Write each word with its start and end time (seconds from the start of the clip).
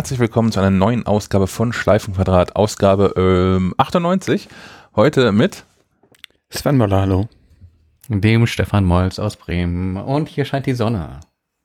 herzlich 0.00 0.18
willkommen 0.18 0.50
zu 0.50 0.60
einer 0.60 0.70
neuen 0.70 1.04
Ausgabe 1.04 1.46
von 1.46 1.74
Schleifenquadrat, 1.74 2.56
Ausgabe 2.56 3.12
ähm, 3.18 3.74
98. 3.76 4.48
Heute 4.96 5.30
mit 5.30 5.66
Sven 6.48 6.78
Möller, 6.78 7.02
hallo. 7.02 7.28
Dem 8.08 8.46
Stefan 8.46 8.86
Molz 8.86 9.18
aus 9.18 9.36
Bremen. 9.36 9.98
Und 9.98 10.30
hier 10.30 10.46
scheint 10.46 10.64
die 10.64 10.72
Sonne. 10.72 11.20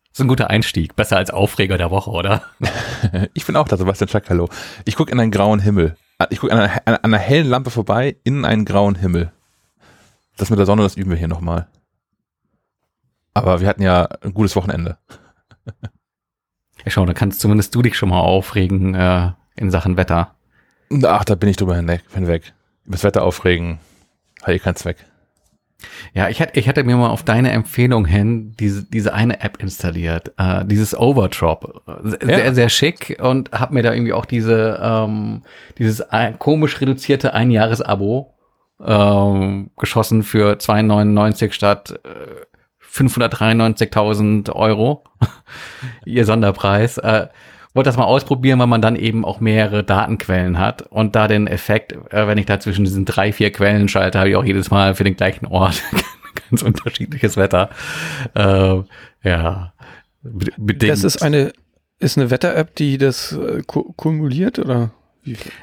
Das 0.10 0.16
ist 0.16 0.20
ein 0.20 0.28
guter 0.28 0.50
Einstieg. 0.50 0.98
Besser 0.98 1.16
als 1.16 1.30
Aufreger 1.30 1.78
der 1.78 1.92
Woche, 1.92 2.10
oder? 2.12 2.42
ich 3.34 3.46
bin 3.46 3.56
auch 3.56 3.70
da, 3.70 3.78
Sebastian 3.78 4.10
Schack, 4.10 4.30
hallo. 4.30 4.50
Ich 4.84 4.98
gucke 4.98 5.14
in 5.14 5.20
einen 5.22 5.32
grauen 5.32 5.62
Himmel. 5.62 5.96
Ich 6.30 6.40
gucke 6.42 6.52
an, 6.52 6.60
einer- 6.60 6.82
an 6.88 6.98
einer 7.06 7.18
hellen 7.18 7.48
Lampe 7.48 7.70
vorbei 7.70 8.18
in 8.26 8.44
einen 8.44 8.66
grauen 8.66 8.96
Himmel. 8.96 9.32
Das 10.36 10.50
mit 10.50 10.60
der 10.60 10.66
Sonne, 10.66 10.84
das 10.84 10.98
üben 10.98 11.10
wir 11.12 11.18
hier 11.18 11.30
nochmal. 11.30 11.70
Aber 13.34 13.62
wir 13.62 13.70
hatten 13.70 13.82
ja 13.82 14.10
ein 14.20 14.34
gutes 14.34 14.58
Wochenende. 14.58 14.98
Ja, 16.86 16.92
schau, 16.92 17.06
da 17.06 17.14
kannst 17.14 17.42
zumindest 17.42 17.74
du 17.76 17.82
dich 17.82 17.98
schon 17.98 18.10
mal 18.10 18.20
aufregen 18.20 18.94
äh, 18.96 19.32
in 19.56 19.72
Sachen 19.72 19.98
Wetter. 19.98 20.36
Ach, 21.04 21.24
da 21.26 21.36
bin 21.36 21.50
ich 21.50 21.58
drüber 21.58 21.76
hinweg. 21.76 22.02
hinweg. 22.14 22.54
Über 22.86 22.94
das 22.94 23.04
Wetter 23.04 23.24
aufregen, 23.24 23.80
hat 24.44 24.54
eh 24.54 24.60
keinen 24.60 24.76
Zweck. 24.76 24.98
Ja, 26.14 26.30
ich 26.30 26.42
hatte, 26.42 26.58
ich 26.60 26.70
hatte 26.70 26.84
mir 26.84 26.96
mal 26.96 27.10
auf 27.10 27.24
deine 27.24 27.52
Empfehlung 27.52 28.06
hin 28.06 28.54
diese, 28.60 28.84
diese 28.84 29.14
eine 29.14 29.42
App 29.42 29.62
installiert, 29.62 30.32
äh, 30.38 30.64
dieses 30.66 30.98
Overdrop. 30.98 31.82
Sehr, 32.04 32.46
Ja. 32.46 32.54
sehr, 32.54 32.70
schick 32.70 33.18
und 33.22 33.52
habe 33.52 33.74
mir 33.74 33.84
da 33.84 33.92
irgendwie 33.94 34.14
auch 34.14 34.26
diese, 34.26 34.80
ähm, 34.82 35.44
dieses 35.78 36.04
komisch 36.40 36.80
reduzierte 36.82 37.34
Einjahres-Abo 37.34 38.34
ähm, 38.84 39.72
geschossen 39.78 40.24
für 40.24 40.54
2,99 40.58 41.52
statt 41.52 42.00
äh, 42.04 42.46
593.000 42.96 44.52
Euro. 44.54 45.04
Ihr 46.06 46.26
Sonderpreis. 46.26 46.98
Äh, 46.98 47.28
wollte 47.74 47.90
das 47.90 47.98
mal 47.98 48.06
ausprobieren, 48.06 48.58
weil 48.60 48.68
man 48.68 48.82
dann 48.82 48.96
eben 48.96 49.26
auch 49.26 49.42
mehrere 49.42 49.84
Datenquellen 49.84 50.58
hat 50.60 50.84
und 50.84 51.16
da 51.16 51.28
den 51.28 51.46
Effekt, 51.48 51.92
äh, 52.14 52.26
wenn 52.28 52.38
ich 52.38 52.46
da 52.46 52.60
zwischen 52.60 52.86
diesen 52.86 53.04
drei, 53.04 53.34
vier 53.34 53.52
Quellen 53.52 53.90
schalte, 53.90 54.18
habe 54.18 54.30
ich 54.30 54.36
auch 54.38 54.46
jedes 54.46 54.72
Mal 54.72 54.96
für 54.96 55.04
den 55.04 55.18
gleichen 55.18 55.46
Ort 55.46 55.84
ganz 56.50 56.62
unterschiedliches 56.64 57.36
Wetter. 57.36 57.70
Äh, 58.34 58.78
ja. 59.24 59.74
Be- 60.24 60.52
Bedingt. 60.58 60.92
Das 60.94 61.04
ist 61.04 61.22
eine, 61.22 61.52
ist 62.00 62.18
eine 62.18 62.32
Wetter-App, 62.32 62.76
die 62.76 62.98
das 62.98 63.34
äh, 63.34 63.62
ku- 63.68 63.92
kumuliert 63.98 64.58
oder 64.58 64.92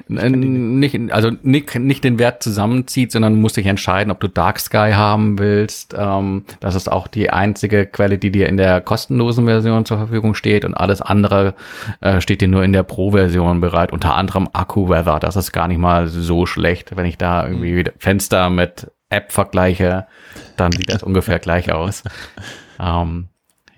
nicht, 0.08 1.12
also 1.12 1.30
nicht, 1.42 1.74
nicht 1.76 2.04
den 2.04 2.18
Wert 2.18 2.42
zusammenzieht, 2.42 3.12
sondern 3.12 3.40
musst 3.40 3.56
dich 3.56 3.66
entscheiden, 3.66 4.10
ob 4.10 4.18
du 4.18 4.28
Dark 4.28 4.58
Sky 4.58 4.92
haben 4.94 5.38
willst. 5.38 5.94
Ähm, 5.96 6.44
das 6.60 6.74
ist 6.74 6.90
auch 6.90 7.06
die 7.06 7.30
einzige 7.30 7.86
Quelle, 7.86 8.18
die 8.18 8.32
dir 8.32 8.48
in 8.48 8.56
der 8.56 8.80
kostenlosen 8.80 9.44
Version 9.44 9.84
zur 9.84 9.98
Verfügung 9.98 10.34
steht 10.34 10.64
und 10.64 10.74
alles 10.74 11.00
andere 11.00 11.54
äh, 12.00 12.20
steht 12.20 12.40
dir 12.40 12.48
nur 12.48 12.64
in 12.64 12.72
der 12.72 12.82
Pro-Version 12.82 13.60
bereit. 13.60 13.92
Unter 13.92 14.16
anderem 14.16 14.48
Akku 14.52 14.88
Weather. 14.88 15.20
Das 15.20 15.36
ist 15.36 15.52
gar 15.52 15.68
nicht 15.68 15.78
mal 15.78 16.08
so 16.08 16.44
schlecht. 16.46 16.96
Wenn 16.96 17.06
ich 17.06 17.16
da 17.16 17.46
irgendwie 17.46 17.84
Fenster 17.98 18.50
mit 18.50 18.90
App 19.10 19.30
vergleiche, 19.30 20.06
dann 20.56 20.72
sieht 20.72 20.92
das 20.92 21.02
ungefähr 21.02 21.38
gleich 21.38 21.72
aus. 21.72 22.02
Ähm, 22.80 23.28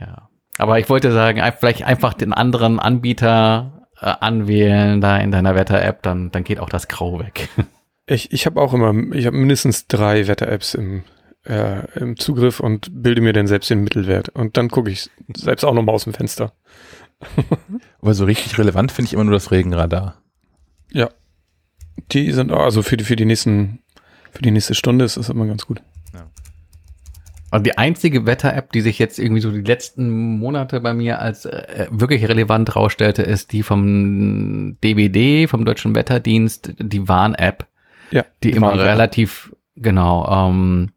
ja. 0.00 0.30
Aber 0.56 0.78
ich 0.78 0.88
wollte 0.88 1.12
sagen, 1.12 1.42
vielleicht 1.58 1.84
einfach 1.84 2.14
den 2.14 2.32
anderen 2.32 2.78
Anbieter 2.78 3.83
äh, 4.00 4.12
anwählen 4.20 5.00
da 5.00 5.18
in 5.18 5.30
deiner 5.30 5.54
Wetter-App, 5.54 6.02
dann, 6.02 6.30
dann 6.30 6.44
geht 6.44 6.60
auch 6.60 6.68
das 6.68 6.88
Grau 6.88 7.20
weg. 7.20 7.48
Ich, 8.06 8.32
ich 8.32 8.44
habe 8.44 8.60
auch 8.60 8.74
immer, 8.74 8.92
ich 9.14 9.24
habe 9.24 9.34
mindestens 9.34 9.86
drei 9.86 10.26
Wetter-Apps 10.26 10.74
im, 10.74 11.04
äh, 11.46 11.86
im 11.98 12.18
Zugriff 12.18 12.60
und 12.60 13.02
bilde 13.02 13.22
mir 13.22 13.32
dann 13.32 13.46
selbst 13.46 13.70
den 13.70 13.82
Mittelwert. 13.82 14.28
Und 14.28 14.58
dann 14.58 14.68
gucke 14.68 14.90
ich 14.90 15.08
selbst 15.34 15.64
auch 15.64 15.72
nochmal 15.72 15.94
aus 15.94 16.04
dem 16.04 16.12
Fenster. 16.12 16.52
Aber 18.02 18.12
so 18.12 18.26
richtig 18.26 18.58
relevant 18.58 18.92
finde 18.92 19.06
ich 19.06 19.14
immer 19.14 19.24
nur 19.24 19.32
das 19.32 19.50
Regenradar. 19.50 20.20
Ja. 20.92 21.08
Die 22.12 22.30
sind 22.32 22.52
also 22.52 22.82
für 22.82 22.98
die, 22.98 23.04
für 23.04 23.16
die 23.16 23.24
nächsten, 23.24 23.78
für 24.32 24.42
die 24.42 24.50
nächste 24.50 24.74
Stunde 24.74 25.06
ist 25.06 25.16
das 25.16 25.30
immer 25.30 25.46
ganz 25.46 25.66
gut. 25.66 25.80
Und 27.54 27.64
die 27.64 27.78
einzige 27.78 28.26
Wetter-App, 28.26 28.72
die 28.72 28.80
sich 28.80 28.98
jetzt 28.98 29.20
irgendwie 29.20 29.40
so 29.40 29.52
die 29.52 29.60
letzten 29.60 30.38
Monate 30.38 30.80
bei 30.80 30.92
mir 30.92 31.20
als 31.20 31.44
äh, 31.44 31.86
wirklich 31.88 32.26
relevant 32.28 32.74
rausstellte, 32.74 33.22
ist 33.22 33.52
die 33.52 33.62
vom 33.62 34.76
DBD, 34.82 35.46
vom 35.46 35.64
Deutschen 35.64 35.94
Wetterdienst, 35.94 36.74
die 36.80 37.06
Warn-App, 37.08 37.68
Ja. 38.10 38.24
die 38.42 38.50
immer 38.50 38.70
Warnwetter. 38.70 38.90
relativ, 38.90 39.54
genau, 39.76 40.26
ähm, 40.48 40.90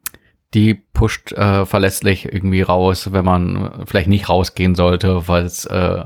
die 0.52 0.74
pusht 0.74 1.30
äh, 1.30 1.64
verlässlich 1.64 2.24
irgendwie 2.32 2.62
raus, 2.62 3.12
wenn 3.12 3.24
man 3.24 3.84
vielleicht 3.86 4.08
nicht 4.08 4.28
rausgehen 4.28 4.74
sollte, 4.74 5.28
weil 5.28 5.44
es 5.44 5.64
äh, 5.66 6.02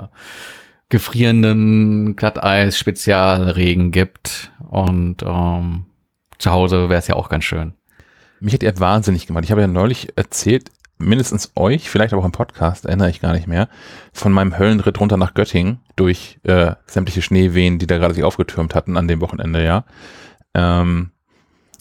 gefrierenden 0.91 2.15
Glatteis 2.15 2.79
Spezialregen 2.79 3.91
gibt 3.91 4.53
und 4.69 5.23
ähm, 5.23 5.87
zu 6.37 6.51
Hause 6.51 6.91
wäre 6.91 6.99
es 6.99 7.07
ja 7.09 7.15
auch 7.15 7.31
ganz 7.31 7.45
schön. 7.45 7.73
Mich 8.43 8.55
hat 8.55 8.63
die 8.63 8.81
wahnsinnig 8.81 9.27
gemacht. 9.27 9.45
Ich 9.45 9.53
habe 9.53 9.61
ja 9.61 9.69
neulich 9.69 10.09
erzählt, 10.17 10.71
mindestens 10.99 11.53
euch, 11.55 11.89
vielleicht 11.89 12.13
aber 12.13 12.23
auch 12.23 12.27
im 12.27 12.33
Podcast, 12.33 12.87
erinnere 12.87 13.09
ich 13.09 13.21
gar 13.21 13.33
nicht 13.33 13.47
mehr, 13.47 13.69
von 14.13 14.33
meinem 14.33 14.59
Höllenritt 14.59 14.99
runter 15.01 15.17
nach 15.17 15.35
Göttingen 15.35 15.79
durch 15.97 16.41
äh, 16.43 16.73
sämtliche 16.87 17.23
Schneewehen, 17.23 17.79
die 17.79 17.87
da 17.87 17.99
gerade 17.99 18.15
sich 18.15 18.25
aufgetürmt 18.25 18.75
hatten 18.75 18.97
an 18.97 19.09
dem 19.09 19.21
Wochenende, 19.21 19.65
ja. 19.65 19.85
Ähm, 20.55 21.11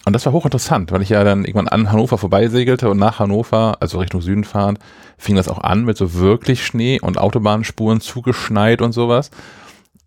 und 0.04 0.12
das 0.14 0.26
war 0.26 0.32
hochinteressant, 0.32 0.90
weil 0.90 1.02
ich 1.02 1.10
ja 1.10 1.22
dann 1.22 1.44
irgendwann 1.44 1.68
an 1.68 1.92
Hannover 1.92 2.18
vorbeisegelte 2.18 2.90
und 2.90 2.98
nach 2.98 3.20
Hannover, 3.20 3.76
also 3.80 3.98
Richtung 3.98 4.20
Süden 4.20 4.44
fahrend, 4.44 4.80
fing 5.16 5.36
das 5.36 5.48
auch 5.48 5.58
an 5.58 5.84
mit 5.84 5.96
so 5.96 6.14
wirklich 6.14 6.64
Schnee 6.64 7.00
und 7.00 7.18
Autobahnspuren 7.18 8.00
zugeschneit 8.00 8.82
und 8.82 8.92
sowas. 8.92 9.30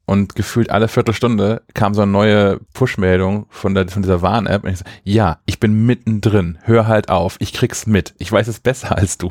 Und 0.06 0.36
gefühlt 0.36 0.70
alle 0.70 0.88
Viertelstunde 0.88 1.64
kam 1.74 1.94
so 1.96 2.04
eine 2.04 2.12
neue 2.12 2.60
Push-Meldung 2.74 3.48
von, 3.50 3.74
der, 3.74 3.88
von 3.88 4.04
dieser 4.04 4.22
Warn-App. 4.22 4.64
Und 4.64 4.70
ich 4.70 4.78
so, 4.78 4.86
ja, 5.04 5.40
ich 5.46 5.60
bin 5.60 5.86
mittendrin. 5.86 6.60
Hör 6.64 6.88
halt 6.88 7.10
auf. 7.10 7.38
Ich 7.40 7.54
krieg's 7.54 7.88
mit. 7.88 8.14
Ich 8.20 8.32
weiß 8.32 8.48
es 8.48 8.60
besser 8.60 8.98
als 8.98 9.18
du. 9.18 9.30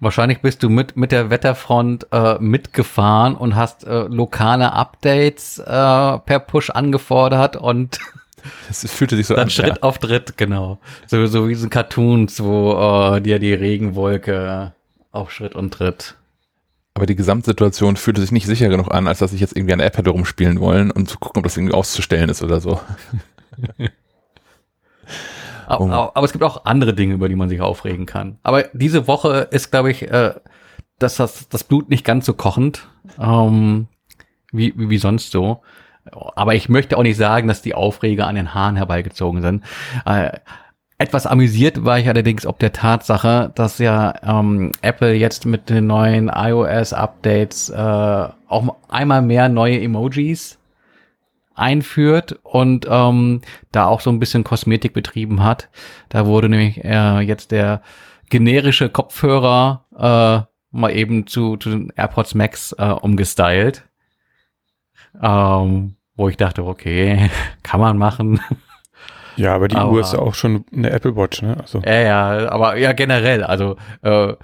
Wahrscheinlich 0.00 0.40
bist 0.40 0.62
du 0.62 0.68
mit, 0.68 0.96
mit 0.96 1.12
der 1.12 1.30
Wetterfront 1.30 2.06
äh, 2.12 2.38
mitgefahren 2.38 3.34
und 3.34 3.56
hast 3.56 3.84
äh, 3.84 4.02
lokale 4.08 4.72
Updates 4.72 5.58
äh, 5.58 5.64
per 5.64 6.40
Push 6.46 6.70
angefordert 6.70 7.56
und 7.56 7.98
Es 8.70 8.90
fühlte 8.90 9.16
sich 9.16 9.26
so 9.26 9.34
dann 9.34 9.44
an. 9.44 9.50
Schritt 9.50 9.82
auf 9.82 9.98
Tritt, 9.98 10.36
genau. 10.36 10.78
So, 11.06 11.26
so 11.26 11.48
wie 11.48 11.54
so 11.54 11.68
Cartoons, 11.68 12.42
wo 12.42 13.16
äh, 13.16 13.20
dir 13.20 13.38
die 13.38 13.52
Regenwolke 13.52 14.72
auf 15.12 15.32
Schritt 15.32 15.54
und 15.54 15.72
Tritt. 15.72 16.14
Aber 16.98 17.06
die 17.06 17.14
Gesamtsituation 17.14 17.94
fühlte 17.94 18.20
sich 18.20 18.32
nicht 18.32 18.46
sicher 18.46 18.68
genug 18.68 18.92
an, 18.92 19.06
als 19.06 19.20
dass 19.20 19.32
ich 19.32 19.40
jetzt 19.40 19.56
irgendwie 19.56 19.76
der 19.76 19.86
App 19.86 19.96
hätte 19.96 20.10
rumspielen 20.10 20.58
wollen 20.58 20.90
und 20.90 21.08
zu 21.08 21.16
gucken, 21.20 21.38
ob 21.38 21.44
das 21.44 21.56
irgendwie 21.56 21.74
auszustellen 21.74 22.28
ist 22.28 22.42
oder 22.42 22.60
so. 22.60 22.80
Aber, 25.68 25.84
Oh. 25.84 25.88
aber, 25.90 26.16
aber 26.16 26.24
es 26.24 26.32
gibt 26.32 26.42
auch 26.42 26.64
andere 26.64 26.94
Dinge, 26.94 27.14
über 27.14 27.28
die 27.28 27.36
man 27.36 27.48
sich 27.48 27.60
aufregen 27.60 28.04
kann. 28.04 28.38
Aber 28.42 28.64
diese 28.72 29.06
Woche 29.06 29.46
ist, 29.52 29.70
glaube 29.70 29.92
ich, 29.92 30.10
äh, 30.10 30.34
dass 30.98 31.14
das, 31.14 31.48
das 31.48 31.62
Blut 31.62 31.88
nicht 31.88 32.04
ganz 32.04 32.26
so 32.26 32.34
kochend, 32.34 32.88
ähm, 33.20 33.86
wie, 34.50 34.74
wie, 34.76 34.90
wie 34.90 34.98
sonst 34.98 35.30
so. 35.30 35.62
Aber 36.34 36.56
ich 36.56 36.68
möchte 36.68 36.96
auch 36.98 37.04
nicht 37.04 37.16
sagen, 37.16 37.46
dass 37.46 37.62
die 37.62 37.74
Aufreger 37.74 38.26
an 38.26 38.34
den 38.34 38.54
Haaren 38.54 38.74
herbeigezogen 38.74 39.40
sind. 39.40 39.62
Äh, 40.04 40.38
etwas 40.98 41.26
amüsiert 41.26 41.84
war 41.84 41.98
ich 41.98 42.08
allerdings 42.08 42.44
ob 42.44 42.58
der 42.58 42.72
Tatsache, 42.72 43.52
dass 43.54 43.78
ja 43.78 44.14
ähm, 44.22 44.72
Apple 44.82 45.14
jetzt 45.14 45.46
mit 45.46 45.70
den 45.70 45.86
neuen 45.86 46.28
iOS-Updates 46.28 47.70
äh, 47.70 48.28
auch 48.48 48.76
einmal 48.88 49.22
mehr 49.22 49.48
neue 49.48 49.80
Emojis 49.80 50.58
einführt 51.54 52.38
und 52.42 52.86
ähm, 52.88 53.42
da 53.72 53.86
auch 53.86 54.00
so 54.00 54.10
ein 54.10 54.18
bisschen 54.18 54.44
Kosmetik 54.44 54.92
betrieben 54.92 55.42
hat. 55.42 55.68
Da 56.08 56.26
wurde 56.26 56.48
nämlich 56.48 56.84
äh, 56.84 57.20
jetzt 57.20 57.52
der 57.52 57.82
generische 58.28 58.88
Kopfhörer 58.88 59.84
äh, 59.96 60.76
mal 60.76 60.90
eben 60.90 61.26
zu, 61.26 61.56
zu 61.56 61.70
den 61.70 61.92
AirPods 61.96 62.34
Max 62.34 62.72
äh, 62.72 62.86
umgestylt. 62.86 63.84
Ähm, 65.20 65.96
wo 66.16 66.28
ich 66.28 66.36
dachte, 66.36 66.64
okay, 66.64 67.30
kann 67.62 67.80
man 67.80 67.98
machen. 67.98 68.40
Ja, 69.38 69.54
aber 69.54 69.68
die 69.68 69.76
Aber- 69.76 69.92
Uhr 69.92 70.00
ist 70.00 70.12
ja 70.12 70.18
auch 70.18 70.34
schon 70.34 70.64
eine 70.74 70.90
Apple 70.90 71.16
Watch, 71.16 71.42
ne? 71.42 71.56
Also, 71.60 71.80
Ja, 71.84 72.00
ja, 72.00 72.48
aber 72.50 72.76
ja 72.76 72.92
generell, 72.92 73.44
also 73.44 73.76
äh, 74.02 74.34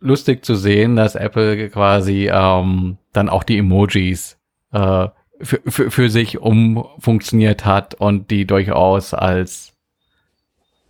lustig 0.00 0.44
zu 0.44 0.54
sehen, 0.54 0.96
dass 0.96 1.14
Apple 1.14 1.68
quasi 1.70 2.30
ähm, 2.32 2.98
dann 3.12 3.28
auch 3.28 3.42
die 3.44 3.58
Emojis 3.58 4.38
äh, 4.72 5.08
für, 5.40 5.60
für, 5.66 5.90
für 5.90 6.10
sich 6.10 6.38
umfunktioniert 6.38 7.64
hat 7.64 7.94
und 7.94 8.30
die 8.30 8.46
durchaus 8.46 9.14
als 9.14 9.72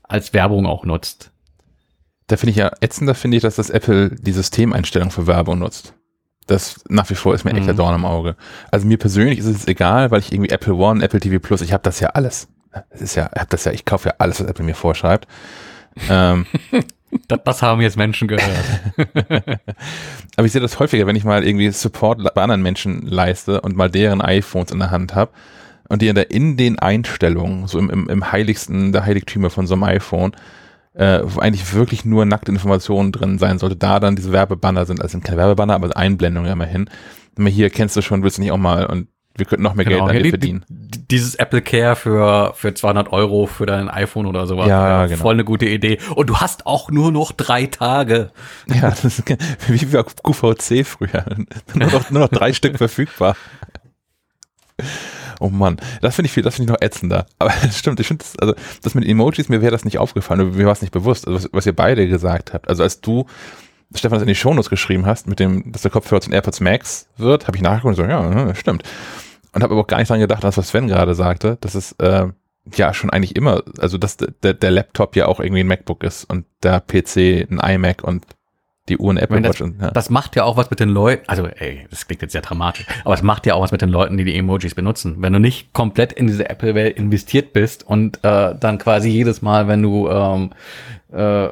als 0.03 0.33
Werbung 0.35 0.67
auch 0.67 0.85
nutzt. 0.85 1.31
Da 2.27 2.37
finde 2.37 2.51
ich 2.51 2.57
ja 2.57 2.73
ätzender, 2.81 3.15
finde 3.15 3.37
ich, 3.37 3.43
dass 3.43 3.57
das 3.57 3.71
Apple 3.71 4.11
die 4.17 4.33
Systemeinstellung 4.33 5.11
für 5.11 5.27
Werbung 5.27 5.61
nutzt. 5.61 5.95
Das 6.47 6.83
nach 6.89 7.09
wie 7.11 7.15
vor 7.15 7.33
ist 7.35 7.45
mir 7.45 7.53
echt 7.53 7.67
der 7.67 7.75
Mhm. 7.75 7.79
Dorn 7.79 7.95
im 7.95 8.05
Auge. 8.05 8.37
Also 8.73 8.87
mir 8.87 8.99
persönlich 8.99 9.39
ist 9.39 9.47
es 9.47 9.69
egal, 9.69 10.11
weil 10.11 10.19
ich 10.21 10.33
irgendwie 10.33 10.51
Apple 10.51 10.75
One, 10.75 11.03
Apple 11.05 11.21
TV 11.21 11.39
Plus, 11.39 11.61
ich 11.63 11.73
habe 11.73 11.83
das 11.85 12.01
ja 12.01 12.09
alles. 12.11 12.49
Es 12.91 13.01
ist 13.01 13.15
ja, 13.15 13.31
ich 13.35 13.41
habe 13.41 13.51
das 13.51 13.65
ja, 13.65 13.73
ich 13.73 13.85
kaufe 13.85 14.11
ja 14.11 14.15
alles, 14.19 14.41
was 14.41 14.49
Apple 14.49 14.65
mir 14.65 14.75
vorschreibt. 14.75 15.27
ähm, 16.09 16.47
Das, 17.27 17.41
das 17.45 17.63
haben 17.63 17.81
jetzt 17.81 17.97
Menschen 17.97 18.29
gehört. 18.29 18.55
Aber 20.37 20.47
ich 20.47 20.53
sehe 20.53 20.61
das 20.61 20.79
häufiger, 20.79 21.07
wenn 21.07 21.17
ich 21.17 21.25
mal 21.25 21.45
irgendwie 21.45 21.71
Support 21.71 22.23
bei 22.35 22.43
anderen 22.43 22.63
Menschen 22.63 23.03
leiste 23.03 23.61
und 23.61 23.77
mal 23.77 23.91
deren 23.91 24.21
iPhones 24.21 24.71
in 24.71 24.79
der 24.79 24.91
Hand 24.91 25.15
habe 25.15 25.33
und 25.89 26.03
die 26.03 26.09
in, 26.09 26.15
der, 26.15 26.31
in 26.31 26.57
den 26.57 26.79
Einstellungen, 26.79 27.67
so 27.67 27.79
im, 27.79 27.91
im, 27.91 28.09
im 28.09 28.31
heiligsten 28.31 28.93
der 28.93 29.05
Heiligtümer 29.05 29.51
von 29.51 29.67
so 29.67 29.75
einem 29.75 29.85
iPhone, 29.85 30.33
äh, 30.95 31.21
wo 31.25 31.41
eigentlich 31.41 31.75
wirklich 31.75 32.05
nur 32.05 32.25
nackte 32.25 32.53
Informationen 32.53 33.11
drin 33.11 33.39
sein 33.39 33.59
sollte, 33.59 33.77
da 33.77 33.99
dann 33.99 34.17
diese 34.17 34.33
Werbebanner 34.33 34.87
sind, 34.87 35.01
also 35.01 35.13
sind 35.13 35.25
keine 35.25 35.39
Werbebanner, 35.39 35.75
aber 35.75 35.97
Einblendungen 35.97 36.51
immerhin. 36.51 36.89
Hier 37.39 37.71
kennst 37.71 37.97
du 37.97 38.03
schon, 38.03 38.23
willst 38.23 38.39
du 38.39 38.43
nicht 38.43 38.53
auch 38.53 38.59
mal 38.59 38.87
und 38.87 39.09
wir 39.37 39.47
könnten 39.47 39.63
noch 39.63 39.75
mehr 39.75 39.85
Genau, 39.87 40.07
Geld 40.07 40.19
an 40.19 40.25
ja, 40.25 40.31
verdienen. 40.31 40.65
die- 40.69 41.07
Dieses 41.11 41.35
Apple 41.37 41.63
Care 41.63 41.97
für, 41.97 42.53
für 42.55 42.75
200 42.75 43.11
Euro 43.13 43.47
für 43.47 43.65
dein 43.67 43.89
iPhone 43.89 44.27
oder 44.27 44.47
sowas. 44.47 44.69
Ja, 44.69 45.05
Äh, 45.05 45.09
genau. 45.09 45.21
Voll 45.23 45.35
eine 45.35 45.45
gute 45.45 45.67
Idee. 45.67 45.99
Und 46.15 46.29
du 46.29 46.37
hast 46.39 46.67
auch 46.67 46.91
nur 46.91 47.11
noch 47.13 47.33
drei 47.33 47.67
Tage. 47.67 48.31
Ja, 48.67 48.91
das 48.91 49.05
ist 49.05 49.23
wie 49.69 49.85
bei 49.87 50.03
QVC 50.03 50.85
früher. 50.85 51.25
nur, 51.75 51.91
noch, 51.91 52.11
nur 52.11 52.21
noch 52.23 52.29
drei 52.29 52.53
Stück 52.53 52.77
verfügbar. 52.79 53.37
Oh 55.41 55.49
Mann, 55.49 55.79
das 56.03 56.17
finde 56.17 56.27
ich 56.27 56.33
viel, 56.33 56.43
das 56.43 56.57
finde 56.57 56.73
ich 56.73 56.79
noch 56.81 56.87
ätzender. 56.87 57.27
Aber 57.39 57.53
das 57.63 57.79
stimmt, 57.79 57.99
ich 58.01 58.07
finde 58.09 58.25
das, 58.25 58.39
also 58.39 58.55
das 58.83 58.95
mit 58.95 59.07
Emojis, 59.09 59.49
mir 59.49 59.63
wäre 59.63 59.71
das 59.73 59.85
nicht 59.87 59.99
aufgefallen, 59.99 60.55
mir 60.55 60.67
war 60.67 60.73
es 60.73 60.83
nicht 60.83 60.93
bewusst, 60.93 61.27
also 61.27 61.39
was, 61.45 61.49
was 61.53 61.67
ihr 61.67 61.75
beide 61.75 62.07
gesagt 62.09 62.53
habt. 62.53 62.69
Also 62.69 62.83
als 62.83 63.01
du, 63.01 63.27
Stefan, 63.95 64.17
das 64.17 64.23
in 64.23 64.29
die 64.29 64.35
Shownotes 64.35 64.71
geschrieben 64.71 65.07
hast, 65.07 65.27
mit 65.27 65.41
dem, 65.41 65.73
dass 65.73 65.83
der 65.83 65.91
Kopfhörer 65.91 66.21
zum 66.21 66.33
AirPods 66.33 66.61
Max 66.61 67.09
wird, 67.17 67.47
habe 67.47 67.57
ich 67.57 67.63
nachgeguckt 67.63 67.99
und 67.99 68.05
so, 68.05 68.11
ja, 68.11 68.55
stimmt. 68.55 68.85
Und 69.53 69.63
habe 69.63 69.75
aber 69.75 69.83
auch 69.83 69.87
gar 69.87 69.99
nicht 69.99 70.11
dran 70.11 70.21
gedacht, 70.21 70.45
dass 70.45 70.57
was 70.57 70.69
Sven 70.69 70.87
gerade 70.87 71.15
sagte, 71.15 71.59
dass 71.61 71.75
es 71.75 71.93
äh, 71.99 72.29
ja 72.73 72.95
schon 72.95 73.11
eigentlich 73.11 73.35
immer, 73.35 73.63
also 73.79 73.99
dass 73.99 74.17
der, 74.17 74.55
der 74.55 74.71
Laptop 74.71 75.17
ja 75.17 75.27
auch 75.27 75.41
irgendwie 75.41 75.61
ein 75.61 75.67
MacBook 75.67 76.05
ist 76.05 76.25
und 76.25 76.47
der 76.63 76.81
PC 76.81 77.51
ein 77.51 77.59
iMac 77.59 78.05
und 78.05 78.25
die 78.89 78.99
Uhr 78.99 79.13
ein 79.13 79.17
Apple 79.17 79.37
meine, 79.37 79.49
Watch. 79.49 79.61
Und, 79.61 79.81
ja. 79.81 79.91
Das 79.91 80.11
macht 80.11 80.37
ja 80.37 80.45
auch 80.45 80.57
was 80.57 80.71
mit 80.71 80.81
den 80.81 80.89
Leuten, 80.89 81.29
also 81.29 81.47
ey, 81.47 81.87
das 81.91 82.07
klingt 82.07 82.23
jetzt 82.23 82.33
sehr 82.33 82.43
dramatisch, 82.43 82.87
aber 83.05 83.15
es 83.15 83.23
macht 83.23 83.47
ja 83.47 83.55
auch 83.55 83.63
was 83.63 83.73
mit 83.73 83.83
den 83.83 83.89
Leuten, 83.89 84.17
die 84.17 84.25
die 84.25 84.37
Emojis 84.37 84.75
benutzen. 84.75 85.17
Wenn 85.19 85.33
du 85.33 85.39
nicht 85.39 85.73
komplett 85.73 86.13
in 86.13 86.27
diese 86.27 86.49
Apple-Welt 86.49 86.97
investiert 86.97 87.53
bist 87.53 87.87
und 87.87 88.23
äh, 88.25 88.55
dann 88.59 88.79
quasi 88.79 89.09
jedes 89.09 89.43
Mal, 89.43 89.69
wenn 89.69 89.83
du 89.83 90.09
ähm, 90.09 90.51
äh, 91.13 91.49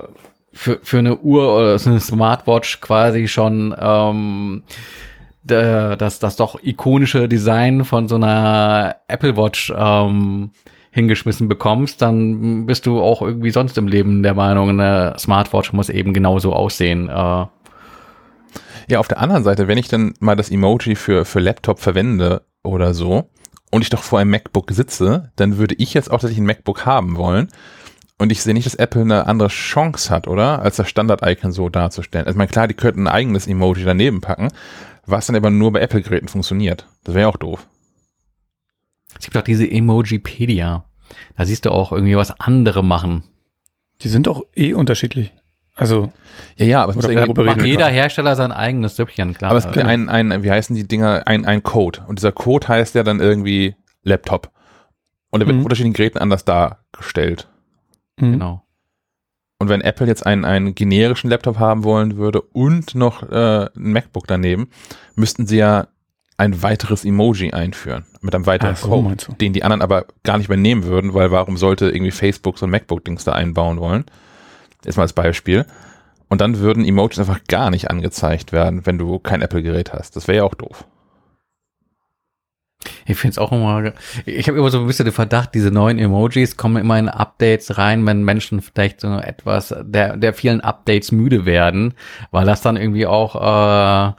für, 0.58 0.80
für 0.82 0.98
eine 0.98 1.18
Uhr 1.18 1.56
oder 1.56 1.78
so 1.78 1.88
eine 1.88 2.00
Smartwatch 2.00 2.80
quasi 2.80 3.28
schon 3.28 3.74
ähm, 3.78 4.64
das, 5.44 6.18
das 6.18 6.36
doch 6.36 6.62
ikonische 6.62 7.28
Design 7.28 7.84
von 7.84 8.08
so 8.08 8.16
einer 8.16 8.96
Apple 9.06 9.36
Watch 9.36 9.72
ähm, 9.74 10.50
hingeschmissen 10.90 11.48
bekommst, 11.48 12.02
dann 12.02 12.66
bist 12.66 12.86
du 12.86 13.00
auch 13.00 13.22
irgendwie 13.22 13.50
sonst 13.50 13.78
im 13.78 13.86
Leben 13.86 14.24
der 14.24 14.34
Meinung, 14.34 14.70
eine 14.70 15.14
Smartwatch 15.16 15.72
muss 15.72 15.90
eben 15.90 16.12
genauso 16.12 16.52
aussehen. 16.52 17.08
Äh, 17.08 17.46
Ja, 18.88 18.98
auf 18.98 19.08
der 19.08 19.20
anderen 19.20 19.44
Seite, 19.44 19.68
wenn 19.68 19.78
ich 19.78 19.88
dann 19.88 20.14
mal 20.18 20.34
das 20.34 20.50
Emoji 20.50 20.96
für, 20.96 21.24
für 21.24 21.38
Laptop 21.38 21.78
verwende 21.78 22.42
oder 22.64 22.94
so 22.94 23.30
und 23.70 23.82
ich 23.82 23.90
doch 23.90 24.02
vor 24.02 24.18
einem 24.18 24.32
MacBook 24.32 24.72
sitze, 24.72 25.30
dann 25.36 25.56
würde 25.56 25.76
ich 25.78 25.94
jetzt 25.94 26.08
auch 26.08 26.18
tatsächlich 26.20 26.40
ein 26.40 26.46
MacBook 26.46 26.84
haben 26.84 27.16
wollen. 27.16 27.48
Und 28.18 28.32
ich 28.32 28.42
sehe 28.42 28.52
nicht, 28.54 28.66
dass 28.66 28.74
Apple 28.74 29.02
eine 29.02 29.26
andere 29.26 29.48
Chance 29.48 30.10
hat, 30.10 30.26
oder? 30.26 30.60
Als 30.62 30.76
das 30.76 30.88
Standard-Icon 30.88 31.52
so 31.52 31.68
darzustellen. 31.68 32.26
Also, 32.26 32.34
ich 32.34 32.38
meine, 32.38 32.48
klar, 32.50 32.66
die 32.66 32.74
könnten 32.74 33.06
ein 33.06 33.12
eigenes 33.14 33.46
Emoji 33.46 33.84
daneben 33.84 34.20
packen, 34.20 34.48
was 35.06 35.26
dann 35.26 35.36
aber 35.36 35.50
nur 35.50 35.72
bei 35.72 35.80
Apple-Geräten 35.80 36.28
funktioniert. 36.28 36.86
Das 37.04 37.14
wäre 37.14 37.22
ja 37.22 37.28
auch 37.28 37.36
doof. 37.36 37.66
Es 39.18 39.24
gibt 39.24 39.36
auch 39.36 39.42
diese 39.42 39.68
Emojipedia. 39.70 40.84
Da 41.36 41.44
siehst 41.46 41.64
du 41.64 41.70
auch 41.70 41.92
irgendwie 41.92 42.16
was 42.16 42.38
andere 42.40 42.82
machen. 42.84 43.22
Die 44.02 44.08
sind 44.08 44.28
auch 44.28 44.42
eh 44.54 44.74
unterschiedlich. 44.74 45.32
Also, 45.74 46.12
Ja, 46.56 46.66
ja, 46.66 46.82
aber 46.82 46.90
es 46.96 46.96
Macht 46.96 47.62
jeder? 47.64 47.86
Hersteller 47.86 48.34
sein 48.34 48.50
eigenes 48.50 48.96
Süppchen, 48.96 49.34
klar. 49.34 49.50
aber 49.52 49.58
es 49.58 49.64
gibt 49.64 49.76
ja 49.76 49.84
ein, 49.86 50.08
ein, 50.08 50.42
wie 50.42 50.50
heißen 50.50 50.74
die 50.74 50.86
Dinger, 50.88 51.22
ein, 51.26 51.46
ein 51.46 51.62
Code. 51.62 52.00
Und 52.08 52.18
dieser 52.18 52.32
Code 52.32 52.66
heißt 52.66 52.96
ja 52.96 53.04
dann 53.04 53.20
irgendwie 53.20 53.76
Laptop. 54.02 54.50
Und 55.30 55.40
der 55.40 55.46
wird 55.46 55.54
Mhm. 55.54 55.60
auf 55.60 55.66
unterschiedlichen 55.66 55.94
Geräten 55.94 56.18
anders 56.18 56.44
dargestellt. 56.44 57.48
Mhm. 58.20 58.32
genau. 58.32 58.64
Und 59.60 59.68
wenn 59.68 59.80
Apple 59.80 60.06
jetzt 60.06 60.24
einen, 60.24 60.44
einen 60.44 60.74
generischen 60.74 61.30
Laptop 61.30 61.58
haben 61.58 61.82
wollen 61.82 62.16
würde 62.16 62.40
und 62.40 62.94
noch 62.94 63.28
äh, 63.28 63.64
ein 63.64 63.92
MacBook 63.92 64.26
daneben, 64.28 64.70
müssten 65.16 65.46
sie 65.46 65.56
ja 65.56 65.88
ein 66.36 66.62
weiteres 66.62 67.04
Emoji 67.04 67.50
einführen 67.50 68.06
mit 68.20 68.34
einem 68.34 68.46
weiteren 68.46 68.76
so, 68.76 68.88
Code, 68.88 69.16
den 69.40 69.52
die 69.52 69.64
anderen 69.64 69.82
aber 69.82 70.06
gar 70.22 70.38
nicht 70.38 70.46
übernehmen 70.46 70.84
würden, 70.84 71.12
weil 71.12 71.32
warum 71.32 71.56
sollte 71.56 71.90
irgendwie 71.90 72.12
Facebook 72.12 72.58
so 72.58 72.66
ein 72.66 72.70
MacBook-Dings 72.70 73.24
da 73.24 73.32
einbauen 73.32 73.80
wollen? 73.80 74.04
Jetzt 74.84 74.96
mal 74.96 75.02
als 75.02 75.12
Beispiel. 75.12 75.66
Und 76.28 76.40
dann 76.40 76.58
würden 76.58 76.84
Emojis 76.84 77.18
einfach 77.18 77.42
gar 77.48 77.70
nicht 77.70 77.90
angezeigt 77.90 78.52
werden, 78.52 78.86
wenn 78.86 78.98
du 78.98 79.18
kein 79.18 79.42
Apple-Gerät 79.42 79.92
hast. 79.92 80.14
Das 80.14 80.28
wäre 80.28 80.38
ja 80.38 80.44
auch 80.44 80.54
doof. 80.54 80.84
Ich 83.08 83.16
finde 83.16 83.32
es 83.32 83.38
auch 83.38 83.52
immer, 83.52 83.92
ich 84.26 84.48
habe 84.48 84.58
immer 84.58 84.70
so 84.70 84.80
ein 84.80 84.86
bisschen 84.86 85.06
den 85.06 85.14
Verdacht, 85.14 85.54
diese 85.54 85.70
neuen 85.70 85.98
Emojis 85.98 86.58
kommen 86.58 86.76
immer 86.76 86.98
in 86.98 87.08
Updates 87.08 87.78
rein, 87.78 88.04
wenn 88.06 88.22
Menschen 88.22 88.60
vielleicht 88.60 89.00
so 89.00 89.08
etwas 89.18 89.74
der, 89.80 90.18
der 90.18 90.34
vielen 90.34 90.60
Updates 90.60 91.10
müde 91.10 91.46
werden, 91.46 91.94
weil 92.30 92.44
das 92.44 92.60
dann 92.60 92.76
irgendwie 92.76 93.06
auch 93.06 93.34
äh, 93.34 94.12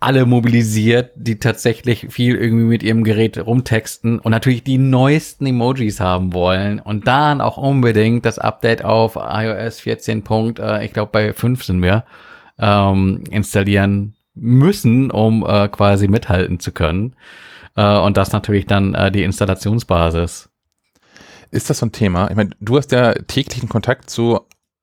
alle 0.00 0.24
mobilisiert, 0.24 1.12
die 1.16 1.38
tatsächlich 1.38 2.06
viel 2.10 2.36
irgendwie 2.36 2.64
mit 2.64 2.82
ihrem 2.82 3.04
Gerät 3.04 3.38
rumtexten 3.38 4.20
und 4.20 4.30
natürlich 4.32 4.64
die 4.64 4.78
neuesten 4.78 5.44
Emojis 5.44 6.00
haben 6.00 6.32
wollen 6.32 6.80
und 6.80 7.06
dann 7.06 7.42
auch 7.42 7.58
unbedingt 7.58 8.24
das 8.24 8.38
Update 8.38 8.84
auf 8.84 9.16
iOS 9.16 9.80
14. 9.80 10.24
Punkt, 10.24 10.60
äh, 10.60 10.82
ich 10.82 10.94
glaube 10.94 11.10
bei 11.12 11.34
5 11.34 11.62
sind 11.62 11.82
wir, 11.82 12.04
ähm, 12.58 13.24
installieren 13.30 14.14
müssen, 14.34 15.10
um 15.10 15.44
äh, 15.46 15.68
quasi 15.68 16.08
mithalten 16.08 16.60
zu 16.60 16.72
können. 16.72 17.14
Äh, 17.76 17.98
und 17.98 18.16
das 18.16 18.32
natürlich 18.32 18.66
dann 18.66 18.94
äh, 18.94 19.10
die 19.10 19.22
Installationsbasis. 19.22 20.50
Ist 21.50 21.70
das 21.70 21.78
so 21.78 21.86
ein 21.86 21.92
Thema? 21.92 22.30
Ich 22.30 22.36
meine, 22.36 22.50
du 22.60 22.76
hast 22.76 22.92
ja 22.92 23.12
täglichen 23.14 23.68
Kontakt 23.68 24.10
zu 24.10 24.40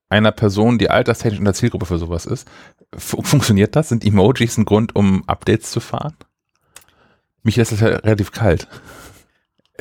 einer 0.09 0.31
Person, 0.31 0.77
die 0.77 0.89
alterstechnisch 0.89 1.39
in 1.39 1.45
der 1.45 1.53
Zielgruppe 1.53 1.85
für 1.85 1.97
sowas 1.97 2.25
ist. 2.25 2.47
Fu- 2.95 3.21
funktioniert 3.21 3.75
das? 3.75 3.89
Sind 3.89 4.05
Emojis 4.05 4.57
ein 4.57 4.65
Grund, 4.65 4.95
um 4.95 5.23
Updates 5.27 5.71
zu 5.71 5.79
fahren? 5.79 6.15
Mich 7.43 7.55
lässt 7.55 7.71
das 7.71 7.79
ja 7.79 7.87
relativ 7.87 8.31
kalt. 8.31 8.67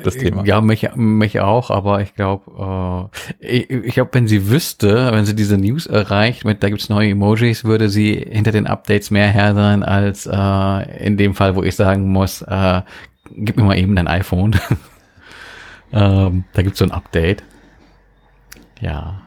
Das 0.03 0.17
Thema. 0.17 0.45
Ja, 0.45 0.61
mich, 0.61 0.89
mich 0.95 1.41
auch, 1.41 1.71
aber 1.71 2.01
ich 2.01 2.15
glaube, 2.15 3.11
äh, 3.41 3.57
ich, 3.59 3.71
ich 3.71 3.95
glaube, 3.95 4.11
wenn 4.15 4.29
sie 4.29 4.51
wüsste, 4.51 5.11
wenn 5.13 5.25
sie 5.25 5.35
diese 5.35 5.59
News 5.59 5.87
erreicht, 5.87 6.45
mit 6.45 6.63
da 6.63 6.69
gibt's 6.69 6.89
neue 6.89 7.11
Emojis, 7.11 7.65
würde 7.65 7.89
sie 7.89 8.15
hinter 8.15 8.53
den 8.53 8.67
Updates 8.67 9.11
mehr 9.11 9.29
her 9.29 9.55
sein, 9.55 9.83
als 9.83 10.27
äh, 10.27 11.05
in 11.05 11.17
dem 11.17 11.35
Fall, 11.35 11.57
wo 11.57 11.63
ich 11.63 11.77
sagen 11.77 12.09
muss, 12.11 12.43
äh, 12.43 12.83
gib 13.31 13.57
mir 13.57 13.65
mal 13.65 13.79
eben 13.79 13.97
dein 13.97 14.09
iPhone. 14.09 14.59
ähm, 15.93 16.45
da 16.53 16.63
gibt's 16.63 16.79
so 16.79 16.85
ein 16.85 16.93
Update. 16.93 17.43
Ja. 18.81 19.23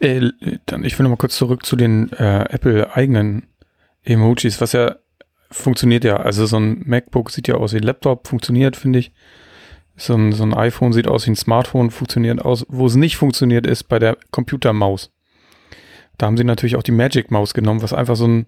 Äh, 0.00 0.30
dann, 0.66 0.84
ich 0.84 0.98
will 0.98 1.04
noch 1.04 1.10
mal 1.10 1.16
kurz 1.16 1.36
zurück 1.36 1.64
zu 1.64 1.76
den 1.76 2.12
äh, 2.12 2.44
Apple-eigenen 2.48 3.44
Emojis, 4.02 4.60
was 4.60 4.72
ja 4.72 4.96
funktioniert 5.50 6.04
ja. 6.04 6.16
Also 6.16 6.46
so 6.46 6.56
ein 6.56 6.82
MacBook 6.86 7.30
sieht 7.30 7.48
ja 7.48 7.56
aus 7.56 7.72
wie 7.72 7.78
ein 7.78 7.82
Laptop, 7.82 8.28
funktioniert, 8.28 8.76
finde 8.76 9.00
ich. 9.00 9.12
So 10.00 10.14
ein, 10.14 10.32
so 10.32 10.44
ein 10.44 10.54
iPhone 10.54 10.94
sieht 10.94 11.06
aus 11.06 11.26
wie 11.26 11.32
ein 11.32 11.36
Smartphone, 11.36 11.90
funktioniert 11.90 12.42
aus. 12.42 12.64
Wo 12.70 12.86
es 12.86 12.94
nicht 12.94 13.18
funktioniert, 13.18 13.66
ist 13.66 13.84
bei 13.84 13.98
der 13.98 14.16
Computermaus. 14.30 15.12
Da 16.16 16.26
haben 16.26 16.38
sie 16.38 16.44
natürlich 16.44 16.76
auch 16.76 16.82
die 16.82 16.90
Magic 16.90 17.30
Maus 17.30 17.52
genommen, 17.52 17.82
was 17.82 17.92
einfach 17.92 18.16
so 18.16 18.26
ein, 18.26 18.46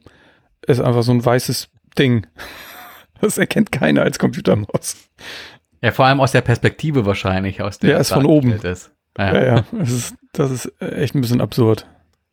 ist 0.67 0.81
einfach 0.81 1.03
so 1.03 1.13
ein 1.13 1.25
weißes 1.25 1.69
Ding. 1.99 2.27
Das 3.21 3.39
erkennt 3.39 3.71
keiner 3.71 4.03
als 4.03 4.19
Computermaus. 4.19 4.97
Ja, 5.81 5.93
vor 5.93 6.07
allem 6.07 6.19
aus 6.19 6.33
der 6.33 6.41
Perspektive 6.41 7.07
wahrscheinlich, 7.07 7.63
aus 7.63 7.79
der 7.79 7.91
Ja, 7.91 7.99
ist 7.99 8.13
von 8.13 8.27
dargestellt 8.27 8.65
Ist. 8.65 8.91
Ja. 9.17 9.33
Ja, 9.33 9.45
ja, 9.45 9.65
das 9.71 9.91
ist, 9.93 10.17
das 10.33 10.51
ist 10.51 10.83
echt 10.83 11.15
ein 11.15 11.21
bisschen 11.21 11.41
absurd. 11.41 11.87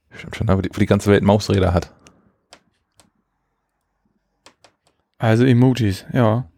Stimmt 0.09 0.35
schon, 0.35 0.49
aber 0.49 0.63
die, 0.63 0.71
wo 0.73 0.79
die 0.79 0.88
ganze 0.88 1.11
Welt 1.11 1.21
Mausräder 1.21 1.75
hat. 1.75 1.93
Also 5.19 5.45
Emojis, 5.45 6.07
ja. 6.11 6.49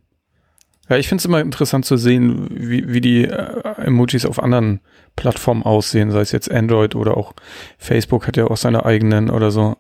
Ja, 0.92 0.98
ich 0.98 1.08
finde 1.08 1.22
es 1.22 1.26
immer 1.26 1.40
interessant 1.40 1.86
zu 1.86 1.96
sehen, 1.96 2.50
wie, 2.52 2.92
wie 2.92 3.00
die 3.00 3.24
äh, 3.24 3.82
Emojis 3.86 4.26
auf 4.26 4.44
anderen 4.44 4.82
Plattformen 5.16 5.64
aussehen, 5.64 6.12
sei 6.12 6.20
es 6.20 6.34
jetzt 6.34 6.52
Android 6.52 6.96
oder 6.96 7.16
auch 7.16 7.32
Facebook 7.78 8.28
hat 8.28 8.36
ja 8.36 8.48
auch 8.48 8.58
seine 8.58 8.86
eigenen 8.86 9.30
oder 9.30 9.52
so. 9.52 9.78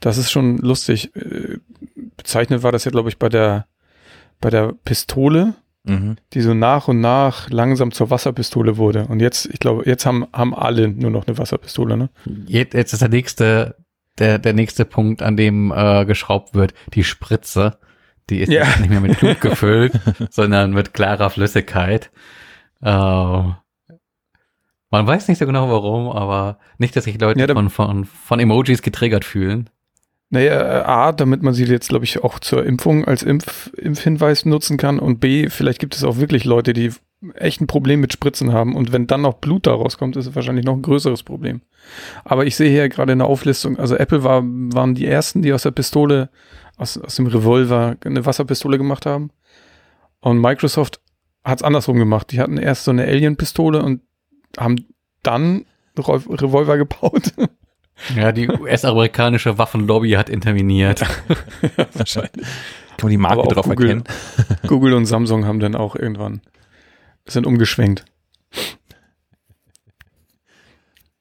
Das 0.00 0.18
ist 0.18 0.30
schon 0.30 0.58
lustig. 0.58 1.16
Äh, 1.16 1.60
Bezeichnet 2.18 2.62
war 2.62 2.72
das 2.72 2.84
ja, 2.84 2.90
glaube 2.90 3.08
ich, 3.08 3.18
bei 3.18 3.30
der, 3.30 3.68
bei 4.40 4.50
der 4.50 4.74
Pistole, 4.84 5.54
Mhm. 5.84 6.16
die 6.34 6.42
so 6.42 6.52
nach 6.52 6.88
und 6.88 7.00
nach 7.00 7.48
langsam 7.48 7.92
zur 7.92 8.10
Wasserpistole 8.10 8.76
wurde. 8.76 9.06
Und 9.06 9.20
jetzt, 9.20 9.46
ich 9.46 9.60
glaube, 9.60 9.84
jetzt 9.86 10.04
haben, 10.04 10.26
haben 10.34 10.54
alle 10.54 10.88
nur 10.88 11.10
noch 11.10 11.26
eine 11.26 11.38
Wasserpistole, 11.38 11.96
ne? 11.96 12.10
Jetzt, 12.46 12.74
jetzt 12.74 12.92
ist 12.92 13.00
der 13.00 13.08
nächste, 13.08 13.76
der, 14.18 14.38
der 14.38 14.52
nächste 14.52 14.84
Punkt, 14.84 15.22
an 15.22 15.38
dem 15.38 15.72
äh, 15.74 16.04
geschraubt 16.04 16.52
wird, 16.54 16.74
die 16.92 17.04
Spritze. 17.04 17.78
Die 18.30 18.40
ist 18.40 18.52
Ja. 18.52 18.64
nicht 18.78 18.90
mehr 18.90 19.00
mit 19.00 19.18
Blut 19.20 19.40
gefüllt, 19.40 19.92
sondern 20.30 20.72
mit 20.72 20.92
klarer 20.94 21.30
Flüssigkeit. 21.30 22.10
Äh, 22.82 22.88
Man 24.90 25.06
weiß 25.06 25.28
nicht 25.28 25.38
so 25.38 25.46
genau 25.46 25.68
warum, 25.70 26.08
aber 26.08 26.58
nicht, 26.78 26.96
dass 26.96 27.04
sich 27.04 27.20
Leute 27.20 27.40
Ja, 27.40 27.46
da- 27.46 27.54
von, 27.54 27.68
von, 27.70 28.04
von 28.04 28.40
Emojis 28.40 28.82
getriggert 28.82 29.24
fühlen. 29.24 29.68
Naja, 30.30 30.84
A, 30.86 31.12
damit 31.12 31.42
man 31.42 31.54
sie 31.54 31.64
jetzt, 31.64 31.88
glaube 31.88 32.04
ich, 32.04 32.22
auch 32.22 32.38
zur 32.38 32.64
Impfung 32.66 33.06
als 33.06 33.22
Impf 33.22 33.70
Impfhinweis 33.78 34.44
nutzen 34.44 34.76
kann 34.76 34.98
und 34.98 35.20
B, 35.20 35.48
vielleicht 35.48 35.78
gibt 35.78 35.94
es 35.94 36.04
auch 36.04 36.18
wirklich 36.18 36.44
Leute, 36.44 36.74
die 36.74 36.92
echt 37.34 37.62
ein 37.62 37.66
Problem 37.66 38.00
mit 38.00 38.12
Spritzen 38.12 38.52
haben 38.52 38.76
und 38.76 38.92
wenn 38.92 39.06
dann 39.06 39.22
noch 39.22 39.34
Blut 39.38 39.66
daraus 39.66 39.96
kommt, 39.96 40.16
ist 40.18 40.26
es 40.26 40.34
wahrscheinlich 40.34 40.66
noch 40.66 40.74
ein 40.74 40.82
größeres 40.82 41.22
Problem. 41.22 41.62
Aber 42.24 42.44
ich 42.44 42.56
sehe 42.56 42.70
hier 42.70 42.90
gerade 42.90 43.12
in 43.12 43.18
der 43.20 43.26
Auflistung, 43.28 43.78
also 43.78 43.96
Apple 43.96 44.22
war, 44.22 44.42
waren 44.44 44.94
die 44.94 45.06
ersten, 45.06 45.40
die 45.40 45.52
aus 45.54 45.62
der 45.62 45.70
Pistole, 45.70 46.28
aus, 46.78 46.96
aus 46.96 47.16
dem 47.16 47.26
Revolver 47.26 47.96
eine 48.04 48.24
Wasserpistole 48.24 48.78
gemacht 48.78 49.04
haben 49.06 49.30
und 50.20 50.40
Microsoft 50.40 51.00
hat 51.44 51.58
es 51.60 51.62
andersrum 51.62 51.98
gemacht. 51.98 52.32
Die 52.32 52.40
hatten 52.40 52.56
erst 52.56 52.84
so 52.84 52.90
eine 52.90 53.04
Alien-Pistole 53.04 53.82
und 53.82 54.02
haben 54.58 54.76
dann 55.22 55.64
Revol- 55.96 56.40
Revolver 56.40 56.76
gebaut. 56.78 57.32
Ja, 58.14 58.30
die 58.32 58.48
US-amerikanische 58.48 59.58
Waffenlobby 59.58 60.12
hat 60.12 60.30
interveniert. 60.30 61.02
Wahrscheinlich. 61.94 62.46
Kann 62.96 63.02
man 63.02 63.10
die 63.10 63.16
Marke 63.16 63.48
drauf 63.48 63.66
Google. 63.66 63.88
erkennen? 63.88 64.04
Google 64.68 64.94
und 64.94 65.06
Samsung 65.06 65.46
haben 65.46 65.58
dann 65.60 65.74
auch 65.74 65.96
irgendwann 65.96 66.40
sind 67.26 67.46
umgeschwenkt. 67.46 68.04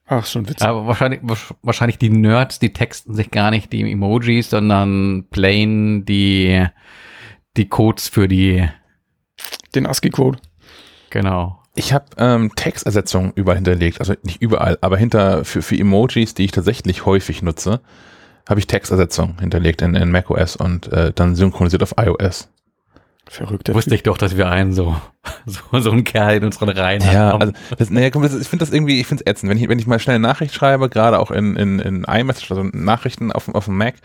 Ach, 0.07 0.25
schon 0.25 0.47
witzig. 0.47 0.65
Aber 0.65 0.87
wahrscheinlich, 0.87 1.19
wahrscheinlich 1.61 1.97
die 1.97 2.09
Nerds, 2.09 2.59
die 2.59 2.71
texten 2.71 3.13
sich 3.13 3.29
gar 3.29 3.51
nicht 3.51 3.73
die 3.73 3.91
Emojis, 3.91 4.49
sondern 4.49 5.25
plain 5.29 6.05
die, 6.05 6.65
die 7.57 7.67
Codes 7.67 8.07
für 8.07 8.27
die, 8.27 8.67
Den 9.75 9.85
ASCII-Code. 9.85 10.39
genau. 11.09 11.61
Ich 11.75 11.93
habe 11.93 12.05
ähm, 12.17 12.51
Textersetzungen 12.55 13.33
überall 13.35 13.57
hinterlegt, 13.57 13.99
also 13.99 14.15
nicht 14.23 14.41
überall, 14.41 14.79
aber 14.81 14.97
hinter 14.97 15.45
für, 15.45 15.61
für 15.61 15.77
Emojis, 15.77 16.33
die 16.33 16.45
ich 16.45 16.51
tatsächlich 16.51 17.05
häufig 17.05 17.43
nutze, 17.43 17.81
habe 18.49 18.59
ich 18.59 18.65
Textersetzungen 18.65 19.37
hinterlegt 19.39 19.83
in, 19.83 19.93
in 19.93 20.09
macOS 20.09 20.55
und 20.55 20.91
äh, 20.91 21.11
dann 21.13 21.35
synchronisiert 21.35 21.83
auf 21.83 21.93
iOS. 21.99 22.49
Verrückter 23.29 23.73
Wusste 23.73 23.93
ich 23.95 24.03
doch, 24.03 24.17
dass 24.17 24.37
wir 24.37 24.49
einen 24.49 24.73
so, 24.73 24.95
so, 25.45 25.59
so 25.79 25.91
einen 25.91 26.03
Kerl 26.03 26.37
in 26.37 26.43
unseren 26.45 26.69
Reihen 26.69 27.01
Ja, 27.01 27.33
haben. 27.33 27.41
also 27.41 27.53
das, 27.77 27.89
naja, 27.89 28.09
komm, 28.09 28.23
das, 28.23 28.33
ich 28.35 28.47
finde 28.47 28.65
das 28.65 28.73
irgendwie, 28.73 28.99
ich 28.99 29.07
finde 29.07 29.23
es 29.25 29.31
ätzend. 29.31 29.49
Wenn 29.49 29.57
ich, 29.57 29.67
wenn 29.69 29.79
ich 29.79 29.87
mal 29.87 29.99
schnell 29.99 30.15
eine 30.15 30.27
Nachricht 30.27 30.53
schreibe, 30.53 30.89
gerade 30.89 31.19
auch 31.19 31.31
in, 31.31 31.55
in, 31.55 31.79
in 31.79 32.03
iMessage, 32.05 32.49
also 32.51 32.63
Nachrichten 32.63 33.31
auf, 33.31 33.45
dem- 33.45 33.55
auf 33.55 33.65
dem 33.65 33.77
Mac, 33.77 33.95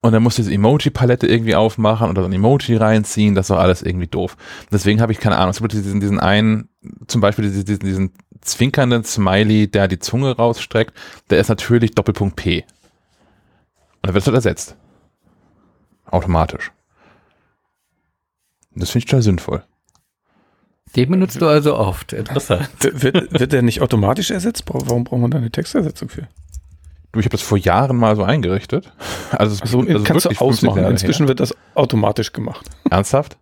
und 0.00 0.12
dann 0.12 0.22
muss 0.22 0.36
diese 0.36 0.52
Emoji-Palette 0.52 1.26
irgendwie 1.26 1.56
aufmachen 1.56 2.08
oder 2.08 2.22
so 2.22 2.28
ein 2.28 2.32
Emoji 2.32 2.76
reinziehen, 2.76 3.34
das 3.34 3.46
ist 3.46 3.50
doch 3.50 3.58
alles 3.58 3.82
irgendwie 3.82 4.06
doof. 4.06 4.36
Deswegen 4.70 5.00
habe 5.00 5.10
ich 5.10 5.18
keine 5.18 5.36
Ahnung. 5.36 5.50
Es 5.50 5.58
gibt 5.60 5.72
diesen, 5.72 5.98
diesen 6.00 6.20
einen, 6.20 6.68
zum 7.08 7.20
Beispiel 7.20 7.44
diesen, 7.46 7.64
diesen, 7.64 7.80
diesen 7.80 8.12
zwinkernden 8.40 9.02
Smiley, 9.02 9.68
der 9.68 9.88
die 9.88 9.98
Zunge 9.98 10.36
rausstreckt, 10.36 10.94
der 11.30 11.40
ist 11.40 11.48
natürlich 11.48 11.96
Doppelpunkt 11.96 12.36
P. 12.36 12.60
Und 12.62 12.66
dann 14.02 14.14
wird 14.14 14.22
es 14.22 14.26
halt 14.28 14.36
ersetzt. 14.36 14.76
Automatisch. 16.06 16.70
Das 18.78 18.90
finde 18.90 19.00
ich 19.00 19.06
total 19.06 19.22
sinnvoll. 19.22 19.62
Den 20.96 21.10
benutzt 21.10 21.40
du 21.40 21.46
also 21.46 21.76
oft. 21.76 22.12
Interessant. 22.12 22.68
Wird, 22.80 23.38
wird 23.38 23.52
der 23.52 23.62
nicht 23.62 23.82
automatisch 23.82 24.30
ersetzt? 24.30 24.64
Warum 24.66 25.04
braucht 25.04 25.20
man 25.20 25.30
da 25.30 25.38
eine 25.38 25.50
Textersetzung 25.50 26.08
für? 26.08 26.28
Du, 27.12 27.20
ich 27.20 27.26
habe 27.26 27.32
das 27.32 27.42
vor 27.42 27.58
Jahren 27.58 27.96
mal 27.96 28.16
so 28.16 28.22
eingerichtet. 28.22 28.92
Also, 29.30 29.54
es 29.54 29.62
Also, 29.62 29.80
also 29.80 30.04
kannst 30.04 30.24
du 30.26 30.30
wirklich 30.30 30.38
50 30.38 30.40
ausmachen. 30.40 30.84
Inzwischen 30.84 31.28
wird 31.28 31.40
das 31.40 31.54
automatisch 31.74 32.32
gemacht. 32.32 32.68
her. 32.68 32.92
Ernsthaft? 32.92 33.36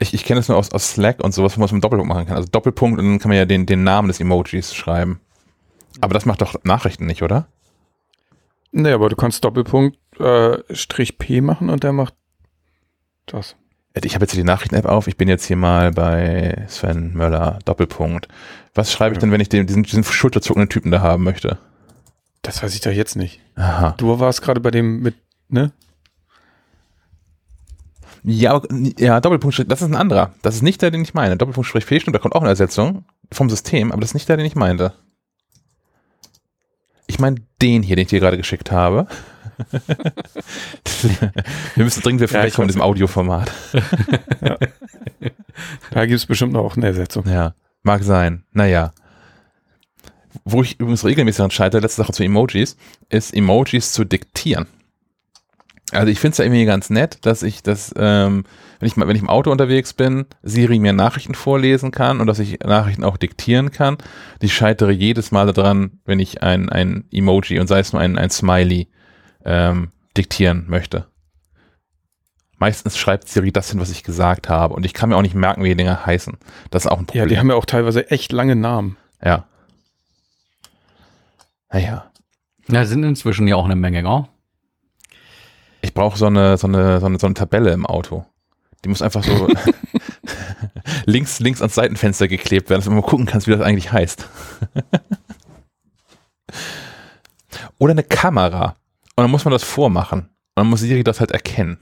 Ich, 0.00 0.14
ich 0.14 0.24
kenne 0.24 0.40
es 0.40 0.48
nur 0.48 0.56
aus, 0.56 0.70
aus 0.70 0.92
Slack 0.92 1.22
und 1.24 1.34
sowas, 1.34 1.56
wo 1.56 1.60
man 1.60 1.66
es 1.66 1.72
mit 1.72 1.82
Doppelpunkt 1.82 2.12
machen 2.12 2.26
kann. 2.26 2.36
Also 2.36 2.48
Doppelpunkt 2.50 3.00
und 3.00 3.06
dann 3.06 3.18
kann 3.18 3.30
man 3.30 3.38
ja 3.38 3.46
den, 3.46 3.66
den 3.66 3.82
Namen 3.82 4.08
des 4.08 4.20
Emojis 4.20 4.74
schreiben. 4.74 5.20
Aber 6.00 6.14
das 6.14 6.24
macht 6.24 6.40
doch 6.40 6.54
Nachrichten 6.62 7.06
nicht, 7.06 7.22
oder? 7.22 7.48
Nee, 8.70 8.92
aber 8.92 9.08
du 9.08 9.16
kannst 9.16 9.44
Doppelpunkt 9.44 9.98
äh, 10.20 10.58
Strich 10.74 11.18
P 11.18 11.40
machen 11.40 11.68
und 11.70 11.82
der 11.82 11.92
macht 11.92 12.14
das. 13.32 13.56
Ich 13.94 14.14
habe 14.14 14.24
jetzt 14.24 14.32
hier 14.32 14.42
die 14.42 14.46
Nachrichten-App 14.46 14.84
auf. 14.84 15.08
Ich 15.08 15.16
bin 15.16 15.28
jetzt 15.28 15.46
hier 15.46 15.56
mal 15.56 15.90
bei 15.92 16.64
Sven 16.68 17.14
Möller, 17.14 17.58
Doppelpunkt. 17.64 18.28
Was 18.74 18.92
schreibe 18.92 19.14
ich 19.14 19.18
denn, 19.18 19.32
wenn 19.32 19.40
ich 19.40 19.48
den, 19.48 19.66
diesen, 19.66 19.82
diesen 19.82 20.04
schulterzuckenden 20.04 20.68
Typen 20.68 20.90
da 20.90 21.00
haben 21.00 21.24
möchte? 21.24 21.58
Das 22.42 22.62
weiß 22.62 22.74
ich 22.74 22.80
doch 22.80 22.92
jetzt 22.92 23.16
nicht. 23.16 23.40
Aha. 23.56 23.94
Du 23.96 24.20
warst 24.20 24.42
gerade 24.42 24.60
bei 24.60 24.70
dem 24.70 25.00
mit, 25.00 25.16
ne? 25.48 25.72
Ja, 28.22 28.60
ja, 28.98 29.20
Doppelpunkt, 29.20 29.70
das 29.70 29.80
ist 29.80 29.88
ein 29.88 29.96
anderer. 29.96 30.32
Das 30.42 30.54
ist 30.54 30.62
nicht 30.62 30.82
der, 30.82 30.90
den 30.90 31.02
ich 31.02 31.14
meine. 31.14 31.36
Doppelpunkt 31.36 31.72
P 31.72 32.00
stimmt, 32.00 32.14
da 32.14 32.20
kommt 32.20 32.34
auch 32.34 32.40
eine 32.40 32.50
Ersetzung 32.50 33.04
vom 33.32 33.48
System, 33.48 33.90
aber 33.90 34.00
das 34.00 34.10
ist 34.10 34.14
nicht 34.14 34.28
der, 34.28 34.36
den 34.36 34.46
ich 34.46 34.54
meinte. 34.54 34.92
Ich 37.06 37.18
meine 37.18 37.36
den 37.62 37.82
hier, 37.82 37.96
den 37.96 38.02
ich 38.02 38.10
dir 38.10 38.20
gerade 38.20 38.36
geschickt 38.36 38.70
habe. 38.70 39.06
Wir 41.74 41.84
müssen 41.84 42.02
dringend 42.02 42.22
wieder 42.22 42.46
Ja, 42.46 42.62
in 42.62 42.66
diesem 42.66 42.82
Audioformat. 42.82 43.50
Da 45.90 46.06
gibt 46.06 46.18
es 46.18 46.26
bestimmt 46.26 46.52
noch 46.52 46.76
eine 46.76 46.86
Ersetzung. 46.86 47.28
Ja, 47.28 47.54
mag 47.82 48.04
sein. 48.04 48.44
Naja. 48.52 48.92
Wo 50.44 50.62
ich 50.62 50.78
übrigens 50.78 51.04
regelmäßig 51.04 51.38
daran 51.38 51.50
scheitere, 51.50 51.80
letzte 51.80 52.02
Sache 52.02 52.12
zu 52.12 52.22
Emojis, 52.22 52.76
ist 53.08 53.34
Emojis 53.34 53.92
zu 53.92 54.04
diktieren. 54.04 54.66
Also 55.90 56.08
ich 56.08 56.20
finde 56.20 56.32
es 56.32 56.38
ja 56.38 56.44
irgendwie 56.44 56.66
ganz 56.66 56.90
nett, 56.90 57.18
dass 57.22 57.42
ich 57.42 57.62
das, 57.62 57.94
ähm, 57.96 58.44
wenn 58.78 58.86
ich 58.86 58.96
mal, 58.96 59.08
wenn 59.08 59.16
ich 59.16 59.22
im 59.22 59.30
Auto 59.30 59.50
unterwegs 59.50 59.94
bin, 59.94 60.26
Siri 60.42 60.78
mir 60.78 60.92
Nachrichten 60.92 61.34
vorlesen 61.34 61.90
kann 61.90 62.20
und 62.20 62.26
dass 62.26 62.38
ich 62.38 62.60
Nachrichten 62.60 63.04
auch 63.04 63.16
diktieren 63.16 63.70
kann. 63.70 63.96
Ich 64.40 64.54
scheitere 64.54 64.90
jedes 64.90 65.30
Mal 65.30 65.50
daran, 65.50 65.98
wenn 66.04 66.20
ich 66.20 66.42
ein, 66.42 66.68
ein 66.68 67.04
Emoji 67.10 67.58
und 67.58 67.68
sei 67.68 67.80
es 67.80 67.92
nur 67.92 68.02
ein, 68.02 68.18
ein 68.18 68.30
Smiley 68.30 68.88
ähm, 69.48 69.90
diktieren 70.16 70.66
möchte. 70.68 71.06
Meistens 72.58 72.98
schreibt 72.98 73.28
Siri 73.28 73.50
das 73.52 73.70
hin, 73.70 73.80
was 73.80 73.90
ich 73.90 74.02
gesagt 74.02 74.48
habe 74.48 74.74
und 74.74 74.84
ich 74.84 74.92
kann 74.92 75.08
mir 75.08 75.16
auch 75.16 75.22
nicht 75.22 75.34
merken, 75.34 75.62
wie 75.64 75.68
die 75.70 75.76
Dinger 75.76 76.04
heißen. 76.04 76.36
Das 76.70 76.84
ist 76.84 76.90
auch 76.90 76.98
ein 76.98 77.06
Ja, 77.06 77.22
Problem. 77.22 77.28
die 77.28 77.38
haben 77.38 77.48
ja 77.48 77.54
auch 77.56 77.64
teilweise 77.64 78.10
echt 78.10 78.32
lange 78.32 78.56
Namen. 78.56 78.96
Ja. 79.24 79.46
Naja. 81.70 82.10
Ja, 82.68 82.84
sind 82.84 83.04
inzwischen 83.04 83.46
ja 83.48 83.56
auch 83.56 83.64
eine 83.64 83.76
Menge, 83.76 84.02
gell? 84.02 84.24
Ich 85.80 85.94
brauche 85.94 86.18
so 86.18 86.26
eine, 86.26 86.58
so, 86.58 86.66
eine, 86.66 87.00
so, 87.00 87.06
eine, 87.06 87.18
so 87.18 87.26
eine 87.26 87.34
Tabelle 87.34 87.72
im 87.72 87.86
Auto. 87.86 88.26
Die 88.84 88.88
muss 88.88 89.02
einfach 89.02 89.22
so 89.24 89.48
links, 91.06 91.38
links 91.40 91.60
ans 91.62 91.74
Seitenfenster 91.76 92.28
geklebt 92.28 92.68
werden, 92.70 92.80
dass 92.80 92.86
du 92.86 92.90
mal 92.90 93.02
gucken 93.02 93.26
kannst, 93.26 93.46
wie 93.46 93.52
das 93.52 93.60
eigentlich 93.60 93.92
heißt. 93.92 94.28
Oder 97.78 97.92
eine 97.92 98.02
Kamera. 98.02 98.76
Und 99.18 99.24
dann 99.24 99.32
muss 99.32 99.44
man 99.44 99.50
das 99.50 99.64
vormachen. 99.64 100.20
Und 100.20 100.28
dann 100.54 100.68
muss 100.68 100.78
Siri 100.78 101.02
das 101.02 101.18
halt 101.18 101.32
erkennen, 101.32 101.78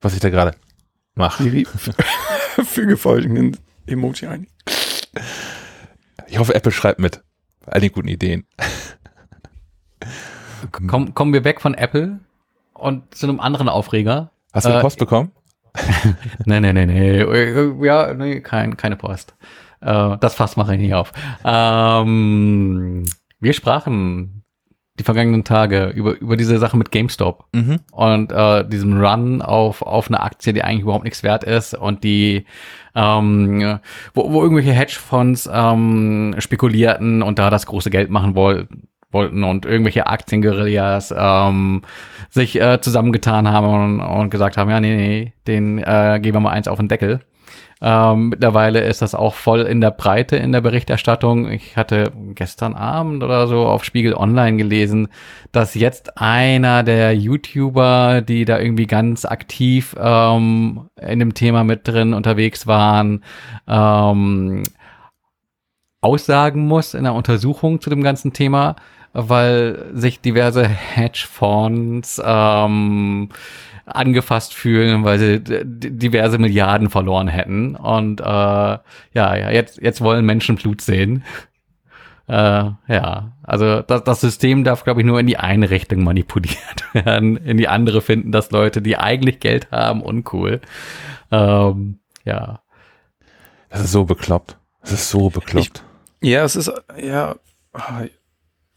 was 0.00 0.14
ich 0.14 0.20
da 0.20 0.30
gerade 0.30 0.56
mache. 1.16 1.42
Siri 1.42 1.66
füge 2.64 2.96
folgenden 2.96 3.56
Emoji 3.86 4.28
ein. 4.28 4.46
Ich 6.28 6.38
hoffe, 6.38 6.54
Apple 6.54 6.70
schreibt 6.70 7.00
mit. 7.00 7.24
All 7.66 7.80
den 7.80 7.90
guten 7.90 8.06
Ideen. 8.06 8.46
Komm, 10.86 11.12
kommen 11.12 11.32
wir 11.32 11.42
weg 11.42 11.60
von 11.60 11.74
Apple 11.74 12.20
und 12.72 13.12
zu 13.12 13.26
einem 13.26 13.40
anderen 13.40 13.68
Aufreger. 13.68 14.30
Hast 14.52 14.66
du 14.66 14.68
eine 14.68 14.78
Äh, 14.78 14.82
Post 14.82 15.00
bekommen? 15.00 15.32
Nee, 16.44 16.60
nee, 16.60 16.72
nee, 16.72 16.86
nee. 16.86 17.84
Ja, 17.84 18.14
nee, 18.14 18.40
kein, 18.42 18.76
keine 18.76 18.94
Post. 18.94 19.34
Äh, 19.80 20.18
das 20.20 20.36
Fass 20.36 20.56
mache 20.56 20.74
ich 20.76 20.80
nicht 20.80 20.94
auf. 20.94 21.10
Ähm, 21.44 23.02
wir 23.40 23.52
sprachen 23.54 24.43
die 24.98 25.02
vergangenen 25.02 25.42
Tage 25.42 25.86
über, 25.88 26.18
über 26.20 26.36
diese 26.36 26.58
Sache 26.58 26.76
mit 26.76 26.92
GameStop 26.92 27.44
Mhm. 27.52 27.80
und 27.90 28.30
äh, 28.32 28.66
diesem 28.68 29.00
Run 29.00 29.42
auf, 29.42 29.82
auf 29.82 30.08
eine 30.08 30.20
Aktie, 30.20 30.52
die 30.52 30.62
eigentlich 30.62 30.82
überhaupt 30.82 31.04
nichts 31.04 31.22
wert 31.22 31.42
ist 31.44 31.74
und 31.74 32.04
die, 32.04 32.44
ähm, 32.94 33.80
wo, 34.14 34.32
wo 34.32 34.42
irgendwelche 34.42 34.72
Hedgefonds 34.72 35.50
ähm, 35.52 36.36
spekulierten 36.38 37.22
und 37.22 37.38
da 37.38 37.50
das 37.50 37.66
große 37.66 37.90
Geld 37.90 38.10
machen 38.10 38.34
wollten 38.34 38.88
wollten 39.10 39.44
und 39.44 39.64
irgendwelche 39.64 40.08
Aktienguerillas 40.08 41.14
ähm, 41.16 41.82
sich 42.30 42.60
äh, 42.60 42.80
zusammengetan 42.80 43.48
haben 43.48 43.66
und, 43.68 44.00
und 44.00 44.30
gesagt 44.30 44.56
haben, 44.56 44.68
ja, 44.70 44.80
nee, 44.80 44.96
nee, 44.96 45.32
den 45.46 45.78
äh, 45.78 46.18
geben 46.20 46.34
wir 46.34 46.40
mal 46.40 46.50
eins 46.50 46.66
auf 46.68 46.78
den 46.78 46.88
Deckel. 46.88 47.20
Ähm, 47.80 48.30
mittlerweile 48.30 48.80
ist 48.80 49.02
das 49.02 49.14
auch 49.14 49.34
voll 49.34 49.62
in 49.62 49.80
der 49.80 49.90
Breite 49.90 50.36
in 50.36 50.52
der 50.52 50.60
Berichterstattung. 50.60 51.50
Ich 51.50 51.76
hatte 51.76 52.12
gestern 52.34 52.74
Abend 52.74 53.22
oder 53.22 53.46
so 53.46 53.66
auf 53.66 53.84
Spiegel 53.84 54.14
Online 54.14 54.56
gelesen, 54.56 55.08
dass 55.52 55.74
jetzt 55.74 56.18
einer 56.18 56.82
der 56.82 57.14
YouTuber, 57.14 58.22
die 58.22 58.44
da 58.44 58.58
irgendwie 58.58 58.86
ganz 58.86 59.24
aktiv 59.24 59.94
ähm, 59.98 60.88
in 61.00 61.18
dem 61.18 61.34
Thema 61.34 61.64
mit 61.64 61.86
drin 61.86 62.14
unterwegs 62.14 62.66
waren, 62.66 63.24
ähm, 63.68 64.62
aussagen 66.00 66.66
muss 66.66 66.94
in 66.94 67.04
der 67.04 67.14
Untersuchung 67.14 67.80
zu 67.80 67.90
dem 67.90 68.02
ganzen 68.02 68.32
Thema, 68.32 68.76
weil 69.14 69.86
sich 69.94 70.20
diverse 70.20 70.66
Hedgefonds 70.66 72.20
ähm, 72.24 73.28
angefasst 73.86 74.54
fühlen, 74.54 75.04
weil 75.04 75.18
sie 75.18 75.40
diverse 75.40 76.38
Milliarden 76.38 76.90
verloren 76.90 77.28
hätten. 77.28 77.76
Und 77.76 78.20
äh, 78.20 78.24
ja, 78.24 78.82
ja, 79.14 79.50
jetzt, 79.50 79.80
jetzt 79.80 80.00
wollen 80.00 80.26
Menschen 80.26 80.56
Blut 80.56 80.80
sehen. 80.80 81.22
Äh, 82.26 82.70
ja, 82.88 83.32
also 83.42 83.82
das, 83.82 84.02
das 84.02 84.20
System 84.20 84.64
darf, 84.64 84.84
glaube 84.84 85.00
ich, 85.00 85.06
nur 85.06 85.20
in 85.20 85.26
die 85.26 85.36
eine 85.36 85.70
Richtung 85.70 86.02
manipuliert 86.02 86.84
werden. 86.92 87.36
In 87.36 87.56
die 87.56 87.68
andere 87.68 88.00
finden 88.00 88.32
das 88.32 88.50
Leute, 88.50 88.82
die 88.82 88.96
eigentlich 88.96 89.40
Geld 89.40 89.70
haben, 89.70 90.02
uncool. 90.02 90.60
Ähm, 91.30 92.00
ja. 92.24 92.62
Das 93.68 93.82
ist 93.82 93.92
so 93.92 94.04
bekloppt. 94.04 94.58
Das 94.80 94.92
ist 94.92 95.10
so 95.10 95.30
bekloppt. 95.30 95.84
Ich, 96.20 96.30
ja, 96.30 96.44
es 96.44 96.56
ist, 96.56 96.72
ja, 97.00 97.36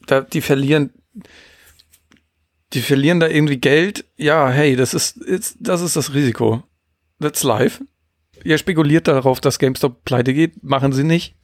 da, 0.08 0.22
die 0.22 0.42
verlieren, 0.42 0.92
die 2.74 2.82
verlieren 2.82 3.20
da 3.20 3.28
irgendwie 3.28 3.58
Geld. 3.58 4.06
Ja, 4.18 4.50
hey, 4.50 4.76
das 4.76 4.94
ist, 4.94 5.18
ist, 5.18 5.58
das 5.60 5.82
ist 5.82 5.96
das 5.96 6.14
Risiko. 6.14 6.64
That's 7.20 7.44
life. 7.44 7.84
Ihr 8.44 8.58
spekuliert 8.58 9.08
darauf, 9.08 9.42
dass 9.42 9.60
GameStop 9.60 10.04
pleite 10.04 10.34
geht. 10.34 10.64
Machen 10.64 10.94
sie 10.94 11.04
nicht. 11.04 11.36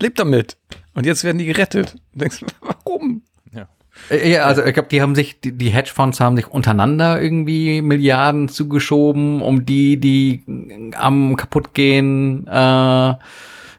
Lebt 0.00 0.18
damit. 0.18 0.56
Und 0.94 1.06
jetzt 1.06 1.24
werden 1.24 1.38
die 1.38 1.46
gerettet. 1.46 1.96
Du 2.12 2.20
denkst, 2.20 2.40
warum? 2.60 3.22
Ja. 3.52 3.68
Äh, 4.10 4.32
ja, 4.32 4.44
also 4.44 4.64
ich 4.64 4.74
glaube, 4.74 4.88
die 4.88 5.02
haben 5.02 5.14
sich, 5.14 5.40
die, 5.40 5.52
die 5.52 5.70
Hedgefonds 5.70 6.20
haben 6.20 6.36
sich 6.36 6.48
untereinander 6.48 7.20
irgendwie 7.20 7.82
Milliarden 7.82 8.48
zugeschoben, 8.48 9.42
um 9.42 9.66
die, 9.66 9.98
die 9.98 10.42
am 10.96 11.36
kaputt 11.36 11.74
gehen, 11.74 12.46
äh, 12.46 13.14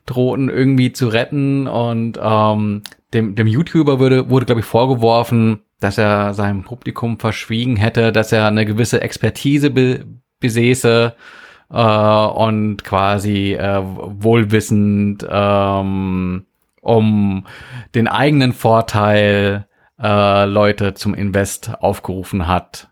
drohten 0.06 0.50
irgendwie 0.50 0.94
zu 0.94 1.08
retten. 1.08 1.68
Und 1.68 2.20
ähm, 2.22 2.84
dem, 3.14 3.36
dem 3.36 3.48
YouTuber 3.48 4.00
wurde, 4.00 4.30
wurde 4.30 4.46
glaube 4.46 4.62
ich, 4.62 4.66
vorgeworfen, 4.66 5.62
dass 5.80 5.98
er 5.98 6.34
seinem 6.34 6.64
Publikum 6.64 7.20
verschwiegen 7.20 7.76
hätte, 7.76 8.12
dass 8.12 8.32
er 8.32 8.48
eine 8.48 8.66
gewisse 8.66 9.02
Expertise 9.02 9.70
be 9.70 10.06
besäße 10.40 11.16
äh, 11.72 11.76
und 11.76 12.84
quasi 12.84 13.54
äh, 13.54 13.82
wohlwissend 13.84 15.26
ähm, 15.28 16.46
um 16.82 17.46
den 17.96 18.08
eigenen 18.08 18.54
Vorteil 18.54 19.68
äh, 20.00 20.46
Leute 20.46 20.94
zum 20.94 21.16
Invest 21.16 21.74
aufgerufen 21.82 22.48
hat, 22.48 22.90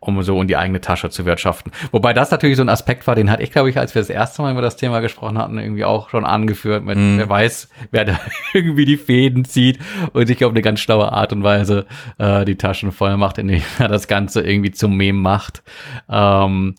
um 0.00 0.22
so 0.22 0.40
in 0.40 0.48
die 0.48 0.56
eigene 0.56 0.80
Tasche 0.80 1.10
zu 1.10 1.24
wirtschaften. 1.26 1.72
Wobei 1.90 2.12
das 2.12 2.30
natürlich 2.30 2.56
so 2.56 2.62
ein 2.62 2.68
Aspekt 2.68 3.06
war, 3.06 3.14
den 3.14 3.30
hatte 3.30 3.42
ich, 3.42 3.50
glaube 3.50 3.68
ich, 3.68 3.78
als 3.78 3.94
wir 3.94 4.02
das 4.02 4.10
erste 4.10 4.42
Mal 4.42 4.52
über 4.52 4.62
das 4.62 4.76
Thema 4.76 5.00
gesprochen 5.00 5.38
hatten, 5.38 5.58
irgendwie 5.58 5.84
auch 5.84 6.10
schon 6.10 6.24
angeführt. 6.24 6.84
Mit, 6.84 6.96
mm. 6.96 7.18
Wer 7.18 7.28
weiß, 7.28 7.68
wer 7.90 8.04
da 8.04 8.20
irgendwie 8.52 8.84
die 8.84 8.96
Fäden 8.96 9.44
zieht 9.44 9.78
und 10.12 10.26
sich 10.26 10.44
auf 10.44 10.50
eine 10.50 10.62
ganz 10.62 10.80
schlaue 10.80 11.12
Art 11.12 11.32
und 11.32 11.42
Weise 11.42 11.86
äh, 12.18 12.44
die 12.44 12.56
Taschen 12.56 12.92
voll 12.92 13.16
macht, 13.16 13.38
indem 13.38 13.62
er 13.78 13.88
das 13.88 14.06
Ganze 14.06 14.42
irgendwie 14.42 14.70
zum 14.70 14.96
Mem 14.96 15.20
macht. 15.20 15.62
Ähm, 16.08 16.76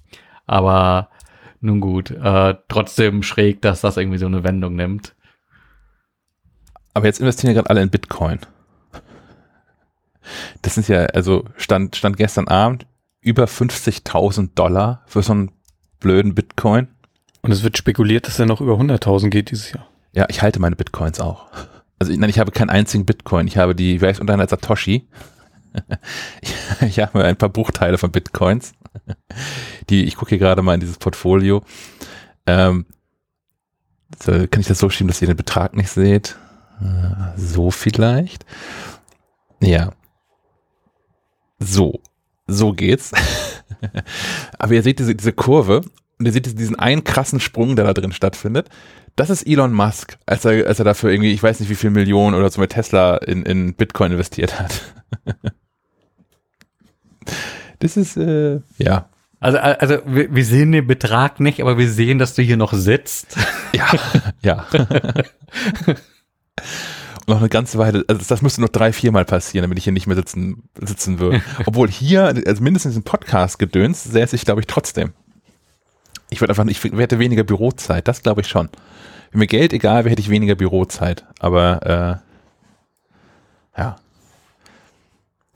aber 0.48 1.10
nun 1.62 1.82
gut, 1.82 2.12
äh, 2.12 2.56
trotzdem 2.70 3.22
schräg, 3.22 3.62
dass 3.62 3.82
das 3.82 3.98
irgendwie 3.98 4.18
so 4.18 4.28
eine 4.28 4.44
Wendung 4.44 4.76
nimmt. 4.76 5.14
Aber 6.94 7.06
jetzt 7.06 7.20
investieren 7.20 7.54
ja 7.54 7.62
gerade 7.62 7.70
alle 7.70 7.82
in 7.82 7.90
Bitcoin. 7.90 8.40
Das 10.62 10.76
sind 10.76 10.88
ja, 10.88 11.06
also 11.08 11.46
stand, 11.58 11.96
stand 11.96 12.18
gestern 12.18 12.48
Abend 12.48 12.86
über 13.22 13.46
50.000 13.46 14.52
Dollar 14.56 15.04
für 15.06 15.22
so 15.22 15.34
einen 15.34 15.52
blöden 16.00 16.36
Bitcoin. 16.36 16.88
Und 17.42 17.52
es 17.52 17.64
wird 17.64 17.78
spekuliert, 17.78 18.28
dass 18.28 18.40
er 18.40 18.46
noch 18.46 18.62
über 18.62 18.74
100.000 18.74 19.30
geht 19.30 19.52
dieses 19.52 19.72
Jahr. 19.72 19.88
Ja, 20.14 20.26
ich 20.30 20.42
halte 20.42 20.60
meine 20.60 20.76
Bitcoins 20.76 21.20
auch. 21.20 21.48
Also 22.00 22.14
nein, 22.14 22.30
ich 22.30 22.40
habe 22.40 22.52
keinen 22.52 22.70
einzigen 22.70 23.06
Bitcoin. 23.06 23.48
Ich 23.48 23.58
habe 23.58 23.76
die, 23.76 24.02
wie 24.02 24.06
heißt 24.06 24.20
unter 24.20 24.34
einer 24.34 24.48
Satoshi. 24.48 25.08
ich, 26.42 26.54
ich 26.82 27.00
habe 27.00 27.24
ein 27.24 27.36
paar 27.36 27.50
Bruchteile 27.50 27.98
von 27.98 28.12
Bitcoins. 28.12 28.74
Die, 29.90 30.06
ich 30.06 30.16
gucke 30.16 30.30
hier 30.30 30.40
gerade 30.40 30.62
mal 30.62 30.74
in 30.74 30.80
dieses 30.80 30.98
Portfolio. 30.98 31.64
Ähm, 32.48 32.86
so, 34.22 34.32
kann 34.48 34.62
ich 34.62 34.68
das 34.68 34.80
so 34.80 34.90
schieben, 34.90 35.08
dass 35.08 35.22
ihr 35.22 35.28
den 35.28 35.38
Betrag 35.38 35.76
nicht 35.76 35.90
seht? 35.90 36.38
Äh, 36.82 37.38
so 37.38 37.70
vielleicht. 37.72 38.46
Ja. 39.62 39.92
So. 41.60 42.02
So 42.50 42.74
geht's. 42.74 43.12
Aber 44.60 44.74
ihr 44.74 44.84
seht 44.84 45.00
diese, 45.00 45.16
diese 45.16 45.34
Kurve 45.34 45.82
und 46.18 46.26
ihr 46.26 46.32
seht 46.32 46.60
diesen 46.60 46.78
einen 46.78 47.04
krassen 47.04 47.40
Sprung, 47.40 47.76
der 47.76 47.86
da 47.86 47.94
drin 47.94 48.12
stattfindet. 48.12 48.70
Das 49.16 49.30
ist 49.30 49.44
Elon 49.44 49.74
Musk, 49.74 50.18
als 50.26 50.46
er, 50.46 50.68
als 50.68 50.80
er 50.80 50.86
dafür 50.86 51.12
irgendwie, 51.12 51.34
ich 51.34 51.44
weiß 51.44 51.60
nicht 51.60 51.70
wie 51.70 51.76
viel 51.76 51.90
Millionen 51.90 52.36
oder 52.36 52.50
so 52.50 52.62
mit 52.62 52.72
Tesla 52.72 53.18
in, 53.18 53.44
in 53.44 53.74
Bitcoin 53.74 54.12
investiert 54.12 54.60
hat. 54.60 54.82
das 57.80 57.98
ist, 57.98 58.18
äh, 58.18 58.62
ja. 58.78 59.10
Also, 59.42 59.58
also 59.58 60.00
wir, 60.06 60.34
wir 60.34 60.46
sehen 60.46 60.72
den 60.72 60.88
Betrag 60.88 61.40
nicht, 61.40 61.62
aber 61.62 61.78
wir 61.78 61.90
sehen, 61.90 62.20
dass 62.20 62.36
du 62.36 62.42
hier 62.42 62.58
noch 62.58 62.74
sitzt. 62.74 63.38
Ja, 63.74 63.88
ja. 64.42 64.66
noch 67.30 67.40
eine 67.40 67.50
ganze 67.50 67.78
Weile, 67.78 68.04
also 68.08 68.26
das 68.28 68.42
müsste 68.42 68.62
noch 68.62 68.70
drei, 68.70 68.94
viermal 68.94 69.26
passieren, 69.26 69.64
damit 69.64 69.78
ich 69.78 69.84
hier 69.84 69.94
nicht 69.94 70.08
mehr 70.08 70.16
sitzen, 70.16 70.64
sitzen 70.80 71.20
würde. 71.20 71.42
Obwohl 71.66 71.90
hier, 71.90 72.26
also 72.46 72.64
mindestens 72.64 72.96
im 72.96 73.04
Podcast-Gedöns, 73.04 74.04
säße 74.04 74.36
ich, 74.36 74.46
glaube 74.46 74.62
ich, 74.62 74.68
trotzdem. 74.68 75.14
Ich 76.30 76.42
würde 76.42 76.52
einfach, 76.52 76.66
ich 76.66 76.84
hätte 76.84 77.20
weniger 77.20 77.44
Bürozeit, 77.44 78.08
das 78.08 78.22
glaube 78.22 78.42
ich 78.42 78.48
schon. 78.48 78.70
Wenn 79.32 79.40
mir 79.40 79.48
Geld 79.48 79.74
egal 79.74 80.04
wäre, 80.04 80.12
hätte 80.12 80.22
ich 80.22 80.30
weniger 80.30 80.56
Bürozeit. 80.56 81.26
Aber 81.40 82.22
äh, 83.76 83.80
ja. 83.80 83.96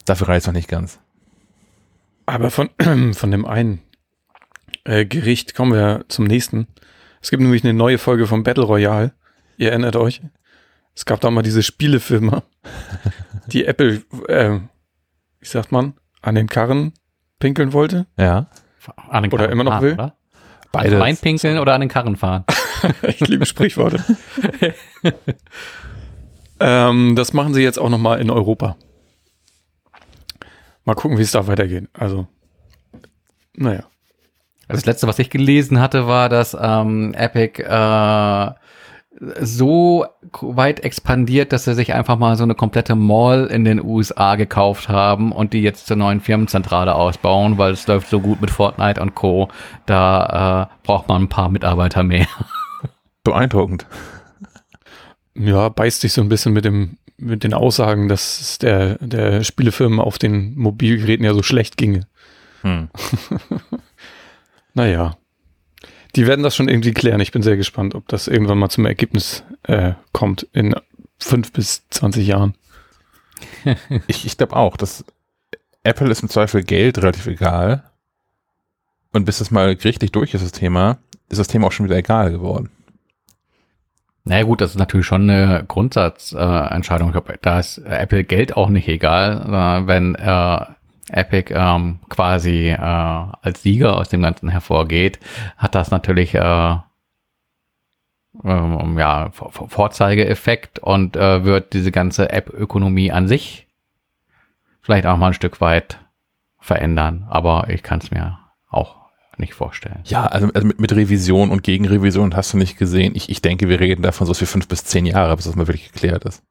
Dafür 0.04 0.28
reicht 0.28 0.42
es 0.42 0.46
noch 0.46 0.54
nicht 0.54 0.68
ganz. 0.68 0.98
Aber 2.26 2.50
von, 2.50 2.70
von 3.12 3.30
dem 3.30 3.46
einen 3.46 3.80
äh, 4.84 5.04
Gericht 5.04 5.54
kommen 5.54 5.72
wir 5.72 6.04
zum 6.08 6.26
nächsten. 6.26 6.68
Es 7.20 7.30
gibt 7.30 7.42
nämlich 7.42 7.64
eine 7.64 7.74
neue 7.74 7.98
Folge 7.98 8.26
von 8.26 8.42
Battle 8.42 8.64
Royale. 8.64 9.12
Ihr 9.56 9.70
erinnert 9.70 9.96
euch? 9.96 10.20
Es 10.94 11.04
gab 11.04 11.20
da 11.20 11.30
mal 11.30 11.42
diese 11.42 11.62
Spielefirma, 11.62 12.42
die 13.48 13.64
Apple, 13.64 14.02
äh, 14.28 14.60
wie 15.40 15.46
sagt 15.46 15.72
man, 15.72 15.94
an 16.22 16.34
den 16.34 16.48
Karren 16.48 16.92
pinkeln 17.38 17.72
wollte. 17.72 18.06
Ja. 18.18 18.46
An 19.08 19.24
den 19.24 19.32
oder 19.32 19.50
immer 19.50 19.64
noch 19.64 19.72
fahren, 19.72 19.82
will. 19.82 19.94
Oder? 19.94 20.16
Beides. 20.72 21.00
Reinpinkeln 21.00 21.58
oder 21.58 21.74
an 21.74 21.80
den 21.80 21.90
Karren 21.90 22.16
fahren. 22.16 22.44
ich 23.02 23.20
liebe 23.20 23.46
Sprichworte. 23.46 24.02
ähm, 26.60 27.16
das 27.16 27.32
machen 27.32 27.54
sie 27.54 27.62
jetzt 27.62 27.78
auch 27.78 27.88
nochmal 27.88 28.20
in 28.20 28.30
Europa. 28.30 28.76
Mal 30.84 30.94
gucken, 30.94 31.16
wie 31.18 31.22
es 31.22 31.30
da 31.30 31.46
weitergeht. 31.46 31.88
Also, 31.94 32.26
naja. 33.54 33.84
Also 34.68 34.80
das 34.80 34.86
letzte, 34.86 35.06
was 35.06 35.18
ich 35.18 35.30
gelesen 35.30 35.80
hatte, 35.80 36.06
war, 36.06 36.28
dass 36.28 36.56
ähm, 36.58 37.14
Epic 37.14 37.62
äh, 37.62 38.50
so 39.40 40.06
weit 40.40 40.80
expandiert, 40.80 41.52
dass 41.52 41.64
sie 41.64 41.74
sich 41.74 41.94
einfach 41.94 42.18
mal 42.18 42.36
so 42.36 42.42
eine 42.42 42.54
komplette 42.54 42.94
Mall 42.94 43.46
in 43.46 43.64
den 43.64 43.82
USA 43.82 44.36
gekauft 44.36 44.88
haben 44.88 45.32
und 45.32 45.52
die 45.52 45.62
jetzt 45.62 45.86
zur 45.86 45.96
neuen 45.96 46.20
Firmenzentrale 46.20 46.94
ausbauen, 46.94 47.58
weil 47.58 47.72
es 47.72 47.86
läuft 47.86 48.08
so 48.08 48.20
gut 48.20 48.40
mit 48.40 48.50
Fortnite 48.50 49.00
und 49.00 49.14
Co. 49.14 49.48
Da 49.86 50.68
äh, 50.72 50.86
braucht 50.86 51.08
man 51.08 51.22
ein 51.22 51.28
paar 51.28 51.48
Mitarbeiter 51.48 52.02
mehr. 52.02 52.26
Beeindruckend. 53.22 53.86
Ja, 55.34 55.68
beißt 55.68 56.00
sich 56.00 56.12
so 56.12 56.20
ein 56.20 56.28
bisschen 56.28 56.52
mit 56.52 56.64
dem 56.64 56.98
mit 57.16 57.44
den 57.44 57.54
Aussagen, 57.54 58.08
dass 58.08 58.40
es 58.40 58.58
der, 58.58 58.98
der 58.98 59.44
Spielefirmen 59.44 60.00
auf 60.00 60.18
den 60.18 60.56
Mobilgeräten 60.56 61.24
ja 61.24 61.32
so 61.32 61.44
schlecht 61.44 61.76
ginge. 61.76 62.06
Hm. 62.62 62.88
naja. 64.74 65.16
Die 66.16 66.26
werden 66.26 66.42
das 66.42 66.54
schon 66.54 66.68
irgendwie 66.68 66.92
klären. 66.92 67.20
Ich 67.20 67.32
bin 67.32 67.42
sehr 67.42 67.56
gespannt, 67.56 67.94
ob 67.94 68.06
das 68.08 68.28
irgendwann 68.28 68.58
mal 68.58 68.70
zum 68.70 68.86
Ergebnis 68.86 69.42
äh, 69.64 69.92
kommt 70.12 70.46
in 70.52 70.74
fünf 71.18 71.52
bis 71.52 71.88
zwanzig 71.90 72.26
Jahren. 72.26 72.54
ich 74.06 74.24
ich 74.24 74.36
glaube 74.36 74.56
auch, 74.56 74.76
dass 74.76 75.04
Apple 75.82 76.10
ist 76.10 76.22
im 76.22 76.28
Zweifel 76.28 76.62
Geld 76.62 76.98
relativ 76.98 77.26
egal. 77.26 77.84
Und 79.12 79.24
bis 79.26 79.38
das 79.38 79.50
mal 79.50 79.68
richtig 79.68 80.12
durch 80.12 80.34
ist, 80.34 80.42
das 80.42 80.52
Thema, 80.52 80.98
ist 81.28 81.38
das 81.38 81.48
Thema 81.48 81.68
auch 81.68 81.72
schon 81.72 81.86
wieder 81.86 81.96
egal 81.96 82.32
geworden. 82.32 82.70
Naja 84.24 84.44
gut, 84.44 84.60
das 84.60 84.70
ist 84.70 84.78
natürlich 84.78 85.06
schon 85.06 85.28
eine 85.28 85.64
Grundsatzentscheidung. 85.68 87.08
Äh, 87.08 87.10
ich 87.10 87.12
glaube, 87.12 87.38
da 87.40 87.60
ist 87.60 87.78
Apple 87.78 88.24
Geld 88.24 88.56
auch 88.56 88.70
nicht 88.70 88.88
egal, 88.88 89.82
äh, 89.82 89.86
wenn 89.86 90.14
äh, 90.14 90.60
Epic 91.10 91.52
ähm, 91.54 92.00
quasi 92.08 92.70
äh, 92.70 92.78
als 92.78 93.62
Sieger 93.62 93.96
aus 93.98 94.08
dem 94.08 94.22
Ganzen 94.22 94.48
hervorgeht, 94.48 95.18
hat 95.56 95.74
das 95.74 95.90
natürlich 95.90 96.34
äh, 96.34 96.76
ähm, 98.42 98.98
ja, 98.98 99.30
Vorzeigeeffekt 99.30 100.78
und 100.78 101.16
äh, 101.16 101.44
wird 101.44 101.72
diese 101.72 101.92
ganze 101.92 102.30
App-Ökonomie 102.30 103.12
an 103.12 103.28
sich 103.28 103.64
vielleicht 104.84 105.06
auch 105.06 105.16
mal 105.16 105.28
ein 105.28 105.34
Stück 105.34 105.60
weit 105.60 105.98
verändern. 106.60 107.26
Aber 107.28 107.68
ich 107.70 107.82
kann 107.82 108.00
es 108.00 108.10
mir 108.10 108.38
auch 108.70 108.96
nicht 109.38 109.54
vorstellen. 109.54 110.00
Ja, 110.04 110.26
also, 110.26 110.48
also 110.54 110.66
mit, 110.66 110.78
mit, 110.78 110.92
Revision 110.92 111.50
und 111.50 111.62
Gegenrevision 111.62 112.36
hast 112.36 112.52
du 112.52 112.58
nicht 112.58 112.78
gesehen. 112.78 113.14
Ich, 113.16 113.28
ich 113.30 113.42
denke, 113.42 113.68
wir 113.68 113.80
reden 113.80 114.02
davon 114.02 114.26
so 114.26 114.34
für 114.34 114.46
fünf 114.46 114.68
bis 114.68 114.84
zehn 114.84 115.06
Jahre, 115.06 115.34
bis 115.34 115.46
das 115.46 115.56
mal 115.56 115.66
wirklich 115.66 115.90
geklärt 115.90 116.24
ist. 116.24 116.42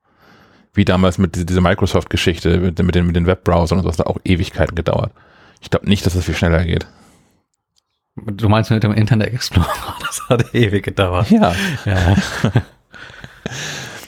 Wie 0.74 0.86
damals 0.86 1.18
mit 1.18 1.50
dieser 1.50 1.62
Microsoft-Geschichte, 1.62 2.60
mit, 2.60 2.82
mit, 2.82 2.96
den, 2.96 3.06
mit 3.06 3.16
den 3.16 3.28
Webbrowsern 3.28 3.78
und 3.78 3.84
so, 3.84 3.90
das 3.90 4.00
hat 4.00 4.08
auch 4.08 4.18
Ewigkeiten 4.24 4.76
gedauert. 4.76 5.12
Ich 5.62 5.70
glaube 5.70 5.88
nicht, 5.88 6.06
dass 6.06 6.14
das 6.14 6.26
viel 6.26 6.36
schneller 6.36 6.66
geht. 6.66 6.88
Du 8.16 8.50
meinst 8.50 8.70
mit 8.70 8.84
dem 8.84 8.94
Internet 8.94 9.34
Explorer, 9.34 9.96
das 10.00 10.22
hat 10.30 10.54
ewig 10.54 10.84
gedauert. 10.84 11.30
Ja. 11.30 11.54
ja. 11.86 12.16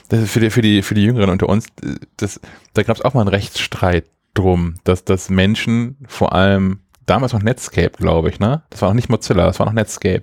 Das 0.08 0.20
ist 0.20 0.30
für 0.30 0.40
die, 0.40 0.50
für 0.50 0.62
die, 0.62 0.82
für 0.82 0.94
die 0.94 1.02
Jüngeren 1.02 1.30
unter 1.30 1.48
uns, 1.48 1.66
das, 2.16 2.40
da 2.74 2.84
gab 2.84 2.96
es 2.96 3.02
auch 3.02 3.14
mal 3.14 3.22
einen 3.22 3.28
Rechtsstreit 3.28 4.06
drum, 4.34 4.76
dass, 4.84 5.04
dass 5.04 5.30
Menschen 5.30 5.96
vor 6.06 6.32
allem 6.32 6.80
damals 7.06 7.32
noch 7.32 7.42
Netscape, 7.42 7.92
glaube 7.98 8.28
ich, 8.28 8.38
ne? 8.38 8.62
Das 8.70 8.82
war 8.82 8.90
noch 8.90 8.94
nicht 8.94 9.08
Mozilla, 9.08 9.46
das 9.46 9.58
war 9.58 9.66
noch 9.66 9.72
Netscape, 9.72 10.22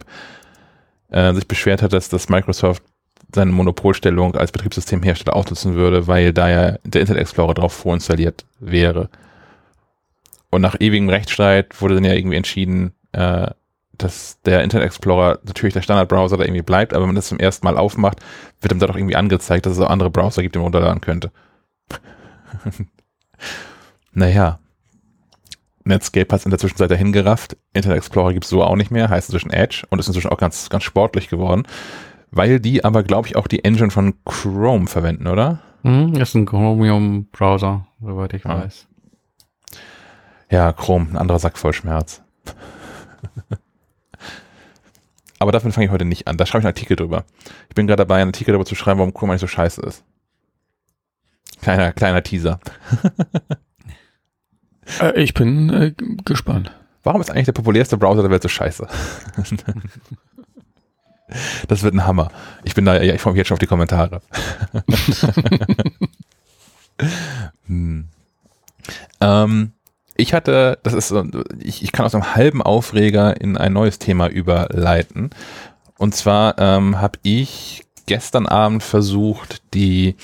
äh, 1.10 1.34
sich 1.34 1.48
beschwert 1.48 1.82
hat, 1.82 1.94
dass 1.94 2.10
das 2.10 2.30
Microsoft 2.30 2.84
seine 3.34 3.52
Monopolstellung 3.52 4.36
als 4.36 4.52
Betriebssystemhersteller 4.52 5.36
ausnutzen 5.36 5.76
würde, 5.76 6.08
weil 6.08 6.34
da 6.34 6.50
ja 6.50 6.78
der 6.84 7.02
Internet 7.02 7.22
Explorer 7.22 7.54
drauf 7.54 7.74
vorinstalliert 7.74 8.46
wäre. 8.60 9.10
Und 10.50 10.62
nach 10.62 10.76
ewigem 10.80 11.10
Rechtsstreit 11.10 11.82
wurde 11.82 11.96
dann 11.96 12.06
ja 12.06 12.14
irgendwie 12.14 12.38
entschieden, 12.38 12.94
äh, 13.12 13.48
dass 13.98 14.40
der 14.42 14.64
Internet 14.64 14.88
Explorer 14.88 15.40
natürlich 15.44 15.74
der 15.74 15.82
Standardbrowser 15.82 16.38
da 16.38 16.44
irgendwie 16.44 16.62
bleibt, 16.62 16.94
aber 16.94 17.02
wenn 17.02 17.10
man 17.10 17.16
das 17.16 17.28
zum 17.28 17.40
ersten 17.40 17.66
Mal 17.66 17.78
aufmacht, 17.78 18.20
wird 18.62 18.72
ihm 18.72 18.80
da 18.80 18.88
doch 18.88 18.96
irgendwie 18.96 19.16
angezeigt, 19.16 19.66
dass 19.66 19.74
es 19.74 19.80
auch 19.80 19.90
andere 19.90 20.10
Browser 20.10 20.42
gibt, 20.42 20.56
die 20.56 20.60
man 20.60 20.66
runterladen 20.66 21.02
könnte. 21.02 21.32
naja, 24.14 24.60
Netscape 25.86 26.28
hat 26.32 26.40
es 26.40 26.46
in 26.46 26.52
der 26.52 26.60
Zwischenzeit 26.60 26.90
dahin 26.90 27.12
gerafft. 27.12 27.58
Internet 27.74 27.98
Explorer 27.98 28.34
gibt 28.34 28.46
es 28.46 28.50
so 28.50 28.64
auch 28.64 28.76
nicht 28.76 28.92
mehr, 28.92 29.10
heißt 29.10 29.30
inzwischen 29.30 29.52
Edge 29.52 29.86
und 29.90 30.00
ist 30.00 30.08
inzwischen 30.08 30.30
auch 30.30 30.38
ganz, 30.38 30.70
ganz 30.70 30.84
sportlich 30.84 31.30
geworden, 31.30 31.64
weil 32.34 32.60
die 32.60 32.84
aber, 32.84 33.04
glaube 33.04 33.28
ich, 33.28 33.36
auch 33.36 33.48
die 33.48 33.64
Engine 33.64 33.92
von 33.92 34.16
Chrome 34.26 34.88
verwenden, 34.88 35.28
oder? 35.28 35.60
Mhm, 35.84 36.16
ist 36.16 36.34
ein 36.34 36.46
Chromium-Browser, 36.46 37.86
soweit 38.02 38.34
ich 38.34 38.44
ja. 38.44 38.50
weiß. 38.50 38.88
Ja, 40.50 40.74
Chrome, 40.74 41.10
ein 41.12 41.18
anderer 41.18 41.40
Sack 41.40 41.58
voll 41.58 41.74
Schmerz. 41.74 42.22
aber 45.40 45.52
davon 45.52 45.72
fange 45.72 45.86
ich 45.86 45.92
heute 45.92 46.06
nicht 46.06 46.28
an. 46.28 46.38
Da 46.38 46.46
schreibe 46.46 46.62
ich 46.62 46.66
einen 46.66 46.74
Artikel 46.74 46.96
drüber. 46.96 47.26
Ich 47.70 47.76
bin 47.76 47.86
gerade 47.86 48.02
dabei, 48.02 48.22
einen 48.22 48.30
Artikel 48.30 48.52
darüber 48.52 48.66
zu 48.66 48.76
schreiben, 48.76 49.00
warum 49.00 49.14
Chrome 49.14 49.34
eigentlich 49.34 49.42
so 49.42 49.48
scheiße 49.48 49.82
ist. 49.82 50.04
Kleiner, 51.62 51.94
kleiner 51.94 52.24
Teaser. 52.24 52.60
Äh, 55.00 55.24
ich 55.24 55.34
bin 55.34 55.70
äh, 55.70 55.94
gespannt. 56.26 56.72
Warum 57.04 57.22
ist 57.22 57.32
eigentlich 57.32 57.46
der 57.46 57.54
populärste 57.54 57.96
Browser 57.96 58.22
der 58.22 58.32
Welt 58.32 58.44
so 58.44 58.50
scheiße? 58.50 58.86
das 61.68 61.84
wird 61.84 61.94
ein 61.94 62.06
Hammer. 62.06 62.30
Ich 62.64 62.76
bin 62.76 62.86
da, 62.86 63.02
ja, 63.02 63.14
ich 63.14 63.22
freue 63.22 63.34
mich 63.34 63.40
jetzt 63.40 63.48
schon 63.48 63.56
auf 63.56 63.60
die 63.60 63.68
Kommentare. 63.68 64.22
hm. 67.68 68.08
ähm, 69.22 69.72
ich 70.16 70.34
hatte, 70.34 70.80
das 70.84 70.94
ist 70.94 71.08
so, 71.08 71.26
ich, 71.60 71.84
ich 71.84 71.92
kann 71.92 72.06
aus 72.06 72.14
einem 72.14 72.36
halben 72.36 72.62
Aufreger 72.62 73.40
in 73.40 73.58
ein 73.58 73.74
neues 73.74 74.00
Thema 74.00 74.28
überleiten. 74.28 75.32
Und 75.98 76.16
zwar 76.16 76.60
ähm, 76.60 77.02
habe 77.02 77.20
ich 77.24 77.86
gestern 78.06 78.46
Abend 78.46 78.84
versucht, 78.84 79.62
die 79.74 80.16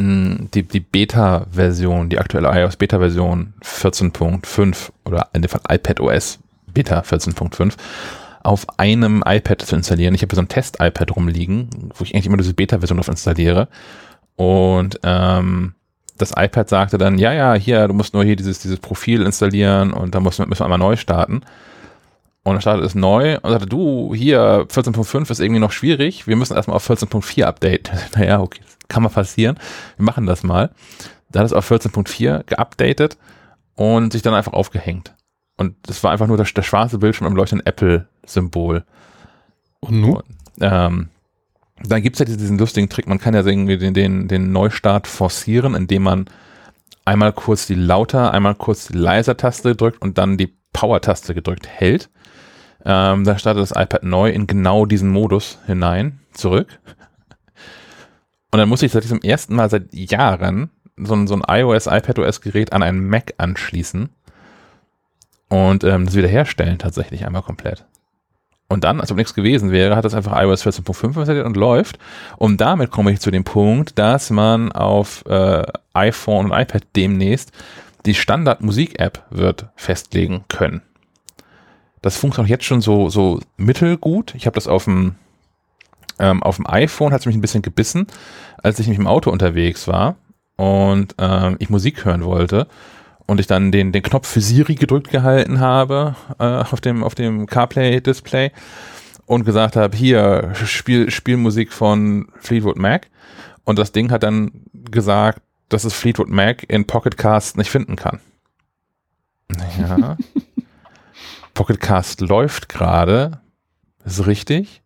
die, 0.00 0.62
die 0.62 0.80
Beta-Version, 0.80 2.08
die 2.08 2.18
aktuelle 2.18 2.48
iOS 2.58 2.76
Beta-Version 2.76 3.52
14.5 3.62 4.90
oder 5.04 5.28
in 5.32 5.42
dem 5.42 5.48
Fall 5.48 5.60
iPad 5.68 6.00
OS 6.00 6.38
Beta 6.72 7.00
14.5 7.00 7.74
auf 8.42 8.66
einem 8.78 9.22
iPad 9.26 9.62
zu 9.62 9.76
installieren. 9.76 10.14
Ich 10.14 10.22
habe 10.22 10.34
so 10.34 10.40
ein 10.40 10.48
Test-iPad 10.48 11.16
rumliegen, 11.16 11.68
wo 11.94 12.04
ich 12.04 12.14
eigentlich 12.14 12.26
immer 12.26 12.36
diese 12.36 12.54
Beta-Version 12.54 12.98
drauf 12.98 13.08
installiere. 13.08 13.68
Und 14.36 14.98
ähm, 15.02 15.74
das 16.16 16.32
iPad 16.36 16.68
sagte 16.68 16.98
dann, 16.98 17.18
ja, 17.18 17.32
ja, 17.32 17.54
hier, 17.54 17.88
du 17.88 17.94
musst 17.94 18.14
nur 18.14 18.24
hier 18.24 18.36
dieses, 18.36 18.58
dieses 18.58 18.78
Profil 18.78 19.22
installieren 19.22 19.92
und 19.92 20.14
dann 20.14 20.22
müssen 20.22 20.48
wir 20.48 20.60
einmal 20.60 20.78
neu 20.78 20.96
starten. 20.96 21.42
Und 22.42 22.54
dann 22.54 22.60
startet 22.60 22.86
es 22.86 22.94
neu 22.94 23.38
und 23.42 23.50
sagte, 23.50 23.66
du, 23.66 24.14
hier, 24.14 24.66
14.5 24.68 25.30
ist 25.30 25.40
irgendwie 25.40 25.60
noch 25.60 25.72
schwierig, 25.72 26.26
wir 26.26 26.36
müssen 26.36 26.56
erstmal 26.56 26.76
auf 26.76 26.88
14.4 26.88 27.44
updaten. 27.44 27.98
naja, 28.14 28.40
okay, 28.40 28.60
kann 28.88 29.02
mal 29.02 29.10
passieren. 29.10 29.58
Wir 29.96 30.04
machen 30.04 30.26
das 30.26 30.42
mal. 30.42 30.70
Da 31.30 31.40
hat 31.40 31.46
es 31.46 31.52
auf 31.52 31.70
14.4 31.70 32.44
geupdatet 32.44 33.18
und 33.76 34.12
sich 34.12 34.22
dann 34.22 34.34
einfach 34.34 34.52
aufgehängt. 34.52 35.14
Und 35.60 35.76
das 35.82 36.02
war 36.02 36.10
einfach 36.10 36.26
nur 36.26 36.38
der, 36.38 36.46
der 36.46 36.62
schwarze 36.62 36.96
Bildschirm 36.96 37.26
im 37.26 37.36
leuchtenden 37.36 37.66
Apple-Symbol. 37.66 38.82
Und 39.80 40.00
nun? 40.00 40.16
Und, 40.16 40.24
ähm, 40.62 41.08
dann 41.84 42.00
gibt 42.00 42.16
es 42.16 42.20
ja 42.20 42.34
diesen 42.34 42.56
lustigen 42.56 42.88
Trick, 42.88 43.06
man 43.06 43.18
kann 43.18 43.34
ja 43.34 43.44
irgendwie 43.44 43.76
den, 43.76 43.92
den, 43.92 44.26
den 44.26 44.52
Neustart 44.52 45.06
forcieren, 45.06 45.74
indem 45.74 46.04
man 46.04 46.24
einmal 47.04 47.34
kurz 47.34 47.66
die 47.66 47.74
lauter, 47.74 48.32
einmal 48.32 48.54
kurz 48.54 48.86
die 48.86 48.96
leiser 48.96 49.36
Taste 49.36 49.76
drückt 49.76 50.00
und 50.00 50.16
dann 50.16 50.38
die 50.38 50.56
Power-Taste 50.72 51.34
gedrückt 51.34 51.68
hält. 51.68 52.08
Ähm, 52.86 53.24
dann 53.24 53.38
startet 53.38 53.62
das 53.62 53.72
iPad 53.72 54.02
neu 54.02 54.30
in 54.30 54.46
genau 54.46 54.86
diesen 54.86 55.10
Modus 55.10 55.58
hinein, 55.66 56.20
zurück. 56.32 56.80
Und 58.50 58.58
dann 58.58 58.68
muss 58.70 58.80
ich 58.80 58.92
seit 58.92 59.04
diesem 59.04 59.20
ersten 59.20 59.54
Mal 59.54 59.68
seit 59.68 59.92
Jahren 59.92 60.70
so 60.96 61.12
ein, 61.12 61.26
so 61.26 61.34
ein 61.34 61.42
iOS, 61.46 61.86
iPadOS-Gerät 61.86 62.72
an 62.72 62.82
einen 62.82 63.06
Mac 63.06 63.34
anschließen 63.36 64.08
und 65.50 65.84
ähm, 65.84 66.06
das 66.06 66.14
wiederherstellen 66.14 66.78
tatsächlich 66.78 67.26
einmal 67.26 67.42
komplett. 67.42 67.84
Und 68.68 68.84
dann, 68.84 69.00
als 69.00 69.10
ob 69.10 69.16
nichts 69.16 69.34
gewesen 69.34 69.72
wäre, 69.72 69.96
hat 69.96 70.04
das 70.04 70.14
einfach 70.14 70.40
iOS 70.40 70.64
14.5 70.64 71.18
installiert 71.18 71.44
und 71.44 71.56
läuft. 71.56 71.98
Und 72.36 72.60
damit 72.60 72.92
komme 72.92 73.10
ich 73.10 73.18
zu 73.18 73.32
dem 73.32 73.42
Punkt, 73.42 73.98
dass 73.98 74.30
man 74.30 74.70
auf 74.70 75.26
äh, 75.26 75.64
iPhone 75.92 76.46
und 76.46 76.58
iPad 76.58 76.84
demnächst 76.94 77.50
die 78.06 78.14
Standard-Musik-App 78.14 79.24
wird 79.30 79.66
festlegen 79.74 80.44
können. 80.48 80.82
Das 82.00 82.16
funktioniert 82.16 82.50
jetzt 82.50 82.64
schon 82.64 82.80
so, 82.80 83.10
so 83.10 83.40
mittelgut. 83.56 84.36
Ich 84.36 84.46
habe 84.46 84.54
das 84.54 84.68
auf 84.68 84.84
dem 84.84 85.16
ähm, 86.20 86.42
auf 86.42 86.56
dem 86.56 86.66
iPhone 86.68 87.12
hat 87.12 87.20
es 87.20 87.26
mich 87.26 87.34
ein 87.34 87.40
bisschen 87.40 87.62
gebissen, 87.62 88.06
als 88.62 88.78
ich 88.78 88.86
nämlich 88.86 89.00
im 89.00 89.06
Auto 89.06 89.30
unterwegs 89.30 89.88
war 89.88 90.16
und 90.56 91.14
ähm, 91.18 91.56
ich 91.58 91.70
Musik 91.70 92.04
hören 92.04 92.24
wollte 92.24 92.68
und 93.30 93.38
ich 93.38 93.46
dann 93.46 93.70
den, 93.70 93.92
den 93.92 94.02
Knopf 94.02 94.26
für 94.26 94.40
Siri 94.40 94.74
gedrückt 94.74 95.08
gehalten 95.08 95.60
habe 95.60 96.16
äh, 96.40 96.44
auf 96.44 96.80
dem, 96.80 97.04
auf 97.04 97.14
dem 97.14 97.46
CarPlay-Display 97.46 98.50
und 99.24 99.44
gesagt 99.44 99.76
habe, 99.76 99.96
hier, 99.96 100.50
spiel, 100.64 101.12
spiel 101.12 101.36
Musik 101.36 101.72
von 101.72 102.26
Fleetwood 102.40 102.76
Mac. 102.76 103.06
Und 103.62 103.78
das 103.78 103.92
Ding 103.92 104.10
hat 104.10 104.24
dann 104.24 104.64
gesagt, 104.72 105.42
dass 105.68 105.84
es 105.84 105.94
Fleetwood 105.94 106.28
Mac 106.28 106.64
in 106.68 106.88
Pocket 106.88 107.16
Cast 107.16 107.56
nicht 107.56 107.70
finden 107.70 107.94
kann. 107.94 108.18
Ja. 109.78 110.16
Pocket 111.54 111.78
Cast 111.78 112.22
läuft 112.22 112.68
gerade. 112.68 113.40
Ist 114.04 114.26
richtig. 114.26 114.79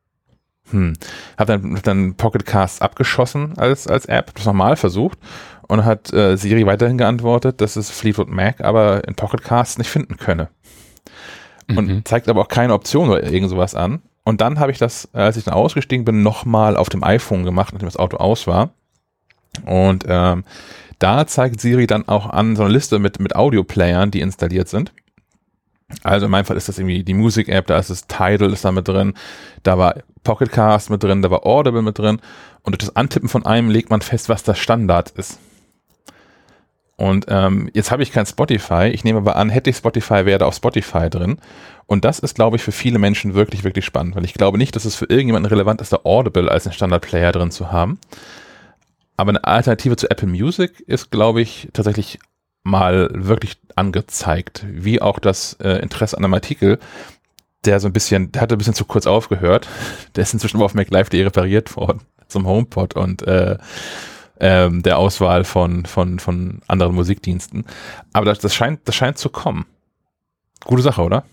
Hm. 0.71 0.95
Hab 1.37 1.47
dann, 1.47 1.79
dann 1.83 2.15
Pocket 2.15 2.47
Cast 2.47 2.83
abgeschossen 2.83 3.59
als, 3.59 3.87
als 3.87 4.07
App, 4.07 4.35
das 4.35 4.47
nochmal 4.47 4.77
versucht 4.77 5.19
und 5.69 5.85
hat 5.85 6.13
äh, 6.13 6.37
Siri 6.37 6.67
weiterhin 6.67 6.99
geantwortet, 6.99 7.61
dass 7.61 7.77
es 7.77 7.91
Fleetwood 7.91 8.29
Mac 8.29 8.61
aber 8.63 9.07
in 9.07 9.15
Pocket 9.15 9.43
Cast 9.43 9.79
nicht 9.79 9.91
finden 9.91 10.17
könne. 10.17 10.49
Und 11.69 11.89
mhm. 11.89 12.05
zeigt 12.05 12.29
aber 12.29 12.43
auch 12.43 12.49
keine 12.49 12.75
Option 12.75 13.09
oder 13.09 13.23
irgend 13.23 13.51
sowas 13.51 13.75
an. 13.75 14.03
Und 14.25 14.41
dann 14.41 14.59
habe 14.59 14.73
ich 14.73 14.79
das, 14.79 15.09
als 15.13 15.37
ich 15.37 15.45
dann 15.45 15.55
ausgestiegen 15.55 16.05
bin, 16.05 16.23
nochmal 16.23 16.77
auf 16.77 16.89
dem 16.89 17.05
iPhone 17.05 17.45
gemacht, 17.45 17.73
nachdem 17.73 17.89
das 17.89 17.97
Auto 17.97 18.17
aus 18.17 18.47
war. 18.47 18.71
Und 19.65 20.05
ähm, 20.09 20.45
da 20.99 21.27
zeigt 21.27 21.61
Siri 21.61 21.87
dann 21.87 22.09
auch 22.09 22.29
an 22.29 22.57
so 22.57 22.65
eine 22.65 22.73
Liste 22.73 22.99
mit, 22.99 23.21
mit 23.21 23.37
Audio-Playern, 23.37 24.11
die 24.11 24.21
installiert 24.21 24.69
sind. 24.69 24.93
Also 26.03 26.27
in 26.27 26.33
meinem 26.33 26.45
Fall 26.45 26.57
ist 26.57 26.69
das 26.69 26.79
irgendwie 26.79 27.05
die 27.05 27.15
Musik-App, 27.15 27.67
da 27.67 27.79
ist 27.79 27.91
das 27.91 28.07
Tidal 28.07 28.53
ist 28.53 28.65
da 28.65 28.73
mit 28.73 28.89
drin, 28.89 29.15
da 29.63 29.79
war 29.79 29.97
Pocketcast 30.23 30.91
mit 30.91 31.03
drin, 31.03 31.23
da 31.23 31.31
war 31.31 31.45
Audible 31.45 31.83
mit 31.83 31.99
drin 31.99 32.21
und 32.63 32.73
durch 32.73 32.79
das 32.79 32.97
Antippen 32.97 33.29
von 33.29 33.45
einem 33.45 33.71
legt 33.71 33.91
man 33.91 34.01
fest, 34.01 34.29
was 34.29 34.43
der 34.43 34.55
Standard 34.55 35.11
ist. 35.11 35.39
Und 36.97 37.27
ähm, 37.29 37.71
jetzt 37.75 37.91
habe 37.91 38.03
ich 38.03 38.13
kein 38.13 38.25
Spotify, 38.25 38.89
ich 38.93 39.05
nehme 39.05 39.19
aber 39.19 39.37
an, 39.37 39.51
hätte 39.51 39.69
ich 39.69 39.77
Spotify, 39.77 40.27
wäre 40.27 40.39
da 40.39 40.47
auch 40.47 40.55
Spotify 40.55 41.11
drin. 41.11 41.39
Und 41.87 42.05
das 42.05 42.19
ist, 42.19 42.35
glaube 42.35 42.57
ich, 42.57 42.63
für 42.63 42.73
viele 42.73 42.99
Menschen 42.99 43.35
wirklich, 43.35 43.65
wirklich 43.65 43.85
spannend, 43.85 44.15
weil 44.17 44.25
ich 44.25 44.35
glaube 44.35 44.59
nicht, 44.59 44.77
dass 44.77 44.85
es 44.85 44.95
für 44.95 45.07
irgendjemanden 45.07 45.51
relevant 45.51 45.81
ist, 45.81 45.93
da 45.93 46.01
Audible 46.05 46.51
als 46.51 46.67
einen 46.67 46.73
Standard-Player 46.73 47.33
drin 47.33 47.51
zu 47.51 47.73
haben. 47.73 47.99
Aber 49.17 49.31
eine 49.31 49.45
Alternative 49.45 49.97
zu 49.97 50.11
Apple 50.11 50.29
Music 50.29 50.81
ist, 50.87 51.11
glaube 51.11 51.41
ich, 51.41 51.69
tatsächlich 51.73 52.19
mal 52.65 53.11
wirklich 53.13 53.57
angezeigt, 53.77 54.67
wie 54.69 55.01
auch 55.01 55.19
das 55.19 55.55
äh, 55.61 55.81
Interesse 55.81 56.17
an 56.17 56.25
einem 56.25 56.35
Artikel, 56.35 56.81
der 57.65 57.79
so 57.79 57.87
ein 57.87 57.93
bisschen, 57.93 58.33
der 58.33 58.43
hatte 58.43 58.57
ein 58.57 58.59
bisschen 58.59 58.75
zu 58.75 58.85
kurz 58.85 59.07
aufgehört. 59.07 59.69
Der 60.17 60.23
ist 60.23 60.35
inzwischen 60.35 60.61
auf 60.61 60.75
MacLive.de 60.75 61.25
repariert 61.25 61.77
worden 61.77 62.01
zum 62.29 62.47
HomePod 62.47 62.95
und 62.95 63.23
äh, 63.27 63.59
ähm, 64.41 64.83
der 64.83 64.99
Auswahl 64.99 65.45
von, 65.45 65.87
von, 65.87 66.19
von 66.19 66.61
anderen 66.67 66.95
Musikdiensten. 66.95 67.65
Aber 68.13 68.27
das, 68.27 68.39
das, 68.39 68.55
scheint, 68.55 68.81
das 68.85 68.95
scheint 68.95 69.19
zu 69.19 69.29
kommen. 69.29 69.67
Gute 70.65 70.83
Sache, 70.83 71.03
oder? 71.03 71.25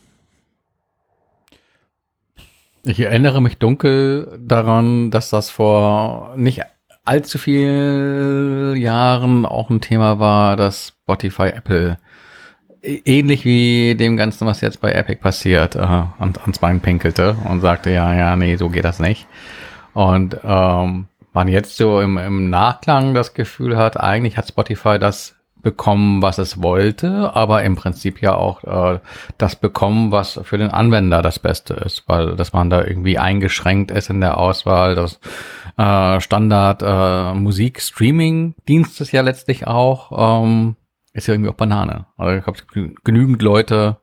Ich 2.84 3.00
erinnere 3.00 3.41
mich 3.41 3.58
dunkel 3.58 4.39
daran, 4.39 5.12
dass 5.12 5.30
das 5.30 5.50
vor 5.50 6.34
nicht 6.36 6.63
allzu 7.12 7.38
vielen 7.38 8.78
Jahren 8.78 9.45
auch 9.45 9.69
ein 9.69 9.82
Thema 9.82 10.19
war, 10.19 10.56
dass 10.56 10.93
Spotify 11.04 11.50
Apple 11.50 11.97
ähnlich 12.82 13.43
wie 13.43 13.95
dem 13.95 14.15
Ganzen, 14.15 14.47
was 14.47 14.62
jetzt 14.62 14.80
bei 14.80 14.93
Epic 14.93 15.19
passiert, 15.19 15.76
äh, 15.76 15.80
ans, 15.80 16.38
ans 16.39 16.60
Bein 16.60 16.80
pinkelte 16.80 17.36
und 17.50 17.60
sagte, 17.60 17.89
ja, 17.91 18.13
ja, 18.13 18.38
nee, 18.38 18.56
so 18.56 18.69
geht 18.69 18.86
das 18.86 19.00
nicht. 19.00 19.28
Und 19.93 20.38
ähm, 20.45 21.08
man 21.34 21.47
jetzt 21.50 21.76
so 21.76 22.00
im, 22.00 22.17
im 22.17 22.50
Nachklang 22.50 23.13
das 23.13 23.34
Gefühl 23.34 23.76
hat, 23.76 24.00
eigentlich 24.00 24.38
hat 24.38 24.47
Spotify 24.47 24.97
das 24.97 25.36
bekommen, 25.62 26.21
was 26.21 26.38
es 26.38 26.63
wollte, 26.63 27.36
aber 27.36 27.63
im 27.63 27.76
Prinzip 27.76 28.21
ja 28.21 28.36
auch 28.36 28.63
äh, 28.63 29.00
das 29.38 29.58
bekommen, 29.58 30.12
was 30.12 30.39
für 30.43 30.58
den 30.58 30.71
Anwender 30.71 31.21
das 31.21 31.39
Beste 31.39 31.74
ist, 31.74 32.04
weil 32.08 32.38
dass 32.38 32.54
man 32.54 32.69
da 32.69 32.84
irgendwie 32.84 33.17
eingeschränkt 33.17 33.91
ist 33.91 34.10
in 34.10 34.21
der 34.21 34.38
Auswahl, 34.38 34.95
das 34.95 35.19
äh, 35.82 36.22
Standard 36.22 36.84
äh, 36.84 37.34
ist 39.00 39.12
ja 39.12 39.22
letztlich 39.22 39.65
auch, 39.65 40.44
ähm, 40.44 40.76
ist 41.13 41.28
ja 41.28 41.34
irgendwie 41.34 41.50
auch 41.50 41.56
Banane. 41.56 42.06
Also 42.17 42.38
ich 42.38 42.46
habe 42.46 42.94
genügend 43.04 43.41
Leute, 43.41 43.98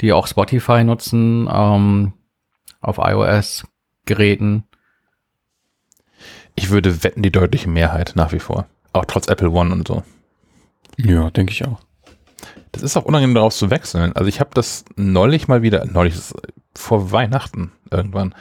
die 0.00 0.12
auch 0.12 0.26
Spotify 0.26 0.84
nutzen 0.84 1.48
ähm, 1.52 2.14
auf 2.80 2.96
iOS-Geräten. 2.98 4.64
Ich 6.54 6.70
würde 6.70 7.04
wetten, 7.04 7.22
die 7.22 7.32
deutliche 7.32 7.68
Mehrheit 7.68 8.12
nach 8.14 8.32
wie 8.32 8.40
vor. 8.40 8.66
Auch 8.94 9.04
trotz 9.04 9.28
Apple 9.28 9.50
One 9.50 9.72
und 9.72 9.86
so. 9.86 10.02
Ja, 10.96 11.30
denke 11.30 11.52
ich 11.52 11.66
auch. 11.66 11.80
Das 12.72 12.82
ist 12.82 12.96
auch 12.96 13.04
unangenehm 13.04 13.34
daraus 13.34 13.58
zu 13.58 13.70
wechseln. 13.70 14.14
Also 14.14 14.28
ich 14.28 14.40
habe 14.40 14.50
das 14.54 14.84
neulich 14.96 15.46
mal 15.46 15.62
wieder, 15.62 15.84
neulich 15.84 16.14
vor 16.74 17.12
Weihnachten 17.12 17.72
irgendwann, 17.90 18.34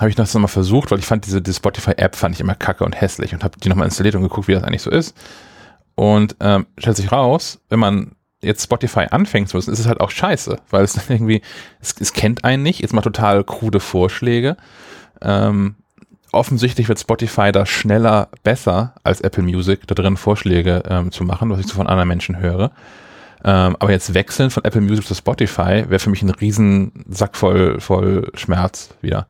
habe 0.00 0.10
ich 0.10 0.16
das 0.16 0.32
nochmal 0.34 0.48
versucht, 0.48 0.90
weil 0.90 0.98
ich 0.98 1.04
fand 1.04 1.26
diese, 1.26 1.42
diese 1.42 1.56
Spotify-App 1.56 2.16
fand 2.16 2.34
ich 2.34 2.40
immer 2.40 2.54
kacke 2.54 2.84
und 2.84 2.98
hässlich 2.98 3.34
und 3.34 3.44
habe 3.44 3.58
die 3.58 3.68
nochmal 3.68 3.86
installiert 3.86 4.14
und 4.14 4.22
geguckt, 4.22 4.48
wie 4.48 4.54
das 4.54 4.64
eigentlich 4.64 4.82
so 4.82 4.90
ist. 4.90 5.16
Und 5.94 6.36
ähm, 6.40 6.66
stellt 6.78 6.96
sich 6.96 7.12
raus, 7.12 7.60
wenn 7.68 7.78
man 7.78 8.12
jetzt 8.40 8.64
Spotify 8.64 9.06
anfängt 9.10 9.50
zu 9.50 9.56
nutzen, 9.56 9.72
ist 9.72 9.80
es 9.80 9.86
halt 9.86 10.00
auch 10.00 10.10
scheiße, 10.10 10.56
weil 10.70 10.84
es 10.84 10.94
dann 10.94 11.04
irgendwie, 11.08 11.42
es, 11.80 11.94
es 12.00 12.12
kennt 12.12 12.44
einen 12.44 12.62
nicht, 12.62 12.82
es 12.82 12.92
macht 12.92 13.04
total 13.04 13.44
krude 13.44 13.80
Vorschläge. 13.80 14.56
Ähm, 15.20 15.76
offensichtlich 16.32 16.88
wird 16.88 16.98
Spotify 16.98 17.52
da 17.52 17.66
schneller 17.66 18.28
besser 18.42 18.94
als 19.02 19.20
Apple 19.20 19.42
Music, 19.42 19.86
da 19.86 19.94
drin 19.94 20.16
Vorschläge 20.16 20.82
ähm, 20.88 21.12
zu 21.12 21.24
machen, 21.24 21.50
was 21.50 21.60
ich 21.60 21.66
so 21.66 21.74
von 21.74 21.86
anderen 21.86 22.08
Menschen 22.08 22.38
höre. 22.38 22.70
Ähm, 23.42 23.76
aber 23.78 23.90
jetzt 23.90 24.12
wechseln 24.14 24.50
von 24.50 24.64
Apple 24.64 24.82
Music 24.82 25.06
zu 25.06 25.14
Spotify 25.14 25.84
wäre 25.88 25.98
für 25.98 26.10
mich 26.10 26.22
ein 26.22 26.30
riesen 26.30 27.04
Sack 27.08 27.36
voll, 27.36 27.80
voll 27.80 28.30
Schmerz 28.34 28.90
wieder. 29.00 29.26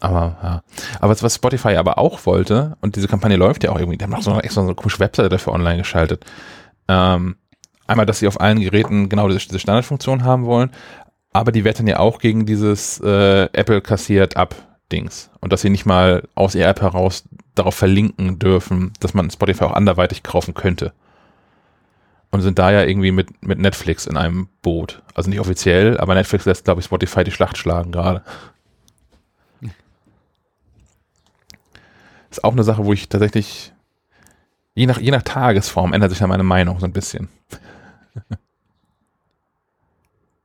Aber 0.00 0.36
ja. 0.42 0.62
Aber 1.00 1.22
was, 1.22 1.34
Spotify 1.34 1.76
aber 1.76 1.98
auch 1.98 2.26
wollte, 2.26 2.76
und 2.80 2.96
diese 2.96 3.08
Kampagne 3.08 3.36
läuft 3.36 3.64
ja 3.64 3.70
auch 3.70 3.78
irgendwie, 3.78 3.98
die 3.98 4.04
haben 4.04 4.14
auch 4.14 4.22
so 4.22 4.32
eine 4.32 4.42
extra 4.42 4.62
so 4.62 4.68
eine 4.68 4.74
komische 4.74 4.98
Webseite 4.98 5.28
dafür 5.28 5.52
online 5.52 5.78
geschaltet. 5.78 6.24
Ähm, 6.88 7.36
einmal, 7.86 8.06
dass 8.06 8.18
sie 8.18 8.28
auf 8.28 8.40
allen 8.40 8.60
Geräten 8.60 9.08
genau 9.08 9.28
diese, 9.28 9.40
diese 9.40 9.58
Standardfunktion 9.58 10.24
haben 10.24 10.46
wollen, 10.46 10.70
aber 11.32 11.52
die 11.52 11.62
dann 11.62 11.86
ja 11.86 11.98
auch 11.98 12.18
gegen 12.18 12.46
dieses 12.46 13.00
äh, 13.00 13.44
Apple 13.52 13.80
kassiert 13.80 14.36
ab 14.36 14.54
Dings. 14.90 15.30
Und 15.40 15.52
dass 15.52 15.60
sie 15.60 15.70
nicht 15.70 15.86
mal 15.86 16.28
aus 16.34 16.54
ihrer 16.54 16.70
App 16.70 16.80
heraus 16.80 17.24
darauf 17.54 17.74
verlinken 17.74 18.38
dürfen, 18.38 18.92
dass 19.00 19.14
man 19.14 19.30
Spotify 19.30 19.64
auch 19.64 19.72
anderweitig 19.72 20.22
kaufen 20.22 20.54
könnte. 20.54 20.92
Und 22.32 22.42
sind 22.42 22.58
da 22.58 22.70
ja 22.70 22.84
irgendwie 22.84 23.10
mit, 23.10 23.44
mit 23.44 23.58
Netflix 23.58 24.06
in 24.06 24.16
einem 24.16 24.48
Boot. 24.62 25.02
Also 25.14 25.30
nicht 25.30 25.40
offiziell, 25.40 25.98
aber 25.98 26.14
Netflix 26.14 26.44
lässt, 26.44 26.64
glaube 26.64 26.80
ich, 26.80 26.86
Spotify 26.86 27.24
die 27.24 27.32
Schlacht 27.32 27.58
schlagen 27.58 27.90
gerade. 27.90 28.22
Ist 32.30 32.44
auch 32.44 32.52
eine 32.52 32.62
Sache, 32.62 32.84
wo 32.84 32.92
ich 32.92 33.08
tatsächlich, 33.08 33.72
je 34.74 34.86
nach, 34.86 35.00
je 35.00 35.10
nach 35.10 35.22
Tagesform 35.22 35.92
ändert 35.92 36.10
sich 36.10 36.20
ja 36.20 36.26
meine 36.26 36.44
Meinung 36.44 36.78
so 36.78 36.86
ein 36.86 36.92
bisschen. 36.92 37.28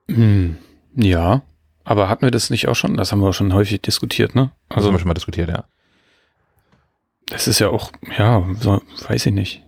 Hm, 0.08 0.58
ja, 0.96 1.42
aber 1.84 2.10
hatten 2.10 2.24
wir 2.24 2.32
das 2.32 2.50
nicht 2.50 2.68
auch 2.68 2.76
schon? 2.76 2.96
Das 2.98 3.12
haben 3.12 3.22
wir 3.22 3.34
schon 3.34 3.54
häufig 3.54 3.82
diskutiert, 3.82 4.36
ne? 4.36 4.52
Also 4.70 4.82
das 4.82 4.86
haben 4.88 4.94
wir 4.94 5.00
schon 5.00 5.08
mal 5.08 5.14
diskutiert, 5.14 5.50
ja. 5.50 5.66
Das 7.28 7.48
ist 7.48 7.60
ja 7.60 7.70
auch, 7.70 7.92
ja, 8.18 8.44
so, 8.60 8.82
weiß 9.08 9.26
ich 9.26 9.34
nicht. 9.34 9.64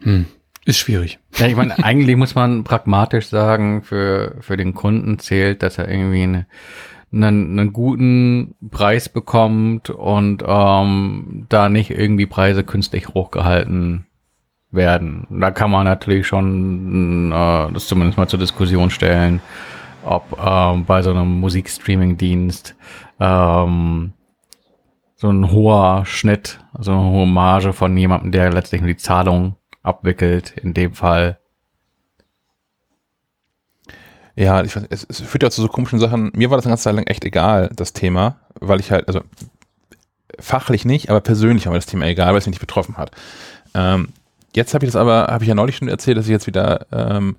Hm, 0.00 0.26
ist 0.64 0.78
schwierig. 0.78 1.18
Ja, 1.36 1.46
ich 1.46 1.56
meine, 1.56 1.82
eigentlich 1.82 2.16
muss 2.16 2.34
man 2.34 2.64
pragmatisch 2.64 3.26
sagen, 3.26 3.82
für, 3.82 4.36
für 4.40 4.56
den 4.56 4.74
Kunden 4.74 5.18
zählt, 5.18 5.62
dass 5.62 5.78
er 5.78 5.88
irgendwie 5.88 6.22
eine, 6.22 6.46
einen, 7.12 7.58
einen 7.58 7.72
guten 7.72 8.54
Preis 8.70 9.08
bekommt 9.08 9.90
und 9.90 10.44
ähm, 10.46 11.46
da 11.48 11.68
nicht 11.68 11.90
irgendwie 11.90 12.26
Preise 12.26 12.64
künstlich 12.64 13.08
hochgehalten 13.08 14.06
werden. 14.70 15.26
Da 15.30 15.50
kann 15.50 15.70
man 15.70 15.84
natürlich 15.84 16.26
schon 16.26 17.32
äh, 17.32 17.72
das 17.72 17.86
zumindest 17.86 18.18
mal 18.18 18.28
zur 18.28 18.38
Diskussion 18.38 18.90
stellen 18.90 19.40
ob 20.04 20.38
ähm, 20.42 20.84
bei 20.84 21.02
so 21.02 21.10
einem 21.10 21.40
Musikstreaming-Dienst 21.40 22.76
ähm, 23.20 24.12
so 25.16 25.28
ein 25.28 25.50
hoher 25.50 26.04
Schnitt, 26.06 26.60
so 26.78 26.92
eine 26.92 27.10
hohe 27.10 27.26
Marge 27.26 27.72
von 27.72 27.96
jemandem, 27.96 28.32
der 28.32 28.52
letztlich 28.52 28.80
nur 28.80 28.88
die 28.88 28.96
Zahlung 28.96 29.56
abwickelt, 29.82 30.52
in 30.56 30.74
dem 30.74 30.94
Fall. 30.94 31.38
Ja, 34.38 34.62
ich, 34.62 34.76
es, 34.90 35.04
es 35.08 35.20
führt 35.20 35.42
ja 35.42 35.50
zu 35.50 35.60
so 35.60 35.66
komischen 35.66 35.98
Sachen. 35.98 36.30
Mir 36.32 36.48
war 36.48 36.56
das 36.56 36.64
eine 36.64 36.70
ganze 36.70 36.84
Zeit 36.84 36.94
lang 36.94 37.08
echt 37.08 37.24
egal, 37.24 37.70
das 37.74 37.92
Thema, 37.92 38.36
weil 38.60 38.78
ich 38.78 38.92
halt, 38.92 39.08
also 39.08 39.22
fachlich 40.38 40.84
nicht, 40.84 41.10
aber 41.10 41.20
persönlich 41.20 41.66
war 41.66 41.72
mir 41.72 41.78
das 41.78 41.86
Thema 41.86 42.06
egal, 42.06 42.28
weil 42.28 42.38
es 42.38 42.46
mich 42.46 42.52
nicht 42.52 42.60
betroffen 42.60 42.96
hat. 42.98 43.10
Ähm, 43.74 44.10
jetzt 44.54 44.74
habe 44.74 44.84
ich 44.84 44.92
das 44.92 45.00
aber, 45.00 45.26
habe 45.26 45.42
ich 45.42 45.48
ja 45.48 45.56
neulich 45.56 45.76
schon 45.76 45.88
erzählt, 45.88 46.18
dass 46.18 46.26
ich 46.26 46.30
jetzt 46.30 46.46
wieder 46.46 46.86
ähm, 46.92 47.34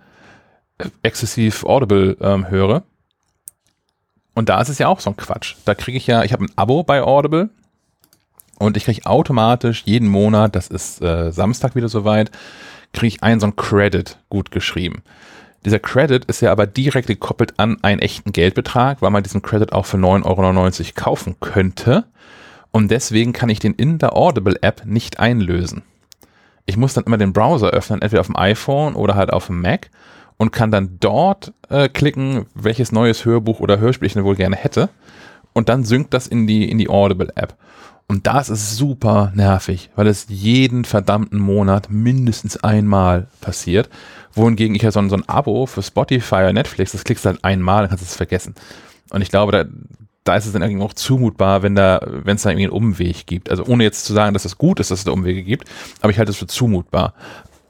exzessiv 1.01 1.63
Audible 1.63 2.17
ähm, 2.19 2.49
höre. 2.49 2.83
Und 4.35 4.49
da 4.49 4.59
ist 4.59 4.67
es 4.67 4.77
ja 4.77 4.89
auch 4.89 4.99
so 4.99 5.09
ein 5.09 5.15
Quatsch. 5.15 5.55
Da 5.63 5.75
kriege 5.75 5.97
ich 5.97 6.05
ja, 6.05 6.25
ich 6.25 6.33
habe 6.33 6.43
ein 6.43 6.51
Abo 6.57 6.83
bei 6.83 7.01
Audible 7.01 7.49
und 8.57 8.75
ich 8.75 8.83
kriege 8.83 9.05
automatisch 9.05 9.83
jeden 9.85 10.09
Monat, 10.09 10.53
das 10.53 10.67
ist 10.67 11.01
äh, 11.01 11.31
Samstag 11.31 11.75
wieder 11.75 11.87
soweit, 11.87 12.29
kriege 12.91 13.15
ich 13.15 13.23
einen 13.23 13.39
so 13.39 13.45
einen 13.45 13.55
Credit 13.55 14.17
gut 14.27 14.51
geschrieben. 14.51 15.01
Dieser 15.65 15.79
Credit 15.79 16.25
ist 16.25 16.41
ja 16.41 16.51
aber 16.51 16.67
direkt 16.67 17.07
gekoppelt 17.07 17.53
an 17.57 17.77
einen 17.81 17.99
echten 17.99 18.31
Geldbetrag, 18.31 19.01
weil 19.01 19.11
man 19.11 19.23
diesen 19.23 19.41
Credit 19.41 19.73
auch 19.73 19.85
für 19.85 19.97
9,99 19.97 20.25
Euro 20.25 20.91
kaufen 20.95 21.35
könnte. 21.39 22.05
Und 22.71 22.91
deswegen 22.91 23.33
kann 23.33 23.49
ich 23.49 23.59
den 23.59 23.73
in 23.73 23.97
der 23.97 24.15
Audible-App 24.15 24.85
nicht 24.85 25.19
einlösen. 25.19 25.83
Ich 26.65 26.77
muss 26.77 26.93
dann 26.93 27.05
immer 27.05 27.17
den 27.17 27.33
Browser 27.33 27.71
öffnen, 27.71 28.01
entweder 28.01 28.21
auf 28.21 28.27
dem 28.27 28.37
iPhone 28.37 28.95
oder 28.95 29.15
halt 29.15 29.33
auf 29.33 29.47
dem 29.47 29.61
Mac 29.61 29.89
und 30.37 30.51
kann 30.51 30.71
dann 30.71 30.97
dort 30.99 31.53
äh, 31.69 31.89
klicken, 31.89 32.45
welches 32.53 32.91
neues 32.91 33.25
Hörbuch 33.25 33.59
oder 33.59 33.79
Hörspiel 33.79 34.05
ich 34.05 34.13
denn 34.13 34.23
wohl 34.23 34.35
gerne 34.35 34.55
hätte. 34.55 34.89
Und 35.53 35.67
dann 35.67 35.83
synkt 35.83 36.13
das 36.13 36.27
in 36.27 36.47
die, 36.47 36.69
in 36.69 36.77
die 36.77 36.89
Audible-App. 36.89 37.55
Und 38.09 38.25
das 38.25 38.49
ist 38.49 38.75
super 38.75 39.31
nervig, 39.35 39.91
weil 39.95 40.07
es 40.07 40.25
jeden 40.29 40.83
verdammten 40.83 41.37
Monat 41.37 41.91
mindestens 41.91 42.57
einmal 42.57 43.27
passiert. 43.39 43.87
Wohingegen 44.33 44.75
ich 44.75 44.81
ja 44.81 44.91
so 44.91 44.99
ein, 44.99 45.11
so 45.11 45.15
ein 45.15 45.29
Abo 45.29 45.67
für 45.67 45.83
Spotify 45.83 46.37
oder 46.37 46.53
Netflix, 46.53 46.91
das 46.91 47.03
klickst 47.03 47.23
du 47.23 47.29
halt 47.29 47.43
einmal, 47.43 47.83
dann 47.83 47.89
kannst 47.89 48.03
du 48.03 48.07
es 48.07 48.15
vergessen. 48.15 48.55
Und 49.11 49.21
ich 49.21 49.29
glaube, 49.29 49.51
da, 49.51 49.65
da 50.23 50.35
ist 50.35 50.47
es 50.47 50.53
dann 50.53 50.63
irgendwie 50.63 50.83
auch 50.83 50.95
zumutbar, 50.95 51.61
wenn 51.61 51.75
da, 51.75 52.01
wenn 52.03 52.35
es 52.35 52.41
da 52.41 52.49
irgendwie 52.49 52.65
einen 52.65 52.73
Umweg 52.73 53.27
gibt. 53.27 53.51
Also 53.51 53.63
ohne 53.65 53.83
jetzt 53.83 54.05
zu 54.05 54.13
sagen, 54.13 54.33
dass 54.33 54.43
es 54.43 54.57
gut 54.57 54.79
ist, 54.79 54.89
dass 54.89 54.99
es 54.99 55.05
da 55.05 55.11
Umwege 55.11 55.43
gibt, 55.43 55.69
aber 56.01 56.09
ich 56.09 56.17
halte 56.17 56.31
es 56.31 56.37
für 56.39 56.47
zumutbar. 56.47 57.13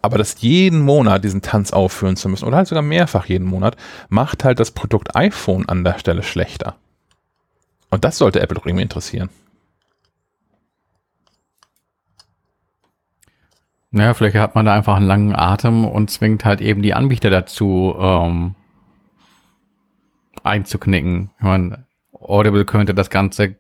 Aber 0.02 0.18
das 0.18 0.38
jeden 0.40 0.80
Monat 0.80 1.26
diesen 1.26 1.42
Tanz 1.42 1.74
aufführen 1.74 2.16
zu 2.16 2.30
müssen 2.30 2.46
oder 2.46 2.56
halt 2.56 2.70
sogar 2.70 2.82
mehrfach 2.82 3.26
jeden 3.26 3.46
Monat, 3.46 3.76
macht 4.08 4.46
halt 4.46 4.62
das 4.62 4.72
Produkt 4.72 5.18
iPhone 5.18 5.68
an 5.68 5.84
der 5.84 6.00
Stelle 6.00 6.24
schlechter. 6.24 6.78
Und 7.90 8.06
das 8.06 8.18
sollte 8.18 8.40
Apple 8.40 8.56
doch 8.56 8.66
irgendwie 8.66 8.84
interessieren. 8.84 9.30
Naja, 13.92 14.14
vielleicht 14.14 14.36
hat 14.36 14.56
man 14.56 14.66
da 14.66 14.76
einfach 14.76 14.98
einen 14.98 15.08
langen 15.08 15.36
Atem 15.36 15.86
und 15.86 16.12
zwingt 16.12 16.46
halt 16.46 16.62
eben 16.62 16.82
die 16.82 16.94
Anbieter 16.94 17.30
dazu, 17.30 17.96
ähm, 18.00 18.56
einzuknicken. 20.44 21.32
Ich 21.38 21.44
meine, 21.44 21.86
Audible 22.14 22.66
könnte 22.66 22.94
das 22.94 23.10
Ganze 23.10 23.56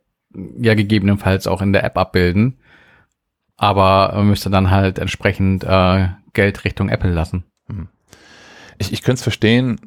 ja 0.57 0.75
gegebenenfalls 0.75 1.47
auch 1.47 1.61
in 1.61 1.73
der 1.73 1.83
App 1.83 1.97
abbilden, 1.97 2.59
aber 3.57 4.21
müsste 4.23 4.49
dann 4.49 4.69
halt 4.69 4.99
entsprechend 4.99 5.63
äh, 5.63 6.09
Geld 6.33 6.63
Richtung 6.63 6.89
Apple 6.89 7.11
lassen. 7.11 7.43
Hm. 7.67 7.87
Ich, 8.77 8.93
ich 8.93 9.01
könnte 9.01 9.15
es 9.19 9.23
verstehen, 9.23 9.79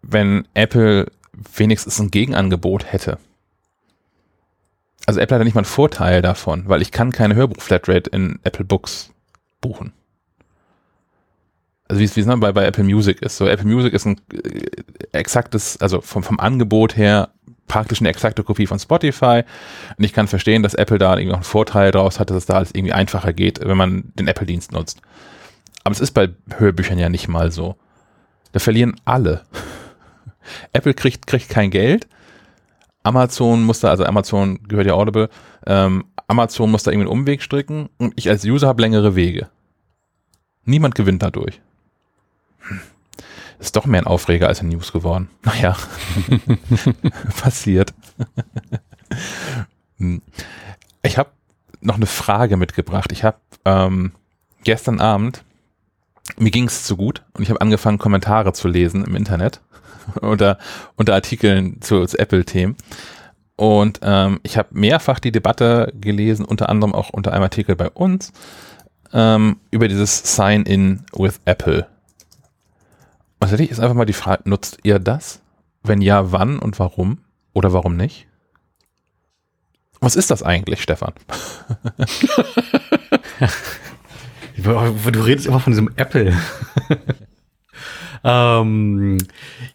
wenn 0.00 0.48
Apple 0.54 1.12
wenigstens 1.54 2.00
ein 2.00 2.10
Gegenangebot 2.10 2.90
hätte. 2.90 3.18
Also 5.04 5.20
Apple 5.20 5.36
hat 5.36 5.40
ja 5.40 5.44
nicht 5.44 5.54
mal 5.54 5.60
einen 5.60 5.66
Vorteil 5.66 6.22
davon, 6.22 6.68
weil 6.68 6.82
ich 6.82 6.90
kann 6.90 7.12
keine 7.12 7.34
Hörbuch-Flatrate 7.34 8.10
in 8.10 8.40
Apple 8.42 8.64
Books 8.64 9.12
buchen. 9.60 9.92
also 11.88 12.00
wie 12.00 12.04
es 12.04 12.16
ne, 12.16 12.36
bei, 12.36 12.52
bei 12.52 12.64
Apple 12.64 12.84
Music 12.84 13.22
ist. 13.22 13.36
So 13.36 13.46
Apple 13.46 13.66
Music 13.66 13.92
ist 13.92 14.06
ein 14.06 14.20
äh, 14.32 14.66
exaktes, 15.12 15.80
also 15.80 16.00
vom, 16.00 16.22
vom 16.22 16.40
Angebot 16.40 16.96
her 16.96 17.30
praktisch 17.66 18.00
eine 18.00 18.08
exakte 18.08 18.42
Kopie 18.42 18.66
von 18.66 18.78
Spotify. 18.78 19.42
Und 19.96 20.04
ich 20.04 20.12
kann 20.12 20.28
verstehen, 20.28 20.62
dass 20.62 20.74
Apple 20.74 20.98
da 20.98 21.12
irgendwie 21.12 21.30
noch 21.30 21.38
einen 21.38 21.44
Vorteil 21.44 21.90
draus 21.90 22.20
hat, 22.20 22.30
dass 22.30 22.36
es 22.36 22.46
da 22.46 22.54
alles 22.54 22.70
irgendwie 22.72 22.92
einfacher 22.92 23.32
geht, 23.32 23.60
wenn 23.60 23.76
man 23.76 24.12
den 24.14 24.28
Apple-Dienst 24.28 24.72
nutzt. 24.72 25.00
Aber 25.84 25.92
es 25.92 26.00
ist 26.00 26.12
bei 26.12 26.30
Hörbüchern 26.56 26.98
ja 26.98 27.08
nicht 27.08 27.28
mal 27.28 27.50
so. 27.50 27.76
Da 28.52 28.60
verlieren 28.60 28.96
alle. 29.04 29.42
Apple 30.72 30.94
kriegt, 30.94 31.26
kriegt 31.26 31.48
kein 31.48 31.70
Geld. 31.70 32.06
Amazon 33.06 33.62
muss 33.62 33.78
da, 33.78 33.90
also 33.90 34.04
Amazon 34.04 34.58
gehört 34.66 34.88
ja 34.88 34.94
Audible, 34.94 35.28
ähm, 35.64 36.06
Amazon 36.26 36.72
da 36.72 36.90
irgendwie 36.90 37.08
einen 37.08 37.20
Umweg 37.20 37.40
stricken 37.40 37.88
und 37.98 38.12
ich 38.16 38.28
als 38.28 38.44
User 38.44 38.66
habe 38.66 38.82
längere 38.82 39.14
Wege. 39.14 39.48
Niemand 40.64 40.96
gewinnt 40.96 41.22
dadurch. 41.22 41.60
Ist 43.60 43.76
doch 43.76 43.86
mehr 43.86 44.02
ein 44.02 44.06
Aufreger 44.08 44.48
als 44.48 44.60
ein 44.60 44.68
News 44.68 44.92
geworden. 44.92 45.30
Naja, 45.44 45.76
passiert. 47.40 47.94
Hm. 49.98 50.20
ich 51.02 51.16
habe 51.16 51.30
noch 51.80 51.94
eine 51.94 52.04
Frage 52.04 52.58
mitgebracht. 52.58 53.12
Ich 53.12 53.24
habe 53.24 53.38
ähm, 53.64 54.12
gestern 54.62 55.00
Abend, 55.00 55.42
mir 56.36 56.50
ging 56.50 56.66
es 56.66 56.84
zu 56.84 56.98
gut 56.98 57.22
und 57.32 57.44
ich 57.44 57.48
habe 57.48 57.62
angefangen, 57.62 57.96
Kommentare 57.96 58.52
zu 58.52 58.68
lesen 58.68 59.06
im 59.06 59.16
Internet 59.16 59.62
unter, 60.20 60.58
unter 60.96 61.14
Artikeln 61.14 61.80
zu, 61.80 62.04
zu 62.06 62.18
Apple-Themen. 62.18 62.76
Und 63.56 64.00
ähm, 64.02 64.40
ich 64.42 64.58
habe 64.58 64.68
mehrfach 64.72 65.18
die 65.18 65.32
Debatte 65.32 65.92
gelesen, 65.98 66.44
unter 66.44 66.68
anderem 66.68 66.94
auch 66.94 67.10
unter 67.10 67.32
einem 67.32 67.44
Artikel 67.44 67.74
bei 67.74 67.88
uns, 67.88 68.32
ähm, 69.12 69.58
über 69.70 69.88
dieses 69.88 70.36
Sign-in 70.36 71.04
with 71.12 71.40
Apple. 71.46 71.86
Und 73.38 73.40
tatsächlich 73.40 73.70
ist 73.70 73.80
einfach 73.80 73.96
mal 73.96 74.04
die 74.04 74.12
Frage, 74.12 74.42
nutzt 74.48 74.78
ihr 74.82 74.98
das? 74.98 75.40
Wenn 75.82 76.02
ja, 76.02 76.32
wann 76.32 76.58
und 76.58 76.78
warum? 76.78 77.18
Oder 77.54 77.72
warum 77.72 77.96
nicht? 77.96 78.26
Was 80.00 80.16
ist 80.16 80.30
das 80.30 80.42
eigentlich, 80.42 80.82
Stefan? 80.82 81.14
du 84.56 85.24
redest 85.24 85.46
immer 85.46 85.60
von 85.60 85.72
diesem 85.72 85.90
Apple. 85.96 86.36
ähm, 88.24 89.18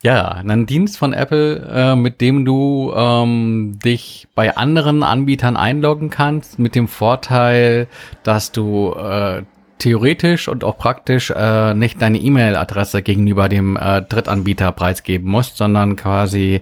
ja, 0.04 0.28
ein 0.30 0.66
Dienst 0.66 0.98
von 0.98 1.14
Apple, 1.14 1.58
äh, 1.72 1.96
mit 1.96 2.22
dem 2.22 2.46
du 2.46 2.94
ähm, 2.96 3.80
dich 3.84 4.28
bei 4.36 4.56
anderen 4.56 5.04
Anbietern 5.04 5.58
einloggen 5.58 6.10
kannst, 6.10 6.60
mit 6.60 6.76
dem 6.76 6.88
Vorteil, 6.88 7.88
dass 8.24 8.52
du 8.52 8.94
äh, 8.94 9.44
theoretisch 9.82 10.48
und 10.48 10.64
auch 10.64 10.78
praktisch 10.78 11.32
äh, 11.36 11.74
nicht 11.74 12.02
deine 12.02 12.20
E-Mail-Adresse 12.20 13.02
gegenüber 13.02 13.50
dem 13.50 13.78
äh, 13.78 14.02
Drittanbieter 14.04 14.72
preisgeben 14.72 15.30
musst, 15.30 15.58
sondern 15.58 15.96
quasi 15.96 16.62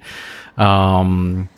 ähm, 0.58 1.50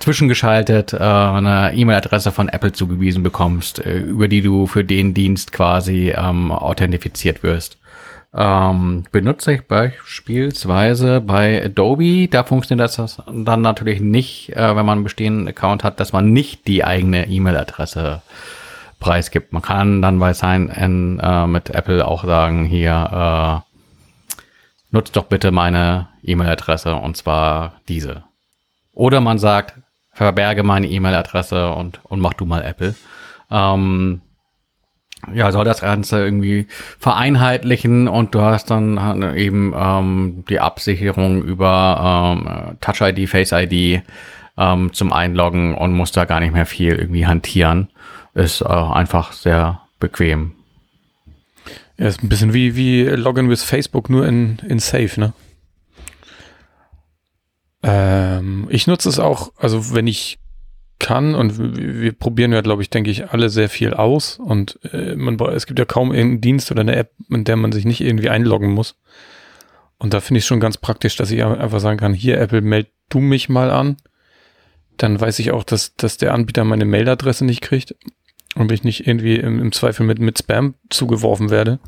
zwischengeschaltet 0.00 0.92
äh, 0.92 0.96
eine 0.98 1.72
E-Mail-Adresse 1.74 2.32
von 2.32 2.48
Apple 2.48 2.72
zugewiesen 2.72 3.22
bekommst, 3.22 3.84
äh, 3.84 3.98
über 3.98 4.26
die 4.26 4.42
du 4.42 4.66
für 4.66 4.84
den 4.84 5.14
Dienst 5.14 5.52
quasi 5.52 6.12
ähm, 6.16 6.50
authentifiziert 6.50 7.42
wirst. 7.42 7.78
Ähm, 8.32 9.04
benutze 9.10 9.54
ich 9.54 9.66
beispielsweise 9.66 11.20
bei 11.20 11.64
Adobe. 11.64 12.28
Da 12.28 12.44
funktioniert 12.44 12.96
das 12.96 13.22
dann 13.26 13.60
natürlich 13.60 14.00
nicht, 14.00 14.50
äh, 14.50 14.76
wenn 14.76 14.86
man 14.86 14.98
einen 14.98 15.04
bestehenden 15.04 15.48
Account 15.48 15.82
hat, 15.82 15.98
dass 15.98 16.12
man 16.12 16.32
nicht 16.32 16.66
die 16.68 16.84
eigene 16.84 17.26
E-Mail-Adresse 17.26 18.22
preisgibt. 19.00 19.52
Man 19.52 19.62
kann 19.62 20.00
dann 20.00 20.20
bei 20.20 20.32
Sign-In 20.32 21.18
äh, 21.18 21.46
mit 21.46 21.70
Apple 21.70 22.06
auch 22.06 22.24
sagen, 22.24 22.64
hier, 22.64 23.64
äh, 23.64 23.70
nutzt 24.90 25.16
doch 25.16 25.24
bitte 25.24 25.50
meine 25.50 26.08
E-Mail-Adresse 26.22 26.94
und 26.94 27.16
zwar 27.16 27.80
diese. 27.88 28.24
Oder 28.92 29.20
man 29.20 29.38
sagt, 29.38 29.74
verberge 30.12 30.62
meine 30.62 30.88
E-Mail-Adresse 30.88 31.72
und, 31.72 32.00
und 32.04 32.20
mach 32.20 32.34
du 32.34 32.44
mal 32.44 32.62
Apple. 32.62 32.94
Ähm, 33.50 34.20
ja, 35.32 35.52
soll 35.52 35.64
das 35.64 35.80
Ganze 35.80 36.22
irgendwie 36.24 36.66
vereinheitlichen 36.98 38.08
und 38.08 38.34
du 38.34 38.40
hast 38.40 38.70
dann 38.70 39.36
eben 39.36 39.74
ähm, 39.76 40.44
die 40.48 40.60
Absicherung 40.60 41.42
über 41.42 42.36
ähm, 42.38 42.76
Touch 42.80 43.00
ID, 43.00 43.28
Face 43.28 43.52
ID 43.52 44.02
ähm, 44.56 44.92
zum 44.92 45.12
Einloggen 45.12 45.74
und 45.74 45.92
musst 45.92 46.16
da 46.16 46.24
gar 46.24 46.40
nicht 46.40 46.52
mehr 46.52 46.66
viel 46.66 46.94
irgendwie 46.94 47.26
hantieren. 47.26 47.90
Ist 48.34 48.60
äh, 48.60 48.66
einfach 48.66 49.32
sehr 49.32 49.82
bequem. 49.98 50.52
Ja, 51.98 52.06
ist 52.06 52.22
ein 52.22 52.28
bisschen 52.28 52.54
wie, 52.54 52.76
wie 52.76 53.04
Login 53.04 53.50
with 53.50 53.62
Facebook, 53.62 54.08
nur 54.08 54.26
in, 54.26 54.58
in 54.66 54.78
Safe, 54.78 55.20
ne? 55.20 55.32
Ähm, 57.82 58.66
ich 58.70 58.86
nutze 58.86 59.08
es 59.08 59.18
auch, 59.18 59.52
also 59.58 59.94
wenn 59.94 60.06
ich 60.06 60.38
kann 61.00 61.34
und 61.34 61.76
wir, 61.76 62.12
probieren 62.12 62.52
ja, 62.52 62.60
glaube 62.60 62.82
ich, 62.82 62.90
denke 62.90 63.10
ich, 63.10 63.30
alle 63.30 63.48
sehr 63.48 63.68
viel 63.68 63.94
aus 63.94 64.38
und 64.38 64.78
äh, 64.92 65.16
man, 65.16 65.40
es 65.40 65.66
gibt 65.66 65.78
ja 65.80 65.84
kaum 65.84 66.12
irgendeinen 66.12 66.40
Dienst 66.42 66.70
oder 66.70 66.82
eine 66.82 66.94
App, 66.94 67.12
in 67.28 67.42
der 67.42 67.56
man 67.56 67.72
sich 67.72 67.84
nicht 67.84 68.00
irgendwie 68.00 68.30
einloggen 68.30 68.70
muss. 68.70 68.96
Und 69.98 70.14
da 70.14 70.20
finde 70.20 70.38
ich 70.38 70.46
schon 70.46 70.60
ganz 70.60 70.78
praktisch, 70.78 71.16
dass 71.16 71.30
ich 71.30 71.42
einfach 71.44 71.80
sagen 71.80 71.98
kann, 71.98 72.14
hier 72.14 72.40
Apple, 72.40 72.60
meld 72.60 72.88
du 73.08 73.18
mich 73.18 73.48
mal 73.48 73.70
an. 73.70 73.96
Dann 74.96 75.20
weiß 75.20 75.38
ich 75.40 75.50
auch, 75.50 75.64
dass, 75.64 75.94
dass 75.96 76.16
der 76.16 76.32
Anbieter 76.32 76.64
meine 76.64 76.84
Mailadresse 76.84 77.44
nicht 77.44 77.60
kriegt 77.60 77.94
und 78.54 78.72
ich 78.72 78.84
nicht 78.84 79.06
irgendwie 79.06 79.36
im, 79.36 79.60
im 79.60 79.72
Zweifel 79.72 80.06
mit, 80.06 80.18
mit 80.18 80.38
Spam 80.38 80.74
zugeworfen 80.88 81.50
werde. 81.50 81.80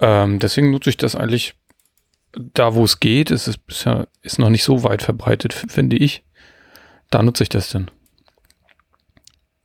Ähm, 0.00 0.38
deswegen 0.38 0.70
nutze 0.70 0.90
ich 0.90 0.96
das 0.96 1.14
eigentlich 1.14 1.54
da, 2.32 2.74
wo 2.74 2.84
es 2.84 3.00
geht. 3.00 3.30
Es 3.30 3.48
ist 3.48 3.66
bisher 3.66 4.08
ist 4.22 4.38
noch 4.38 4.50
nicht 4.50 4.64
so 4.64 4.82
weit 4.82 5.02
verbreitet, 5.02 5.54
finde 5.54 5.96
ich. 5.96 6.24
Da 7.10 7.22
nutze 7.22 7.42
ich 7.42 7.48
das 7.48 7.70
dann. 7.70 7.90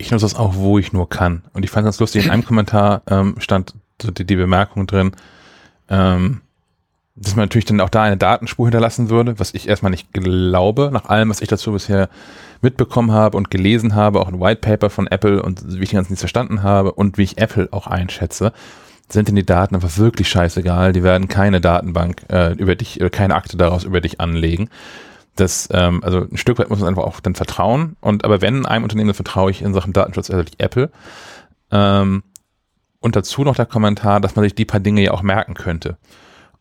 Ich 0.04 0.12
nutze 0.12 0.26
das 0.26 0.36
auch, 0.36 0.56
wo 0.56 0.78
ich 0.78 0.92
nur 0.92 1.08
kann. 1.08 1.44
Und 1.54 1.64
ich 1.64 1.72
fand 1.72 1.88
das 1.88 1.98
lustig, 2.02 2.26
in 2.26 2.32
einem 2.32 2.44
Kommentar 2.44 3.04
ähm, 3.08 3.36
stand 3.38 3.74
die, 4.02 4.26
die 4.26 4.36
Bemerkung 4.36 4.86
drin, 4.86 5.14
ähm, 5.88 6.42
dass 7.16 7.38
man 7.38 7.46
natürlich 7.46 7.64
dann 7.64 7.80
auch 7.80 7.90
da 7.90 8.04
eine 8.04 8.18
Datenspur 8.18 8.66
hinterlassen 8.66 9.10
würde, 9.10 9.40
was 9.40 9.54
ich 9.54 9.70
erstmal 9.70 9.92
nicht 9.92 10.12
glaube, 10.12 10.90
nach 10.92 11.06
allem, 11.06 11.30
was 11.30 11.40
ich 11.40 11.48
dazu 11.48 11.72
bisher 11.72 12.10
mitbekommen 12.62 13.14
habe 13.14 13.38
und 13.38 13.50
gelesen 13.50 13.96
habe, 13.96 14.20
auch 14.20 14.28
ein 14.28 14.42
White 14.42 14.60
Paper 14.60 14.90
von 14.90 15.08
Apple 15.08 15.42
und 15.42 15.64
wie 15.80 15.84
ich 15.84 15.92
den 15.92 16.00
ganzen 16.00 16.12
nicht 16.12 16.20
verstanden 16.20 16.64
habe 16.64 16.92
und 16.92 17.18
wie 17.18 17.24
ich 17.24 17.38
Apple 17.38 17.70
auch 17.72 17.88
einschätze, 17.88 18.52
sind 19.08 19.30
denn 19.30 19.38
die 19.38 19.46
Daten 19.46 19.74
einfach 19.74 19.98
wirklich 19.98 20.28
scheißegal. 20.28 20.92
Die 20.92 21.04
werden 21.04 21.30
keine 21.30 21.62
Datenbank 21.62 22.24
äh, 22.30 22.52
über 22.56 22.76
dich, 22.76 23.00
äh, 23.00 23.10
keine 23.10 23.36
Akte 23.36 23.56
daraus 23.56 23.86
über 23.86 24.02
dich 24.02 24.20
anlegen. 24.20 24.70
Das, 25.36 25.68
ähm, 25.72 26.04
also 26.04 26.28
ein 26.30 26.38
Stück 26.38 26.60
weit 26.60 26.70
muss 26.70 26.80
man 26.80 26.90
einfach 26.90 27.04
auch 27.04 27.20
dann 27.20 27.36
vertrauen. 27.36 27.96
Und 28.02 28.24
aber 28.24 28.42
wenn 28.42 28.66
einem 28.66 28.84
Unternehmen 28.84 29.14
vertraue 29.14 29.52
ich 29.52 29.62
in 29.62 29.74
Sachen 29.74 29.94
Datenschutz, 29.94 30.30
also 30.30 30.44
Apple. 30.58 30.92
Ähm, 31.72 32.24
und 33.00 33.16
dazu 33.16 33.44
noch 33.44 33.56
der 33.56 33.66
Kommentar, 33.66 34.22
dass 34.22 34.36
man 34.36 34.44
sich 34.44 34.56
die 34.56 34.66
paar 34.66 34.80
Dinge 34.80 35.02
ja 35.02 35.12
auch 35.12 35.24
merken 35.24 35.56
könnte. 35.56 35.98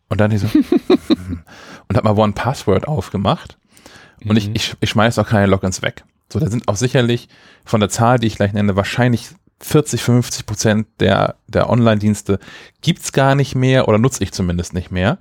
Und 0.09 0.19
dann 0.19 0.37
so, 0.37 0.47
und 1.87 1.97
hat 1.97 2.03
mal 2.03 2.17
One 2.17 2.33
Password 2.33 2.87
aufgemacht. 2.87 3.57
Und 4.21 4.31
mhm. 4.31 4.37
ich, 4.37 4.49
ich, 4.53 4.75
ich 4.79 4.89
schmeiße 4.89 5.21
auch 5.21 5.27
keine 5.27 5.47
Logins 5.47 5.81
weg. 5.81 6.03
So, 6.31 6.39
da 6.39 6.49
sind 6.49 6.67
auch 6.67 6.75
sicherlich 6.75 7.29
von 7.63 7.79
der 7.79 7.89
Zahl, 7.89 8.19
die 8.19 8.27
ich 8.27 8.35
gleich 8.35 8.53
nenne, 8.53 8.75
wahrscheinlich 8.75 9.29
40, 9.59 10.01
50 10.01 10.45
Prozent 10.45 10.87
der, 10.99 11.35
der 11.47 11.69
Online-Dienste 11.69 12.39
gibt's 12.81 13.13
gar 13.13 13.35
nicht 13.35 13.55
mehr 13.55 13.87
oder 13.87 13.97
nutze 13.97 14.23
ich 14.23 14.31
zumindest 14.31 14.73
nicht 14.73 14.91
mehr. 14.91 15.19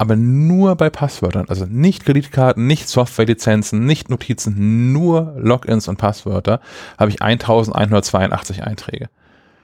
Aber 0.00 0.14
nur 0.14 0.76
bei 0.76 0.90
Passwörtern, 0.90 1.46
also 1.48 1.66
nicht 1.68 2.04
Kreditkarten, 2.04 2.68
nicht 2.68 2.88
Softwarelizenzen, 2.88 3.84
nicht 3.84 4.10
Notizen, 4.10 4.92
nur 4.92 5.34
Logins 5.36 5.88
und 5.88 5.96
Passwörter, 5.96 6.60
habe 6.96 7.10
ich 7.10 7.20
1182 7.20 8.62
Einträge. 8.62 9.08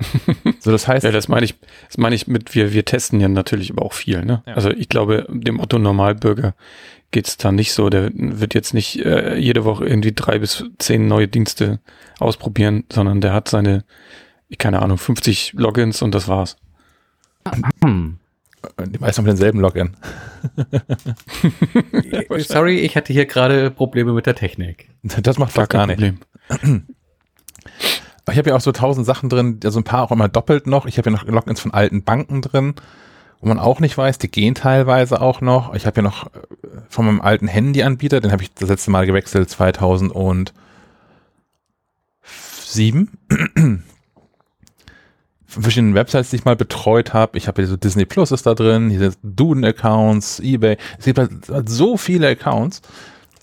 so, 0.58 0.72
das 0.72 0.88
heißt. 0.88 1.04
ja, 1.04 1.12
das 1.12 1.28
meine 1.28 1.44
ich, 1.44 1.54
das 1.86 1.98
meine 1.98 2.16
ich 2.16 2.26
mit, 2.26 2.52
wir, 2.54 2.72
wir 2.72 2.84
testen 2.84 3.20
ja 3.20 3.28
natürlich 3.28 3.70
aber 3.70 3.82
auch 3.82 3.92
viel, 3.92 4.24
ne? 4.24 4.42
Ja. 4.44 4.54
Also 4.54 4.70
ich 4.70 4.88
glaube, 4.88 5.24
dem 5.30 5.60
Otto 5.60 5.78
Normalbürger 5.78 6.54
geht's 7.12 7.36
da 7.36 7.52
nicht 7.52 7.72
so. 7.72 7.88
Der 7.88 8.10
wird 8.12 8.54
jetzt 8.54 8.74
nicht 8.74 9.04
äh, 9.04 9.36
jede 9.36 9.64
Woche 9.64 9.86
irgendwie 9.86 10.12
drei 10.12 10.40
bis 10.40 10.64
zehn 10.78 11.06
neue 11.06 11.28
Dienste 11.28 11.78
ausprobieren, 12.18 12.82
sondern 12.92 13.20
der 13.20 13.32
hat 13.32 13.48
seine, 13.48 13.84
keine 14.58 14.82
Ahnung, 14.82 14.98
50 14.98 15.52
Logins 15.52 16.02
und 16.02 16.12
das 16.12 16.26
war's. 16.26 16.56
Die 18.86 18.98
meisten 18.98 19.18
haben 19.18 19.26
denselben 19.26 19.60
Login. 19.60 19.96
Sorry, 22.38 22.78
ich 22.80 22.96
hatte 22.96 23.12
hier 23.12 23.26
gerade 23.26 23.70
Probleme 23.70 24.12
mit 24.12 24.26
der 24.26 24.34
Technik. 24.34 24.88
Das 25.02 25.38
macht 25.38 25.54
gar, 25.54 25.66
gar 25.66 25.86
nicht. 25.86 25.98
Problem. 26.48 26.86
Ich 28.30 28.38
habe 28.38 28.50
ja 28.50 28.56
auch 28.56 28.60
so 28.60 28.72
tausend 28.72 29.06
Sachen 29.06 29.28
drin, 29.28 29.60
also 29.64 29.80
ein 29.80 29.84
paar 29.84 30.02
auch 30.02 30.10
immer 30.10 30.28
doppelt 30.28 30.66
noch. 30.66 30.86
Ich 30.86 30.98
habe 30.98 31.10
ja 31.10 31.16
noch 31.16 31.26
Logins 31.26 31.60
von 31.60 31.72
alten 31.72 32.04
Banken 32.04 32.42
drin 32.42 32.74
wo 33.44 33.48
man 33.48 33.58
auch 33.58 33.78
nicht 33.78 33.98
weiß, 33.98 34.16
die 34.16 34.30
gehen 34.30 34.54
teilweise 34.54 35.20
auch 35.20 35.42
noch. 35.42 35.74
Ich 35.74 35.84
habe 35.84 35.96
ja 35.96 36.02
noch 36.02 36.28
äh, 36.28 36.30
von 36.88 37.04
meinem 37.04 37.20
alten 37.20 37.46
Handyanbieter, 37.46 38.22
den 38.22 38.32
habe 38.32 38.42
ich 38.42 38.54
das 38.54 38.70
letzte 38.70 38.90
Mal 38.90 39.04
gewechselt 39.04 39.50
2007. 39.50 40.54
verschiedenen 45.62 45.94
Websites, 45.94 46.30
die 46.30 46.36
ich 46.36 46.44
mal 46.44 46.56
betreut 46.56 47.12
habe. 47.12 47.38
Ich 47.38 47.48
habe 47.48 47.62
hier 47.62 47.68
so 47.68 47.76
Disney 47.76 48.04
Plus 48.04 48.32
ist 48.32 48.46
da 48.46 48.54
drin, 48.54 48.90
hier 48.90 49.00
sind 49.00 49.18
Duden-Accounts, 49.22 50.40
Ebay. 50.40 50.76
Es 50.98 51.04
gibt 51.04 51.18
halt 51.18 51.30
so 51.68 51.96
viele 51.96 52.28
Accounts. 52.28 52.82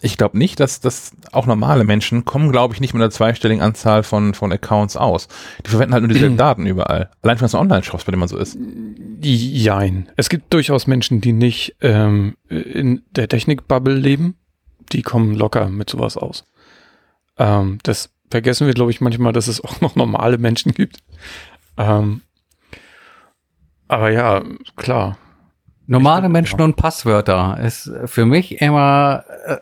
Ich 0.04 0.18
glaube 0.18 0.38
nicht, 0.38 0.60
dass 0.60 0.80
das 0.80 1.12
auch 1.32 1.46
normale 1.46 1.84
Menschen 1.84 2.26
kommen, 2.26 2.52
glaube 2.52 2.74
ich, 2.74 2.82
nicht 2.82 2.94
mit 2.94 3.04
einer 3.04 3.12
zweistelligen 3.12 3.64
Anzahl 3.64 4.02
von, 4.02 4.34
von 4.34 4.52
Accounts 4.52 4.98
aus. 4.98 5.28
Die 5.64 5.70
verwenden 5.70 5.94
halt 5.94 6.04
nur 6.04 6.14
dieselben 6.14 6.38
Daten 6.38 6.66
überall. 6.66 7.12
Allein 7.22 7.38
schon 7.38 7.46
das 7.46 7.54
Online-Shops, 7.54 8.06
bei 8.06 8.12
dem 8.12 8.20
man 8.20 8.28
so 8.28 8.38
ist. 8.38 8.58
Jein. 9.22 10.10
Es 10.16 10.30
gibt 10.30 10.52
durchaus 10.54 10.88
Menschen, 10.88 11.22
die 11.22 11.34
nicht 11.34 11.76
ähm, 11.82 12.36
in 12.50 13.04
der 13.12 13.28
Technikbubble 13.28 13.94
leben. 13.94 14.36
Die 14.92 15.04
kommen 15.04 15.36
locker 15.36 15.70
mit 15.70 15.90
sowas 15.90 16.18
aus. 16.18 16.46
Ähm, 17.38 17.78
das 17.84 18.10
vergessen 18.32 18.66
wir, 18.66 18.74
glaube 18.74 18.90
ich, 18.90 19.02
manchmal, 19.02 19.34
dass 19.34 19.48
es 19.48 19.64
auch 19.64 19.82
noch 19.82 19.96
normale 19.96 20.40
Menschen 20.40 20.72
gibt. 20.72 20.98
Ähm, 21.78 22.22
aber 23.88 24.10
ja, 24.12 24.44
klar. 24.76 25.18
Normale 25.88 26.30
Menschen 26.30 26.62
und 26.62 26.78
Passwörter 26.78 27.60
ist 27.62 27.92
für 28.06 28.26
mich 28.26 28.62
immer, 28.62 29.26
äh, 29.46 29.58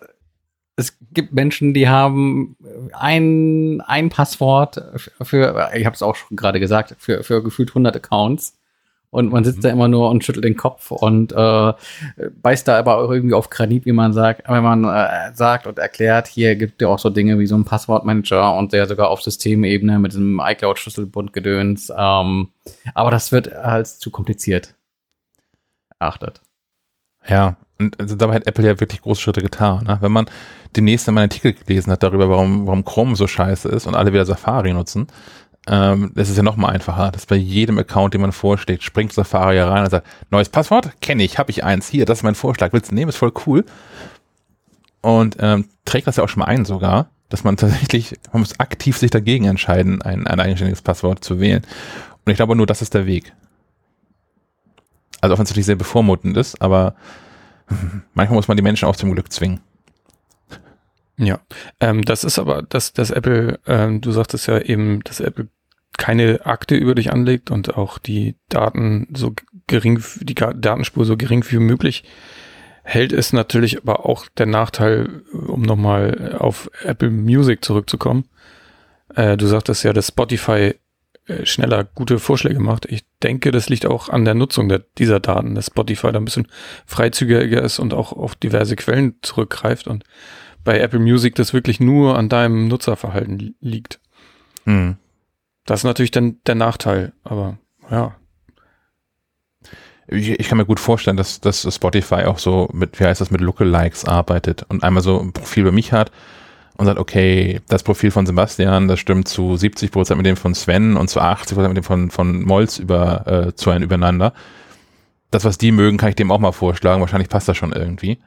es 0.75 0.97
gibt 1.11 1.33
Menschen, 1.33 1.73
die 1.73 1.89
haben 1.89 2.55
ein, 2.93 3.81
ein 3.81 4.09
Passwort 4.09 4.81
für, 5.21 5.71
ich 5.73 5.85
habe 5.85 5.95
es 5.95 6.03
auch 6.03 6.15
schon 6.15 6.37
gerade 6.37 6.59
gesagt, 6.59 6.95
für, 6.99 7.23
für 7.23 7.41
gefühlt 7.41 7.71
100 7.71 7.95
Accounts. 7.95 8.58
Und 9.11 9.31
man 9.31 9.43
sitzt 9.43 9.59
mhm. 9.59 9.61
da 9.63 9.69
immer 9.69 9.87
nur 9.87 10.09
und 10.11 10.23
schüttelt 10.23 10.45
den 10.45 10.55
Kopf 10.55 10.91
und 10.91 11.31
äh, 11.31 11.73
beißt 12.41 12.67
da 12.67 12.77
aber 12.77 12.97
auch 12.97 13.09
irgendwie 13.09 13.33
auf 13.33 13.49
Granit, 13.49 13.85
wie 13.85 13.91
man 13.91 14.13
sagt, 14.13 14.47
wenn 14.47 14.63
man 14.63 14.83
äh, 14.83 15.33
sagt 15.33 15.65
und 15.65 15.79
erklärt, 15.79 16.27
hier 16.27 16.55
gibt 16.55 16.81
ja 16.81 16.89
auch 16.89 16.99
so 16.99 17.09
Dinge 17.09 17.39
wie 17.39 17.47
so 17.47 17.55
ein 17.55 17.65
Passwortmanager 17.65 18.55
und 18.55 18.71
der 18.71 18.85
sogar 18.85 19.09
auf 19.09 19.23
Systemebene 19.23 19.97
mit 19.97 20.11
diesem 20.11 20.39
iCloud-Schlüsselbund 20.43 21.33
gedöns. 21.33 21.91
Ähm, 21.95 22.49
aber 22.93 23.09
das 23.09 23.31
wird 23.31 23.51
als 23.51 23.97
zu 23.97 24.11
kompliziert 24.11 24.75
erachtet. 25.99 26.41
Ja, 27.27 27.57
und 27.79 27.99
also 27.99 28.15
dabei 28.15 28.35
hat 28.35 28.47
Apple 28.47 28.65
ja 28.65 28.79
wirklich 28.79 29.01
große 29.01 29.21
Schritte 29.21 29.41
getan. 29.41 29.85
Ne? 29.85 29.97
Wenn 30.01 30.11
man 30.11 30.25
demnächst 30.75 31.07
einmal 31.07 31.23
einen 31.23 31.31
Artikel 31.31 31.53
gelesen 31.53 31.91
hat 31.91 32.03
darüber, 32.03 32.29
warum, 32.29 32.67
warum 32.67 32.85
Chrome 32.85 33.15
so 33.15 33.25
scheiße 33.25 33.69
ist 33.69 33.87
und 33.87 33.95
alle 33.95 34.13
wieder 34.13 34.25
Safari 34.25 34.73
nutzen, 34.73 35.07
ähm, 35.67 36.11
das 36.15 36.29
ist 36.29 36.37
ja 36.37 36.43
noch 36.43 36.55
mal 36.55 36.69
einfacher. 36.69 37.11
Das 37.11 37.25
bei 37.25 37.35
jedem 37.35 37.77
Account, 37.77 38.13
den 38.13 38.21
man 38.21 38.31
vorschlägt, 38.31 38.83
springt 38.83 39.13
Safari 39.13 39.59
rein 39.59 39.83
und 39.83 39.89
sagt, 39.89 40.07
neues 40.31 40.49
Passwort? 40.49 40.99
Kenne 41.01 41.23
ich, 41.23 41.37
habe 41.37 41.51
ich 41.51 41.63
eins. 41.63 41.87
Hier, 41.87 42.05
das 42.05 42.19
ist 42.19 42.23
mein 42.23 42.35
Vorschlag. 42.35 42.73
Willst 42.73 42.91
du 42.91 42.95
nehmen? 42.95 43.09
Ist 43.09 43.17
voll 43.17 43.33
cool. 43.45 43.65
Und 45.01 45.37
ähm, 45.39 45.65
trägt 45.85 46.07
das 46.07 46.17
ja 46.17 46.23
auch 46.23 46.29
schon 46.29 46.39
mal 46.39 46.47
ein 46.47 46.65
sogar, 46.65 47.09
dass 47.29 47.43
man 47.43 47.57
tatsächlich, 47.57 48.15
man 48.31 48.41
muss 48.41 48.59
aktiv 48.59 48.97
sich 48.97 49.11
dagegen 49.11 49.45
entscheiden, 49.45 50.01
ein, 50.01 50.27
ein 50.27 50.39
eigenständiges 50.39 50.81
Passwort 50.81 51.23
zu 51.23 51.39
wählen. 51.39 51.63
Und 52.25 52.31
ich 52.31 52.37
glaube 52.37 52.55
nur, 52.55 52.67
das 52.67 52.81
ist 52.81 52.93
der 52.93 53.05
Weg. 53.05 53.33
Also 55.21 55.35
natürlich 55.35 55.65
sehr 55.65 55.75
bevormutend 55.75 56.37
ist, 56.37 56.61
aber 56.61 56.95
manchmal 58.13 58.37
muss 58.37 58.47
man 58.47 58.57
die 58.57 58.63
Menschen 58.63 58.87
auch 58.87 58.95
zum 58.95 59.11
Glück 59.11 59.31
zwingen. 59.31 59.59
Ja, 61.19 61.41
ähm, 61.81 62.03
das 62.03 62.23
ist 62.23 62.39
aber, 62.39 62.61
dass 62.63 62.93
das 62.93 63.11
Apple, 63.11 63.59
ähm, 63.67 63.99
du 63.99 64.11
sagtest 64.11 64.47
ja 64.47 64.59
eben, 64.59 65.01
dass 65.03 65.19
Apple 65.19 65.49
keine 65.97 66.45
Akte 66.45 66.75
über 66.75 66.95
dich 66.95 67.11
anlegt 67.11 67.51
und 67.51 67.75
auch 67.75 67.97
die 67.97 68.35
Daten 68.47 69.07
so 69.13 69.33
gering, 69.67 70.01
die 70.21 70.33
Datenspur 70.33 71.03
so 71.03 71.17
gering 71.17 71.43
wie 71.49 71.57
möglich 71.57 72.05
hält, 72.83 73.11
ist 73.11 73.33
natürlich 73.33 73.81
aber 73.81 74.05
auch 74.05 74.27
der 74.37 74.45
Nachteil, 74.45 75.23
um 75.33 75.61
nochmal 75.61 76.37
auf 76.39 76.71
Apple 76.83 77.09
Music 77.09 77.65
zurückzukommen. 77.65 78.23
Äh, 79.13 79.35
du 79.35 79.45
sagtest 79.45 79.83
ja, 79.83 79.91
dass 79.91 80.07
Spotify 80.07 80.75
äh, 81.27 81.45
schneller 81.45 81.83
gute 81.83 82.17
Vorschläge 82.17 82.61
macht. 82.61 82.85
Ich 82.85 83.03
denke, 83.21 83.51
das 83.51 83.67
liegt 83.67 83.85
auch 83.85 84.07
an 84.07 84.23
der 84.23 84.35
Nutzung 84.35 84.69
der, 84.69 84.83
dieser 84.97 85.19
Daten, 85.19 85.53
dass 85.53 85.67
Spotify 85.67 86.13
da 86.13 86.19
ein 86.19 86.25
bisschen 86.25 86.47
freizügiger 86.85 87.61
ist 87.61 87.77
und 87.77 87.93
auch 87.93 88.13
auf 88.13 88.35
diverse 88.35 88.77
Quellen 88.77 89.15
zurückgreift 89.21 89.87
und 89.87 90.05
bei 90.63 90.79
Apple 90.79 90.99
Music 90.99 91.35
das 91.35 91.53
wirklich 91.53 91.79
nur 91.79 92.17
an 92.17 92.29
deinem 92.29 92.67
Nutzerverhalten 92.67 93.55
liegt. 93.59 93.99
Hm. 94.65 94.97
Das 95.65 95.81
ist 95.81 95.85
natürlich 95.85 96.11
dann 96.11 96.37
der 96.47 96.55
Nachteil, 96.55 97.13
aber 97.23 97.57
ja. 97.91 98.15
Ich, 100.07 100.29
ich 100.31 100.47
kann 100.47 100.57
mir 100.57 100.65
gut 100.65 100.79
vorstellen, 100.79 101.17
dass, 101.17 101.39
dass 101.39 101.73
Spotify 101.73 102.25
auch 102.25 102.39
so 102.39 102.67
mit, 102.73 102.99
wie 102.99 103.05
heißt 103.05 103.21
das, 103.21 103.29
mit 103.29 103.41
Lookalikes 103.41 104.05
arbeitet 104.05 104.65
und 104.69 104.83
einmal 104.83 105.03
so 105.03 105.19
ein 105.19 105.33
Profil 105.33 105.65
bei 105.65 105.71
mich 105.71 105.91
hat 105.91 106.11
und 106.79 106.85
sagt, 106.85 106.97
okay, 106.97 107.61
das 107.67 107.83
Profil 107.83 108.09
von 108.09 108.25
Sebastian, 108.25 108.87
das 108.87 108.99
stimmt 108.99 109.27
zu 109.27 109.57
70 109.57 109.91
Prozent 109.91 110.17
mit 110.17 110.25
dem 110.25 110.37
von 110.37 110.55
Sven 110.55 110.97
und 110.97 111.09
zu 111.09 111.19
80 111.19 111.55
Prozent 111.55 111.75
mit 111.75 111.83
dem 111.83 111.85
von, 111.85 112.09
von 112.09 112.41
Molz 112.41 112.79
über, 112.79 113.27
äh, 113.27 113.53
zu 113.53 113.69
einem 113.69 113.83
übereinander. 113.83 114.33
Das, 115.29 115.45
was 115.45 115.57
die 115.57 115.71
mögen, 115.71 115.97
kann 115.97 116.09
ich 116.09 116.15
dem 116.15 116.31
auch 116.31 116.39
mal 116.39 116.53
vorschlagen. 116.53 117.01
Wahrscheinlich 117.01 117.29
passt 117.29 117.47
das 117.47 117.57
schon 117.57 117.73
irgendwie. 117.73 118.17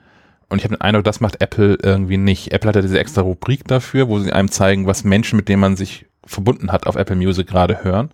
Und 0.53 0.59
ich 0.59 0.65
habe 0.65 0.77
den 0.77 0.83
Eindruck, 0.83 1.05
das 1.05 1.21
macht 1.21 1.41
Apple 1.41 1.79
irgendwie 1.83 2.19
nicht. 2.19 2.53
Apple 2.53 2.69
hat 2.69 2.77
ja 2.77 2.83
diese 2.83 2.99
extra 2.99 3.23
Rubrik 3.23 3.67
dafür, 3.67 4.09
wo 4.09 4.19
sie 4.19 4.33
einem 4.33 4.51
zeigen, 4.51 4.87
was 4.87 5.03
Menschen, 5.03 5.39
mit 5.39 5.49
denen 5.49 5.61
man 5.61 5.77
sich 5.77 6.05
verbunden 6.27 6.71
hat, 6.71 6.87
auf 6.87 6.95
Apple 6.95 7.17
Music 7.17 7.47
gerade 7.47 7.83
hören. 7.83 8.11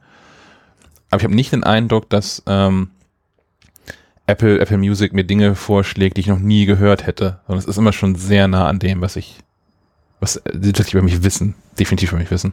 Aber 1.11 1.21
ich 1.21 1.25
habe 1.25 1.35
nicht 1.35 1.51
den 1.51 1.65
Eindruck, 1.65 2.09
dass 2.09 2.45
ähm, 2.47 2.91
Apple, 4.27 4.61
Apple 4.61 4.79
Music 4.79 5.13
mir 5.13 5.25
Dinge 5.25 5.57
vorschlägt, 5.57 6.17
die 6.17 6.21
ich 6.21 6.27
noch 6.29 6.39
nie 6.39 6.65
gehört 6.65 7.09
hätte. 7.09 7.41
Sondern 7.49 7.59
es 7.59 7.67
ist 7.67 7.77
immer 7.77 7.93
schon 7.93 8.15
sehr 8.15 8.47
nah 8.47 8.69
an 8.69 8.79
dem, 8.79 9.01
was 9.01 9.17
ich, 9.17 9.39
was 10.21 10.35
sie 10.35 10.73
tatsächlich 10.73 10.95
über 10.95 11.03
mich 11.03 11.25
wissen, 11.25 11.57
definitiv 11.77 12.13
über 12.13 12.21
mich 12.21 12.31
wissen. 12.31 12.53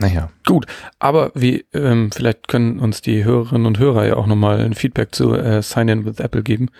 Naja. 0.00 0.30
Gut, 0.46 0.66
aber 0.98 1.30
wie, 1.34 1.66
ähm, 1.74 2.10
vielleicht 2.10 2.48
können 2.48 2.80
uns 2.80 3.02
die 3.02 3.22
Hörerinnen 3.22 3.66
und 3.66 3.78
Hörer 3.78 4.06
ja 4.06 4.16
auch 4.16 4.26
nochmal 4.26 4.60
ein 4.60 4.74
Feedback 4.74 5.14
zu 5.14 5.34
äh, 5.34 5.62
Sign 5.62 5.88
In 5.88 6.04
with 6.06 6.20
Apple 6.20 6.42
geben, 6.42 6.70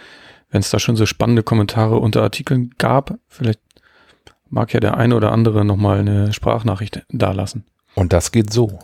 wenn 0.50 0.60
es 0.60 0.70
da 0.70 0.78
schon 0.78 0.96
so 0.96 1.04
spannende 1.04 1.42
Kommentare 1.42 1.98
unter 1.98 2.22
Artikeln 2.22 2.70
gab. 2.78 3.18
Vielleicht 3.28 3.60
mag 4.48 4.72
ja 4.72 4.80
der 4.80 4.96
eine 4.96 5.14
oder 5.14 5.32
andere 5.32 5.66
nochmal 5.66 5.98
eine 5.98 6.32
Sprachnachricht 6.32 7.04
dalassen. 7.10 7.64
Und 7.94 8.14
das 8.14 8.32
geht 8.32 8.52
so. 8.52 8.78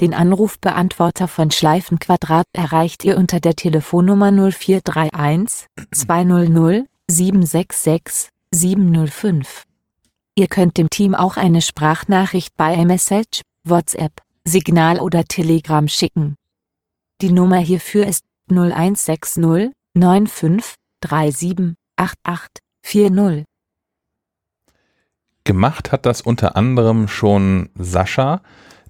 Den 0.00 0.14
Anrufbeantworter 0.14 1.26
von 1.26 1.50
Schleifenquadrat 1.50 2.46
erreicht 2.52 3.04
ihr 3.04 3.16
unter 3.16 3.40
der 3.40 3.56
Telefonnummer 3.56 4.30
0431 4.30 5.66
200 5.92 6.86
766 7.10 8.28
705. 8.52 9.64
Ihr 10.36 10.46
könnt 10.46 10.76
dem 10.76 10.88
Team 10.88 11.16
auch 11.16 11.36
eine 11.36 11.62
Sprachnachricht 11.62 12.56
bei 12.56 12.74
iMessage, 12.74 13.40
WhatsApp, 13.64 14.22
Signal 14.44 15.00
oder 15.00 15.24
Telegram 15.24 15.86
schicken. 15.88 16.36
Die 17.20 17.32
Nummer 17.32 17.58
hierfür 17.58 18.06
ist 18.06 18.24
0160 18.50 19.72
95 19.94 20.74
37 21.04 21.74
88 21.96 22.48
40. 22.82 23.44
Gemacht 25.44 25.92
hat 25.92 26.06
das 26.06 26.20
unter 26.20 26.56
anderem 26.56 27.08
schon 27.08 27.70
Sascha. 27.74 28.42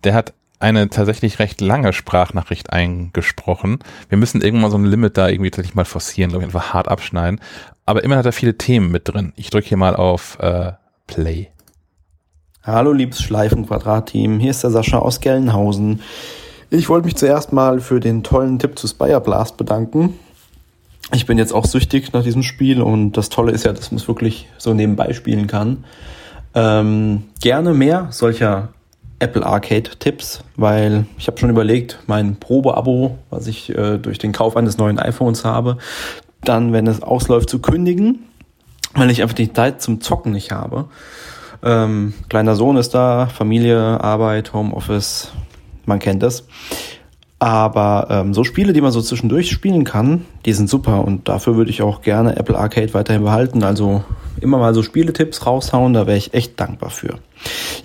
Der 0.05 0.14
hat 0.14 0.35
eine 0.61 0.89
tatsächlich 0.89 1.39
recht 1.39 1.61
lange 1.61 1.93
Sprachnachricht 1.93 2.73
eingesprochen. 2.73 3.79
Wir 4.09 4.19
müssen 4.19 4.41
irgendwann 4.41 4.71
so 4.71 4.79
ein 4.79 4.85
Limit 4.85 5.16
da 5.16 5.29
irgendwie 5.29 5.51
tatsächlich 5.51 5.77
mal 5.77 5.85
forcieren, 5.85 6.31
glaube 6.31 6.45
ich, 6.45 6.49
einfach 6.49 6.75
hart 6.75 6.89
abschneiden. 6.89 7.41
Aber 7.87 8.03
immerhin 8.03 8.19
hat 8.19 8.27
er 8.27 8.33
viele 8.33 8.59
Themen 8.59 8.91
mit 8.91 9.09
drin. 9.09 9.33
Ich 9.37 9.51
drücke 9.51 9.69
hier 9.69 9.77
mal 9.77 9.95
auf 9.95 10.39
äh, 10.41 10.73
Play. 11.07 11.51
Hallo 12.64 12.92
liebes 12.92 13.22
Schleifenquadrat-Team, 13.22 14.40
hier 14.40 14.50
ist 14.50 14.64
der 14.64 14.70
Sascha 14.70 14.98
aus 14.98 15.20
Gelnhausen. 15.20 16.02
Ich 16.70 16.88
wollte 16.88 17.06
mich 17.06 17.14
zuerst 17.14 17.52
mal 17.52 17.80
für 17.80 18.00
den 18.00 18.24
tollen 18.24 18.59
Tipp 18.59 18.76
zu 18.76 18.88
Spire 18.88 19.20
Blast 19.20 19.56
bedanken. 19.56 20.18
Ich 21.14 21.24
bin 21.24 21.38
jetzt 21.38 21.54
auch 21.54 21.64
süchtig 21.64 22.12
nach 22.12 22.24
diesem 22.24 22.42
Spiel 22.42 22.82
und 22.82 23.12
das 23.12 23.28
Tolle 23.28 23.52
ist 23.52 23.64
ja, 23.64 23.72
dass 23.72 23.92
man 23.92 23.98
es 23.98 24.09
wirklich 24.09 24.48
so 24.59 24.74
nebenbei 24.74 25.12
spielen 25.12 25.46
kann. 25.46 25.84
Ähm, 26.52 27.22
gerne 27.40 27.72
mehr 27.72 28.09
solcher 28.11 28.70
Apple 29.20 29.46
Arcade 29.46 29.90
Tipps, 29.98 30.42
weil 30.56 31.06
ich 31.16 31.28
habe 31.28 31.38
schon 31.38 31.50
überlegt, 31.50 32.00
mein 32.09 32.36
Probeabo, 32.36 33.18
was 33.30 33.46
ich 33.46 33.70
äh, 33.70 33.98
durch 33.98 34.18
den 34.18 34.32
Kauf 34.32 34.56
eines 34.56 34.78
neuen 34.78 34.98
iPhones 34.98 35.44
habe, 35.44 35.78
dann, 36.42 36.72
wenn 36.72 36.88
es 36.88 37.02
ausläuft, 37.02 37.48
zu 37.48 37.61
kündigen, 37.61 38.18
weil 38.94 39.11
ich 39.11 39.22
einfach 39.22 39.36
die 39.36 39.52
Zeit 39.52 39.80
zum 39.80 40.00
Zocken 40.00 40.32
nicht 40.32 40.50
habe. 40.50 40.86
Ähm, 41.62 42.14
kleiner 42.28 42.54
Sohn 42.54 42.76
ist 42.76 42.94
da, 42.94 43.26
Familie, 43.26 43.78
Arbeit, 43.78 44.52
Homeoffice, 44.52 45.32
man 45.86 45.98
kennt 45.98 46.22
es. 46.22 46.44
Aber 47.40 48.09
ähm, 48.11 48.34
so 48.34 48.42
Spiele, 48.42 48.72
die 48.72 48.80
man 48.80 48.90
so 48.90 49.00
zwischendurch 49.00 49.50
spielen 49.50 49.84
kann, 49.84 50.24
die 50.44 50.52
sind 50.52 50.68
super 50.68 51.04
und 51.04 51.28
dafür 51.28 51.56
würde 51.56 51.70
ich 51.70 51.82
auch 51.82 52.02
gerne 52.02 52.36
Apple 52.36 52.59
Arcade 52.59 52.94
weiterhin 52.94 53.22
behalten. 53.22 53.62
Also 53.62 54.02
immer 54.40 54.59
mal 54.59 54.74
so 54.74 54.82
Spieletipps 54.82 55.46
raushauen, 55.46 55.92
da 55.92 56.09
wäre 56.09 56.16
ich 56.16 56.34
echt 56.34 56.59
dankbar 56.59 56.90
für. 56.90 57.18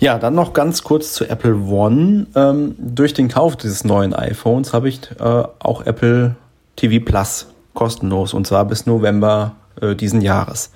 Ja, 0.00 0.18
dann 0.18 0.34
noch 0.34 0.54
ganz 0.54 0.82
kurz 0.82 1.12
zu 1.12 1.28
Apple 1.28 1.56
One. 1.56 2.26
Ähm, 2.34 2.74
durch 2.78 3.14
den 3.14 3.28
Kauf 3.28 3.54
dieses 3.54 3.84
neuen 3.84 4.12
iPhones 4.12 4.72
habe 4.72 4.88
ich 4.88 5.00
äh, 5.20 5.22
auch 5.22 5.86
Apple 5.86 6.34
TV 6.74 7.04
Plus 7.04 7.46
kostenlos 7.74 8.34
und 8.34 8.46
zwar 8.48 8.64
bis 8.64 8.86
November 8.86 9.54
äh, 9.80 9.94
diesen 9.94 10.20
Jahres. 10.20 10.72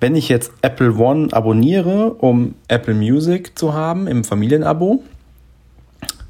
Wenn 0.00 0.16
ich 0.16 0.28
jetzt 0.28 0.52
Apple 0.62 0.94
One 0.94 1.28
abonniere, 1.32 2.14
um 2.14 2.54
Apple 2.68 2.94
Music 2.94 3.58
zu 3.58 3.74
haben 3.74 4.06
im 4.06 4.24
Familienabo, 4.24 5.02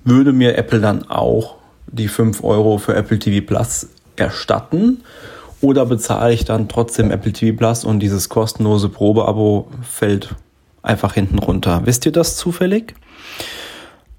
würde 0.04 0.32
mir 0.32 0.56
Apple 0.56 0.80
dann 0.80 1.08
auch 1.10 1.56
die 1.86 2.08
5 2.08 2.44
Euro 2.44 2.78
für 2.78 2.94
Apple 2.94 3.18
TV 3.18 3.44
Plus 3.44 3.88
erstatten? 4.16 5.02
Oder 5.60 5.86
bezahle 5.86 6.34
ich 6.34 6.44
dann 6.44 6.68
trotzdem 6.68 7.10
Apple 7.10 7.32
TV 7.32 7.56
Plus 7.56 7.84
und 7.84 8.00
dieses 8.00 8.28
kostenlose 8.28 8.90
Probeabo 8.90 9.68
fällt 9.82 10.34
einfach 10.82 11.14
hinten 11.14 11.38
runter? 11.38 11.82
Wisst 11.84 12.04
ihr 12.04 12.12
das 12.12 12.36
zufällig? 12.36 12.94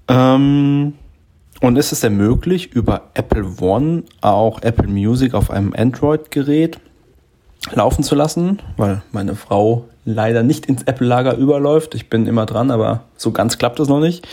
Ähm, 0.08 0.94
und 1.60 1.76
ist 1.76 1.92
es 1.92 2.00
denn 2.00 2.16
möglich, 2.16 2.72
über 2.72 3.10
Apple 3.14 3.46
One 3.60 4.02
auch 4.20 4.62
Apple 4.62 4.88
Music 4.88 5.34
auf 5.34 5.50
einem 5.50 5.72
Android-Gerät 5.72 6.78
laufen 7.72 8.02
zu 8.02 8.14
lassen? 8.14 8.60
Weil 8.76 9.02
meine 9.12 9.34
Frau 9.34 9.84
leider 10.04 10.42
nicht 10.42 10.66
ins 10.66 10.84
Apple-Lager 10.84 11.36
überläuft. 11.36 11.94
Ich 11.94 12.08
bin 12.08 12.26
immer 12.26 12.46
dran, 12.46 12.70
aber 12.70 13.02
so 13.16 13.32
ganz 13.32 13.58
klappt 13.58 13.80
es 13.80 13.88
noch 13.88 14.00
nicht. 14.00 14.26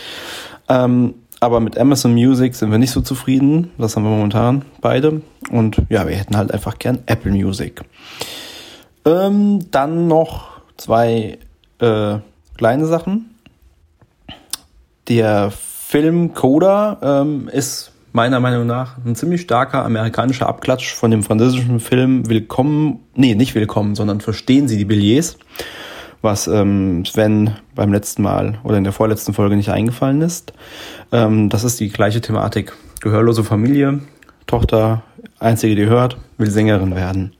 Ähm, 0.68 1.14
aber 1.40 1.60
mit 1.60 1.76
Amazon 1.76 2.14
Music 2.14 2.54
sind 2.54 2.70
wir 2.70 2.78
nicht 2.78 2.92
so 2.92 3.02
zufrieden. 3.02 3.70
Das 3.76 3.96
haben 3.96 4.04
wir 4.04 4.10
momentan 4.10 4.64
beide. 4.80 5.20
Und 5.50 5.82
ja, 5.90 6.08
wir 6.08 6.16
hätten 6.16 6.36
halt 6.36 6.52
einfach 6.52 6.78
gern 6.78 7.00
Apple 7.06 7.32
Music. 7.32 7.82
Ähm, 9.04 9.70
dann 9.70 10.08
noch 10.08 10.52
zwei 10.76 11.38
äh, 11.80 12.16
kleine 12.56 12.86
Sachen. 12.86 13.34
Der 15.08 15.50
Film 15.50 16.32
Coda 16.32 16.98
ähm, 17.02 17.48
ist 17.52 17.92
meiner 18.14 18.38
Meinung 18.38 18.64
nach 18.64 18.96
ein 19.04 19.16
ziemlich 19.16 19.40
starker 19.40 19.84
amerikanischer 19.84 20.48
Abklatsch 20.48 20.94
von 20.94 21.10
dem 21.10 21.24
französischen 21.24 21.80
Film 21.80 22.28
Willkommen, 22.30 23.00
nee, 23.16 23.34
nicht 23.34 23.56
Willkommen, 23.56 23.96
sondern 23.96 24.20
Verstehen 24.20 24.68
Sie 24.68 24.78
die 24.78 24.84
Billets 24.84 25.36
was 26.22 26.46
ähm, 26.46 27.04
Sven 27.04 27.56
beim 27.74 27.92
letzten 27.92 28.22
Mal 28.22 28.58
oder 28.62 28.78
in 28.78 28.84
der 28.84 28.94
vorletzten 28.94 29.34
Folge 29.34 29.56
nicht 29.56 29.68
eingefallen 29.68 30.22
ist. 30.22 30.54
Ähm, 31.12 31.50
das 31.50 31.64
ist 31.64 31.80
die 31.80 31.90
gleiche 31.90 32.20
Thematik. 32.20 32.72
Gehörlose 33.00 33.44
Familie, 33.44 34.00
Tochter, 34.46 35.02
einzige, 35.40 35.74
die 35.74 35.84
hört, 35.84 36.16
will 36.38 36.50
Sängerin 36.50 36.94
werden. 36.94 37.34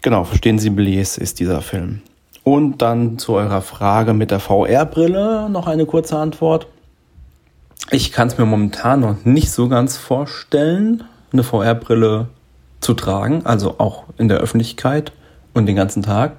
Genau, 0.00 0.24
verstehen 0.24 0.58
Sie 0.58 0.70
Belize 0.70 1.20
ist 1.20 1.38
dieser 1.38 1.60
Film. 1.60 2.00
Und 2.42 2.80
dann 2.80 3.18
zu 3.18 3.34
eurer 3.34 3.60
Frage 3.60 4.14
mit 4.14 4.30
der 4.30 4.40
VR-Brille 4.40 5.48
noch 5.50 5.66
eine 5.66 5.84
kurze 5.84 6.16
Antwort. 6.16 6.66
Ich 7.90 8.10
kann 8.10 8.26
es 8.26 8.36
mir 8.36 8.46
momentan 8.46 9.00
noch 9.00 9.24
nicht 9.24 9.52
so 9.52 9.68
ganz 9.68 9.96
vorstellen, 9.96 11.04
eine 11.32 11.44
VR-Brille 11.44 12.26
zu 12.80 12.94
tragen, 12.94 13.46
also 13.46 13.76
auch 13.78 14.04
in 14.18 14.26
der 14.26 14.38
Öffentlichkeit 14.38 15.12
und 15.54 15.66
den 15.66 15.76
ganzen 15.76 16.02
Tag. 16.02 16.36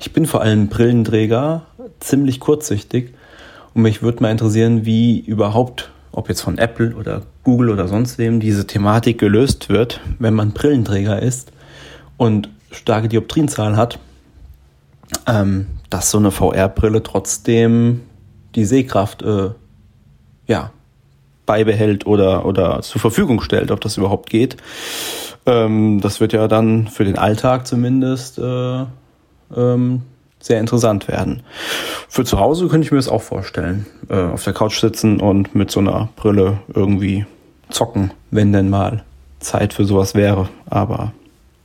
Ich 0.00 0.14
bin 0.14 0.24
vor 0.24 0.40
allem 0.40 0.68
Brillenträger, 0.68 1.66
ziemlich 2.00 2.40
kurzsichtig 2.40 3.12
und 3.74 3.82
mich 3.82 4.00
würde 4.02 4.22
mal 4.22 4.30
interessieren, 4.30 4.86
wie 4.86 5.18
überhaupt, 5.18 5.90
ob 6.10 6.30
jetzt 6.30 6.40
von 6.40 6.56
Apple 6.56 6.94
oder 6.94 7.22
Google 7.44 7.68
oder 7.68 7.86
sonst 7.86 8.16
wem, 8.16 8.40
diese 8.40 8.66
Thematik 8.66 9.18
gelöst 9.18 9.68
wird, 9.68 10.00
wenn 10.18 10.32
man 10.32 10.52
Brillenträger 10.52 11.20
ist 11.20 11.52
und 12.16 12.48
starke 12.70 13.08
Dioptrienzahl 13.08 13.76
hat, 13.76 13.98
ähm, 15.26 15.66
dass 15.90 16.10
so 16.10 16.18
eine 16.18 16.30
VR-Brille 16.30 17.02
trotzdem 17.02 18.00
die 18.54 18.64
Sehkraft 18.64 19.22
äh, 19.22 19.50
ja, 20.46 20.70
beibehält 21.48 22.06
oder, 22.06 22.44
oder 22.44 22.82
zur 22.82 23.00
Verfügung 23.00 23.40
stellt, 23.40 23.72
ob 23.72 23.80
das 23.80 23.96
überhaupt 23.96 24.30
geht. 24.30 24.58
Ähm, 25.46 26.00
das 26.00 26.20
wird 26.20 26.34
ja 26.34 26.46
dann 26.46 26.86
für 26.86 27.04
den 27.04 27.18
Alltag 27.18 27.66
zumindest 27.66 28.38
äh, 28.38 28.84
ähm, 29.56 30.02
sehr 30.38 30.60
interessant 30.60 31.08
werden. 31.08 31.42
Für 32.08 32.24
zu 32.24 32.38
Hause 32.38 32.68
könnte 32.68 32.84
ich 32.84 32.92
mir 32.92 32.98
das 32.98 33.08
auch 33.08 33.22
vorstellen. 33.22 33.86
Äh, 34.10 34.20
auf 34.20 34.44
der 34.44 34.52
Couch 34.52 34.78
sitzen 34.78 35.20
und 35.20 35.54
mit 35.54 35.70
so 35.70 35.80
einer 35.80 36.10
Brille 36.16 36.58
irgendwie 36.72 37.24
zocken, 37.70 38.12
wenn 38.30 38.52
denn 38.52 38.68
mal 38.68 39.02
Zeit 39.40 39.72
für 39.72 39.86
sowas 39.86 40.14
wäre. 40.14 40.50
Aber 40.68 41.12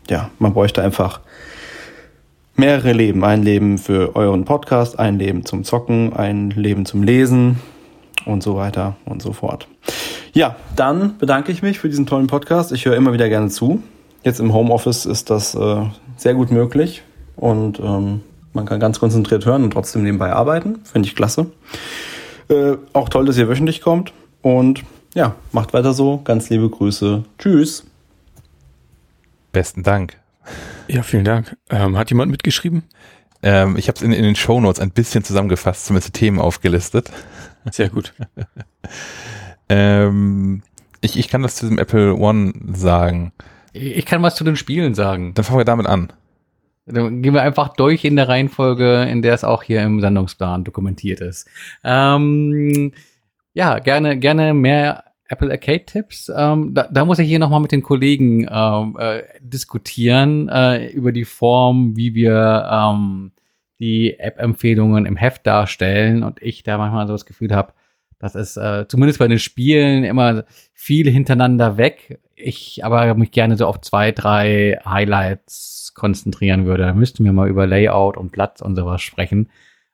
ja, 0.10 0.30
man 0.40 0.54
bräuchte 0.54 0.82
einfach 0.82 1.20
mehrere 2.56 2.94
Leben. 2.94 3.26
Ein 3.26 3.44
Leben 3.44 3.78
für 3.78 4.16
euren 4.16 4.46
Podcast, 4.46 4.98
ein 4.98 5.20
Leben 5.20 5.46
zum 5.46 5.66
Zocken, 5.66 6.14
ein 6.14 6.52
Leben 6.52 6.86
zum 6.86 7.04
Lesen 7.04 7.60
und 8.26 8.44
so 8.44 8.56
weiter 8.56 8.96
und 9.06 9.22
so 9.22 9.34
fort. 9.34 9.68
Ja, 10.34 10.56
dann 10.76 11.18
bedanke 11.18 11.52
ich 11.52 11.62
mich 11.62 11.80
für 11.80 11.90
diesen 11.90 12.06
tollen 12.06 12.28
Podcast. 12.28 12.72
Ich 12.72 12.86
höre 12.86 12.96
immer 12.96 13.14
wieder 13.14 13.30
gerne 13.30 13.50
zu. 13.50 13.82
Jetzt 14.24 14.40
im 14.40 14.54
Homeoffice 14.54 15.06
ist 15.06 15.30
das 15.30 15.54
äh, 15.56 15.86
sehr 16.18 16.34
gut 16.34 16.52
möglich 16.52 17.04
und 17.36 17.80
ähm, 17.80 18.22
man 18.54 18.66
kann 18.66 18.80
ganz 18.80 19.00
konzentriert 19.00 19.46
hören 19.46 19.64
und 19.64 19.72
trotzdem 19.72 20.04
nebenbei 20.04 20.32
arbeiten. 20.32 20.80
Finde 20.84 21.08
ich 21.08 21.16
klasse. 21.16 21.48
Äh, 22.50 22.78
auch 22.94 23.10
toll, 23.10 23.26
dass 23.26 23.38
ihr 23.38 23.50
wöchentlich 23.50 23.82
kommt. 23.82 24.14
Und 24.42 24.84
ja, 25.14 25.36
macht 25.52 25.74
weiter 25.74 25.94
so. 25.94 26.22
Ganz 26.24 26.50
liebe 26.50 26.70
Grüße. 26.70 27.24
Tschüss. 27.40 27.86
Besten 29.52 29.84
Dank. 29.84 30.20
Ja, 30.88 31.04
vielen 31.04 31.24
Dank. 31.24 31.56
Ähm, 31.70 31.98
hat 31.98 32.10
jemand 32.10 32.32
mitgeschrieben? 32.32 32.84
Ähm, 33.42 33.76
ich 33.78 33.88
habe 33.88 33.98
es 33.98 34.02
in, 34.02 34.12
in, 34.12 34.24
den 34.24 34.36
Show 34.36 34.60
Notes 34.60 34.80
ein 34.80 34.92
bisschen 34.92 35.24
zusammengefasst, 35.24 35.86
zumindest 35.86 36.16
die 36.16 36.20
Themen 36.20 36.40
aufgelistet. 36.40 37.12
Sehr 37.72 37.90
gut. 37.90 38.14
ähm, 39.70 40.62
ich, 41.02 41.18
ich 41.18 41.28
kann 41.28 41.42
das 41.42 41.56
zu 41.56 41.66
diesem 41.66 41.80
Apple 41.80 42.16
One 42.16 42.54
sagen. 42.74 43.34
Ich 43.74 44.06
kann 44.06 44.22
was 44.22 44.36
zu 44.36 44.44
den 44.44 44.56
Spielen 44.56 44.94
sagen. 44.94 45.34
Dann 45.34 45.44
fangen 45.44 45.60
wir 45.60 45.66
damit 45.66 45.88
an. 45.88 46.14
Dann 46.86 47.22
gehen 47.22 47.34
wir 47.34 47.42
einfach 47.42 47.70
durch 47.70 48.04
in 48.04 48.16
der 48.16 48.28
Reihenfolge, 48.28 49.04
in 49.04 49.22
der 49.22 49.34
es 49.34 49.44
auch 49.44 49.64
hier 49.64 49.82
im 49.82 50.02
Sendungsplan 50.02 50.64
dokumentiert 50.64 51.22
ist. 51.22 51.50
Ähm, 51.84 52.92
ja, 53.54 53.80
gerne, 53.80 54.18
gerne 54.18 54.54
mehr 54.54 55.06
Apple 55.28 55.50
Arcade 55.50 55.86
Tipps. 55.86 56.32
Ähm, 56.36 56.74
da, 56.74 56.88
da 56.92 57.06
muss 57.06 57.20
ich 57.20 57.28
hier 57.28 57.40
nochmal 57.40 57.62
mit 57.62 57.72
den 57.72 57.84
Kollegen 57.84 58.48
ähm, 58.50 58.98
äh, 59.00 59.24
diskutieren 59.40 60.50
äh, 60.50 60.88
über 60.88 61.12
die 61.12 61.26
Form, 61.26 61.96
wie 61.96 62.14
wir 62.14 62.70
ähm, 62.70 63.32
die 63.80 64.20
App-Empfehlungen 64.20 65.06
im 65.06 65.16
Heft 65.16 65.46
darstellen 65.46 66.24
und 66.24 66.42
ich 66.42 66.64
da 66.64 66.78
manchmal 66.78 67.08
so 67.08 67.14
das 67.14 67.26
Gefühl 67.26 67.54
habe, 67.54 67.74
das 68.20 68.36
ist 68.36 68.56
äh, 68.56 68.88
zumindest 68.88 69.20
bei 69.20 69.28
den 69.28 69.40
Spielen 69.40 70.06
immer 70.06 70.46
viel 70.74 71.10
hintereinander 71.10 71.78
weg. 71.78 72.22
Ich 72.36 72.86
aber 72.86 73.14
mich 73.16 73.32
gerne 73.32 73.58
so 73.58 73.68
auf 73.68 73.82
zwei, 73.82 74.14
drei 74.14 74.80
Highlights 74.86 75.92
konzentrieren 75.94 76.66
würde, 76.66 76.86
dann 76.86 76.98
müssten 76.98 77.26
wir 77.26 77.34
mal 77.34 77.50
über 77.50 77.68
Layout 77.68 78.16
und 78.16 78.32
Platz 78.32 78.62
und 78.62 78.76
sowas 78.76 79.02
sprechen. 79.02 79.50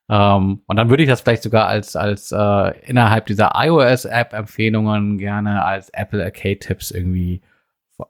Ähm, 0.10 0.62
und 0.66 0.76
dann 0.76 0.90
würde 0.90 1.04
ich 1.04 1.10
das 1.10 1.22
vielleicht 1.22 1.44
sogar 1.44 1.68
als, 1.68 1.96
als 1.96 2.32
äh, 2.32 2.80
innerhalb 2.88 3.26
dieser 3.28 3.54
iOS-App-Empfehlungen 3.56 5.18
gerne 5.18 5.64
als 5.64 5.90
Apple 5.90 6.24
Arcade-Tipps 6.24 6.92
irgendwie 6.92 7.42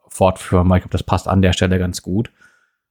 fortführen, 0.08 0.68
weil 0.68 0.78
ich 0.78 0.82
glaube, 0.82 0.92
das 0.92 1.02
passt 1.02 1.28
an 1.28 1.42
der 1.42 1.52
Stelle 1.52 1.78
ganz 1.78 2.02
gut. 2.02 2.30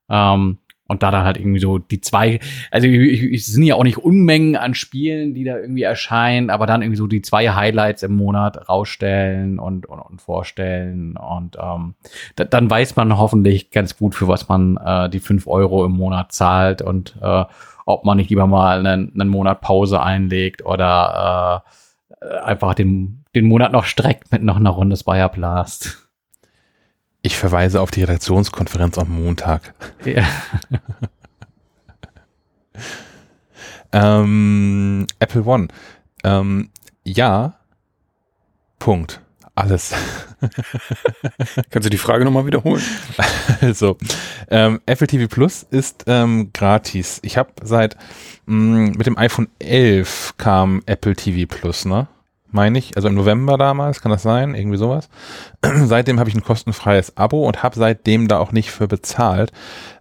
Ähm, 0.10 0.60
und 0.90 1.04
da 1.04 1.12
dann 1.12 1.24
halt 1.24 1.38
irgendwie 1.38 1.60
so 1.60 1.78
die 1.78 2.02
zwei, 2.02 2.40
also 2.72 2.88
es 2.88 3.46
sind 3.46 3.64
ja 3.64 3.76
auch 3.76 3.84
nicht 3.84 4.00
Unmengen 4.00 4.56
an 4.56 4.74
Spielen, 4.74 5.36
die 5.36 5.44
da 5.44 5.58
irgendwie 5.58 5.84
erscheinen, 5.84 6.50
aber 6.50 6.66
dann 6.66 6.82
irgendwie 6.82 6.98
so 6.98 7.06
die 7.06 7.22
zwei 7.22 7.48
Highlights 7.50 8.02
im 8.02 8.16
Monat 8.16 8.68
rausstellen 8.68 9.60
und, 9.60 9.86
und, 9.86 10.00
und 10.00 10.20
vorstellen. 10.20 11.16
Und 11.16 11.58
ähm, 11.62 11.94
da, 12.36 12.44
dann 12.44 12.70
weiß 12.70 12.96
man 12.96 13.18
hoffentlich 13.18 13.70
ganz 13.70 13.98
gut, 13.98 14.16
für 14.16 14.28
was 14.28 14.50
man 14.50 14.78
äh, 14.78 15.10
die 15.10 15.20
fünf 15.20 15.46
Euro 15.46 15.86
im 15.86 15.92
Monat 15.92 16.32
zahlt 16.32 16.82
und 16.82 17.16
äh, 17.22 17.46
ob 17.86 18.04
man 18.04 18.18
nicht 18.18 18.32
lieber 18.32 18.48
mal 18.48 18.80
einen, 18.80 19.14
einen 19.14 19.30
Monat 19.30 19.62
Pause 19.62 20.02
einlegt 20.02 20.66
oder 20.66 21.64
äh, 22.20 22.40
einfach 22.40 22.74
den, 22.74 23.26
den 23.36 23.46
Monat 23.46 23.72
noch 23.72 23.86
streckt 23.86 24.32
mit 24.32 24.42
noch 24.42 24.56
einer 24.56 24.72
Runde 24.72 24.98
Spire 24.98 25.30
Blast. 25.30 26.09
Ich 27.22 27.38
verweise 27.38 27.82
auf 27.82 27.92
die 27.92 28.02
Redaktionskonferenz 28.02 28.98
am 28.98 29.10
Montag. 29.10 29.74
Ja. 30.06 30.26
ähm, 33.92 35.06
Apple 35.20 35.44
One. 35.44 35.68
Ähm, 36.24 36.70
ja. 37.04 37.56
Punkt. 38.80 39.22
Alles. 39.54 39.94
Kannst 41.70 41.86
du 41.86 41.90
die 41.90 41.98
Frage 41.98 42.24
nochmal 42.24 42.46
wiederholen? 42.46 42.82
Also, 43.62 43.98
ähm, 44.50 44.80
Apple 44.86 45.08
TV 45.08 45.28
Plus 45.28 45.64
ist 45.64 46.06
ähm, 46.08 46.52
gratis. 46.54 47.20
Ich 47.24 47.36
habe 47.36 47.52
seit 47.64 47.98
mh, 48.46 48.56
mm, 48.56 48.92
mit 48.92 49.06
dem 49.06 49.18
iPhone 49.18 49.50
11 49.60 50.36
kam 50.38 50.82
Apple 50.86 51.14
TV 51.14 51.46
Plus, 51.54 51.84
ne? 51.84 52.08
Meine 52.52 52.80
ich, 52.80 52.96
also 52.96 53.08
im 53.08 53.16
November 53.16 53.58
damals, 53.58 54.02
kann 54.02 54.12
das 54.12 54.24
sein, 54.24 54.56
irgendwie 54.56 54.78
sowas. 54.78 55.10
seitdem 55.86 56.20
habe 56.20 56.30
ich 56.30 56.36
ein 56.36 56.44
kostenfreies 56.44 57.18
Abo 57.18 57.48
und 57.48 57.64
habe 57.64 57.78
seitdem 57.78 58.28
da 58.28 58.40
auch 58.40 58.52
nicht 58.52 58.72
für 58.72 58.88
bezahlt. 58.88 59.52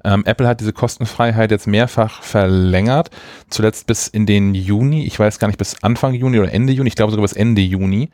Ähm, 0.04 0.24
Apple 0.24 0.46
hat 0.46 0.60
diese 0.60 0.72
Kostenfreiheit 0.72 1.50
jetzt 1.50 1.66
mehrfach 1.66 2.22
verlängert, 2.22 3.10
zuletzt 3.50 3.86
bis 3.86 4.08
in 4.08 4.26
den 4.26 4.54
Juni, 4.54 5.04
ich 5.06 5.18
weiß 5.18 5.38
gar 5.38 5.48
nicht, 5.48 5.58
bis 5.58 5.82
Anfang 5.82 6.14
Juni 6.14 6.38
oder 6.38 6.52
Ende 6.52 6.72
Juni, 6.72 6.88
ich 6.88 6.96
glaube 6.96 7.12
sogar 7.12 7.24
bis 7.24 7.34
Ende 7.34 7.60
Juni. 7.60 8.10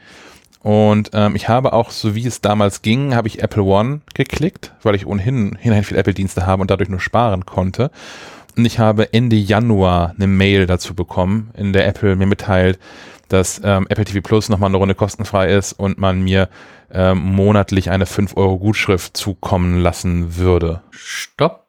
Und 0.64 1.10
ähm, 1.12 1.36
ich 1.36 1.50
habe 1.50 1.74
auch, 1.74 1.90
so 1.90 2.14
wie 2.14 2.26
es 2.26 2.40
damals 2.40 2.80
ging, 2.80 3.14
habe 3.14 3.28
ich 3.28 3.42
Apple 3.42 3.64
One 3.64 4.00
geklickt, 4.14 4.72
weil 4.82 4.94
ich 4.94 5.06
ohnehin 5.06 5.56
hinterher 5.60 5.84
viele 5.84 6.00
Apple-Dienste 6.00 6.46
habe 6.46 6.62
und 6.62 6.70
dadurch 6.70 6.88
nur 6.88 7.00
sparen 7.00 7.44
konnte. 7.44 7.90
Und 8.56 8.64
ich 8.64 8.78
habe 8.78 9.12
Ende 9.12 9.36
Januar 9.36 10.14
eine 10.16 10.26
Mail 10.26 10.66
dazu 10.66 10.94
bekommen, 10.94 11.50
in 11.54 11.74
der 11.74 11.86
Apple 11.86 12.16
mir 12.16 12.24
mitteilt, 12.26 12.78
dass 13.34 13.60
ähm, 13.64 13.86
Apple 13.88 14.04
TV 14.04 14.20
Plus 14.20 14.48
nochmal 14.48 14.70
eine 14.70 14.76
Runde 14.76 14.94
kostenfrei 14.94 15.52
ist 15.52 15.72
und 15.72 15.98
man 15.98 16.22
mir 16.22 16.48
ähm, 16.90 17.18
monatlich 17.18 17.90
eine 17.90 18.06
5 18.06 18.36
Euro 18.36 18.58
Gutschrift 18.58 19.16
zukommen 19.16 19.80
lassen 19.80 20.36
würde. 20.36 20.82
Stopp. 20.90 21.66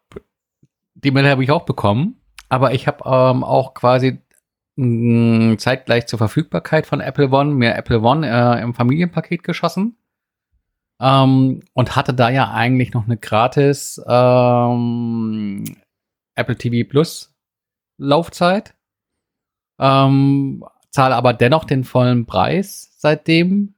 Die 0.94 1.12
Mail 1.12 1.28
habe 1.28 1.44
ich 1.44 1.52
auch 1.52 1.66
bekommen, 1.66 2.22
aber 2.50 2.74
ich 2.74 2.88
habe 2.88 3.04
ähm, 3.06 3.44
auch 3.44 3.74
quasi 3.74 4.20
mh, 4.76 5.58
zeitgleich 5.58 6.06
zur 6.06 6.20
Verfügbarkeit 6.20 6.86
von 6.86 7.02
Apple 7.02 7.30
One 7.30 7.56
mir 7.56 7.76
Apple 7.76 8.02
One 8.02 8.28
äh, 8.28 8.62
im 8.62 8.74
Familienpaket 8.76 9.44
geschossen. 9.44 9.98
Ähm, 11.02 11.64
und 11.74 11.96
hatte 11.96 12.14
da 12.14 12.30
ja 12.30 12.52
eigentlich 12.52 12.94
noch 12.94 13.06
eine 13.06 13.18
gratis 13.18 14.02
ähm, 14.08 15.64
Apple 16.36 16.56
TV 16.56 16.88
Plus 16.88 17.34
Laufzeit. 17.98 18.76
Ähm, 19.80 20.64
zahle 20.96 21.16
aber 21.16 21.34
dennoch 21.34 21.66
den 21.66 21.84
vollen 21.84 22.26
Preis 22.26 22.96
seitdem 22.98 23.74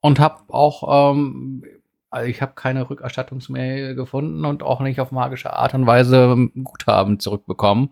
und 0.00 0.18
habe 0.18 0.40
auch, 0.48 1.12
ähm, 1.14 1.62
also 2.10 2.28
ich 2.28 2.42
habe 2.42 2.54
keine 2.56 2.90
Rückerstattungsmail 2.90 3.94
gefunden 3.94 4.44
und 4.44 4.64
auch 4.64 4.80
nicht 4.80 4.98
auf 5.00 5.12
magische 5.12 5.52
Art 5.52 5.74
und 5.74 5.86
Weise 5.86 6.48
Guthaben 6.64 7.20
zurückbekommen. 7.20 7.90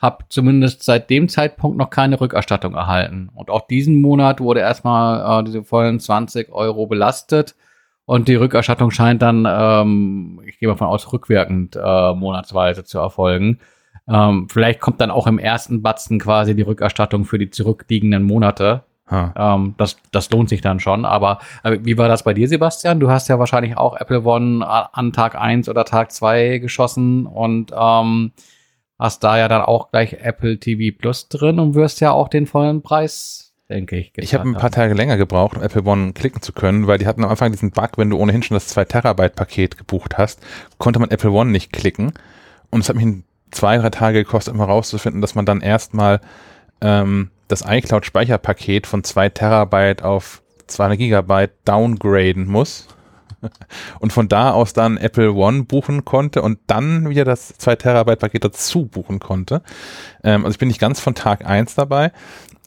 Habe 0.00 0.24
zumindest 0.28 0.82
seit 0.82 1.10
dem 1.10 1.28
Zeitpunkt 1.28 1.78
noch 1.78 1.90
keine 1.90 2.20
Rückerstattung 2.20 2.74
erhalten. 2.74 3.30
Und 3.32 3.50
auch 3.50 3.68
diesen 3.68 4.00
Monat 4.00 4.40
wurde 4.40 4.60
erstmal 4.60 5.40
äh, 5.40 5.44
diese 5.44 5.62
vollen 5.62 6.00
20 6.00 6.52
Euro 6.52 6.88
belastet. 6.88 7.54
Und 8.04 8.26
die 8.26 8.34
Rückerstattung 8.34 8.90
scheint 8.90 9.22
dann, 9.22 9.46
ähm, 9.48 10.40
ich 10.44 10.58
gehe 10.58 10.68
mal 10.68 10.76
von 10.76 10.88
aus, 10.88 11.12
rückwirkend 11.12 11.76
äh, 11.76 12.14
monatsweise 12.14 12.82
zu 12.82 12.98
erfolgen. 12.98 13.60
Ähm, 14.08 14.48
vielleicht 14.50 14.80
kommt 14.80 15.00
dann 15.00 15.10
auch 15.10 15.26
im 15.26 15.38
ersten 15.38 15.82
Batzen 15.82 16.18
quasi 16.18 16.54
die 16.54 16.62
Rückerstattung 16.62 17.24
für 17.24 17.38
die 17.38 17.50
zurückliegenden 17.50 18.22
Monate. 18.22 18.82
Ähm, 19.10 19.74
das, 19.78 19.96
das 20.10 20.30
lohnt 20.30 20.48
sich 20.48 20.60
dann 20.60 20.80
schon. 20.80 21.04
Aber, 21.04 21.38
aber 21.62 21.84
wie 21.84 21.96
war 21.96 22.08
das 22.08 22.24
bei 22.24 22.34
dir, 22.34 22.48
Sebastian? 22.48 23.00
Du 23.00 23.10
hast 23.10 23.28
ja 23.28 23.38
wahrscheinlich 23.38 23.76
auch 23.76 23.96
Apple 23.96 24.22
One 24.22 24.66
an 24.66 25.12
Tag 25.12 25.36
1 25.36 25.68
oder 25.68 25.84
Tag 25.84 26.12
2 26.12 26.58
geschossen 26.58 27.26
und 27.26 27.72
ähm, 27.76 28.32
hast 28.98 29.22
da 29.22 29.38
ja 29.38 29.48
dann 29.48 29.62
auch 29.62 29.90
gleich 29.90 30.14
Apple 30.14 30.58
TV 30.58 30.96
Plus 30.96 31.28
drin 31.28 31.60
und 31.60 31.74
wirst 31.74 32.00
ja 32.00 32.10
auch 32.12 32.28
den 32.28 32.46
vollen 32.46 32.82
Preis, 32.82 33.54
denke 33.68 33.96
ich. 33.96 34.12
Ich 34.16 34.34
habe 34.34 34.48
ein 34.48 34.54
paar 34.54 34.70
Tage 34.70 34.94
länger 34.94 35.16
gebraucht, 35.16 35.56
um 35.56 35.62
Apple 35.62 35.84
One 35.84 36.12
klicken 36.12 36.42
zu 36.42 36.52
können, 36.52 36.86
weil 36.86 36.98
die 36.98 37.06
hatten 37.06 37.22
am 37.22 37.30
Anfang 37.30 37.52
diesen 37.52 37.70
Bug, 37.70 37.90
wenn 37.98 38.10
du 38.10 38.18
ohnehin 38.18 38.42
schon 38.42 38.56
das 38.56 38.68
2 38.68 38.86
Terabyte 38.86 39.36
Paket 39.36 39.78
gebucht 39.78 40.18
hast, 40.18 40.40
konnte 40.78 40.98
man 40.98 41.10
Apple 41.10 41.30
One 41.30 41.50
nicht 41.50 41.72
klicken. 41.72 42.12
Und 42.70 42.80
es 42.80 42.88
hat 42.88 42.96
mich 42.96 43.22
zwei, 43.50 43.78
drei 43.78 43.90
Tage 43.90 44.24
gekostet, 44.24 44.54
um 44.54 44.60
herauszufinden, 44.60 45.20
dass 45.20 45.34
man 45.34 45.46
dann 45.46 45.60
erstmal 45.60 46.20
ähm, 46.80 47.30
das 47.48 47.64
iCloud-Speicherpaket 47.66 48.86
von 48.86 49.04
2 49.04 49.28
Terabyte 49.30 50.02
auf 50.02 50.42
200 50.66 50.98
Gigabyte 50.98 51.52
downgraden 51.64 52.46
muss 52.46 52.88
und 54.00 54.12
von 54.12 54.28
da 54.28 54.50
aus 54.50 54.72
dann 54.72 54.96
Apple 54.96 55.32
One 55.32 55.64
buchen 55.64 56.04
konnte 56.04 56.42
und 56.42 56.58
dann 56.66 57.08
wieder 57.08 57.24
das 57.24 57.56
2 57.58 57.76
Terabyte 57.76 58.18
Paket 58.18 58.44
dazu 58.44 58.86
buchen 58.86 59.20
konnte. 59.20 59.62
Ähm, 60.24 60.44
also 60.44 60.54
ich 60.54 60.58
bin 60.58 60.68
nicht 60.68 60.80
ganz 60.80 61.00
von 61.00 61.14
Tag 61.14 61.46
1 61.46 61.76
dabei. 61.76 62.12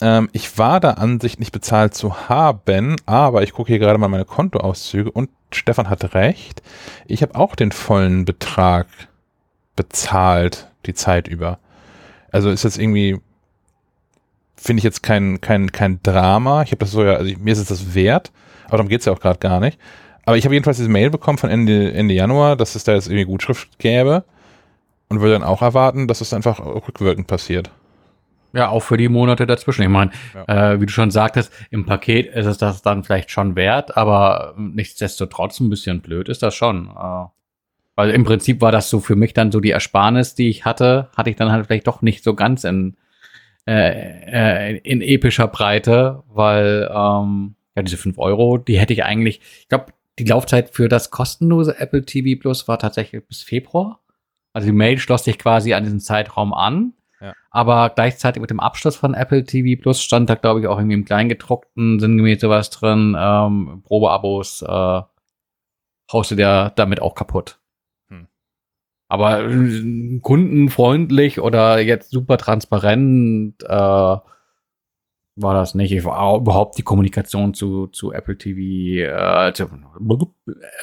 Ähm, 0.01 0.30
ich 0.32 0.57
war 0.57 0.80
da 0.80 0.91
an 0.91 1.19
sich 1.19 1.39
nicht 1.39 1.51
bezahlt 1.51 1.93
zu 1.93 2.30
haben, 2.30 2.95
aber 3.05 3.43
ich 3.43 3.51
gucke 3.51 3.71
hier 3.71 3.80
gerade 3.80 3.99
mal 3.99 4.07
meine 4.07 4.25
Kontoauszüge 4.25 5.11
und 5.11 5.30
Stefan 5.51 5.89
hat 5.89 6.13
recht. 6.13 6.61
Ich 7.05 7.21
habe 7.21 7.36
auch 7.36 7.55
den 7.55 7.71
vollen 7.71 8.23
Betrag 8.23 8.88
bezahlt 9.80 10.67
die 10.86 10.93
Zeit 10.93 11.30
über. 11.30 11.57
Also 12.32 12.49
ist 12.49 12.63
jetzt 12.63 12.77
irgendwie 12.77 13.21
finde 14.57 14.80
ich 14.80 14.84
jetzt 14.84 15.03
kein, 15.03 15.39
kein, 15.39 15.71
kein 15.71 16.03
Drama. 16.03 16.63
Ich 16.63 16.71
habe 16.71 16.80
das 16.80 16.91
so 16.91 17.01
ja, 17.01 17.13
also 17.13 17.34
mir 17.39 17.53
ist 17.53 17.59
es 17.59 17.69
das 17.69 17.95
wert, 17.95 18.34
aber 18.65 18.75
darum 18.75 18.89
geht 18.89 18.99
es 18.99 19.05
ja 19.05 19.13
auch 19.13 19.21
gerade 19.21 19.39
gar 19.39 19.61
nicht. 19.61 19.80
Aber 20.25 20.36
ich 20.36 20.43
habe 20.43 20.53
jedenfalls 20.53 20.75
diese 20.75 20.89
Mail 20.89 21.09
bekommen 21.09 21.38
von 21.38 21.49
Ende, 21.49 21.93
Ende 21.93 22.13
Januar, 22.13 22.57
dass 22.57 22.75
es 22.75 22.84
da 22.84 22.93
jetzt 22.93 23.07
irgendwie 23.07 23.23
Gutschrift 23.23 23.80
gäbe 23.80 24.25
und 25.07 25.21
würde 25.21 25.34
dann 25.34 25.43
auch 25.43 25.61
erwarten, 25.61 26.09
dass 26.09 26.19
es 26.19 26.34
einfach 26.34 26.59
rückwirkend 26.59 27.27
passiert. 27.27 27.71
Ja, 28.51 28.67
auch 28.67 28.82
für 28.82 28.97
die 28.97 29.07
Monate 29.07 29.47
dazwischen. 29.47 29.84
Ich 29.84 29.89
meine, 29.89 30.11
ja. 30.34 30.73
äh, 30.73 30.82
wie 30.82 30.88
du 30.88 30.91
schon 30.91 31.11
sagtest, 31.11 31.53
im 31.71 31.86
Paket 31.86 32.27
ist 32.34 32.47
es 32.47 32.57
das 32.57 32.82
dann 32.82 33.03
vielleicht 33.05 33.32
schon 33.32 33.55
wert, 33.55 33.95
aber 33.95 34.55
nichtsdestotrotz 34.57 35.59
ein 35.61 35.69
bisschen 35.69 36.01
blöd 36.01 36.27
ist 36.27 36.43
das 36.43 36.53
schon. 36.53 36.89
Äh, 36.89 37.25
weil 38.00 38.12
im 38.12 38.24
Prinzip 38.24 38.62
war 38.62 38.72
das 38.72 38.89
so 38.89 39.02
für 39.02 39.18
mich 39.18 39.34
dann 39.34 39.52
so 39.52 39.60
die 39.60 39.72
Ersparnis, 39.72 40.34
die 40.34 40.47
ich 40.47 40.64
hatte, 40.64 41.10
hatte 41.18 41.32
ich 41.32 41.36
dann 41.36 41.52
halt 41.52 41.66
vielleicht 41.66 41.86
doch 41.86 42.02
nicht 42.02 42.24
so 42.24 42.34
ganz 42.34 42.64
in, 42.64 42.95
äh, 43.68 44.72
äh, 44.72 44.78
in 44.86 45.02
epischer 45.02 45.50
Breite, 45.50 46.24
weil 46.30 46.89
ähm, 46.95 47.56
ja 47.76 47.82
diese 47.82 47.97
5 47.97 48.18
Euro, 48.18 48.58
die 48.58 48.80
hätte 48.80 48.93
ich 48.93 49.04
eigentlich, 49.04 49.41
ich 49.60 49.68
glaube, 49.68 49.88
die 50.18 50.24
Laufzeit 50.24 50.70
für 50.70 50.88
das 50.88 51.12
kostenlose 51.12 51.78
Apple 51.78 52.06
TV 52.06 52.39
Plus 52.39 52.70
war 52.70 52.80
tatsächlich 52.80 53.28
bis 53.28 53.43
Februar. 53.43 54.00
Also 54.54 54.68
die 54.68 54.72
Mail 54.72 54.97
schloss 54.97 55.26
sich 55.26 55.38
quasi 55.38 55.74
an 55.74 55.84
diesen 55.84 56.00
Zeitraum 56.00 56.54
an. 56.54 56.93
Ja. 57.20 57.34
Aber 57.52 57.89
gleichzeitig 57.89 58.39
mit 58.39 58.50
dem 58.50 58.62
Abschluss 58.62 58.95
von 58.95 59.14
Apple 59.14 59.43
TV 59.43 59.78
Plus 59.78 60.02
stand 60.02 60.30
da, 60.30 60.36
glaube 60.36 60.62
ich, 60.62 60.68
auch 60.68 60.78
irgendwie 60.78 60.95
im 60.95 61.04
Kleingedruckten 61.04 62.00
sinngemäß 62.00 62.39
sowas 62.39 62.70
drin. 62.70 63.18
Ähm, 63.20 63.84
Probeabos 63.84 64.62
äh, 64.62 65.02
haust 66.14 66.32
du 66.32 66.36
dir 66.36 66.72
damit 66.78 67.02
auch 67.02 67.14
kaputt. 67.14 67.59
Aber 69.10 69.41
äh, 69.43 70.20
kundenfreundlich 70.22 71.41
oder 71.41 71.80
jetzt 71.80 72.12
super 72.12 72.38
transparent 72.38 73.55
äh, 73.64 74.18
war 75.42 75.54
das 75.54 75.76
nicht. 75.76 75.92
Ich 75.92 76.04
war 76.06 76.36
überhaupt 76.38 76.78
die 76.78 76.84
Kommunikation 76.84 77.54
zu, 77.54 77.88
zu 77.88 78.12
Apple 78.12 78.38
TV 78.38 78.60
äh, 78.60 79.54
zu, 79.54 79.70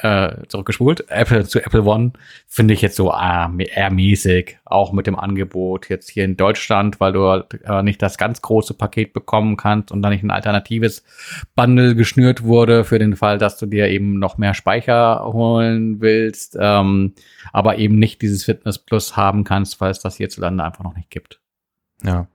äh, 0.01 0.47
zurückgespult. 0.47 1.09
Apple 1.09 1.45
zu 1.45 1.59
Apple 1.59 1.83
One 1.83 2.13
finde 2.47 2.73
ich 2.73 2.81
jetzt 2.81 2.95
so 2.95 3.11
äh, 3.11 3.63
eher 3.63 3.91
mäßig, 3.91 4.59
auch 4.65 4.91
mit 4.91 5.07
dem 5.07 5.17
Angebot 5.17 5.89
jetzt 5.89 6.09
hier 6.09 6.25
in 6.25 6.37
Deutschland, 6.37 6.99
weil 6.99 7.13
du 7.13 7.45
äh, 7.63 7.83
nicht 7.83 8.01
das 8.01 8.17
ganz 8.17 8.41
große 8.41 8.73
Paket 8.73 9.13
bekommen 9.13 9.57
kannst 9.57 9.91
und 9.91 10.01
dann 10.01 10.11
nicht 10.11 10.23
ein 10.23 10.31
alternatives 10.31 11.03
Bundle 11.55 11.95
geschnürt 11.95 12.43
wurde 12.43 12.83
für 12.83 12.99
den 12.99 13.15
Fall, 13.15 13.37
dass 13.37 13.57
du 13.57 13.65
dir 13.65 13.87
eben 13.87 14.19
noch 14.19 14.37
mehr 14.37 14.53
Speicher 14.53 15.23
holen 15.25 16.01
willst, 16.01 16.57
ähm, 16.59 17.13
aber 17.53 17.77
eben 17.77 17.99
nicht 17.99 18.21
dieses 18.21 18.43
Fitness 18.43 18.79
Plus 18.79 19.15
haben 19.15 19.43
kannst, 19.43 19.79
weil 19.81 19.91
es 19.91 19.99
das 19.99 20.17
hierzulande 20.17 20.63
einfach 20.63 20.83
noch 20.83 20.95
nicht 20.95 21.09
gibt. 21.09 21.39
Ja. 22.03 22.27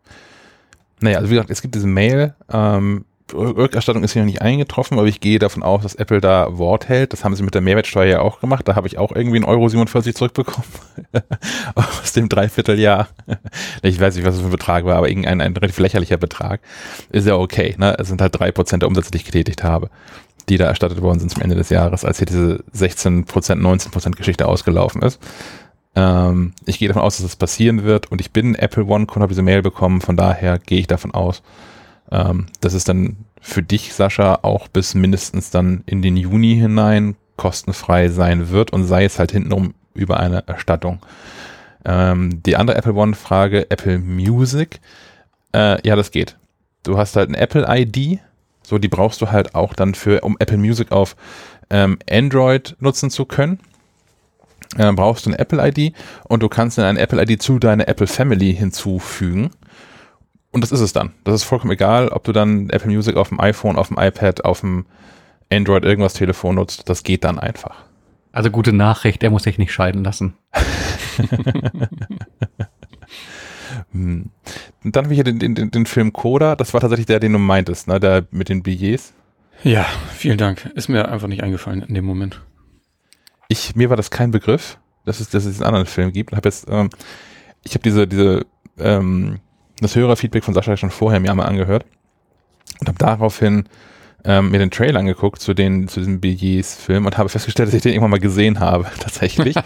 Naja, 1.02 1.18
also 1.18 1.30
wie 1.30 1.34
gesagt, 1.34 1.50
es 1.50 1.62
gibt 1.62 1.74
diese 1.74 1.86
Mail, 1.86 2.34
ähm, 2.52 3.04
Rückerstattung 3.34 4.04
ist 4.04 4.12
hier 4.12 4.22
noch 4.22 4.26
nicht 4.26 4.42
eingetroffen, 4.42 4.98
aber 4.98 5.08
ich 5.08 5.20
gehe 5.20 5.38
davon 5.38 5.62
aus, 5.62 5.82
dass 5.82 5.94
Apple 5.94 6.20
da 6.20 6.58
Wort 6.58 6.88
hält. 6.88 7.12
Das 7.12 7.24
haben 7.24 7.34
sie 7.34 7.42
mit 7.42 7.54
der 7.54 7.60
Mehrwertsteuer 7.60 8.06
ja 8.06 8.20
auch 8.20 8.40
gemacht. 8.40 8.66
Da 8.68 8.74
habe 8.74 8.86
ich 8.86 8.98
auch 8.98 9.12
irgendwie 9.12 9.38
1,47 9.38 9.46
Euro 9.48 10.12
zurückbekommen. 10.12 10.66
Aus 11.74 12.12
dem 12.12 12.28
Dreivierteljahr. 12.28 13.08
ich 13.82 14.00
weiß 14.00 14.16
nicht, 14.16 14.24
was 14.24 14.34
das 14.34 14.42
für 14.42 14.48
ein 14.48 14.52
Betrag 14.52 14.84
war, 14.84 14.96
aber 14.96 15.08
irgendein 15.08 15.40
ein 15.40 15.56
relativ 15.56 15.78
lächerlicher 15.78 16.16
Betrag. 16.16 16.60
Ist 17.10 17.26
ja 17.26 17.36
okay. 17.36 17.74
Ne? 17.78 17.96
Es 17.98 18.08
sind 18.08 18.20
halt 18.20 18.38
drei 18.38 18.52
Prozent 18.52 18.82
der 18.82 18.88
Umsätze, 18.88 19.10
die 19.10 19.18
ich 19.18 19.24
getätigt 19.24 19.62
habe, 19.62 19.90
die 20.48 20.58
da 20.58 20.66
erstattet 20.66 21.00
worden 21.00 21.20
sind 21.20 21.30
zum 21.30 21.42
Ende 21.42 21.56
des 21.56 21.70
Jahres, 21.70 22.04
als 22.04 22.18
hier 22.18 22.26
diese 22.26 22.62
16 22.72 23.24
Prozent, 23.24 23.62
19 23.62 23.92
Prozent 23.92 24.16
Geschichte 24.16 24.46
ausgelaufen 24.46 25.02
ist. 25.02 25.20
Ähm, 25.94 26.52
ich 26.64 26.78
gehe 26.78 26.88
davon 26.88 27.02
aus, 27.02 27.16
dass 27.16 27.26
das 27.26 27.36
passieren 27.36 27.84
wird 27.84 28.10
und 28.10 28.20
ich 28.20 28.30
bin 28.30 28.54
Apple 28.54 28.84
One-Kunde, 28.84 29.22
habe 29.22 29.32
diese 29.32 29.42
Mail 29.42 29.62
bekommen, 29.62 30.00
von 30.00 30.16
daher 30.16 30.58
gehe 30.58 30.80
ich 30.80 30.86
davon 30.86 31.12
aus, 31.12 31.42
ähm, 32.10 32.46
dass 32.60 32.72
es 32.72 32.84
dann 32.84 33.16
für 33.40 33.62
dich, 33.62 33.92
Sascha, 33.92 34.40
auch 34.42 34.68
bis 34.68 34.94
mindestens 34.94 35.50
dann 35.50 35.82
in 35.86 36.00
den 36.00 36.16
Juni 36.16 36.54
hinein 36.56 37.16
kostenfrei 37.36 38.08
sein 38.08 38.50
wird 38.50 38.72
und 38.72 38.84
sei 38.84 39.04
es 39.04 39.18
halt 39.18 39.32
hintenrum 39.32 39.74
über 39.94 40.20
eine 40.20 40.46
Erstattung. 40.46 41.00
Ähm, 41.84 42.42
die 42.42 42.56
andere 42.56 42.76
Apple 42.76 42.94
One-Frage, 42.94 43.70
Apple 43.70 43.98
Music, 43.98 44.80
äh, 45.52 45.86
ja, 45.86 45.96
das 45.96 46.10
geht. 46.10 46.36
Du 46.84 46.96
hast 46.96 47.16
halt 47.16 47.28
eine 47.28 47.38
Apple 47.38 47.66
ID, 47.68 48.20
so 48.62 48.78
die 48.78 48.88
brauchst 48.88 49.20
du 49.20 49.30
halt 49.30 49.54
auch 49.54 49.74
dann 49.74 49.94
für, 49.94 50.20
um 50.22 50.36
Apple 50.38 50.56
Music 50.56 50.92
auf 50.92 51.16
ähm, 51.68 51.98
Android 52.08 52.76
nutzen 52.78 53.10
zu 53.10 53.24
können 53.24 53.58
äh, 54.78 54.92
brauchst 54.92 55.26
du 55.26 55.30
eine 55.30 55.38
Apple 55.38 55.66
ID 55.66 55.94
und 56.24 56.42
du 56.42 56.48
kannst 56.48 56.78
dann 56.78 56.84
eine 56.84 57.00
Apple 57.00 57.22
ID 57.22 57.42
zu 57.42 57.58
deiner 57.58 57.88
Apple 57.88 58.06
Family 58.06 58.54
hinzufügen. 58.54 59.50
Und 60.50 60.62
das 60.62 60.72
ist 60.72 60.80
es 60.80 60.92
dann. 60.92 61.12
Das 61.24 61.34
ist 61.34 61.44
vollkommen 61.44 61.72
egal, 61.72 62.08
ob 62.08 62.24
du 62.24 62.32
dann 62.32 62.68
Apple 62.70 62.90
Music 62.90 63.16
auf 63.16 63.30
dem 63.30 63.40
iPhone, 63.40 63.76
auf 63.76 63.88
dem 63.88 63.98
iPad, 63.98 64.44
auf 64.44 64.60
dem 64.60 64.86
Android 65.50 65.84
irgendwas 65.84 66.14
Telefon 66.14 66.56
nutzt. 66.56 66.88
Das 66.88 67.02
geht 67.02 67.24
dann 67.24 67.38
einfach. 67.38 67.84
Also 68.32 68.50
gute 68.50 68.72
Nachricht, 68.72 69.22
er 69.22 69.30
muss 69.30 69.44
sich 69.44 69.58
nicht 69.58 69.72
scheiden 69.72 70.04
lassen. 70.04 70.34
hm. 73.92 74.30
Dann 74.84 75.04
habe 75.04 75.14
ich 75.14 75.16
hier 75.16 75.24
den, 75.24 75.38
den, 75.38 75.70
den 75.70 75.86
Film 75.86 76.12
Coda. 76.12 76.56
Das 76.56 76.74
war 76.74 76.80
tatsächlich 76.80 77.06
der, 77.06 77.20
den 77.20 77.32
du 77.32 77.38
meintest, 77.38 77.88
ne? 77.88 78.00
Der 78.00 78.26
mit 78.30 78.48
den 78.48 78.62
Billets. 78.62 79.12
Ja, 79.64 79.86
vielen 80.14 80.38
Dank. 80.38 80.70
Ist 80.74 80.88
mir 80.88 81.08
einfach 81.08 81.28
nicht 81.28 81.42
eingefallen 81.42 81.82
in 81.82 81.94
dem 81.94 82.04
Moment 82.04 82.40
ich, 83.52 83.76
mir 83.76 83.90
war 83.90 83.96
das 83.96 84.10
kein 84.10 84.30
Begriff, 84.30 84.78
dass 85.04 85.20
es, 85.20 85.28
dass 85.30 85.44
es 85.44 85.58
einen 85.58 85.66
anderen 85.66 85.86
Film 85.86 86.12
gibt. 86.12 86.32
Hab 86.32 86.44
jetzt, 86.44 86.66
ähm, 86.68 86.90
ich 87.62 87.72
habe 87.74 87.82
diese, 87.82 88.06
diese, 88.06 88.46
ähm, 88.78 89.38
das 89.80 89.94
Hörerfeedback 89.94 90.44
von 90.44 90.54
Sascha 90.54 90.76
schon 90.76 90.90
vorher 90.90 91.20
mir 91.20 91.30
einmal 91.30 91.46
angehört. 91.46 91.84
und 92.80 92.88
habe 92.88 92.98
daraufhin 92.98 93.64
ähm, 94.24 94.50
mir 94.50 94.58
den 94.58 94.70
Trailer 94.70 95.00
angeguckt 95.00 95.40
zu, 95.40 95.54
den, 95.54 95.88
zu 95.88 96.00
diesem 96.00 96.20
Billets-Film 96.20 97.06
und 97.06 97.18
habe 97.18 97.28
festgestellt, 97.28 97.68
dass 97.68 97.74
ich 97.74 97.82
den 97.82 97.92
irgendwann 97.92 98.10
mal 98.10 98.20
gesehen 98.20 98.60
habe, 98.60 98.86
tatsächlich. 99.00 99.56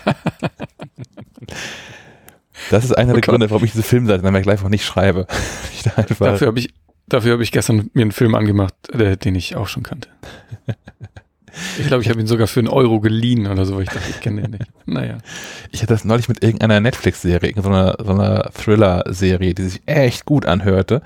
das 2.70 2.84
ist 2.84 2.92
einer 2.92 3.10
Oh 3.10 3.14
der 3.14 3.22
Gott. 3.22 3.32
Gründe, 3.32 3.50
warum 3.50 3.64
ich 3.64 3.72
diese 3.72 3.84
Filmseite 3.84 4.22
dann 4.22 4.42
gleich 4.42 4.64
auch 4.64 4.68
nicht 4.68 4.84
schreibe. 4.84 5.26
ich 5.72 5.82
da 5.82 6.02
Dafür 6.02 6.48
habe 6.48 6.58
ich, 6.58 6.72
dafür 7.06 7.32
habe 7.32 7.42
ich 7.42 7.52
gestern 7.52 7.90
mir 7.92 8.02
einen 8.02 8.12
Film 8.12 8.34
angemacht, 8.34 8.74
äh, 8.92 9.16
den 9.16 9.34
ich 9.34 9.56
auch 9.56 9.68
schon 9.68 9.82
kannte. 9.82 10.08
Ich 11.78 11.86
glaube, 11.86 12.02
ich 12.02 12.08
habe 12.10 12.20
ihn 12.20 12.26
sogar 12.26 12.46
für 12.46 12.60
einen 12.60 12.68
Euro 12.68 13.00
geliehen 13.00 13.46
oder 13.46 13.64
so, 13.64 13.76
weil 13.76 13.82
ich 13.84 13.88
dachte, 13.88 14.08
ich 14.10 14.20
kenne 14.20 14.42
den 14.42 14.50
nicht. 14.52 14.64
Naja. 14.86 15.18
ich 15.72 15.82
hatte 15.82 15.94
das 15.94 16.04
neulich 16.04 16.28
mit 16.28 16.42
irgendeiner 16.42 16.80
Netflix-Serie, 16.80 17.48
irgendeiner 17.50 17.96
so 18.02 18.10
einer 18.12 18.50
Thriller-Serie, 18.52 19.54
die 19.54 19.62
sich 19.64 19.82
echt 19.86 20.24
gut 20.24 20.46
anhörte. 20.46 21.02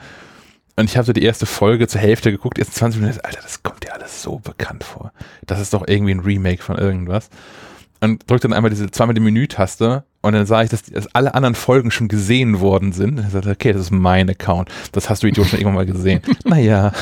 Und 0.76 0.88
ich 0.90 0.96
habe 0.96 1.04
so 1.04 1.12
die 1.12 1.22
erste 1.22 1.46
Folge 1.46 1.88
zur 1.88 2.00
Hälfte 2.00 2.30
geguckt, 2.30 2.58
erst 2.58 2.74
20 2.74 3.00
Minuten, 3.00 3.20
Alter, 3.22 3.40
das 3.42 3.62
kommt 3.62 3.84
dir 3.84 3.94
alles 3.94 4.22
so 4.22 4.38
bekannt 4.38 4.82
vor. 4.84 5.12
Das 5.46 5.60
ist 5.60 5.72
doch 5.74 5.84
irgendwie 5.86 6.14
ein 6.14 6.20
Remake 6.20 6.62
von 6.62 6.78
irgendwas. 6.78 7.28
Und 8.02 8.28
drückte 8.30 8.48
dann 8.48 8.56
einmal 8.56 8.70
diese 8.70 8.90
zweimal 8.90 9.12
die 9.14 9.20
Menü-Taste 9.20 10.04
und 10.22 10.32
dann 10.32 10.46
sah 10.46 10.62
ich, 10.62 10.70
dass, 10.70 10.82
die- 10.82 10.92
dass 10.92 11.14
alle 11.14 11.34
anderen 11.34 11.54
Folgen 11.54 11.90
schon 11.90 12.08
gesehen 12.08 12.60
worden 12.60 12.92
sind. 12.92 13.18
Und 13.18 13.26
ich 13.26 13.32
sagte, 13.32 13.50
okay, 13.50 13.72
das 13.74 13.82
ist 13.82 13.90
mein 13.90 14.30
Account. 14.30 14.70
Das 14.92 15.10
hast 15.10 15.22
du 15.22 15.26
Idiot 15.26 15.48
schon 15.48 15.58
irgendwann 15.58 15.74
mal 15.74 15.86
gesehen. 15.86 16.22
naja. 16.44 16.92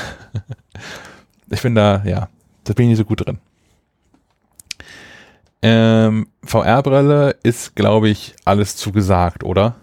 Ich 1.50 1.62
bin 1.62 1.74
da, 1.76 2.02
ja, 2.04 2.28
da 2.68 2.74
bin 2.74 2.84
ich 2.84 2.90
nicht 2.90 2.98
so 2.98 3.04
gut 3.04 3.24
drin. 3.24 3.38
Ähm, 5.62 6.28
VR-Brille 6.44 7.36
ist, 7.42 7.74
glaube 7.74 8.08
ich, 8.08 8.34
alles 8.44 8.76
zugesagt, 8.76 9.42
oder? 9.42 9.76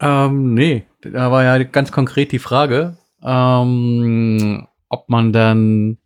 Ähm, 0.00 0.54
nee, 0.54 0.84
da 1.02 1.30
war 1.32 1.44
ja 1.44 1.62
ganz 1.64 1.90
konkret 1.90 2.30
die 2.32 2.38
Frage, 2.38 2.96
ähm, 3.22 4.66
ob 4.88 5.08
man 5.08 5.32
dann 5.32 5.98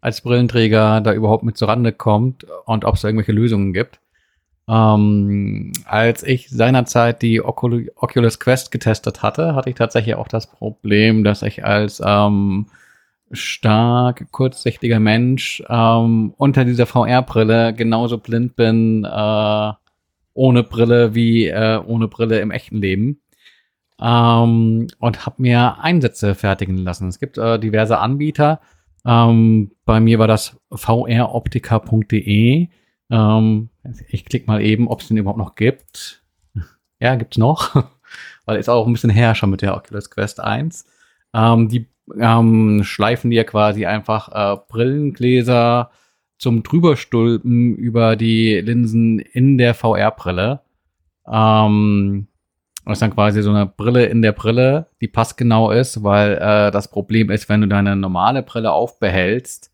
als 0.00 0.20
Brillenträger 0.20 1.00
da 1.00 1.12
überhaupt 1.12 1.44
mit 1.44 1.56
zurande 1.56 1.92
kommt 1.92 2.46
und 2.66 2.84
ob 2.84 2.96
es 2.96 3.04
irgendwelche 3.04 3.32
Lösungen 3.32 3.72
gibt. 3.72 4.00
Ähm, 4.68 5.72
als 5.84 6.22
ich 6.22 6.48
seinerzeit 6.50 7.22
die 7.22 7.42
Ocul 7.42 7.90
Oculus 7.96 8.38
Quest 8.38 8.70
getestet 8.70 9.22
hatte, 9.22 9.54
hatte 9.54 9.70
ich 9.70 9.76
tatsächlich 9.76 10.14
auch 10.14 10.28
das 10.28 10.46
Problem, 10.46 11.24
dass 11.24 11.42
ich 11.42 11.64
als 11.64 12.00
ähm, 12.04 12.66
stark 13.32 14.30
kurzsichtiger 14.30 15.00
Mensch 15.00 15.62
ähm, 15.68 16.34
unter 16.36 16.64
dieser 16.64 16.86
VR-Brille 16.86 17.74
genauso 17.74 18.18
blind 18.18 18.56
bin 18.56 19.04
äh, 19.04 19.72
ohne 20.34 20.62
Brille 20.62 21.14
wie 21.14 21.46
äh, 21.48 21.80
ohne 21.84 22.08
Brille 22.08 22.40
im 22.40 22.50
echten 22.50 22.76
Leben 22.78 23.22
ähm, 24.00 24.88
und 24.98 25.26
habe 25.26 25.42
mir 25.42 25.78
Einsätze 25.80 26.34
fertigen 26.34 26.76
lassen. 26.78 27.08
Es 27.08 27.18
gibt 27.18 27.38
äh, 27.38 27.58
diverse 27.58 27.98
Anbieter. 27.98 28.60
Ähm, 29.04 29.72
bei 29.84 30.00
mir 30.00 30.18
war 30.18 30.26
das 30.28 30.60
vroptica.de. 30.70 32.68
Ähm, 33.10 33.68
ich 34.08 34.24
klicke 34.24 34.46
mal 34.46 34.62
eben, 34.62 34.88
ob 34.88 35.00
es 35.00 35.08
den 35.08 35.16
überhaupt 35.18 35.38
noch 35.38 35.54
gibt. 35.54 36.24
Ja, 37.00 37.14
gibt's 37.16 37.38
noch. 37.38 37.84
Weil 38.44 38.58
ist 38.58 38.68
auch 38.68 38.86
ein 38.86 38.92
bisschen 38.92 39.10
her 39.10 39.34
schon 39.34 39.50
mit 39.50 39.62
der 39.62 39.76
Oculus 39.76 40.10
Quest 40.10 40.40
1. 40.40 40.84
Ähm, 41.34 41.68
die 41.68 41.88
ähm, 42.18 42.82
schleifen 42.84 43.30
dir 43.30 43.44
quasi 43.44 43.86
einfach 43.86 44.28
äh, 44.32 44.60
Brillengläser 44.68 45.90
zum 46.38 46.62
Drüberstülpen 46.62 47.76
über 47.76 48.16
die 48.16 48.60
Linsen 48.60 49.18
in 49.20 49.58
der 49.58 49.74
VR-Brille. 49.74 50.60
Ähm, 51.30 52.26
das 52.84 52.94
ist 52.94 53.02
dann 53.02 53.14
quasi 53.14 53.42
so 53.42 53.50
eine 53.50 53.66
Brille 53.66 54.06
in 54.06 54.22
der 54.22 54.32
Brille, 54.32 54.88
die 55.00 55.06
passgenau 55.06 55.70
ist, 55.70 56.02
weil 56.02 56.32
äh, 56.34 56.70
das 56.72 56.88
Problem 56.88 57.30
ist, 57.30 57.48
wenn 57.48 57.60
du 57.60 57.68
deine 57.68 57.94
normale 57.94 58.42
Brille 58.42 58.72
aufbehältst, 58.72 59.70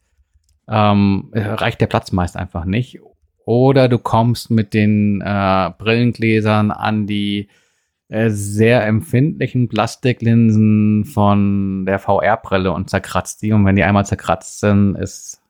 ähm, 0.69 1.31
reicht 1.33 1.81
der 1.81 1.87
Platz 1.87 2.13
meist 2.13 2.37
einfach 2.37 2.67
nicht. 2.67 3.01
Oder 3.47 3.89
du 3.89 3.99
kommst 3.99 4.51
mit 4.51 4.75
den 4.75 5.23
äh, 5.23 5.71
Brillengläsern 5.79 6.71
an 6.71 7.07
die 7.07 7.49
äh, 8.09 8.31
sehr 8.31 8.87
empfindlichen 8.87 9.69
Plastiklinsen 9.69 11.05
von 11.05 11.85
der 11.85 11.99
VR-Brille 11.99 12.73
und 12.73 12.89
zerkratzt 12.89 13.43
die. 13.43 13.53
Und 13.53 13.67
wenn 13.67 13.77
die 13.77 13.85
einmal 13.85 14.07
zerkratzt 14.07 14.61
sind, 14.61 14.97
ist 14.97 15.43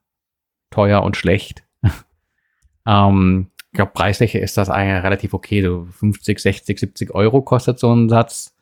teuer 0.71 1.05
und 1.05 1.17
schlecht. 1.17 1.63
ähm, 2.87 3.51
ich 3.71 3.77
glaube, 3.77 3.93
preislich 3.93 4.35
ist 4.35 4.57
das 4.57 4.71
eigentlich 4.71 5.05
relativ 5.05 5.35
okay. 5.35 5.63
So 5.63 5.85
50, 5.85 6.41
60, 6.41 6.81
70 6.81 7.15
Euro 7.15 7.43
kostet 7.43 7.79
so 7.79 7.95
ein 7.95 8.09
Satz 8.09 8.57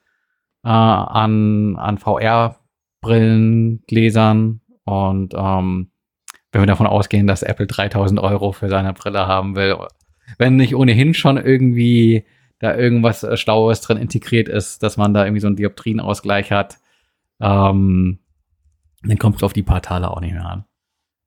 äh, 0.63 0.69
an, 0.69 1.77
an 1.77 1.97
VR-Brillengläsern. 1.97 4.61
Und 4.85 5.33
ähm, 5.35 5.91
wenn 6.53 6.63
wir 6.63 6.67
davon 6.67 6.87
ausgehen, 6.87 7.27
dass 7.27 7.43
Apple 7.43 7.67
3000 7.67 8.21
Euro 8.21 8.53
für 8.53 8.69
seine 8.69 8.93
Brille 8.93 9.27
haben 9.27 9.57
will, 9.57 9.79
wenn 10.39 10.57
nicht 10.57 10.75
ohnehin 10.75 11.15
schon 11.15 11.39
irgendwie 11.39 12.27
da 12.59 12.77
irgendwas 12.77 13.23
äh, 13.23 13.37
Schlaues 13.37 13.81
drin 13.81 13.99
integriert 13.99 14.49
ist, 14.49 14.83
dass 14.83 14.97
man 14.97 15.15
da 15.15 15.25
irgendwie 15.25 15.41
so 15.41 15.47
einen 15.47 15.57
Dioptrienausgleich 15.57 16.53
hat, 16.53 16.79
ähm, 17.41 18.19
dann 19.03 19.19
kommt 19.19 19.37
es 19.37 19.43
auf 19.43 19.53
die 19.53 19.63
paar 19.63 19.83
Taler 19.83 20.11
auch 20.11 20.21
nicht 20.21 20.33
mehr 20.33 20.47
an. 20.47 20.65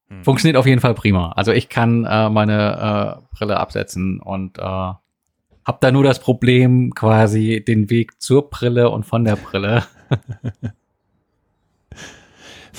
Hm. 0.10 0.24
Funktioniert 0.24 0.58
auf 0.58 0.66
jeden 0.66 0.82
Fall 0.82 0.94
prima. 0.94 1.32
Also 1.34 1.52
ich 1.52 1.70
kann 1.70 2.06
äh, 2.06 2.30
meine 2.30 3.22
äh, 3.22 3.36
Brille 3.36 3.58
absetzen 3.58 4.20
und 4.20 4.58
äh, 4.58 4.62
habe 4.62 5.78
da 5.82 5.92
nur 5.92 6.04
das 6.04 6.20
Problem, 6.20 6.94
quasi 6.96 7.64
den 7.66 7.90
Weg 7.90 8.22
zur 8.22 8.50
Brille 8.50 8.90
und 8.90 9.06
von 9.06 9.24
der 9.24 9.36
Brille. 9.36 9.84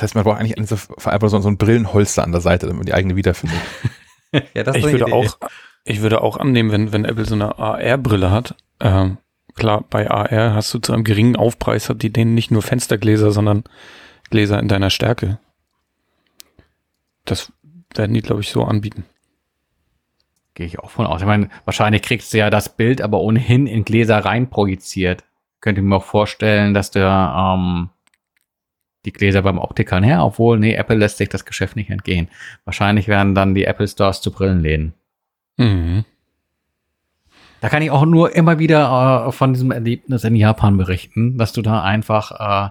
Das 0.01 0.03
heißt, 0.05 0.15
man 0.15 0.25
braucht 0.25 0.39
eigentlich 0.39 0.57
allem 0.57 0.67
so, 1.29 1.39
so 1.41 1.49
ein 1.49 1.59
Brillenholster 1.59 2.23
an 2.23 2.33
der 2.33 2.41
Seite, 2.41 2.67
damit 2.67 2.79
man 2.79 2.87
die 2.87 2.95
eigene 2.95 3.17
wiederfindet. 3.17 3.59
ja, 4.55 4.63
das 4.63 4.77
Ich 4.77 4.85
würde 4.85 5.05
Idee. 5.05 5.13
auch, 5.13 5.39
ich 5.85 6.03
würde 6.03 6.23
auch 6.23 6.37
annehmen, 6.37 6.71
wenn, 6.73 6.93
wenn 6.93 7.05
Apple 7.05 7.25
so 7.25 7.35
eine 7.35 7.59
AR-Brille 7.59 8.31
hat, 8.31 8.55
ähm, 8.81 9.19
klar, 9.55 9.85
bei 9.89 10.11
AR 10.11 10.55
hast 10.55 10.73
du 10.75 10.79
zu 10.79 10.93
einem 10.93 11.05
geringen 11.05 11.37
Aufpreis, 11.37 11.89
hat 11.89 12.03
die 12.03 12.13
denen 12.13 12.35
nicht 12.35 12.51
nur 12.51 12.63
Fenstergläser, 12.63 13.33
sondern 13.33 13.65
Gläser 14.31 14.59
in 14.59 14.69
deiner 14.69 14.91
Stärke. 14.91 15.39
Das 17.25 17.53
werden 17.95 18.15
die, 18.15 18.23
glaube 18.23 18.41
ich, 18.41 18.51
so 18.51 18.65
anbieten. 18.65 19.05
Gehe 20.55 20.67
ich 20.67 20.79
auch 20.79 20.91
von 20.91 21.07
aus. 21.07 21.21
Ich 21.21 21.27
meine, 21.27 21.49
wahrscheinlich 21.65 22.03
kriegst 22.03 22.33
du 22.33 22.39
ja 22.39 22.51
das 22.51 22.77
Bild 22.77 23.01
aber 23.01 23.21
ohnehin 23.21 23.67
in 23.67 23.85
Gläser 23.85 24.19
rein 24.19 24.51
projiziert. 24.51 25.25
Könnte 25.61 25.83
mir 25.83 25.97
auch 25.97 26.05
vorstellen, 26.05 26.75
dass 26.75 26.91
der 26.91 27.35
ähm, 27.37 27.91
die 29.05 29.13
Gläser 29.13 29.43
beim 29.43 29.59
Optiker, 29.59 30.03
ja, 30.05 30.25
obwohl, 30.25 30.59
nee, 30.59 30.75
Apple 30.75 30.97
lässt 30.97 31.19
sich 31.19 31.29
das 31.29 31.45
Geschäft 31.45 31.77
nicht 31.77 31.91
entgehen. 31.91 32.29
Wahrscheinlich 32.65 33.09
werden 33.09 33.35
dann 33.35 33.55
die 33.55 33.65
Apple 33.65 33.89
Stores 33.89 34.21
zu 34.21 34.31
Brillenläden. 34.31 34.95
Mhm. 35.61 36.05
Da 37.61 37.69
kann 37.69 37.83
ich 37.83 37.91
auch 37.91 38.07
nur 38.07 38.35
immer 38.35 38.59
wieder 38.59 39.27
äh, 39.27 39.33
von 39.33 39.53
diesem 39.53 39.71
Erlebnis 39.71 40.25
in 40.25 40.35
Japan 40.35 40.79
berichten, 40.79 41.37
dass 41.37 41.53
du 41.53 41.61
da 41.61 41.83
einfach 41.83 42.71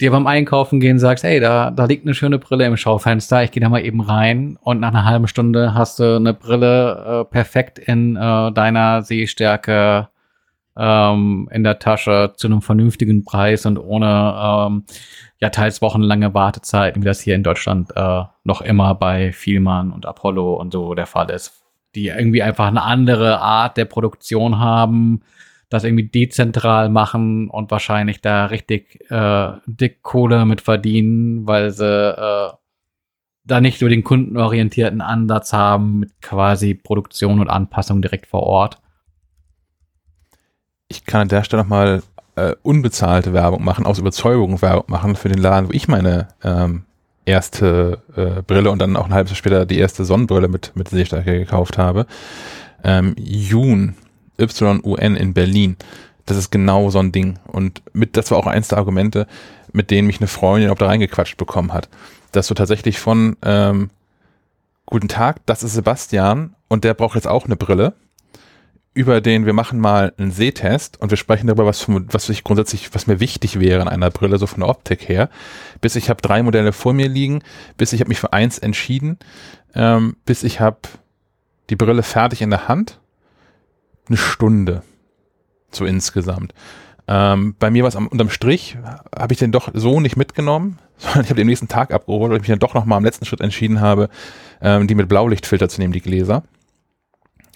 dir 0.00 0.12
beim 0.12 0.28
Einkaufen 0.28 0.78
gehen 0.78 1.00
sagst, 1.00 1.24
hey, 1.24 1.40
da, 1.40 1.72
da 1.72 1.86
liegt 1.86 2.06
eine 2.06 2.14
schöne 2.14 2.38
Brille 2.38 2.64
im 2.64 2.76
Schaufenster, 2.76 3.42
ich 3.42 3.50
gehe 3.50 3.60
da 3.60 3.68
mal 3.68 3.84
eben 3.84 4.00
rein 4.00 4.56
und 4.62 4.78
nach 4.78 4.90
einer 4.90 5.04
halben 5.04 5.26
Stunde 5.26 5.74
hast 5.74 5.98
du 5.98 6.16
eine 6.16 6.32
Brille 6.32 7.24
äh, 7.28 7.32
perfekt 7.32 7.80
in 7.80 8.14
äh, 8.14 8.52
deiner 8.52 9.02
Sehstärke 9.02 10.08
ähm, 10.76 11.48
in 11.52 11.64
der 11.64 11.80
Tasche 11.80 12.32
zu 12.36 12.46
einem 12.46 12.62
vernünftigen 12.62 13.24
Preis 13.24 13.66
und 13.66 13.76
ohne 13.76 14.06
ähm, 14.06 14.84
ja 15.40 15.50
teils 15.50 15.82
wochenlange 15.82 16.32
Wartezeiten, 16.32 17.02
wie 17.02 17.06
das 17.06 17.20
hier 17.20 17.34
in 17.34 17.42
Deutschland 17.42 17.90
äh, 17.96 18.22
noch 18.44 18.60
immer 18.62 18.94
bei 18.94 19.32
Vielmann 19.32 19.92
und 19.92 20.06
Apollo 20.06 20.54
und 20.54 20.72
so 20.72 20.94
der 20.94 21.06
Fall 21.06 21.28
ist 21.30 21.59
die 21.94 22.08
irgendwie 22.08 22.42
einfach 22.42 22.68
eine 22.68 22.82
andere 22.82 23.40
Art 23.40 23.76
der 23.76 23.84
Produktion 23.84 24.58
haben, 24.58 25.22
das 25.68 25.84
irgendwie 25.84 26.08
dezentral 26.08 26.88
machen 26.88 27.48
und 27.48 27.70
wahrscheinlich 27.70 28.20
da 28.20 28.46
richtig 28.46 29.10
äh, 29.10 29.52
dick 29.66 30.02
Kohle 30.02 30.44
mit 30.44 30.60
verdienen, 30.60 31.46
weil 31.46 31.70
sie 31.70 31.84
äh, 31.86 32.50
da 33.44 33.60
nicht 33.60 33.78
so 33.78 33.88
den 33.88 34.04
kundenorientierten 34.04 35.00
Ansatz 35.00 35.52
haben 35.52 36.00
mit 36.00 36.20
quasi 36.20 36.74
Produktion 36.74 37.40
und 37.40 37.48
Anpassung 37.48 38.02
direkt 38.02 38.26
vor 38.26 38.42
Ort. 38.42 38.80
Ich 40.88 41.04
kann 41.06 41.22
an 41.22 41.28
der 41.28 41.44
Stelle 41.44 41.62
nochmal 41.62 42.02
äh, 42.34 42.54
unbezahlte 42.62 43.32
Werbung 43.32 43.64
machen, 43.64 43.86
aus 43.86 43.98
Überzeugung 43.98 44.60
Werbung 44.62 44.84
machen 44.88 45.14
für 45.16 45.28
den 45.28 45.38
Laden, 45.38 45.68
wo 45.68 45.72
ich 45.72 45.88
meine 45.88 46.28
ähm, 46.42 46.84
erste 47.30 48.02
äh, 48.16 48.42
Brille 48.42 48.70
und 48.70 48.80
dann 48.80 48.96
auch 48.96 49.06
ein 49.06 49.14
halbes 49.14 49.32
Jahr 49.32 49.36
später 49.36 49.66
die 49.66 49.78
erste 49.78 50.04
Sonnenbrille 50.04 50.48
mit, 50.48 50.72
mit 50.74 50.88
Sehstärke 50.88 51.38
gekauft 51.38 51.78
habe. 51.78 52.06
Ähm, 52.84 53.14
Jun, 53.18 53.94
Y-U-N 54.38 55.16
in 55.16 55.34
Berlin. 55.34 55.76
Das 56.26 56.36
ist 56.36 56.50
genau 56.50 56.90
so 56.90 56.98
ein 56.98 57.12
Ding. 57.12 57.38
Und 57.46 57.82
mit, 57.92 58.16
das 58.16 58.30
war 58.30 58.38
auch 58.38 58.46
eins 58.46 58.68
der 58.68 58.78
Argumente, 58.78 59.26
mit 59.72 59.90
denen 59.90 60.06
mich 60.06 60.20
eine 60.20 60.28
Freundin 60.28 60.70
auch 60.70 60.78
da 60.78 60.86
reingequatscht 60.86 61.36
bekommen 61.36 61.72
hat. 61.72 61.88
Dass 62.32 62.46
du 62.46 62.54
tatsächlich 62.54 62.98
von 63.00 63.36
ähm, 63.42 63.90
Guten 64.90 65.08
Tag, 65.08 65.36
das 65.46 65.62
ist 65.62 65.74
Sebastian 65.74 66.56
und 66.66 66.82
der 66.82 66.94
braucht 66.94 67.14
jetzt 67.14 67.28
auch 67.28 67.44
eine 67.44 67.54
Brille. 67.54 67.94
Über 68.92 69.20
den, 69.20 69.46
wir 69.46 69.52
machen 69.52 69.78
mal 69.78 70.12
einen 70.18 70.32
Sehtest 70.32 71.00
und 71.00 71.10
wir 71.10 71.16
sprechen 71.16 71.46
darüber, 71.46 71.66
was, 71.66 71.86
was 71.88 72.28
ich 72.28 72.42
grundsätzlich, 72.42 72.92
was 72.92 73.06
mir 73.06 73.20
wichtig 73.20 73.60
wäre 73.60 73.80
an 73.82 73.88
einer 73.88 74.10
Brille, 74.10 74.38
so 74.38 74.46
von 74.46 74.60
der 74.60 74.68
Optik 74.68 75.08
her, 75.08 75.30
bis 75.80 75.94
ich 75.94 76.10
habe 76.10 76.20
drei 76.20 76.42
Modelle 76.42 76.72
vor 76.72 76.92
mir 76.92 77.08
liegen, 77.08 77.42
bis 77.76 77.92
ich 77.92 78.00
habe 78.00 78.08
mich 78.08 78.18
für 78.18 78.32
eins 78.32 78.58
entschieden, 78.58 79.18
ähm, 79.74 80.16
bis 80.24 80.42
ich 80.42 80.60
habe 80.60 80.78
die 81.70 81.76
Brille 81.76 82.02
fertig 82.02 82.42
in 82.42 82.50
der 82.50 82.66
Hand, 82.66 82.98
eine 84.08 84.16
Stunde, 84.16 84.82
so 85.70 85.84
insgesamt. 85.84 86.52
Ähm, 87.06 87.54
bei 87.58 87.70
mir 87.70 87.84
war 87.84 87.88
es 87.88 87.94
unterm 87.94 88.30
Strich, 88.30 88.76
habe 89.16 89.32
ich 89.32 89.38
den 89.38 89.52
doch 89.52 89.70
so 89.72 90.00
nicht 90.00 90.16
mitgenommen, 90.16 90.78
sondern 90.98 91.22
ich 91.22 91.30
habe 91.30 91.40
den 91.40 91.46
nächsten 91.46 91.68
Tag 91.68 91.92
abgeholt, 91.92 92.30
weil 92.30 92.38
ich 92.38 92.42
mich 92.42 92.50
dann 92.50 92.58
doch 92.58 92.74
nochmal 92.74 92.98
am 92.98 93.04
letzten 93.04 93.24
Schritt 93.24 93.40
entschieden 93.40 93.80
habe, 93.80 94.08
ähm, 94.60 94.88
die 94.88 94.96
mit 94.96 95.08
Blaulichtfilter 95.08 95.68
zu 95.68 95.80
nehmen, 95.80 95.92
die 95.92 96.00
Gläser. 96.00 96.42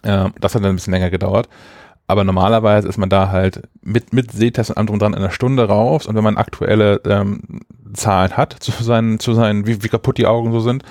Ähm, 0.04 0.32
das 0.40 0.54
hat 0.54 0.62
dann 0.62 0.70
ein 0.70 0.76
bisschen 0.76 0.92
länger 0.92 1.10
gedauert. 1.10 1.48
Aber 2.06 2.24
normalerweise 2.24 2.86
ist 2.86 2.98
man 2.98 3.08
da 3.08 3.30
halt 3.30 3.62
mit, 3.82 4.12
mit 4.12 4.30
Sehtest 4.32 4.70
und 4.70 4.76
anderem 4.76 4.98
dran 4.98 5.14
in 5.14 5.20
einer 5.20 5.30
Stunde 5.30 5.66
raus 5.66 6.06
und 6.06 6.14
wenn 6.14 6.24
man 6.24 6.36
aktuelle 6.36 7.00
ähm, 7.06 7.60
Zahlen 7.94 8.36
hat 8.36 8.52
zu 8.52 8.72
seinen, 8.82 9.18
zu 9.18 9.32
seinen, 9.32 9.66
wie, 9.66 9.82
wie 9.82 9.88
kaputt 9.88 10.18
die 10.18 10.26
Augen 10.26 10.52
so 10.52 10.60
sind, 10.60 10.82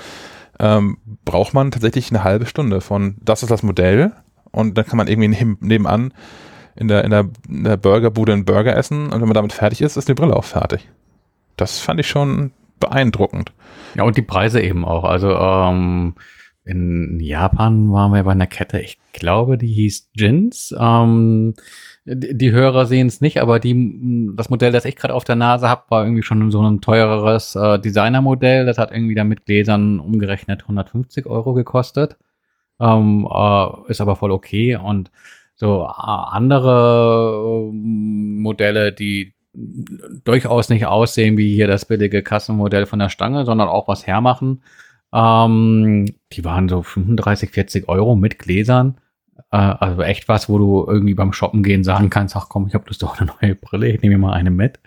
ähm, 0.59 0.97
braucht 1.24 1.53
man 1.53 1.70
tatsächlich 1.70 2.09
eine 2.09 2.24
halbe 2.24 2.47
Stunde 2.47 2.82
von, 2.82 3.18
das 3.22 3.43
ist 3.43 3.51
das 3.51 3.61
Modell 3.61 4.11
und 4.51 4.76
dann 4.78 4.86
kann 4.86 4.97
man 4.97 5.07
irgendwie 5.07 5.55
nebenan 5.59 6.14
in 6.76 6.88
der, 6.88 7.03
in 7.03 7.11
der, 7.11 7.30
in 7.47 7.64
der 7.64 7.78
Burgerbude 7.78 8.34
einen 8.34 8.45
Burger 8.45 8.76
essen 8.76 9.05
und 9.05 9.14
wenn 9.14 9.28
man 9.28 9.36
damit 9.36 9.53
fertig 9.53 9.82
ist, 9.82 9.97
ist 9.97 10.09
die 10.09 10.16
Brille 10.16 10.36
auch 10.36 10.45
fertig. 10.45 10.89
Das 11.57 11.80
fand 11.80 11.99
ich 11.99 12.07
schon 12.07 12.51
beeindruckend. 12.80 13.51
Ja, 13.93 14.03
und 14.03 14.18
die 14.18 14.24
Preise 14.24 14.61
eben 14.61 14.84
auch. 14.84 15.03
Also 15.03 15.30
ähm, 15.30 16.16
in 16.66 17.20
Japan 17.20 17.91
waren 17.91 18.14
wir 18.14 18.24
bei 18.24 18.32
einer 18.32 18.47
Kette, 18.47 18.80
ich 18.80 18.97
glaube, 19.11 19.57
die 19.57 19.68
hieß 19.68 20.11
Jins. 20.14 20.74
Ähm, 20.78 21.53
die, 22.05 22.51
Hörer 22.51 22.86
sehen 22.86 23.07
es 23.07 23.22
nicht, 23.22 23.41
aber 23.41 23.59
die, 23.59 24.30
das 24.36 24.49
Modell, 24.49 24.72
das 24.72 24.86
ich 24.86 24.95
gerade 24.95 25.14
auf 25.14 25.24
der 25.24 25.36
Nase 25.36 25.68
habe, 25.68 25.84
war 25.89 26.03
irgendwie 26.03 26.24
schon 26.24 26.51
so 26.51 26.61
ein 26.61 26.82
teureres 26.82 27.55
äh, 27.55 27.80
Designermodell. 27.80 28.66
Das 28.66 28.78
hat 28.78 28.91
irgendwie 28.91 29.16
dann 29.16 29.28
mit 29.28 29.45
Gläsern 29.45 29.99
umgerechnet 29.99 30.64
150 30.64 31.26
Euro 31.26 31.53
gekostet. 31.53 32.18
Ähm, 32.80 33.28
äh, 33.30 33.68
ist 33.89 34.01
aber 34.01 34.16
voll 34.16 34.32
okay. 34.32 34.76
Und 34.78 35.11
so 35.55 35.84
äh, 35.84 35.88
andere 35.88 37.43
äh, 37.45 37.72
Modelle, 37.74 38.91
die 38.93 39.34
durchaus 40.24 40.70
nicht 40.70 40.86
aussehen 40.86 41.38
wie 41.38 41.53
hier 41.53 41.68
das 41.68 41.86
billige 41.86 42.24
Kassenmodell 42.24 42.86
von 42.86 42.99
der 42.99 43.09
Stange, 43.09 43.45
sondern 43.45 43.70
auch 43.70 43.88
was 43.88 44.07
hermachen, 44.07 44.64
ähm, 45.14 46.07
die 46.32 46.43
waren 46.43 46.68
so 46.68 46.82
35, 46.82 47.51
40 47.51 47.88
Euro 47.88 48.16
mit 48.16 48.39
Gläsern. 48.39 48.97
Äh, 49.51 49.57
also 49.57 50.01
echt 50.01 50.28
was, 50.28 50.49
wo 50.49 50.57
du 50.57 50.86
irgendwie 50.88 51.14
beim 51.14 51.34
Shoppen 51.34 51.64
gehen 51.64 51.84
sagen 51.84 52.09
kannst, 52.09 52.36
ach 52.36 52.49
komm, 52.49 52.68
ich 52.68 52.74
habe 52.74 52.86
Lust 52.88 53.03
auf 53.03 53.20
eine 53.20 53.32
neue 53.41 53.55
Brille, 53.55 53.88
ich 53.88 54.01
nehme 54.01 54.16
mir 54.16 54.28
mal 54.28 54.34
eine 54.34 54.49
mit. 54.49 54.80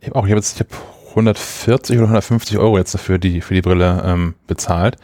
Ich 0.00 0.08
habe 0.08 0.16
auch, 0.16 0.24
ich 0.24 0.32
habe 0.32 0.38
jetzt, 0.38 0.60
ich 0.60 0.66
habe 0.66 0.82
140 1.10 1.96
oder 1.96 2.06
150 2.06 2.58
Euro 2.58 2.78
jetzt 2.78 2.94
dafür 2.94 3.18
die, 3.18 3.40
für 3.42 3.54
die 3.54 3.62
Brille 3.62 4.02
ähm, 4.04 4.34
bezahlt. 4.46 4.96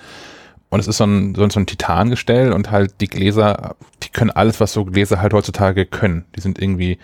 Und 0.71 0.81
es 0.81 0.89
ist 0.89 0.99
so 0.99 1.05
ein, 1.05 1.35
so 1.35 1.45
ein 1.45 1.67
Titangestell 1.67 2.53
und 2.53 2.71
halt 2.71 3.01
die 3.01 3.09
Gläser, 3.09 3.77
die 4.03 4.11
können 4.11 4.31
alles, 4.31 4.61
was 4.61 4.73
so 4.73 4.85
Gläser 4.85 5.21
halt 5.21 5.33
heutzutage 5.33 5.87
können. 5.87 6.27
Die 6.37 6.41
sind 6.41 6.61
irgendwie, 6.61 6.99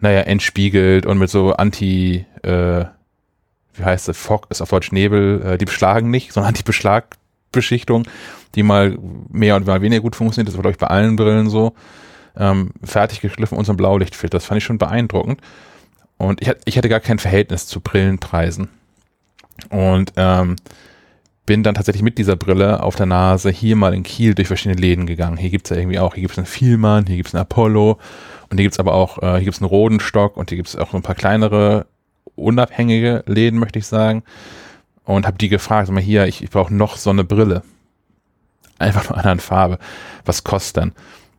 naja, 0.00 0.20
entspiegelt 0.20 1.04
und 1.04 1.18
mit 1.18 1.28
so 1.28 1.52
Anti, 1.52 2.24
äh, 2.42 2.84
wie 3.74 3.84
heißt 3.84 4.08
es, 4.08 4.18
Fog 4.18 4.46
ist 4.50 4.60
auf 4.60 4.70
Deutsch 4.70 4.92
Nebel, 4.92 5.42
äh, 5.42 5.58
die 5.58 5.64
beschlagen 5.64 6.10
nicht, 6.10 6.32
sondern 6.32 6.54
die 6.54 6.62
Beschlagbeschichtung, 6.62 8.06
die 8.54 8.62
mal 8.62 8.98
mehr 9.30 9.56
und 9.56 9.66
mal 9.66 9.82
weniger 9.82 10.02
gut 10.02 10.16
funktioniert. 10.16 10.48
Das 10.48 10.56
war, 10.56 10.62
glaube 10.62 10.72
ich, 10.72 10.78
bei 10.78 10.88
allen 10.88 11.16
Brillen 11.16 11.48
so. 11.48 11.74
Ähm, 12.34 12.70
fertig 12.82 13.20
geschliffen 13.20 13.58
und 13.58 13.66
so 13.66 13.72
ein 13.72 13.76
Blaulichtfilter. 13.76 14.36
Das 14.36 14.46
fand 14.46 14.58
ich 14.58 14.64
schon 14.64 14.78
beeindruckend. 14.78 15.40
Und 16.16 16.40
ich, 16.40 16.50
ich 16.64 16.78
hatte 16.78 16.88
gar 16.88 17.00
kein 17.00 17.18
Verhältnis 17.18 17.66
zu 17.66 17.80
Brillenpreisen. 17.80 18.68
Und 19.68 20.12
ähm, 20.16 20.56
bin 21.44 21.62
dann 21.62 21.74
tatsächlich 21.74 22.02
mit 22.02 22.18
dieser 22.18 22.36
Brille 22.36 22.82
auf 22.82 22.96
der 22.96 23.06
Nase 23.06 23.50
hier 23.50 23.76
mal 23.76 23.94
in 23.94 24.02
Kiel 24.02 24.34
durch 24.34 24.48
verschiedene 24.48 24.80
Läden 24.80 25.06
gegangen. 25.06 25.36
Hier 25.36 25.50
gibt's 25.50 25.70
ja 25.70 25.76
irgendwie 25.76 25.98
auch, 25.98 26.14
hier 26.14 26.22
gibt's 26.22 26.38
einen 26.38 26.46
Vielmann, 26.46 27.06
hier 27.06 27.16
gibt's 27.16 27.34
einen 27.34 27.42
Apollo 27.42 27.98
und 28.48 28.58
hier 28.58 28.64
gibt's 28.64 28.78
aber 28.78 28.94
auch, 28.94 29.18
äh, 29.22 29.36
hier 29.36 29.44
gibt's 29.44 29.60
einen 29.60 29.68
Rodenstock 29.68 30.36
und 30.36 30.50
hier 30.50 30.56
gibt's 30.56 30.76
auch 30.76 30.94
ein 30.94 31.02
paar 31.02 31.16
kleinere 31.16 31.86
unabhängige 32.36 33.24
Läden, 33.26 33.58
möchte 33.58 33.78
ich 33.78 33.86
sagen. 33.86 34.22
Und 35.04 35.26
habe 35.26 35.38
die 35.38 35.48
gefragt, 35.48 35.88
sag 35.88 35.94
mal 35.94 36.00
hier, 36.00 36.26
ich, 36.26 36.42
ich 36.42 36.50
brauche 36.50 36.72
noch 36.72 36.96
so 36.96 37.10
eine 37.10 37.24
Brille. 37.24 37.62
Einfach 38.78 39.08
nur 39.08 39.18
einer 39.18 39.38
Farbe. 39.38 39.78
Was 40.24 40.44
kostet 40.44 40.76
denn? 40.76 40.92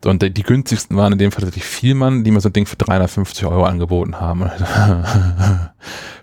Und 0.05 0.21
die, 0.21 0.31
die 0.31 0.43
günstigsten 0.43 0.97
waren 0.97 1.13
in 1.13 1.19
dem 1.19 1.31
Fall 1.31 1.43
tatsächlich 1.43 1.65
Vielmann, 1.65 2.23
die 2.23 2.31
mir 2.31 2.41
so 2.41 2.49
ein 2.49 2.53
Ding 2.53 2.65
für 2.65 2.75
350 2.75 3.45
Euro 3.45 3.63
angeboten 3.63 4.19
haben. 4.19 4.49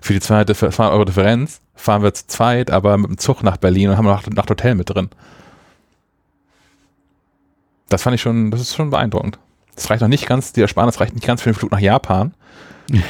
für 0.01 0.13
die 0.13 0.21
zweite, 0.21 0.55
für 0.55 0.71
2 0.71 0.89
Euro 0.89 1.05
Differenz 1.05 1.61
fahren 1.75 2.03
wir 2.03 2.13
zu 2.13 2.27
zweit, 2.27 2.71
aber 2.71 2.99
mit 2.99 3.09
dem 3.09 3.19
Zug 3.19 3.43
nach 3.43 3.57
Berlin 3.57 3.89
und 3.91 3.97
haben 3.97 4.05
noch 4.05 4.27
nach 4.27 4.49
Hotel 4.49 4.75
mit 4.75 4.91
drin. 4.91 5.09
Das 7.89 8.03
fand 8.03 8.15
ich 8.15 8.21
schon, 8.21 8.51
das 8.51 8.61
ist 8.61 8.75
schon 8.75 8.91
beeindruckend. 8.91 9.39
Das 9.75 9.89
reicht 9.89 10.03
noch 10.03 10.09
nicht 10.09 10.27
ganz, 10.27 10.53
die 10.53 10.61
Ersparnis 10.61 11.01
reicht 11.01 11.15
nicht 11.15 11.27
ganz 11.27 11.43
für 11.43 11.51
den 11.51 11.55
Flug 11.55 11.71
nach 11.71 11.81
Japan. 11.81 12.35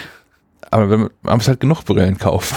Aber 0.71 0.87
man 0.87 1.11
muss 1.23 1.49
halt 1.49 1.61
genug 1.61 1.85
Brillen 1.85 2.18
kaufen. 2.18 2.57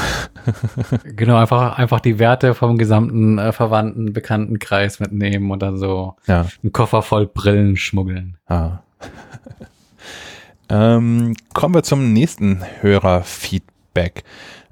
genau, 1.16 1.38
einfach, 1.38 1.78
einfach 1.78 2.00
die 2.00 2.20
Werte 2.20 2.54
vom 2.54 2.78
gesamten 2.78 3.40
äh, 3.40 3.52
verwandten 3.52 4.14
Bekanntenkreis 4.14 5.00
mitnehmen 5.00 5.50
und 5.50 5.62
dann 5.62 5.78
so 5.78 6.16
ja. 6.28 6.46
einen 6.62 6.72
Koffer 6.72 7.02
voll 7.02 7.26
Brillen 7.26 7.76
schmuggeln. 7.76 8.38
Ah. 8.48 8.80
ähm, 10.70 11.34
kommen 11.54 11.74
wir 11.74 11.84
zum 11.84 12.14
nächsten 12.14 12.64
Hörerfeedback. 12.82 14.24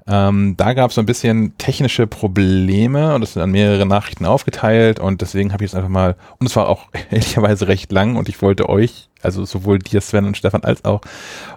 Ähm, 0.06 0.56
da 0.56 0.72
gab 0.72 0.90
es 0.90 0.96
so 0.96 1.00
ein 1.00 1.06
bisschen 1.06 1.56
technische 1.58 2.06
Probleme 2.06 3.14
und 3.14 3.22
es 3.22 3.34
sind 3.34 3.42
an 3.42 3.52
mehrere 3.52 3.86
Nachrichten 3.86 4.26
aufgeteilt 4.26 4.98
und 4.98 5.20
deswegen 5.20 5.52
habe 5.52 5.64
ich 5.64 5.70
es 5.70 5.74
einfach 5.76 5.88
mal, 5.88 6.16
und 6.38 6.48
es 6.48 6.56
war 6.56 6.68
auch 6.68 6.88
ehrlicherweise 7.10 7.68
recht 7.68 7.92
lang 7.92 8.16
und 8.16 8.28
ich 8.28 8.42
wollte 8.42 8.68
euch 8.68 9.08
also 9.22 9.44
sowohl 9.44 9.78
dir, 9.78 10.00
Sven 10.00 10.26
und 10.26 10.36
Stefan, 10.36 10.64
als 10.64 10.84
auch 10.84 11.00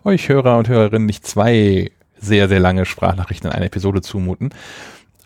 euch 0.03 0.29
Hörer 0.29 0.57
und 0.57 0.69
Hörerinnen 0.69 1.05
nicht 1.05 1.25
zwei 1.25 1.91
sehr, 2.17 2.47
sehr 2.47 2.59
lange 2.59 2.85
Sprachnachrichten 2.85 3.49
in 3.49 3.55
einer 3.55 3.65
Episode 3.65 4.01
zumuten. 4.01 4.51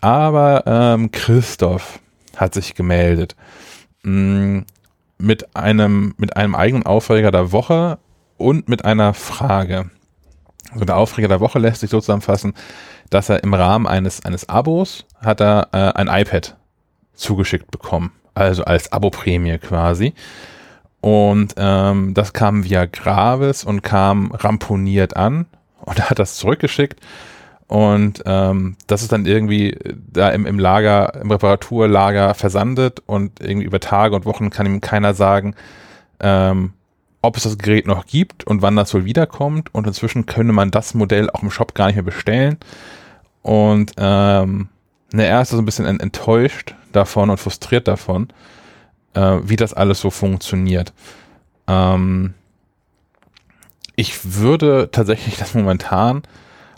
Aber 0.01 0.63
ähm, 0.65 1.11
Christoph 1.11 1.99
hat 2.37 2.53
sich 2.53 2.73
gemeldet 2.73 3.35
mh, 4.03 4.11
mm, 4.11 4.65
mit 5.17 5.55
einem, 5.55 6.15
mit 6.17 6.37
einem 6.37 6.55
eigenen 6.55 6.85
Aufreger 6.85 7.31
der 7.31 7.51
Woche 7.51 7.99
und 8.37 8.69
mit 8.69 8.85
einer 8.85 9.13
Frage. 9.13 9.89
Also 10.71 10.85
der 10.85 10.95
Aufreger 10.95 11.27
der 11.27 11.41
Woche 11.41 11.59
lässt 11.59 11.81
sich 11.81 11.89
so 11.89 11.99
zusammenfassen, 11.99 12.53
dass 13.09 13.29
er 13.29 13.43
im 13.43 13.53
Rahmen 13.53 13.87
eines, 13.87 14.23
eines 14.25 14.47
Abos 14.49 15.05
hat 15.21 15.41
er 15.41 15.69
äh, 15.71 15.97
ein 15.99 16.07
iPad 16.07 16.55
zugeschickt 17.13 17.71
bekommen. 17.71 18.11
Also 18.33 18.63
als 18.63 18.91
Abo-Prämie 18.91 19.57
quasi. 19.57 20.13
Und 21.01 21.55
ähm, 21.57 22.13
das 22.13 22.33
kam 22.33 22.63
via 22.63 22.85
Gravis 22.85 23.63
und 23.63 23.83
kam 23.83 24.31
ramponiert 24.31 25.15
an 25.15 25.45
und 25.79 25.99
er 25.99 26.09
hat 26.09 26.19
das 26.19 26.35
zurückgeschickt. 26.35 26.99
Und 27.67 28.23
ähm, 28.25 28.77
das 28.87 29.03
ist 29.03 29.11
dann 29.11 29.25
irgendwie 29.27 29.77
da 30.11 30.29
im, 30.29 30.47
im 30.47 30.57
Lager, 30.57 31.13
im 31.21 31.29
Reparaturlager 31.29 32.33
versandet 32.33 33.03
und 33.05 33.39
irgendwie 33.41 33.67
über 33.67 33.79
Tage 33.79 34.15
und 34.15 34.25
Wochen 34.25 34.49
kann 34.49 34.65
ihm 34.65 34.81
keiner 34.81 35.13
sagen, 35.13 35.53
ähm, 36.19 36.73
ob 37.21 37.37
es 37.37 37.43
das 37.43 37.59
Gerät 37.59 37.85
noch 37.85 38.07
gibt 38.07 38.43
und 38.45 38.63
wann 38.63 38.75
das 38.75 38.93
wohl 38.93 39.05
wiederkommt. 39.05 39.73
Und 39.73 39.85
inzwischen 39.85 40.25
könne 40.25 40.51
man 40.51 40.71
das 40.71 40.95
Modell 40.95 41.29
auch 41.29 41.43
im 41.43 41.51
Shop 41.51 41.75
gar 41.75 41.87
nicht 41.87 41.95
mehr 41.95 42.03
bestellen. 42.03 42.57
Und 43.41 43.93
ähm, 43.97 44.69
ne, 45.13 45.25
er 45.25 45.41
ist 45.41 45.49
so 45.49 45.57
ein 45.57 45.65
bisschen 45.65 45.85
enttäuscht 45.85 46.75
davon 46.91 47.29
und 47.29 47.39
frustriert 47.39 47.87
davon 47.87 48.29
äh, 49.13 49.39
wie 49.43 49.55
das 49.55 49.73
alles 49.73 50.01
so 50.01 50.09
funktioniert. 50.09 50.93
Ähm, 51.67 52.33
ich 53.95 54.35
würde 54.35 54.89
tatsächlich 54.91 55.37
das 55.39 55.53
momentan 55.53 56.23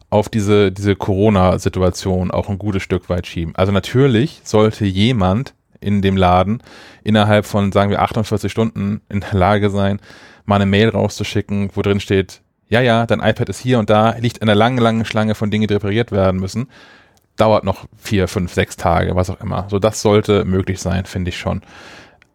auf 0.09 0.27
diese, 0.27 0.71
diese 0.71 0.95
Corona-Situation 0.95 2.31
auch 2.31 2.49
ein 2.49 2.57
gutes 2.57 2.83
Stück 2.83 3.09
weit 3.09 3.27
schieben. 3.27 3.55
Also 3.55 3.71
natürlich 3.71 4.41
sollte 4.43 4.85
jemand 4.85 5.53
in 5.79 6.01
dem 6.01 6.17
Laden 6.17 6.61
innerhalb 7.03 7.45
von, 7.45 7.71
sagen 7.71 7.89
wir, 7.89 8.01
48 8.01 8.51
Stunden 8.51 9.01
in 9.09 9.21
der 9.21 9.33
Lage 9.33 9.69
sein, 9.69 9.99
mal 10.45 10.55
eine 10.55 10.65
Mail 10.65 10.89
rauszuschicken, 10.89 11.71
wo 11.73 11.81
drin 11.81 11.99
steht, 11.99 12.41
ja, 12.71 12.79
ja, 12.79 13.05
dein 13.05 13.19
iPad 13.19 13.49
ist 13.49 13.59
hier 13.59 13.79
und 13.79 13.89
da, 13.89 14.11
liegt 14.11 14.37
in 14.37 14.43
einer 14.43 14.55
langen, 14.55 14.77
langen 14.77 15.03
Schlange 15.03 15.35
von 15.35 15.51
Dingen, 15.51 15.67
die 15.67 15.73
repariert 15.73 16.13
werden 16.13 16.39
müssen. 16.39 16.67
Dauert 17.35 17.65
noch 17.65 17.85
vier, 17.97 18.29
fünf, 18.29 18.53
sechs 18.53 18.77
Tage, 18.77 19.13
was 19.13 19.29
auch 19.29 19.41
immer. 19.41 19.65
So, 19.69 19.77
das 19.77 20.01
sollte 20.01 20.45
möglich 20.45 20.79
sein, 20.79 21.03
finde 21.03 21.29
ich 21.29 21.37
schon. 21.37 21.63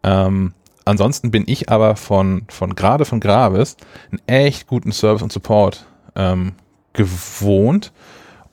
Ähm, 0.03 0.53
ansonsten 0.85 1.31
bin 1.31 1.45
ich 1.47 1.71
aber 1.71 1.97
von, 1.97 2.43
von 2.49 2.75
gerade 2.75 3.07
von 3.07 3.19
Gravis 3.19 3.79
einen 4.11 4.21
echt 4.27 4.67
guten 4.67 4.93
Service 4.93 5.23
und 5.23 5.33
Support 5.33 5.87
ähm, 6.17 6.53
gewohnt 6.93 7.93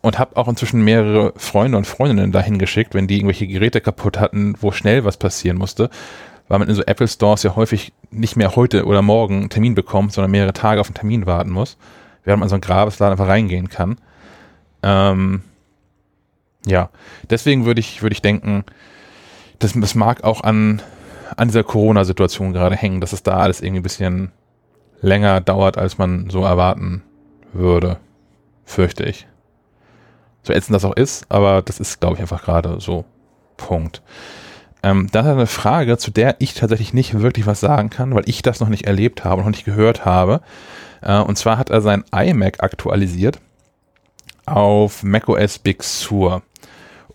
und 0.02 0.20
habe 0.20 0.38
auch 0.38 0.48
inzwischen 0.48 0.86
mehrere 0.86 1.34
Freunde 1.36 1.78
und 1.78 1.86
Freundinnen 1.86 2.32
dahin 2.32 2.60
geschickt, 2.60 2.94
wenn 2.94 3.08
die 3.08 3.18
irgendwelche 3.18 3.48
Geräte 3.48 3.82
kaputt 3.82 4.22
hatten, 4.22 4.56
wo 4.62 4.72
schnell 4.72 5.04
was 5.04 5.18
passieren 5.18 5.58
musste. 5.58 5.90
Weil 6.48 6.60
man 6.60 6.70
in 6.70 6.76
so 6.76 6.84
Apple 6.84 7.08
Stores 7.08 7.44
ja 7.44 7.56
häufig 7.56 7.94
nicht 8.12 8.36
mehr 8.36 8.56
heute 8.56 8.86
oder 8.86 9.02
morgen 9.02 9.42
einen 9.42 9.50
Termin 9.50 9.76
bekommt, 9.76 10.14
sondern 10.14 10.32
mehrere 10.32 10.54
Tage 10.54 10.82
auf 10.82 10.88
einen 10.88 10.96
Termin 10.96 11.26
warten 11.26 11.50
muss, 11.50 11.78
während 12.24 12.40
man 12.40 12.50
so 12.50 12.56
ein 12.56 12.62
Grabesladen 12.62 13.14
einfach 13.14 13.28
reingehen 13.28 13.70
kann. 13.70 13.98
Ähm, 14.82 15.42
ja, 16.66 16.90
deswegen 17.30 17.66
würde 17.66 17.80
ich, 17.80 18.02
würde 18.02 18.14
ich 18.14 18.22
denken, 18.22 18.64
das, 19.60 19.74
das 19.74 19.96
mag 19.96 20.24
auch 20.24 20.42
an, 20.42 20.82
an 21.36 21.48
dieser 21.48 21.64
Corona-Situation 21.64 22.54
gerade 22.54 22.76
hängen, 22.76 23.02
dass 23.02 23.14
es 23.14 23.24
da 23.24 23.38
alles 23.38 23.62
irgendwie 23.62 23.80
ein 23.80 23.84
bisschen 23.84 24.32
länger 25.02 25.42
dauert, 25.42 25.78
als 25.78 25.98
man 25.98 26.30
so 26.30 26.44
erwarten 26.44 27.04
würde, 27.52 27.98
fürchte 28.66 29.04
ich. 29.04 29.28
So 30.44 30.54
ätzend 30.54 30.76
das 30.76 30.86
auch 30.86 30.96
ist, 30.96 31.26
aber 31.30 31.62
das 31.62 31.80
ist, 31.80 32.00
glaube 32.00 32.16
ich, 32.16 32.22
einfach 32.22 32.44
gerade 32.44 32.80
so. 32.80 33.06
Punkt. 33.56 34.02
Ähm, 34.84 35.08
hat 35.08 35.26
er 35.26 35.32
eine 35.32 35.48
Frage, 35.48 35.98
zu 35.98 36.12
der 36.12 36.36
ich 36.40 36.54
tatsächlich 36.54 36.94
nicht 36.94 37.20
wirklich 37.20 37.48
was 37.48 37.62
sagen 37.62 37.90
kann, 37.90 38.14
weil 38.14 38.28
ich 38.28 38.42
das 38.42 38.60
noch 38.60 38.70
nicht 38.70 38.86
erlebt 38.86 39.24
habe, 39.24 39.42
noch 39.42 39.50
nicht 39.50 39.66
gehört 39.66 40.06
habe. 40.06 40.42
Äh, 41.02 41.20
und 41.20 41.38
zwar 41.38 41.58
hat 41.58 41.70
er 41.70 41.82
sein 41.82 42.04
iMac 42.14 42.62
aktualisiert 42.62 43.40
auf 44.46 45.04
macOS 45.04 45.60
Big 45.60 45.84
Sur. 45.84 46.44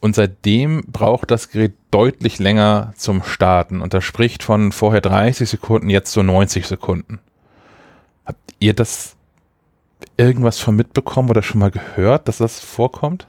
Und 0.01 0.15
seitdem 0.15 0.85
braucht 0.87 1.31
das 1.31 1.51
Gerät 1.51 1.75
deutlich 1.91 2.39
länger 2.39 2.93
zum 2.97 3.23
Starten. 3.23 3.81
Und 3.81 3.93
er 3.93 4.01
spricht 4.01 4.43
von 4.43 4.73
vorher 4.73 5.01
30 5.01 5.49
Sekunden, 5.49 5.91
jetzt 5.91 6.13
so 6.13 6.23
90 6.23 6.67
Sekunden. 6.67 7.19
Habt 8.25 8.55
ihr 8.61 8.75
das 8.75 9.17
irgendwas 10.17 10.59
von 10.59 10.77
mitbekommen 10.77 11.31
oder 11.31 11.43
schon 11.43 11.61
mal 11.61 11.71
gehört, 11.71 12.29
dass 12.29 12.39
das 12.39 12.61
vorkommt? 12.61 13.27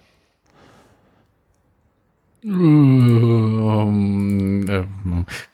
Ähm, 2.43 4.15
äh, 4.67 4.83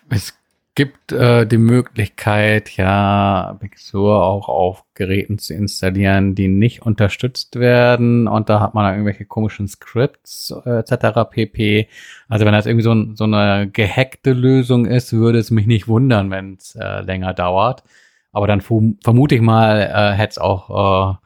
es 0.10 0.34
gibt 0.76 1.14
äh, 1.14 1.48
die 1.48 1.58
Möglichkeit, 1.58 2.72
ja, 2.72 3.58
Big 3.62 3.80
Sur 3.80 4.24
auch 4.24 4.50
auf 4.50 4.84
Geräten 4.94 5.40
zu 5.40 5.54
installieren, 5.54 6.36
die 6.36 6.50
nicht 6.50 6.82
unterstützt 6.82 7.56
werden. 7.56 8.28
Und 8.28 8.50
da 8.50 8.60
hat 8.60 8.74
man 8.74 8.84
dann 8.84 8.96
irgendwelche 8.96 9.26
komischen 9.26 9.70
Scripts 9.70 10.54
äh, 10.66 10.80
etc. 10.80 11.30
pp. 11.32 11.88
Also 12.28 12.46
wenn 12.46 12.54
das 12.54 12.66
irgendwie 12.66 12.84
so, 12.84 13.16
so 13.16 13.24
eine 13.24 13.70
gehackte 13.72 14.34
Lösung 14.34 14.86
ist, 14.86 15.14
würde 15.14 15.40
es 15.40 15.50
mich 15.50 15.66
nicht 15.66 15.88
wundern, 15.88 16.30
wenn 16.30 16.56
es 16.56 16.76
äh, 16.76 17.02
länger 17.02 17.34
dauert. 17.34 17.84
Aber 18.34 18.48
dann 18.48 18.60
vermute 18.60 19.36
ich 19.36 19.42
mal, 19.42 19.80
äh, 19.80 20.14
hätte 20.18 20.32
es 20.32 20.38
auch 20.40 21.14
äh, 21.14 21.24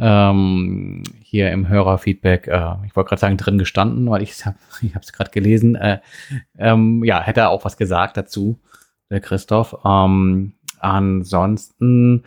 ähm, 0.00 1.02
hier 1.22 1.50
im 1.50 1.68
Hörerfeedback, 1.68 2.46
äh, 2.46 2.74
ich 2.86 2.94
wollte 2.94 3.08
gerade 3.08 3.20
sagen, 3.20 3.36
drin 3.36 3.58
gestanden, 3.58 4.08
weil 4.10 4.22
ich 4.22 4.44
habe 4.46 4.56
es 5.00 5.12
gerade 5.12 5.30
gelesen. 5.30 5.74
Äh, 5.74 6.00
ähm, 6.58 7.02
ja, 7.04 7.20
hätte 7.20 7.40
er 7.40 7.50
auch 7.50 7.64
was 7.64 7.76
gesagt 7.76 8.16
dazu, 8.16 8.58
der 9.10 9.20
Christoph. 9.20 9.76
Ähm, 9.84 10.54
ansonsten, 10.80 12.24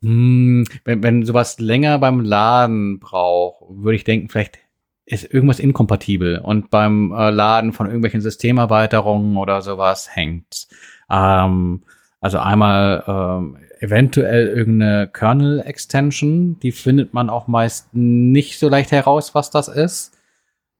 mh, 0.00 0.08
hm, 0.10 0.64
wenn, 0.84 1.02
wenn 1.02 1.24
sowas 1.24 1.58
länger 1.58 1.98
beim 1.98 2.20
Laden 2.20 3.00
braucht, 3.00 3.64
würde 3.68 3.96
ich 3.96 4.04
denken, 4.04 4.28
vielleicht 4.28 4.58
ist 5.06 5.32
irgendwas 5.32 5.58
inkompatibel 5.58 6.38
und 6.38 6.70
beim 6.70 7.12
äh, 7.12 7.30
Laden 7.30 7.72
von 7.72 7.86
irgendwelchen 7.86 8.20
Systemerweiterungen 8.20 9.36
oder 9.38 9.62
sowas 9.62 10.14
hängt. 10.14 10.68
Ähm, 11.10 11.82
also 12.20 12.38
einmal 12.38 13.04
ähm, 13.06 13.58
eventuell 13.80 14.48
irgendeine 14.48 15.08
Kernel-Extension, 15.08 16.58
die 16.60 16.72
findet 16.72 17.14
man 17.14 17.30
auch 17.30 17.46
meist 17.46 17.94
nicht 17.94 18.58
so 18.58 18.68
leicht 18.68 18.92
heraus, 18.92 19.34
was 19.34 19.50
das 19.50 19.68
ist, 19.68 20.16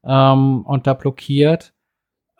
ähm, 0.05 0.63
und 0.63 0.87
da 0.87 0.95
blockiert. 0.95 1.73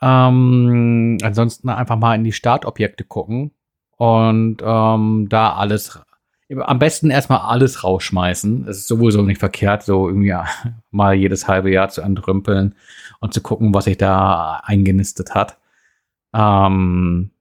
Ähm, 0.01 1.19
ansonsten 1.23 1.69
einfach 1.69 1.97
mal 1.97 2.15
in 2.15 2.25
die 2.25 2.33
Startobjekte 2.33 3.05
gucken 3.05 3.51
und 3.97 4.59
ähm, 4.65 5.27
da 5.29 5.55
alles, 5.55 6.01
am 6.57 6.79
besten 6.79 7.11
erstmal 7.11 7.41
alles 7.41 7.83
rausschmeißen. 7.83 8.69
Es 8.69 8.79
ist 8.79 8.89
sowieso 8.89 9.23
nicht 9.23 9.41
verkehrt, 9.41 9.83
so 9.83 10.09
irgendwie 10.09 10.35
mal 10.91 11.15
jedes 11.15 11.49
halbe 11.49 11.71
Jahr 11.71 11.89
zu 11.89 12.01
entrümpeln 12.03 12.77
und 13.21 13.35
zu 13.35 13.41
gucken, 13.41 13.75
was 13.75 13.85
sich 13.85 13.99
da 13.99 14.61
eingenistet 14.65 15.35
hat. 15.35 15.59
Ähm, 16.33 17.33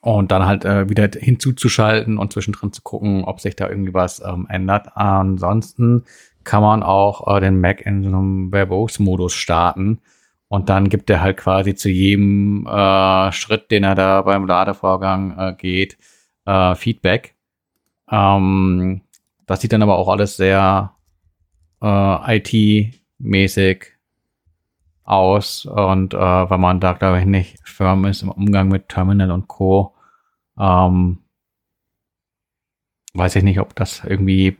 und 0.00 0.30
dann 0.30 0.46
halt 0.46 0.64
äh, 0.64 0.88
wieder 0.88 1.08
hinzuzuschalten 1.12 2.18
und 2.18 2.32
zwischendrin 2.32 2.72
zu 2.72 2.82
gucken, 2.82 3.24
ob 3.24 3.40
sich 3.40 3.56
da 3.56 3.68
irgendwie 3.68 3.94
was 3.94 4.20
ähm, 4.20 4.46
ändert. 4.48 4.96
Ansonsten 4.96 6.04
kann 6.44 6.62
man 6.62 6.82
auch 6.82 7.36
äh, 7.36 7.40
den 7.40 7.60
Mac 7.60 7.80
in 7.82 8.02
so 8.02 8.08
einem 8.08 8.50
Verbose-Modus 8.50 9.34
starten 9.34 10.00
und 10.48 10.70
dann 10.70 10.88
gibt 10.88 11.10
er 11.10 11.20
halt 11.20 11.36
quasi 11.36 11.74
zu 11.74 11.90
jedem 11.90 12.66
äh, 12.66 13.32
Schritt, 13.32 13.70
den 13.70 13.84
er 13.84 13.94
da 13.94 14.22
beim 14.22 14.46
Ladevorgang 14.46 15.38
äh, 15.38 15.54
geht, 15.54 15.98
äh, 16.46 16.74
Feedback. 16.74 17.34
Ähm, 18.10 19.02
das 19.46 19.60
sieht 19.60 19.72
dann 19.72 19.82
aber 19.82 19.98
auch 19.98 20.08
alles 20.08 20.36
sehr 20.36 20.94
äh, 21.82 22.38
IT-mäßig 22.38 23.97
aus. 25.08 25.66
Und 25.66 26.14
äh, 26.14 26.18
wenn 26.18 26.60
man 26.60 26.80
da, 26.80 26.92
glaube 26.92 27.20
ich, 27.20 27.26
nicht 27.26 27.58
firm 27.64 28.04
ist 28.04 28.22
im 28.22 28.30
Umgang 28.30 28.68
mit 28.68 28.88
Terminal 28.88 29.30
und 29.30 29.48
Co., 29.48 29.94
ähm, 30.58 31.18
weiß 33.14 33.36
ich 33.36 33.42
nicht, 33.42 33.60
ob 33.60 33.74
das 33.74 34.04
irgendwie 34.04 34.58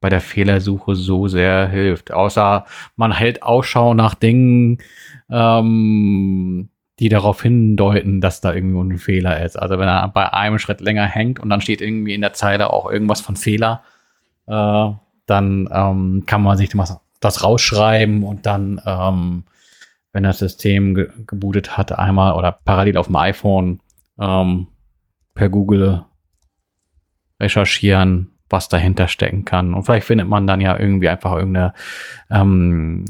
bei 0.00 0.08
der 0.08 0.20
Fehlersuche 0.20 0.94
so 0.94 1.28
sehr 1.28 1.68
hilft. 1.68 2.12
Außer 2.12 2.66
man 2.96 3.12
hält 3.12 3.42
Ausschau 3.42 3.94
nach 3.94 4.14
Dingen, 4.14 4.78
ähm, 5.30 6.68
die 6.98 7.08
darauf 7.08 7.42
hindeuten, 7.42 8.20
dass 8.20 8.40
da 8.40 8.52
irgendwo 8.52 8.82
ein 8.82 8.98
Fehler 8.98 9.42
ist. 9.44 9.56
Also 9.56 9.78
wenn 9.78 9.88
er 9.88 10.08
bei 10.08 10.32
einem 10.32 10.58
Schritt 10.58 10.80
länger 10.80 11.06
hängt 11.06 11.40
und 11.40 11.50
dann 11.50 11.60
steht 11.60 11.80
irgendwie 11.80 12.14
in 12.14 12.20
der 12.20 12.34
Zeile 12.34 12.72
auch 12.72 12.90
irgendwas 12.90 13.20
von 13.20 13.36
Fehler, 13.36 13.82
äh, 14.46 14.90
dann 15.26 15.68
ähm, 15.72 16.24
kann 16.26 16.42
man 16.42 16.56
sich 16.56 16.70
das 17.20 17.44
rausschreiben 17.44 18.24
und 18.24 18.46
dann 18.46 18.80
ähm, 18.84 19.44
wenn 20.12 20.24
das 20.24 20.38
System 20.38 20.94
ge 20.94 21.10
gebootet 21.26 21.76
hat, 21.76 21.92
einmal 21.92 22.34
oder 22.34 22.52
parallel 22.52 22.96
auf 22.96 23.06
dem 23.06 23.16
iPhone 23.16 23.80
ähm, 24.20 24.68
per 25.34 25.48
Google 25.48 26.04
recherchieren, 27.40 28.32
was 28.48 28.68
dahinter 28.68 29.08
stecken 29.08 29.44
kann. 29.44 29.74
Und 29.74 29.84
vielleicht 29.84 30.06
findet 30.06 30.28
man 30.28 30.46
dann 30.46 30.60
ja 30.60 30.78
irgendwie 30.78 31.08
einfach 31.08 31.34
irgendeine, 31.34 31.72
ähm, 32.30 33.04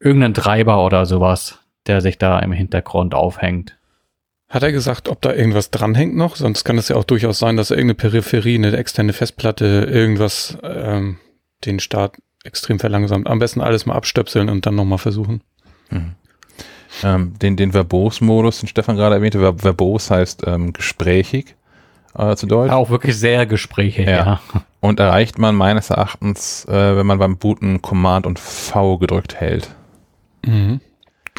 irgendeinen 0.00 0.34
Treiber 0.34 0.84
oder 0.84 1.06
sowas, 1.06 1.60
der 1.86 2.00
sich 2.00 2.18
da 2.18 2.38
im 2.40 2.52
Hintergrund 2.52 3.14
aufhängt. 3.14 3.76
Hat 4.48 4.64
er 4.64 4.72
gesagt, 4.72 5.08
ob 5.08 5.22
da 5.22 5.32
irgendwas 5.32 5.70
dranhängt 5.70 6.16
noch? 6.16 6.34
Sonst 6.34 6.64
kann 6.64 6.76
es 6.76 6.88
ja 6.88 6.96
auch 6.96 7.04
durchaus 7.04 7.38
sein, 7.38 7.56
dass 7.56 7.70
irgendeine 7.70 7.94
Peripherie, 7.94 8.56
eine 8.56 8.76
externe 8.76 9.12
Festplatte, 9.12 9.86
irgendwas 9.88 10.58
ähm, 10.64 11.18
den 11.64 11.78
Start 11.78 12.16
extrem 12.42 12.80
verlangsamt. 12.80 13.28
Am 13.28 13.38
besten 13.38 13.60
alles 13.60 13.86
mal 13.86 13.94
abstöpseln 13.94 14.48
und 14.48 14.66
dann 14.66 14.74
nochmal 14.74 14.98
versuchen. 14.98 15.42
Mhm. 15.90 16.12
Ähm, 17.02 17.38
den 17.38 17.56
den 17.56 17.72
Verbos-Modus, 17.72 18.60
den 18.60 18.68
Stefan 18.68 18.96
gerade 18.96 19.14
erwähnte, 19.14 19.38
Ver 19.38 19.62
Verbos 19.62 20.10
heißt 20.10 20.46
ähm, 20.46 20.72
gesprächig 20.72 21.54
äh, 22.18 22.34
zu 22.36 22.46
Deutsch. 22.46 22.72
Auch 22.72 22.90
wirklich 22.90 23.16
sehr 23.16 23.46
gesprächig, 23.46 24.06
ja. 24.06 24.40
ja. 24.52 24.62
Und 24.80 24.98
erreicht 24.98 25.38
man 25.38 25.54
meines 25.54 25.90
Erachtens, 25.90 26.64
äh, 26.66 26.96
wenn 26.96 27.06
man 27.06 27.18
beim 27.18 27.36
Booten 27.36 27.80
Command 27.80 28.26
und 28.26 28.38
V 28.38 28.98
gedrückt 28.98 29.36
hält. 29.36 29.74
Mhm. 30.44 30.80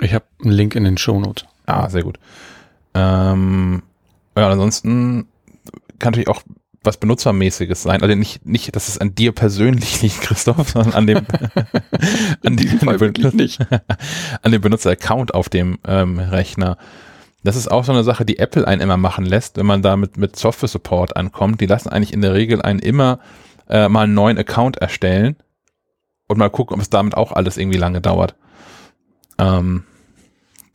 Ich 0.02 0.14
habe 0.14 0.26
einen 0.42 0.52
Link 0.52 0.76
in 0.76 0.84
den 0.84 0.98
Shownotes. 0.98 1.46
Ah, 1.66 1.90
sehr 1.90 2.04
gut. 2.04 2.18
Ähm, 2.94 3.84
ja, 4.38 4.50
ansonsten 4.50 5.28
kann 6.00 6.12
natürlich 6.12 6.30
auch 6.30 6.42
was 6.84 6.98
Benutzermäßiges 6.98 7.84
sein. 7.84 8.02
Also 8.02 8.16
nicht, 8.16 8.46
nicht, 8.46 8.76
dass 8.76 8.88
es 8.88 8.98
an 8.98 9.14
dir 9.14 9.32
persönlich 9.34 10.02
liegt, 10.02 10.22
Christoph, 10.22 10.70
sondern 10.70 10.94
an 10.94 11.08
dem, 11.08 11.18
an, 12.44 12.58
die, 12.58 12.70
an, 12.70 12.98
dem 12.98 13.36
nicht. 13.36 13.60
an 14.42 14.52
dem 14.52 14.62
Benutzer-Account 14.62 15.34
auf 15.34 15.50
dem 15.50 15.78
ähm, 15.86 16.20
Rechner. 16.20 16.78
Das 17.44 17.56
ist 17.56 17.72
auch 17.72 17.84
so 17.84 17.92
eine 17.92 18.04
Sache, 18.04 18.26
die 18.26 18.40
Apple 18.40 18.68
einen 18.68 18.82
immer 18.82 18.98
machen 18.98 19.26
lässt, 19.26 19.58
wenn 19.58 19.66
man 19.66 19.82
da 19.82 19.96
mit, 19.96 20.18
mit 20.18 20.36
Software-Support 20.36 21.16
ankommt. 21.16 21.62
Die 21.62 21.66
lassen 21.66 21.90
eigentlich 21.90 22.14
in 22.14 22.22
der 22.22 22.34
Regel 22.34 22.62
einen 22.62 22.80
immer 22.80 23.20
äh, 23.70 23.88
mal 23.90 24.04
einen 24.04 24.14
neuen 24.14 24.38
Account 24.38 24.78
erstellen 24.78 25.36
und 26.28 26.38
mal 26.38 26.50
gucken, 26.50 26.76
ob 26.76 26.82
es 26.82 26.90
damit 26.90 27.16
auch 27.16 27.32
alles 27.32 27.58
irgendwie 27.58 27.80
lange 27.80 28.02
dauert. 28.02 28.36
Ähm, 29.38 29.84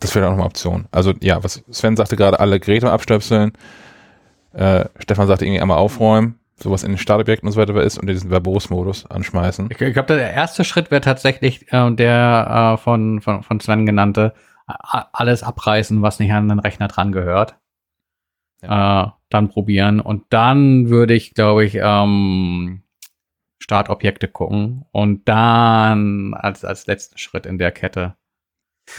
das 0.00 0.14
wäre 0.14 0.26
auch 0.26 0.30
noch 0.30 0.38
eine 0.38 0.46
Option. 0.46 0.86
Also 0.90 1.14
ja, 1.20 1.42
was 1.42 1.62
Sven 1.70 1.96
sagte 1.96 2.16
gerade, 2.16 2.40
alle 2.40 2.60
Geräte 2.60 2.90
abstöpseln 2.90 3.52
äh, 4.56 4.86
Stefan 4.98 5.26
sagte 5.26 5.44
irgendwie 5.44 5.60
einmal 5.60 5.78
aufräumen, 5.78 6.38
sowas 6.58 6.82
in 6.82 6.92
den 6.92 6.98
Startobjekten 6.98 7.46
und 7.46 7.52
so 7.52 7.60
weiter 7.60 7.74
ist 7.82 7.98
und 7.98 8.08
diesen 8.08 8.30
Verbos-Modus 8.30 9.06
anschmeißen. 9.06 9.68
Ich, 9.70 9.80
ich 9.80 9.92
glaube, 9.92 10.14
der 10.16 10.32
erste 10.32 10.64
Schritt 10.64 10.90
wäre 10.90 11.02
tatsächlich 11.02 11.70
äh, 11.72 11.90
der 11.92 12.74
äh, 12.74 12.82
von, 12.82 13.20
von, 13.20 13.42
von 13.42 13.60
Sven 13.60 13.86
genannte, 13.86 14.32
alles 14.66 15.42
abreißen, 15.42 16.02
was 16.02 16.18
nicht 16.18 16.32
an 16.32 16.48
den 16.48 16.58
Rechner 16.58 16.88
dran 16.88 17.12
gehört. 17.12 17.56
Ja. 18.62 19.04
Äh, 19.04 19.10
dann 19.28 19.48
probieren 19.48 20.00
und 20.00 20.24
dann 20.30 20.88
würde 20.88 21.12
ich, 21.14 21.34
glaube 21.34 21.64
ich, 21.64 21.78
ähm, 21.82 22.82
Startobjekte 23.58 24.28
gucken 24.28 24.84
und 24.92 25.28
dann 25.28 26.32
als, 26.34 26.64
als 26.64 26.86
letzten 26.86 27.18
Schritt 27.18 27.44
in 27.44 27.58
der 27.58 27.72
Kette 27.72 28.14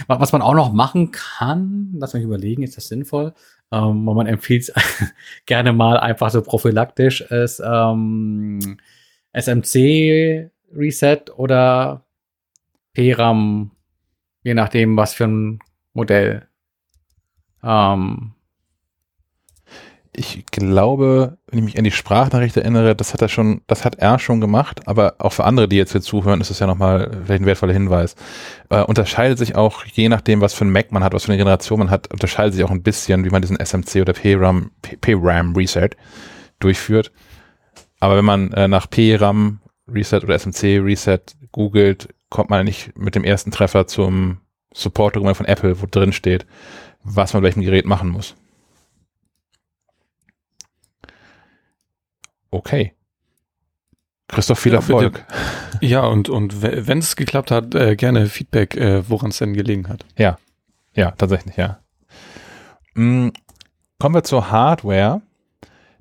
Wa- 0.07 0.19
Was 0.19 0.33
man 0.33 0.41
auch 0.41 0.53
noch 0.53 0.73
machen 0.73 1.11
kann, 1.11 1.93
lass 1.97 2.13
mich 2.13 2.23
überlegen, 2.23 2.61
ist 2.63 2.75
das 2.77 2.89
sinnvoll? 2.89 3.33
Ähm, 3.71 4.05
man 4.05 4.27
empfiehlt 4.27 4.71
gerne 5.45 5.73
mal 5.73 5.99
einfach 5.99 6.29
so 6.29 6.41
prophylaktisch 6.41 7.21
ist 7.21 7.61
ähm, 7.65 8.77
SMC 9.33 10.49
Reset 10.73 11.23
oder 11.35 12.05
PRAM, 12.93 13.71
je 14.43 14.53
nachdem, 14.53 14.97
was 14.97 15.13
für 15.13 15.25
ein 15.25 15.59
Modell. 15.93 16.47
Ähm, 17.63 18.33
Ich 20.19 20.47
glaube, 20.47 21.37
wenn 21.45 21.59
ich 21.59 21.65
mich 21.65 21.77
an 21.77 21.83
die 21.83 21.91
Sprachnachricht 21.91 22.57
erinnere, 22.57 22.95
das 22.95 23.13
hat 23.13 23.21
er 23.21 23.27
schon, 23.27 23.61
das 23.67 23.85
hat 23.85 23.99
er 23.99 24.17
schon 24.17 24.41
gemacht, 24.41 24.87
aber 24.87 25.13
auch 25.19 25.31
für 25.31 25.43
andere, 25.43 25.67
die 25.67 25.75
jetzt 25.75 25.91
hier 25.91 26.01
zuhören, 26.01 26.41
ist 26.41 26.49
es 26.49 26.57
ja 26.57 26.65
nochmal 26.65 27.11
vielleicht 27.23 27.43
ein 27.43 27.45
wertvoller 27.45 27.73
Hinweis. 27.73 28.15
Äh, 28.69 28.81
unterscheidet 28.81 29.37
sich 29.37 29.55
auch, 29.55 29.85
je 29.85 30.09
nachdem, 30.09 30.41
was 30.41 30.55
für 30.55 30.65
ein 30.65 30.71
Mac 30.71 30.91
man 30.91 31.03
hat, 31.03 31.13
was 31.13 31.25
für 31.25 31.31
eine 31.31 31.37
Generation 31.37 31.77
man 31.77 31.91
hat, 31.91 32.11
unterscheidet 32.11 32.55
sich 32.55 32.63
auch 32.63 32.71
ein 32.71 32.81
bisschen, 32.81 33.25
wie 33.25 33.29
man 33.29 33.43
diesen 33.43 33.63
SMC 33.63 34.01
oder 34.01 34.13
PRAM, 34.13 34.71
PRAM 35.01 35.55
Reset 35.55 35.91
durchführt. 36.57 37.11
Aber 37.99 38.17
wenn 38.17 38.25
man 38.25 38.51
äh, 38.53 38.67
nach 38.67 38.89
PRAM 38.89 39.59
Reset 39.87 40.21
oder 40.23 40.33
SMC 40.33 40.79
Reset 40.79 41.19
googelt, 41.51 42.09
kommt 42.31 42.49
man 42.49 42.65
nicht 42.65 42.97
mit 42.97 43.13
dem 43.13 43.23
ersten 43.23 43.51
Treffer 43.51 43.85
zum 43.85 44.39
Support-Dokument 44.73 45.37
von 45.37 45.45
Apple, 45.45 45.79
wo 45.79 45.85
drin 45.85 46.11
steht, 46.11 46.47
was 47.03 47.33
man 47.33 47.43
bei 47.43 47.49
welchem 47.49 47.61
Gerät 47.61 47.85
machen 47.85 48.09
muss. 48.09 48.35
Okay. 52.51 52.93
Christoph, 54.27 54.59
viel 54.59 54.73
Ja. 54.73 54.79
Erfolg. 54.79 55.25
Ja, 55.79 56.01
und, 56.05 56.27
und 56.29 56.61
we- 56.61 56.85
wenn 56.87 56.97
es 56.99 57.15
geklappt 57.15 57.49
hat, 57.51 57.73
äh, 57.75 57.95
gerne 57.95 58.27
Feedback, 58.27 58.75
äh, 58.75 59.09
woran 59.09 59.29
es 59.29 59.37
denn 59.37 59.53
gelegen 59.53 59.87
hat. 59.87 60.05
Ja, 60.17 60.37
tatsächlich, 61.11 61.55
ja. 61.57 61.79
Mm, 62.95 63.29
kommen 63.99 64.15
wir 64.15 64.23
zur 64.23 64.49
Hardware. 64.51 65.21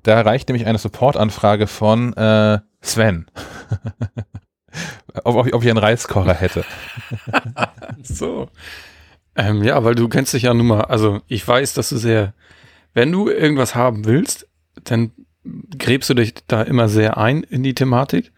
Da 0.03 0.13
erreicht 0.13 0.49
nämlich 0.49 0.65
eine 0.67 0.77
Supportanfrage 0.79 1.67
von 1.67 2.13
äh, 2.17 2.59
Sven. 2.81 3.27
ob, 5.23 5.35
ob, 5.35 5.47
ich- 5.47 5.53
ob 5.53 5.63
ich 5.63 5.69
einen 5.69 5.77
Reiskocher 5.79 6.33
hätte. 6.33 6.65
So. 8.03 8.49
Ähm, 9.35 9.63
ja, 9.63 9.83
weil 9.83 9.95
du 9.95 10.07
kennst 10.07 10.33
dich 10.33 10.43
ja 10.43 10.53
nun 10.53 10.67
mal, 10.67 10.81
also 10.81 11.21
ich 11.27 11.47
weiß, 11.47 11.73
dass 11.73 11.89
du 11.89 11.97
sehr, 11.97 12.33
wenn 12.93 13.11
du 13.11 13.29
irgendwas 13.29 13.75
haben 13.75 14.05
willst, 14.05 14.47
dann 14.83 15.11
gräbst 15.77 16.09
du 16.09 16.13
dich 16.13 16.33
da 16.47 16.61
immer 16.61 16.89
sehr 16.89 17.17
ein 17.17 17.43
in 17.43 17.63
die 17.63 17.73
Thematik. 17.73 18.31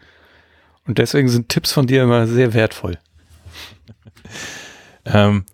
Und 0.87 0.97
deswegen 0.97 1.29
sind 1.29 1.49
Tipps 1.49 1.71
von 1.71 1.87
dir 1.87 2.03
immer 2.03 2.27
sehr 2.27 2.53
wertvoll. 2.53 2.97
Ähm, 5.05 5.45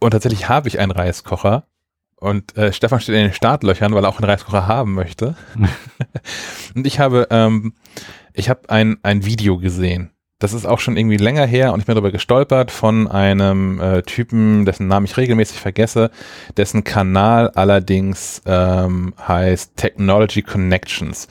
und 0.00 0.10
tatsächlich 0.10 0.48
habe 0.48 0.66
ich 0.66 0.80
einen 0.80 0.90
Reiskocher. 0.90 1.68
Und 2.16 2.56
äh, 2.56 2.72
Stefan 2.72 3.00
steht 3.00 3.14
in 3.14 3.22
den 3.22 3.32
Startlöchern, 3.32 3.94
weil 3.94 4.04
er 4.04 4.08
auch 4.08 4.18
einen 4.18 4.28
Reiskocher 4.28 4.66
haben 4.66 4.94
möchte. 4.94 5.36
und 6.74 6.86
ich 6.86 6.98
habe, 6.98 7.28
ähm, 7.30 7.74
ich 8.32 8.48
habe 8.48 8.68
ein, 8.70 8.98
ein 9.02 9.24
Video 9.24 9.58
gesehen. 9.58 10.10
Das 10.44 10.52
ist 10.52 10.66
auch 10.66 10.78
schon 10.78 10.98
irgendwie 10.98 11.16
länger 11.16 11.46
her 11.46 11.72
und 11.72 11.80
ich 11.80 11.86
bin 11.86 11.94
darüber 11.94 12.12
gestolpert 12.12 12.70
von 12.70 13.08
einem 13.08 13.80
äh, 13.80 14.02
Typen, 14.02 14.66
dessen 14.66 14.88
Namen 14.88 15.06
ich 15.06 15.16
regelmäßig 15.16 15.58
vergesse, 15.58 16.10
dessen 16.58 16.84
Kanal 16.84 17.48
allerdings 17.54 18.42
ähm, 18.44 19.14
heißt 19.26 19.74
Technology 19.76 20.42
Connections. 20.42 21.28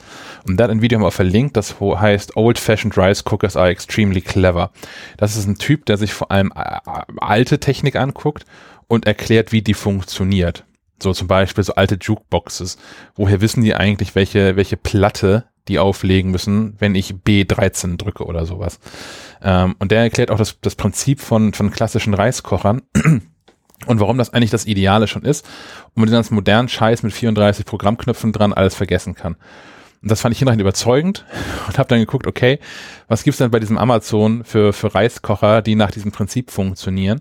Und 0.48 0.56
da 0.56 0.64
hat 0.64 0.72
ein 0.72 0.82
Video 0.82 0.98
mal 0.98 1.12
verlinkt, 1.12 1.56
das 1.56 1.76
heißt 1.80 2.36
Old 2.36 2.58
Fashioned 2.58 2.98
Rice 2.98 3.22
Cookers 3.24 3.56
are 3.56 3.68
extremely 3.68 4.20
clever. 4.20 4.72
Das 5.16 5.36
ist 5.36 5.46
ein 5.46 5.58
Typ, 5.58 5.86
der 5.86 5.96
sich 5.96 6.12
vor 6.12 6.32
allem 6.32 6.52
äh, 6.56 6.80
alte 7.20 7.60
Technik 7.60 7.94
anguckt 7.94 8.44
und 8.88 9.06
erklärt, 9.06 9.52
wie 9.52 9.62
die 9.62 9.74
funktioniert. 9.74 10.64
So 11.00 11.12
zum 11.12 11.28
Beispiel 11.28 11.62
so 11.62 11.76
alte 11.76 11.98
Jukeboxes. 12.00 12.78
Woher 13.14 13.40
wissen 13.40 13.62
die 13.62 13.76
eigentlich, 13.76 14.16
welche, 14.16 14.56
welche 14.56 14.76
Platte 14.76 15.44
die 15.68 15.78
auflegen 15.78 16.30
müssen, 16.30 16.74
wenn 16.78 16.94
ich 16.94 17.14
B13 17.14 17.96
drücke 17.96 18.24
oder 18.24 18.46
sowas. 18.46 18.78
Ähm, 19.42 19.74
und 19.78 19.90
der 19.90 20.02
erklärt 20.02 20.30
auch 20.30 20.38
das, 20.38 20.60
das 20.60 20.74
Prinzip 20.74 21.20
von, 21.20 21.52
von 21.54 21.70
klassischen 21.70 22.14
Reiskochern 22.14 22.82
und 23.86 24.00
warum 24.00 24.18
das 24.18 24.32
eigentlich 24.32 24.50
das 24.50 24.66
Ideale 24.66 25.06
schon 25.06 25.22
ist 25.22 25.46
und 25.94 25.96
man 25.96 26.06
den 26.06 26.14
ganzen 26.14 26.34
modernen 26.34 26.68
Scheiß 26.68 27.02
mit 27.02 27.12
34 27.12 27.64
Programmknöpfen 27.64 28.32
dran 28.32 28.52
alles 28.52 28.74
vergessen 28.74 29.14
kann. 29.14 29.36
Und 30.02 30.10
das 30.10 30.20
fand 30.20 30.32
ich 30.34 30.38
hinreichend 30.38 30.60
überzeugend 30.60 31.24
und 31.66 31.78
habe 31.78 31.88
dann 31.88 31.98
geguckt, 31.98 32.26
okay, 32.26 32.58
was 33.08 33.22
gibt's 33.22 33.38
denn 33.38 33.50
bei 33.50 33.60
diesem 33.60 33.78
Amazon 33.78 34.44
für, 34.44 34.72
für 34.74 34.94
Reiskocher, 34.94 35.62
die 35.62 35.76
nach 35.76 35.90
diesem 35.90 36.12
Prinzip 36.12 36.50
funktionieren? 36.50 37.20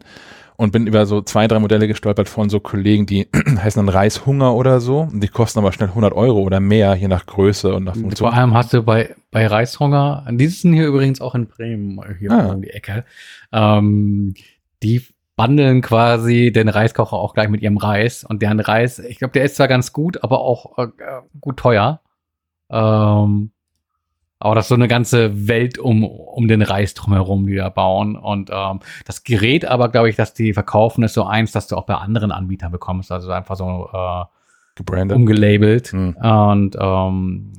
Und 0.56 0.72
bin 0.72 0.86
über 0.88 1.06
so 1.06 1.22
zwei, 1.22 1.47
drei 1.47 1.60
Modelle 1.60 1.88
gestolpert 1.88 2.30
von 2.30 2.49
so 2.49 2.60
Kollegen, 2.60 3.06
die 3.06 3.28
heißen 3.60 3.84
dann 3.84 3.93
Reishunger 3.93 4.54
oder 4.54 4.80
so. 4.80 5.01
Und 5.01 5.22
die 5.22 5.28
kosten 5.28 5.60
aber 5.60 5.72
schnell 5.72 5.89
100 5.89 6.14
Euro 6.14 6.41
oder 6.41 6.60
mehr, 6.60 6.93
je 6.95 7.08
nach 7.08 7.26
Größe 7.26 7.74
und 7.74 7.86
nach 7.86 7.95
Funktion. 7.95 8.30
Vor 8.30 8.38
allem 8.38 8.54
hast 8.54 8.74
du 8.74 8.84
bei, 8.84 9.16
bei 9.32 9.47
Reishunger, 9.47 10.26
die 10.32 10.47
sitzen 10.47 10.74
hier 10.74 10.88
übrigens 10.88 11.22
auch 11.22 11.34
in 11.36 11.47
Bremen, 11.47 11.99
hier 12.20 12.32
Ah. 12.32 12.51
um 12.54 12.62
die 12.62 12.70
Ecke, 12.70 13.04
ähm, 13.51 14.36
die 14.84 15.01
bundeln 15.36 15.82
quasi 15.82 16.51
den 16.51 16.70
Reiskocher 16.70 17.18
auch 17.18 17.34
gleich 17.34 17.49
mit 17.49 17.62
ihrem 17.64 17.78
Reis 17.78 18.24
und 18.24 18.43
deren 18.43 18.60
Reis, 18.60 18.99
ich 18.99 19.18
glaube, 19.18 19.32
der 19.32 19.43
ist 19.45 19.56
zwar 19.56 19.68
ganz 19.68 19.91
gut, 19.91 20.24
aber 20.24 20.41
auch 20.41 20.78
äh, 20.78 20.88
gut 21.41 21.58
teuer. 21.58 22.01
Ähm, 22.70 23.51
aber 24.43 24.55
das 24.55 24.65
ist 24.65 24.69
so 24.69 24.75
eine 24.75 24.89
ganze 24.89 25.47
Welt 25.47 25.77
um, 25.77 26.03
um 26.03 26.49
den 26.49 26.61
Reis 26.61 26.93
drumherum, 26.93 27.47
die 27.47 27.55
da 27.55 27.69
bauen. 27.69 28.17
Und 28.17 28.49
ähm, 28.51 28.81
das 29.05 29.23
Gerät 29.23 29.63
aber, 29.63 29.87
glaube 29.87 30.09
ich, 30.09 30.17
dass 30.17 30.33
die 30.33 30.53
verkaufen, 30.53 31.01
ist 31.03 31.13
so 31.13 31.23
eins, 31.23 31.53
das 31.53 31.67
du 31.67 31.77
auch 31.77 31.85
bei 31.85 31.95
anderen 31.95 32.33
Anbietern 32.33 32.69
bekommst. 32.69 33.09
Also 33.09 33.31
einfach 33.31 33.55
so 33.55 33.89
äh, 33.93 34.25
gebrandet. 34.75 35.15
umgelabelt. 35.15 35.93
Hm. 35.93 36.17
Und 36.17 36.75
ähm, 36.77 37.53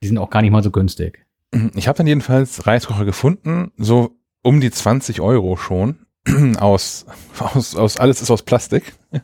die 0.00 0.06
sind 0.06 0.18
auch 0.18 0.30
gar 0.30 0.40
nicht 0.42 0.52
mal 0.52 0.62
so 0.62 0.70
günstig. 0.70 1.26
Ich 1.74 1.88
habe 1.88 1.98
dann 1.98 2.06
jedenfalls 2.06 2.64
Reiskocher 2.64 3.04
gefunden, 3.04 3.72
so 3.76 4.12
um 4.42 4.60
die 4.60 4.70
20 4.70 5.20
Euro 5.20 5.56
schon. 5.56 6.06
Aus, 6.60 7.06
aus, 7.38 7.76
aus, 7.76 7.96
alles 7.96 8.20
ist 8.20 8.30
aus 8.30 8.42
Plastik. 8.42 8.92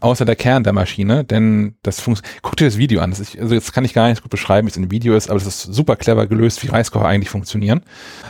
Außer 0.00 0.24
der 0.24 0.36
Kern 0.36 0.64
der 0.64 0.72
Maschine, 0.72 1.24
denn 1.24 1.76
das 1.82 2.00
funktioniert. 2.00 2.42
Guck 2.42 2.56
dir 2.56 2.66
das 2.66 2.76
Video 2.76 3.00
an. 3.00 3.10
Das 3.10 3.20
ist, 3.20 3.38
also 3.38 3.54
jetzt 3.54 3.72
kann 3.72 3.84
ich 3.84 3.94
gar 3.94 4.08
nicht 4.08 4.22
gut 4.22 4.30
beschreiben, 4.30 4.66
wie 4.66 4.70
es 4.70 4.76
in 4.76 4.82
dem 4.82 4.90
Video 4.90 5.14
ist, 5.14 5.30
aber 5.30 5.38
es 5.38 5.46
ist 5.46 5.62
super 5.62 5.96
clever 5.96 6.26
gelöst, 6.26 6.62
wie 6.62 6.68
Reiskocher 6.68 7.06
eigentlich 7.06 7.30
funktionieren. 7.30 7.82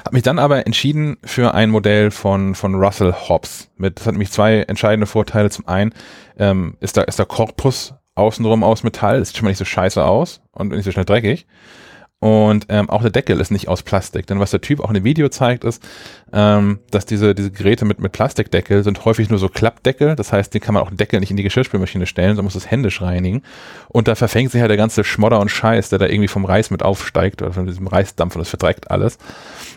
Hab 0.04 0.12
mich 0.12 0.22
dann 0.22 0.38
aber 0.38 0.66
entschieden 0.66 1.16
für 1.24 1.54
ein 1.54 1.70
Modell 1.70 2.10
von, 2.10 2.54
von 2.54 2.74
Russell 2.74 3.12
Hobbs. 3.12 3.70
Mit, 3.76 3.98
das 3.98 4.06
hat 4.06 4.12
nämlich 4.12 4.30
zwei 4.30 4.60
entscheidende 4.60 5.06
Vorteile. 5.06 5.50
Zum 5.50 5.66
einen 5.66 5.92
ähm, 6.38 6.76
ist, 6.80 6.96
da, 6.96 7.02
ist 7.02 7.18
der 7.18 7.26
Korpus 7.26 7.94
außenrum 8.14 8.62
aus 8.62 8.82
Metall, 8.82 9.18
das 9.18 9.28
sieht 9.28 9.38
schon 9.38 9.44
mal 9.44 9.50
nicht 9.50 9.58
so 9.58 9.64
scheiße 9.64 10.04
aus 10.04 10.40
und 10.52 10.68
nicht 10.68 10.84
so 10.84 10.92
schnell 10.92 11.04
dreckig. 11.04 11.46
Und 12.20 12.66
ähm, 12.68 12.90
auch 12.90 13.00
der 13.00 13.10
Deckel 13.10 13.40
ist 13.40 13.50
nicht 13.50 13.68
aus 13.68 13.82
Plastik. 13.82 14.26
Denn 14.26 14.40
was 14.40 14.50
der 14.50 14.60
Typ 14.60 14.80
auch 14.80 14.88
in 14.88 14.94
dem 14.94 15.04
Video 15.04 15.30
zeigt, 15.30 15.64
ist, 15.64 15.82
ähm, 16.34 16.80
dass 16.90 17.06
diese, 17.06 17.34
diese 17.34 17.50
Geräte 17.50 17.86
mit, 17.86 17.98
mit 17.98 18.12
Plastikdeckel 18.12 18.84
sind 18.84 19.06
häufig 19.06 19.30
nur 19.30 19.38
so 19.38 19.48
Klappdeckel. 19.48 20.16
Das 20.16 20.30
heißt, 20.30 20.52
die 20.52 20.60
kann 20.60 20.74
man 20.74 20.82
auch 20.82 20.90
den 20.90 20.98
Deckel 20.98 21.18
nicht 21.18 21.30
in 21.30 21.38
die 21.38 21.42
Geschirrspülmaschine 21.42 22.04
stellen, 22.04 22.36
sondern 22.36 22.44
muss 22.44 22.56
es 22.56 22.70
händisch 22.70 23.00
reinigen. 23.00 23.42
Und 23.88 24.06
da 24.06 24.14
verfängt 24.14 24.52
sich 24.52 24.60
halt 24.60 24.68
der 24.70 24.76
ganze 24.76 25.02
Schmodder 25.02 25.40
und 25.40 25.50
Scheiß, 25.50 25.88
der 25.88 25.98
da 25.98 26.06
irgendwie 26.06 26.28
vom 26.28 26.44
Reis 26.44 26.70
mit 26.70 26.82
aufsteigt 26.82 27.40
oder 27.40 27.54
von 27.54 27.66
diesem 27.66 27.86
Reisdampf 27.86 28.36
und 28.36 28.40
das 28.40 28.50
verdreckt 28.50 28.90
alles. 28.90 29.16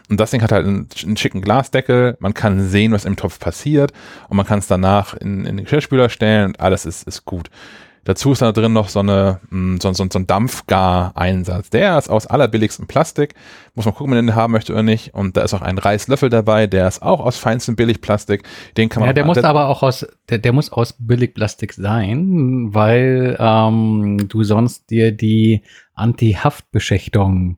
Und 0.10 0.20
das 0.20 0.32
Ding 0.32 0.41
hat 0.41 0.52
halt 0.52 0.66
einen, 0.66 0.89
einen 1.02 1.16
schicken 1.16 1.39
Glasdeckel. 1.39 2.18
Man 2.20 2.34
kann 2.34 2.68
sehen, 2.68 2.91
was 2.91 3.06
im 3.06 3.16
Topf 3.16 3.39
passiert 3.39 3.94
und 4.28 4.36
man 4.36 4.45
kann 4.45 4.60
es 4.60 4.68
danach 4.68 5.14
in, 5.14 5.45
in 5.45 5.56
den 5.56 5.64
Geschirrspüler 5.64 6.10
stellen 6.10 6.48
und 6.48 6.60
alles 6.60 6.86
ist, 6.86 7.07
ist 7.07 7.24
gut. 7.24 7.49
Dazu 8.05 8.34
ist 8.34 8.41
da 8.41 8.51
drin 8.51 8.73
noch 8.73 8.89
so, 8.89 8.99
eine, 8.99 9.39
mh, 9.49 9.77
so, 9.81 9.93
so, 9.93 10.05
so 10.11 10.19
ein 10.19 10.27
Dampfgar-Einsatz. 10.27 11.69
Der 11.69 11.97
ist 11.97 12.09
aus 12.09 12.27
allerbilligstem 12.27 12.85
Plastik. 12.85 13.34
Muss 13.75 13.85
man 13.85 13.93
gucken, 13.93 14.11
ob 14.11 14.15
man 14.17 14.25
den 14.25 14.35
haben 14.35 14.51
möchte 14.51 14.73
oder 14.73 14.84
nicht. 14.84 15.13
Und 15.13 15.38
da 15.38 15.41
ist 15.43 15.53
auch 15.53 15.61
ein 15.61 15.77
Reislöffel 15.77 16.30
dabei. 16.30 16.67
Der 16.67 16.88
ist 16.88 17.01
auch 17.01 17.21
aus 17.21 17.38
feinstem 17.38 17.75
Billigplastik. 17.75 18.43
Den 18.75 18.89
kann 18.89 19.01
man 19.01 19.07
Ja, 19.07 19.13
der 19.13 19.25
muss 19.25 19.38
aber 19.38 19.67
auch 19.67 19.84
aus, 19.84 20.05
der, 20.30 20.38
der 20.38 20.51
muss 20.51 20.71
aus 20.71 20.95
Billigplastik 20.99 21.73
sein, 21.73 22.73
weil 22.73 23.38
ähm, 23.39 24.25
du 24.27 24.43
sonst 24.43 24.89
dir 24.89 25.13
die 25.13 25.63
Anti-Haftbeschichtung 25.93 27.57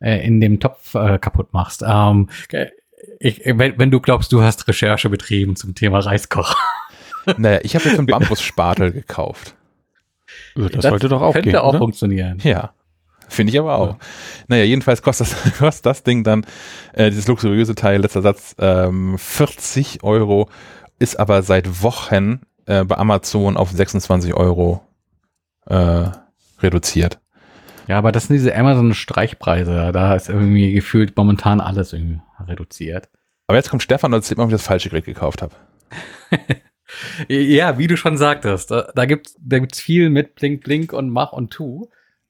äh, 0.00 0.26
in 0.26 0.40
dem 0.40 0.58
Topf 0.58 0.94
äh, 0.94 1.18
kaputt 1.18 1.52
machst. 1.52 1.84
Ähm, 1.86 2.30
ich, 3.20 3.42
wenn, 3.44 3.78
wenn 3.78 3.90
du 3.90 4.00
glaubst, 4.00 4.32
du 4.32 4.42
hast 4.42 4.66
Recherche 4.68 5.10
betrieben 5.10 5.54
zum 5.56 5.74
Thema 5.74 5.98
Reiskocher. 5.98 6.56
Naja, 7.36 7.60
ich 7.62 7.74
habe 7.74 7.84
jetzt 7.84 7.98
einen 7.98 8.06
Bambusspatel 8.08 8.90
gekauft. 8.90 9.54
Ja, 10.54 10.68
das, 10.68 10.82
sollte 10.82 11.08
doch 11.08 11.22
auch 11.22 11.32
könnte 11.32 11.50
gehen, 11.50 11.58
auch 11.58 11.70
oder? 11.70 11.78
funktionieren. 11.78 12.38
Ja. 12.42 12.72
Finde 13.28 13.52
ich 13.52 13.58
aber 13.58 13.76
auch. 13.76 13.96
Naja, 14.48 14.64
jedenfalls 14.64 15.00
kostet 15.00 15.28
das, 15.32 15.52
kostet 15.58 15.86
das 15.86 16.02
Ding 16.02 16.22
dann, 16.22 16.44
äh, 16.92 17.08
dieses 17.08 17.28
luxuriöse 17.28 17.74
Teil, 17.74 18.02
letzter 18.02 18.20
Satz, 18.20 18.54
ähm, 18.58 19.16
40 19.16 20.02
Euro, 20.02 20.50
ist 20.98 21.18
aber 21.18 21.42
seit 21.42 21.82
Wochen 21.82 22.40
äh, 22.66 22.84
bei 22.84 22.96
Amazon 22.96 23.56
auf 23.56 23.70
26 23.70 24.34
Euro 24.34 24.82
äh, 25.66 26.04
reduziert. 26.60 27.20
Ja, 27.88 27.98
aber 27.98 28.12
das 28.12 28.26
sind 28.26 28.34
diese 28.34 28.54
Amazon-Streichpreise. 28.54 29.90
Da 29.92 30.14
ist 30.14 30.28
irgendwie 30.28 30.72
gefühlt 30.72 31.16
momentan 31.16 31.60
alles 31.60 31.92
irgendwie 31.92 32.20
reduziert. 32.46 33.08
Aber 33.46 33.56
jetzt 33.56 33.70
kommt 33.70 33.82
Stefan 33.82 34.12
und 34.12 34.20
erzählt 34.20 34.38
mal, 34.38 34.44
ob 34.44 34.50
ich 34.50 34.54
das 34.54 34.66
falsche 34.66 34.88
Gerät 34.88 35.04
gekauft 35.04 35.42
habe. 35.42 35.54
ja, 37.28 37.78
wie 37.78 37.86
du 37.86 37.96
schon 37.96 38.16
sagtest, 38.16 38.70
da, 38.70 38.90
da 38.94 39.04
gibt's 39.06 39.36
da 39.40 39.58
gibt's 39.58 39.80
viel 39.80 40.10
mit 40.10 40.34
Blink 40.34 40.64
Blink 40.64 40.92
und 40.92 41.10
Mach 41.10 41.32
und 41.32 41.50
Tu. 41.50 41.88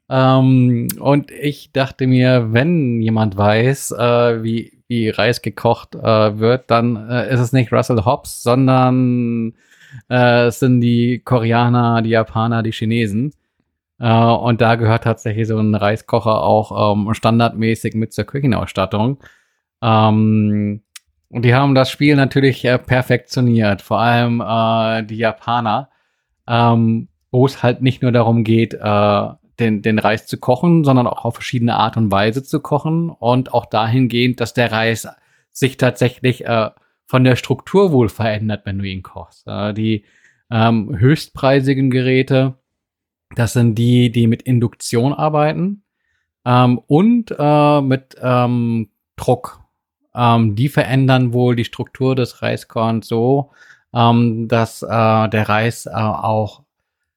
Ähm, 0.09 0.89
und 1.01 1.30
ich 1.30 1.72
dachte 1.72 2.06
mir, 2.06 2.52
wenn 2.52 3.01
jemand 3.01 3.36
weiß, 3.36 3.93
äh, 3.93 4.43
wie, 4.43 4.82
wie 4.89 5.09
Reis 5.09 5.40
gekocht 5.40 5.94
äh, 5.94 6.39
wird, 6.39 6.70
dann 6.70 7.09
äh, 7.09 7.32
ist 7.32 7.40
es 7.40 7.52
nicht 7.52 7.72
Russell 7.72 8.05
Hobbs, 8.05 8.43
sondern 8.43 9.55
äh, 10.10 10.47
es 10.47 10.60
sind 10.60 10.80
die 10.80 11.20
Koreaner, 11.24 12.02
die 12.02 12.10
Japaner, 12.10 12.62
die 12.62 12.72
Chinesen. 12.72 13.32
Äh, 13.98 14.12
und 14.12 14.60
da 14.60 14.74
gehört 14.74 15.05
tatsächlich 15.05 15.48
so 15.48 15.59
ein 15.59 15.74
Reiskocher 15.74 16.43
auch 16.43 16.94
ähm, 16.94 17.14
standardmäßig 17.14 17.94
mit 17.94 18.12
zur 18.12 18.24
Küchenausstattung. 18.24 19.18
Ähm, 19.80 20.82
und 21.33 21.47
die 21.47 21.55
haben 21.55 21.75
das 21.75 21.91
Spiel 21.91 22.15
natürlich 22.15 22.63
äh, 22.67 22.79
perfektioniert, 22.79 23.81
vor 23.81 24.01
allem 24.01 24.43
äh, 24.43 25.03
die 25.03 25.17
Japaner, 25.17 25.89
ähm, 26.47 27.09
wo 27.31 27.47
es 27.47 27.63
halt 27.63 27.81
nicht 27.81 28.03
nur 28.03 28.13
darum 28.13 28.45
geht, 28.45 28.75
äh, 28.75 29.29
den, 29.59 29.81
den 29.81 29.99
Reis 29.99 30.27
zu 30.27 30.37
kochen, 30.37 30.85
sondern 30.85 31.07
auch 31.07 31.25
auf 31.25 31.35
verschiedene 31.35 31.75
Art 31.75 31.97
und 31.97 32.11
Weise 32.11 32.43
zu 32.43 32.61
kochen 32.61 33.09
und 33.09 33.55
auch 33.55 33.65
dahingehend, 33.65 34.41
dass 34.41 34.53
der 34.53 34.73
Reis 34.73 35.09
sich 35.51 35.79
tatsächlich 35.79 36.45
äh, 36.45 36.69
von 37.07 37.25
der 37.25 37.37
Struktur 37.37 37.93
wohl 37.93 38.11
verändert, 38.11 38.67
wenn 38.67 38.79
du 38.79 38.85
ihn 38.85 39.03
kochst. 39.03 39.47
Äh, 39.47 39.73
die 39.73 40.05
ähm, 40.51 40.99
höchstpreisigen 40.99 41.91
Geräte, 41.91 42.59
das 43.37 43.55
sind 43.55 43.77
die, 43.77 44.13
die 44.13 44.27
mit 44.27 44.43
Induktion 44.43 45.15
arbeiten 45.15 45.85
ähm, 46.45 46.79
und 46.87 47.35
äh, 47.39 47.81
mit 47.81 48.17
ähm, 48.21 48.91
Druck. 49.17 49.61
Ähm, 50.14 50.55
die 50.55 50.68
verändern 50.68 51.32
wohl 51.32 51.56
die 51.56 51.64
Struktur 51.64 52.14
des 52.14 52.43
Reiskorns 52.43 53.09
so, 53.09 53.51
ähm, 53.94 54.48
dass 54.48 54.82
äh, 54.82 54.89
der 54.89 55.48
Reis 55.48 55.86
äh, 55.86 55.90
auch 55.90 56.62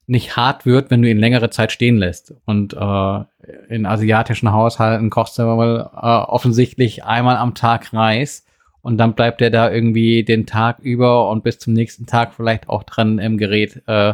nicht 0.08 0.38
hart 0.38 0.66
wird, 0.66 0.92
wenn 0.92 1.02
du 1.02 1.10
ihn 1.10 1.18
längere 1.18 1.50
Zeit 1.50 1.72
stehen 1.72 1.98
lässt. 1.98 2.34
Und 2.46 2.74
äh, 2.74 3.24
in 3.70 3.86
asiatischen 3.86 4.52
Haushalten 4.52 5.10
kochst 5.10 5.40
du 5.40 5.44
mal 5.44 5.90
äh, 5.94 6.32
offensichtlich 6.32 7.04
einmal 7.04 7.38
am 7.38 7.56
Tag 7.56 7.94
Reis 7.94 8.46
und 8.82 8.98
dann 8.98 9.16
bleibt 9.16 9.42
der 9.42 9.50
da 9.50 9.72
irgendwie 9.72 10.24
den 10.24 10.46
Tag 10.46 10.80
über 10.80 11.30
und 11.32 11.44
bis 11.44 11.58
zum 11.58 11.74
nächsten 11.74 12.06
Tag 12.06 12.36
vielleicht 12.36 12.70
auch 12.70 12.84
dran 12.84 13.18
im 13.18 13.38
Gerät 13.38 13.82
äh, 13.88 14.14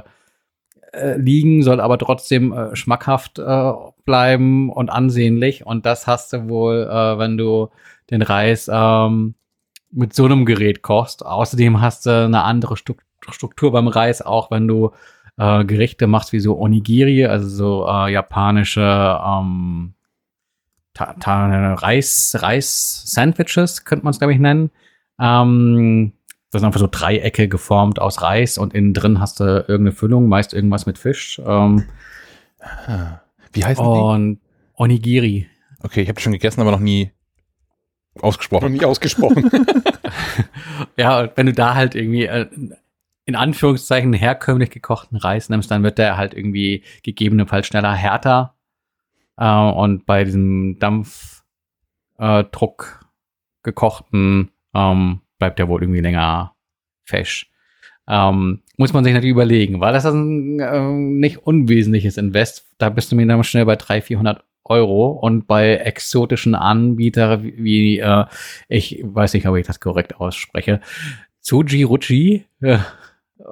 äh, 0.93 1.17
liegen, 1.17 1.61
soll 1.63 1.81
aber 1.81 1.97
trotzdem 1.97 2.53
äh, 2.53 2.75
schmackhaft 2.75 3.39
äh, 3.39 3.71
bleiben 4.05 4.69
und 4.69 4.89
ansehnlich. 4.89 5.65
Und 5.65 5.85
das 5.85 6.07
hast 6.07 6.31
du 6.31 6.47
wohl, 6.47 6.89
äh, 6.89 7.17
wenn 7.17 7.37
du 7.37 7.69
den 8.11 8.21
Reis 8.21 8.69
ähm, 8.71 9.35
mit 9.91 10.13
so 10.13 10.25
einem 10.25 10.45
Gerät 10.45 10.81
kochst. 10.81 11.25
Außerdem 11.25 11.81
hast 11.81 12.05
du 12.05 12.25
eine 12.25 12.43
andere 12.43 12.75
Struktur 12.77 13.71
beim 13.71 13.87
Reis, 13.87 14.21
auch 14.21 14.51
wenn 14.51 14.67
du 14.67 14.91
äh, 15.37 15.65
Gerichte 15.65 16.07
machst 16.07 16.33
wie 16.33 16.39
so 16.39 16.59
Onigiri, 16.59 17.25
also 17.25 17.47
so 17.47 17.87
äh, 17.87 18.11
japanische 18.11 19.19
ähm, 19.25 19.93
ta 20.93 21.15
Reis, 21.75 22.35
Reis-Sandwiches, 22.39 23.85
könnte 23.85 24.05
man 24.05 24.11
es, 24.11 24.19
glaube 24.19 24.33
ich, 24.33 24.39
nennen. 24.39 24.71
Ähm, 25.19 26.13
das 26.51 26.59
sind 26.59 26.67
einfach 26.67 26.81
so 26.81 26.89
Dreiecke 26.91 27.47
geformt 27.47 27.99
aus 27.99 28.21
Reis 28.21 28.57
und 28.57 28.73
innen 28.73 28.93
drin 28.93 29.21
hast 29.21 29.39
du 29.39 29.43
irgendeine 29.43 29.93
Füllung, 29.93 30.27
meist 30.27 30.53
irgendwas 30.53 30.85
mit 30.85 30.97
Fisch. 30.97 31.41
Ähm, 31.45 31.85
ah. 32.59 33.21
Wie 33.53 33.63
heißt 33.63 33.79
und 33.79 34.35
die? 34.35 34.39
Onigiri. 34.75 35.47
Okay, 35.81 36.01
ich 36.01 36.09
habe 36.09 36.19
schon 36.19 36.33
gegessen, 36.33 36.61
aber 36.61 36.71
noch 36.71 36.79
nie 36.79 37.11
ausgesprochen. 38.19 38.73
Noch 38.73 38.79
nie 38.79 38.85
ausgesprochen. 38.85 39.49
ja, 40.97 41.29
wenn 41.35 41.45
du 41.45 41.53
da 41.53 41.75
halt 41.75 41.95
irgendwie 41.95 42.25
äh, 42.25 42.47
in 43.25 43.35
Anführungszeichen 43.35 44.13
herkömmlich 44.13 44.69
gekochten 44.69 45.17
Reis 45.17 45.49
nimmst, 45.49 45.71
dann 45.71 45.83
wird 45.83 45.97
der 45.97 46.17
halt 46.17 46.33
irgendwie 46.33 46.83
gegebenenfalls 47.03 47.67
schneller 47.67 47.93
härter. 47.93 48.55
Äh, 49.37 49.49
und 49.49 50.05
bei 50.05 50.23
diesem 50.23 50.79
Dampfdruck 50.79 51.45
äh, 52.19 53.05
gekochten 53.63 54.51
ähm, 54.73 55.21
bleibt 55.37 55.59
der 55.59 55.67
wohl 55.67 55.81
irgendwie 55.81 56.01
länger 56.01 56.55
fesch. 57.03 57.51
Ähm, 58.07 58.61
muss 58.77 58.93
man 58.93 59.03
sich 59.03 59.13
natürlich 59.13 59.31
überlegen, 59.31 59.79
weil 59.79 59.93
das 59.93 60.05
ist 60.05 60.13
ein 60.13 60.59
äh, 60.59 60.89
nicht 60.89 61.37
unwesentliches 61.45 62.17
Invest. 62.17 62.65
Da 62.77 62.89
bist 62.89 63.11
du 63.11 63.15
mir 63.15 63.27
dann 63.27 63.43
schnell 63.43 63.65
bei 63.65 63.75
300, 63.75 64.05
400 64.05 64.43
Euro 64.71 65.11
und 65.11 65.47
bei 65.47 65.75
exotischen 65.75 66.55
Anbietern 66.55 67.43
wie, 67.43 67.99
äh, 67.99 68.25
ich 68.69 69.01
weiß 69.03 69.33
nicht, 69.33 69.47
ob 69.47 69.57
ich 69.57 69.67
das 69.67 69.79
korrekt 69.79 70.19
ausspreche, 70.19 70.79
Tsuji 71.41 71.83
Ruchi, 71.83 72.45
äh, 72.61 72.77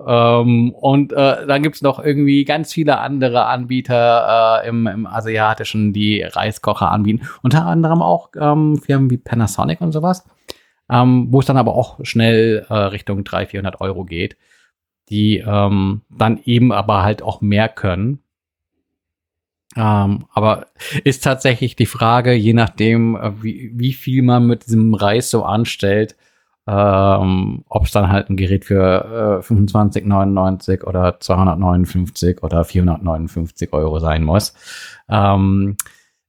ähm, 0.08 0.72
und 0.72 1.14
äh, 1.14 1.48
dann 1.48 1.64
gibt's 1.64 1.82
noch 1.82 2.04
irgendwie 2.04 2.46
ganz 2.46 2.74
viele 2.74 3.00
andere 3.00 3.46
Anbieter 3.46 4.62
äh, 4.64 4.68
im, 4.68 4.88
im 4.88 5.08
Asiatischen, 5.08 5.94
die 5.94 6.22
Reiskocher 6.22 6.92
anbieten. 6.92 7.28
Unter 7.42 7.66
anderem 7.66 8.02
auch 8.02 8.30
ähm, 8.40 8.78
Firmen 8.78 9.10
wie 9.10 9.18
Panasonic 9.18 9.82
und 9.82 9.92
sowas, 9.92 10.26
ähm, 10.90 11.28
wo 11.32 11.40
es 11.40 11.46
dann 11.46 11.58
aber 11.58 11.76
auch 11.76 12.00
schnell 12.04 12.66
äh, 12.70 12.74
Richtung 12.74 13.24
300, 13.24 13.52
400 13.52 13.82
Euro 13.82 14.06
geht, 14.06 14.38
die 15.10 15.38
ähm, 15.38 16.02
dann 16.10 16.40
eben 16.44 16.72
aber 16.72 17.04
halt 17.04 17.22
auch 17.22 17.42
mehr 17.42 17.70
können. 17.70 18.20
Ähm, 19.76 20.26
aber 20.34 20.68
ist 21.04 21.24
tatsächlich 21.24 21.76
die 21.76 21.86
Frage, 21.86 22.34
je 22.34 22.54
nachdem, 22.54 23.16
äh, 23.16 23.44
wie, 23.44 23.72
wie 23.76 23.94
viel 23.94 24.24
man 24.24 24.48
mit 24.48 24.66
diesem 24.66 24.94
Reis 24.94 25.30
so 25.30 25.44
anstellt, 25.44 26.16
ähm, 26.68 27.64
ob 27.68 27.86
es 27.86 27.92
dann 27.92 28.10
halt 28.10 28.30
ein 28.30 28.38
Gerät 28.38 28.66
für 28.66 29.42
äh, 29.42 29.46
25,99 29.46 30.84
oder 30.84 31.20
259 31.20 32.44
oder 32.44 32.64
459 32.64 33.74
Euro 33.74 34.00
sein 34.00 34.24
muss. 34.24 34.54
Ähm, 35.10 35.78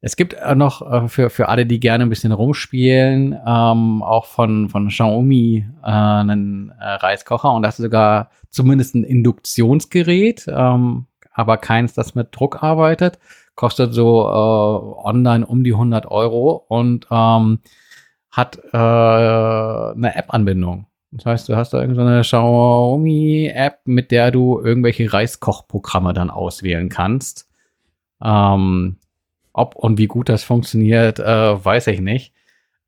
es 0.03 0.17
gibt 0.17 0.37
noch 0.55 0.91
äh, 0.91 1.09
für, 1.09 1.29
für 1.29 1.49
alle, 1.49 1.67
die 1.67 1.79
gerne 1.79 2.05
ein 2.05 2.09
bisschen 2.09 2.33
rumspielen, 2.33 3.39
ähm, 3.47 4.03
auch 4.03 4.25
von, 4.25 4.71
von 4.71 4.89
Xiaomi 4.89 5.67
äh, 5.83 5.87
einen 5.87 6.71
äh, 6.81 6.85
Reiskocher 6.85 7.53
und 7.53 7.63
das 7.63 7.79
ist 7.79 7.85
sogar 7.85 8.31
zumindest 8.49 8.95
ein 8.95 9.05
Induktionsgerät, 9.05 10.47
ähm, 10.49 11.07
aber 11.33 11.57
keins, 11.57 11.95
das 11.95 12.15
mit 12.15 12.29
Druck 12.33 12.63
arbeitet. 12.63 13.19
Kostet 13.55 13.93
so 13.93 14.23
äh, 14.23 15.07
online 15.07 15.47
um 15.47 15.65
die 15.65 15.73
100 15.73 16.07
Euro 16.07 16.65
und 16.69 17.07
ähm, 17.11 17.61
hat 18.31 18.59
äh, 18.73 18.77
eine 18.77 20.15
App-Anbindung. 20.15 20.87
Das 21.13 21.27
heißt, 21.27 21.49
du 21.49 21.57
hast 21.57 21.73
da 21.73 21.81
irgendeine 21.81 22.23
Xiaomi-App, 22.23 23.81
mit 23.85 24.13
der 24.13 24.31
du 24.31 24.61
irgendwelche 24.61 25.13
Reiskochprogramme 25.13 26.13
dann 26.13 26.31
auswählen 26.31 26.89
kannst. 26.89 27.49
Ähm, 28.23 28.97
ob 29.53 29.75
und 29.75 29.99
wie 29.99 30.07
gut 30.07 30.29
das 30.29 30.45
funktioniert, 30.45 31.19
äh, 31.19 31.65
weiß 31.65 31.89
ich 31.89 32.01
nicht. 32.01 32.33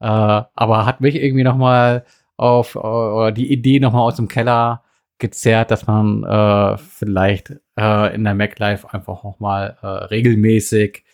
Äh, 0.01 0.07
aber 0.07 0.87
hat 0.87 1.01
mich 1.01 1.17
irgendwie 1.17 1.45
noch 1.45 1.57
mal 1.57 2.05
auf 2.37 2.77
äh, 2.77 3.33
die 3.33 3.53
Idee 3.53 3.81
noch 3.81 3.93
mal 3.93 4.03
aus 4.03 4.17
dem 4.17 4.29
Keller 4.29 4.83
gezerrt, 5.19 5.71
dass 5.71 5.87
man 5.87 6.25
äh, 6.25 6.77
vielleicht 6.79 7.55
äh, 7.79 8.15
in 8.15 8.25
der 8.25 8.35
MacLife 8.35 8.93
einfach 8.93 9.25
noch 9.25 9.41
mal 9.41 9.79
äh, 9.83 9.87
regelmäßig 9.87 11.05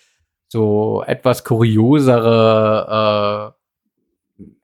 so 0.49 1.05
etwas 1.07 1.45
kuriosere 1.45 3.55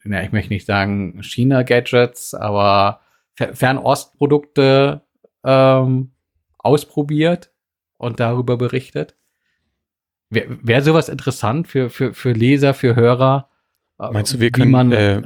ja, 0.05 0.23
ich 0.23 0.33
möchte 0.33 0.53
nicht 0.53 0.67
sagen 0.67 1.23
China-Gadgets, 1.23 2.35
aber 2.35 3.01
Fernostprodukte 3.35 5.03
ähm, 5.45 6.13
ausprobiert 6.59 7.53
und 7.97 8.21
darüber 8.21 8.57
berichtet. 8.57 9.17
Wäre 10.31 10.59
wär 10.63 10.83
sowas 10.83 11.09
interessant 11.09 11.69
für, 11.69 11.91
für, 11.91 12.15
für 12.15 12.33
Leser, 12.33 12.75
für 12.75 12.97
Hörer? 12.97 13.51
Äh, 13.99 14.11
Meinst 14.13 14.35
du, 14.35 14.41
wir 14.41 14.51
können, 14.51 14.93
äh, 14.93 15.23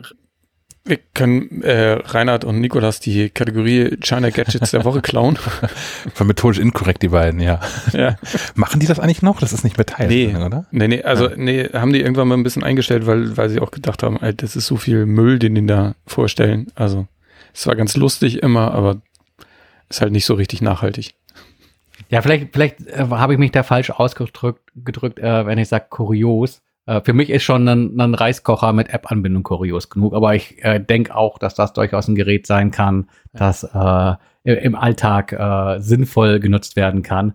wir 0.88 0.98
können 1.14 1.62
äh, 1.62 1.92
Reinhard 2.04 2.44
und 2.44 2.60
Nikolas 2.60 3.00
die 3.00 3.30
Kategorie 3.30 3.96
China 4.00 4.30
Gadgets 4.30 4.70
der 4.70 4.84
Woche 4.84 5.02
klauen? 5.02 5.36
Von 6.14 6.26
methodisch 6.26 6.58
inkorrekt, 6.58 7.02
die 7.02 7.08
beiden, 7.08 7.40
ja. 7.40 7.60
ja. 7.92 8.16
Machen 8.54 8.80
die 8.80 8.86
das 8.86 8.98
eigentlich 8.98 9.22
noch? 9.22 9.40
Das 9.40 9.52
ist 9.52 9.64
nicht 9.64 9.76
mehr 9.76 9.86
Teil, 9.86 10.08
nee, 10.08 10.34
oder? 10.34 10.66
Nee, 10.70 10.88
nee, 10.88 11.02
also 11.02 11.28
ja. 11.28 11.36
nee, 11.36 11.68
haben 11.72 11.92
die 11.92 12.00
irgendwann 12.00 12.28
mal 12.28 12.36
ein 12.36 12.42
bisschen 12.42 12.64
eingestellt, 12.64 13.06
weil, 13.06 13.36
weil 13.36 13.50
sie 13.50 13.60
auch 13.60 13.70
gedacht 13.70 14.02
haben, 14.02 14.18
ey, 14.20 14.34
das 14.34 14.56
ist 14.56 14.66
so 14.66 14.76
viel 14.76 15.06
Müll, 15.06 15.38
den 15.38 15.54
die 15.54 15.66
da 15.66 15.94
vorstellen. 16.06 16.68
Also 16.74 17.06
es 17.54 17.66
war 17.66 17.76
ganz 17.76 17.96
lustig 17.96 18.42
immer, 18.42 18.72
aber 18.72 19.00
ist 19.88 20.00
halt 20.00 20.12
nicht 20.12 20.26
so 20.26 20.34
richtig 20.34 20.62
nachhaltig. 20.62 21.14
Ja, 22.10 22.22
vielleicht, 22.22 22.52
vielleicht 22.52 22.86
äh, 22.86 23.06
habe 23.10 23.34
ich 23.34 23.38
mich 23.38 23.52
da 23.52 23.62
falsch 23.62 23.90
ausgedrückt, 23.90 24.62
gedrückt, 24.74 25.18
äh, 25.18 25.46
wenn 25.46 25.58
ich 25.58 25.68
sage 25.68 25.86
kurios. 25.90 26.62
Äh, 26.88 27.00
für 27.04 27.12
mich 27.12 27.28
ist 27.30 27.44
schon 27.44 27.68
ein, 27.68 28.00
ein 28.00 28.14
Reiskocher 28.14 28.72
mit 28.72 28.88
App-Anbindung 28.88 29.42
kurios 29.42 29.90
genug, 29.90 30.14
aber 30.14 30.34
ich 30.34 30.64
äh, 30.64 30.80
denke 30.80 31.14
auch, 31.14 31.38
dass 31.38 31.54
das 31.54 31.72
durchaus 31.74 32.08
ein 32.08 32.14
Gerät 32.16 32.46
sein 32.46 32.70
kann, 32.70 33.08
das 33.32 33.62
äh, 33.62 34.14
im 34.44 34.74
Alltag 34.74 35.32
äh, 35.32 35.78
sinnvoll 35.80 36.40
genutzt 36.40 36.74
werden 36.76 37.02
kann. 37.02 37.34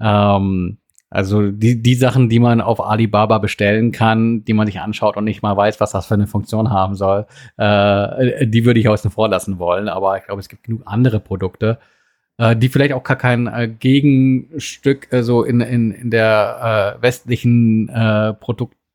Ähm, 0.00 0.78
Also 1.10 1.52
die, 1.52 1.80
die 1.80 1.94
Sachen, 1.94 2.28
die 2.28 2.40
man 2.40 2.60
auf 2.60 2.80
Alibaba 2.80 3.38
bestellen 3.38 3.92
kann, 3.92 4.44
die 4.44 4.54
man 4.54 4.66
sich 4.66 4.80
anschaut 4.80 5.16
und 5.16 5.24
nicht 5.24 5.42
mal 5.42 5.56
weiß, 5.56 5.78
was 5.78 5.92
das 5.92 6.06
für 6.06 6.14
eine 6.14 6.26
Funktion 6.26 6.70
haben 6.70 6.96
soll, 6.96 7.26
äh, 7.56 8.46
die 8.48 8.64
würde 8.64 8.80
ich 8.80 8.88
außen 8.88 9.12
vor 9.12 9.28
lassen 9.28 9.58
wollen. 9.60 9.88
Aber 9.88 10.18
ich 10.18 10.24
glaube, 10.24 10.40
es 10.40 10.48
gibt 10.48 10.64
genug 10.64 10.82
andere 10.86 11.20
Produkte, 11.20 11.78
äh, 12.38 12.56
die 12.56 12.68
vielleicht 12.68 12.94
auch 12.94 13.04
gar 13.04 13.16
kein 13.16 13.46
äh, 13.46 13.68
Gegenstück 13.68 15.12
äh, 15.12 15.22
so 15.22 15.44
in, 15.44 15.60
in, 15.60 15.92
in 15.92 16.10
der 16.10 16.96
äh, 16.98 17.02
westlichen 17.02 17.88
äh, 17.90 18.32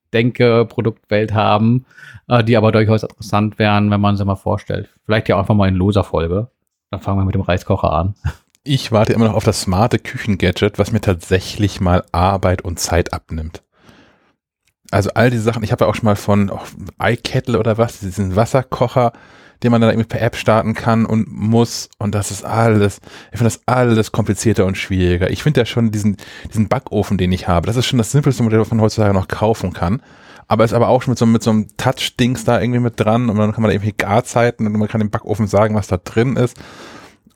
Produktdenke, 0.09 0.65
Produktwelt 0.65 1.33
haben, 1.33 1.85
äh, 2.27 2.43
die 2.43 2.57
aber 2.57 2.71
durchaus 2.71 3.03
interessant 3.03 3.59
wären, 3.59 3.91
wenn 3.91 4.01
man 4.01 4.17
sie 4.17 4.25
mal 4.25 4.35
vorstellt. 4.35 4.89
Vielleicht 5.05 5.29
ja 5.29 5.39
einfach 5.39 5.55
mal 5.55 5.67
in 5.67 5.75
loser 5.75 6.03
Folge. 6.03 6.49
Dann 6.91 6.99
fangen 6.99 7.19
wir 7.19 7.25
mit 7.25 7.35
dem 7.35 7.41
Reiskocher 7.41 7.91
an. 7.91 8.15
Ich 8.63 8.91
warte 8.91 9.13
immer 9.13 9.27
noch 9.27 9.35
auf 9.35 9.43
das 9.43 9.61
smarte 9.61 9.99
Küchengadget, 9.99 10.79
was 10.79 10.91
mir 10.91 11.01
tatsächlich 11.01 11.79
mal 11.79 12.03
Arbeit 12.11 12.61
und 12.61 12.79
Zeit 12.79 13.13
abnimmt. 13.13 13.63
Also 14.91 15.11
all 15.13 15.29
diese 15.29 15.43
Sachen, 15.43 15.63
ich 15.63 15.71
habe 15.71 15.85
ja 15.85 15.89
auch 15.89 15.95
schon 15.95 16.05
mal 16.05 16.15
von 16.15 16.49
oh, 16.49 16.59
iKettle 17.01 17.59
oder 17.59 17.77
was, 17.77 17.99
diesen 17.99 18.35
Wasserkocher, 18.35 19.13
den 19.63 19.71
man 19.71 19.81
dann 19.81 19.91
irgendwie 19.91 20.07
per 20.07 20.21
App 20.21 20.35
starten 20.35 20.73
kann 20.73 21.05
und 21.05 21.27
muss. 21.31 21.89
Und 21.97 22.15
das 22.15 22.31
ist 22.31 22.45
alles, 22.45 23.01
ich 23.31 23.37
finde 23.37 23.51
das 23.51 23.61
alles 23.65 24.11
komplizierter 24.11 24.65
und 24.65 24.77
schwieriger. 24.77 25.29
Ich 25.29 25.43
finde 25.43 25.61
ja 25.61 25.65
schon 25.65 25.91
diesen, 25.91 26.17
diesen 26.49 26.67
Backofen, 26.67 27.17
den 27.17 27.31
ich 27.31 27.47
habe, 27.47 27.67
das 27.67 27.75
ist 27.75 27.87
schon 27.87 27.97
das 27.97 28.11
simpelste 28.11 28.43
Modell, 28.43 28.59
was 28.59 28.71
man 28.71 28.81
heutzutage 28.81 29.13
noch 29.13 29.27
kaufen 29.27 29.73
kann. 29.73 30.01
Aber 30.47 30.65
ist 30.65 30.73
aber 30.73 30.87
auch 30.87 31.03
schon 31.03 31.11
mit 31.11 31.19
so, 31.19 31.25
mit 31.27 31.43
so 31.43 31.51
einem 31.51 31.67
Touch-Dings 31.77 32.43
da 32.43 32.59
irgendwie 32.59 32.79
mit 32.79 32.99
dran 32.99 33.29
und 33.29 33.37
dann 33.37 33.51
kann 33.51 33.61
man 33.61 33.69
da 33.69 33.75
irgendwie 33.75 33.93
Garzeiten 33.95 34.65
und 34.65 34.73
man 34.73 34.87
kann 34.87 34.99
dem 34.99 35.11
Backofen 35.11 35.45
sagen, 35.47 35.75
was 35.75 35.87
da 35.87 35.97
drin 35.97 36.37
ist. 36.37 36.57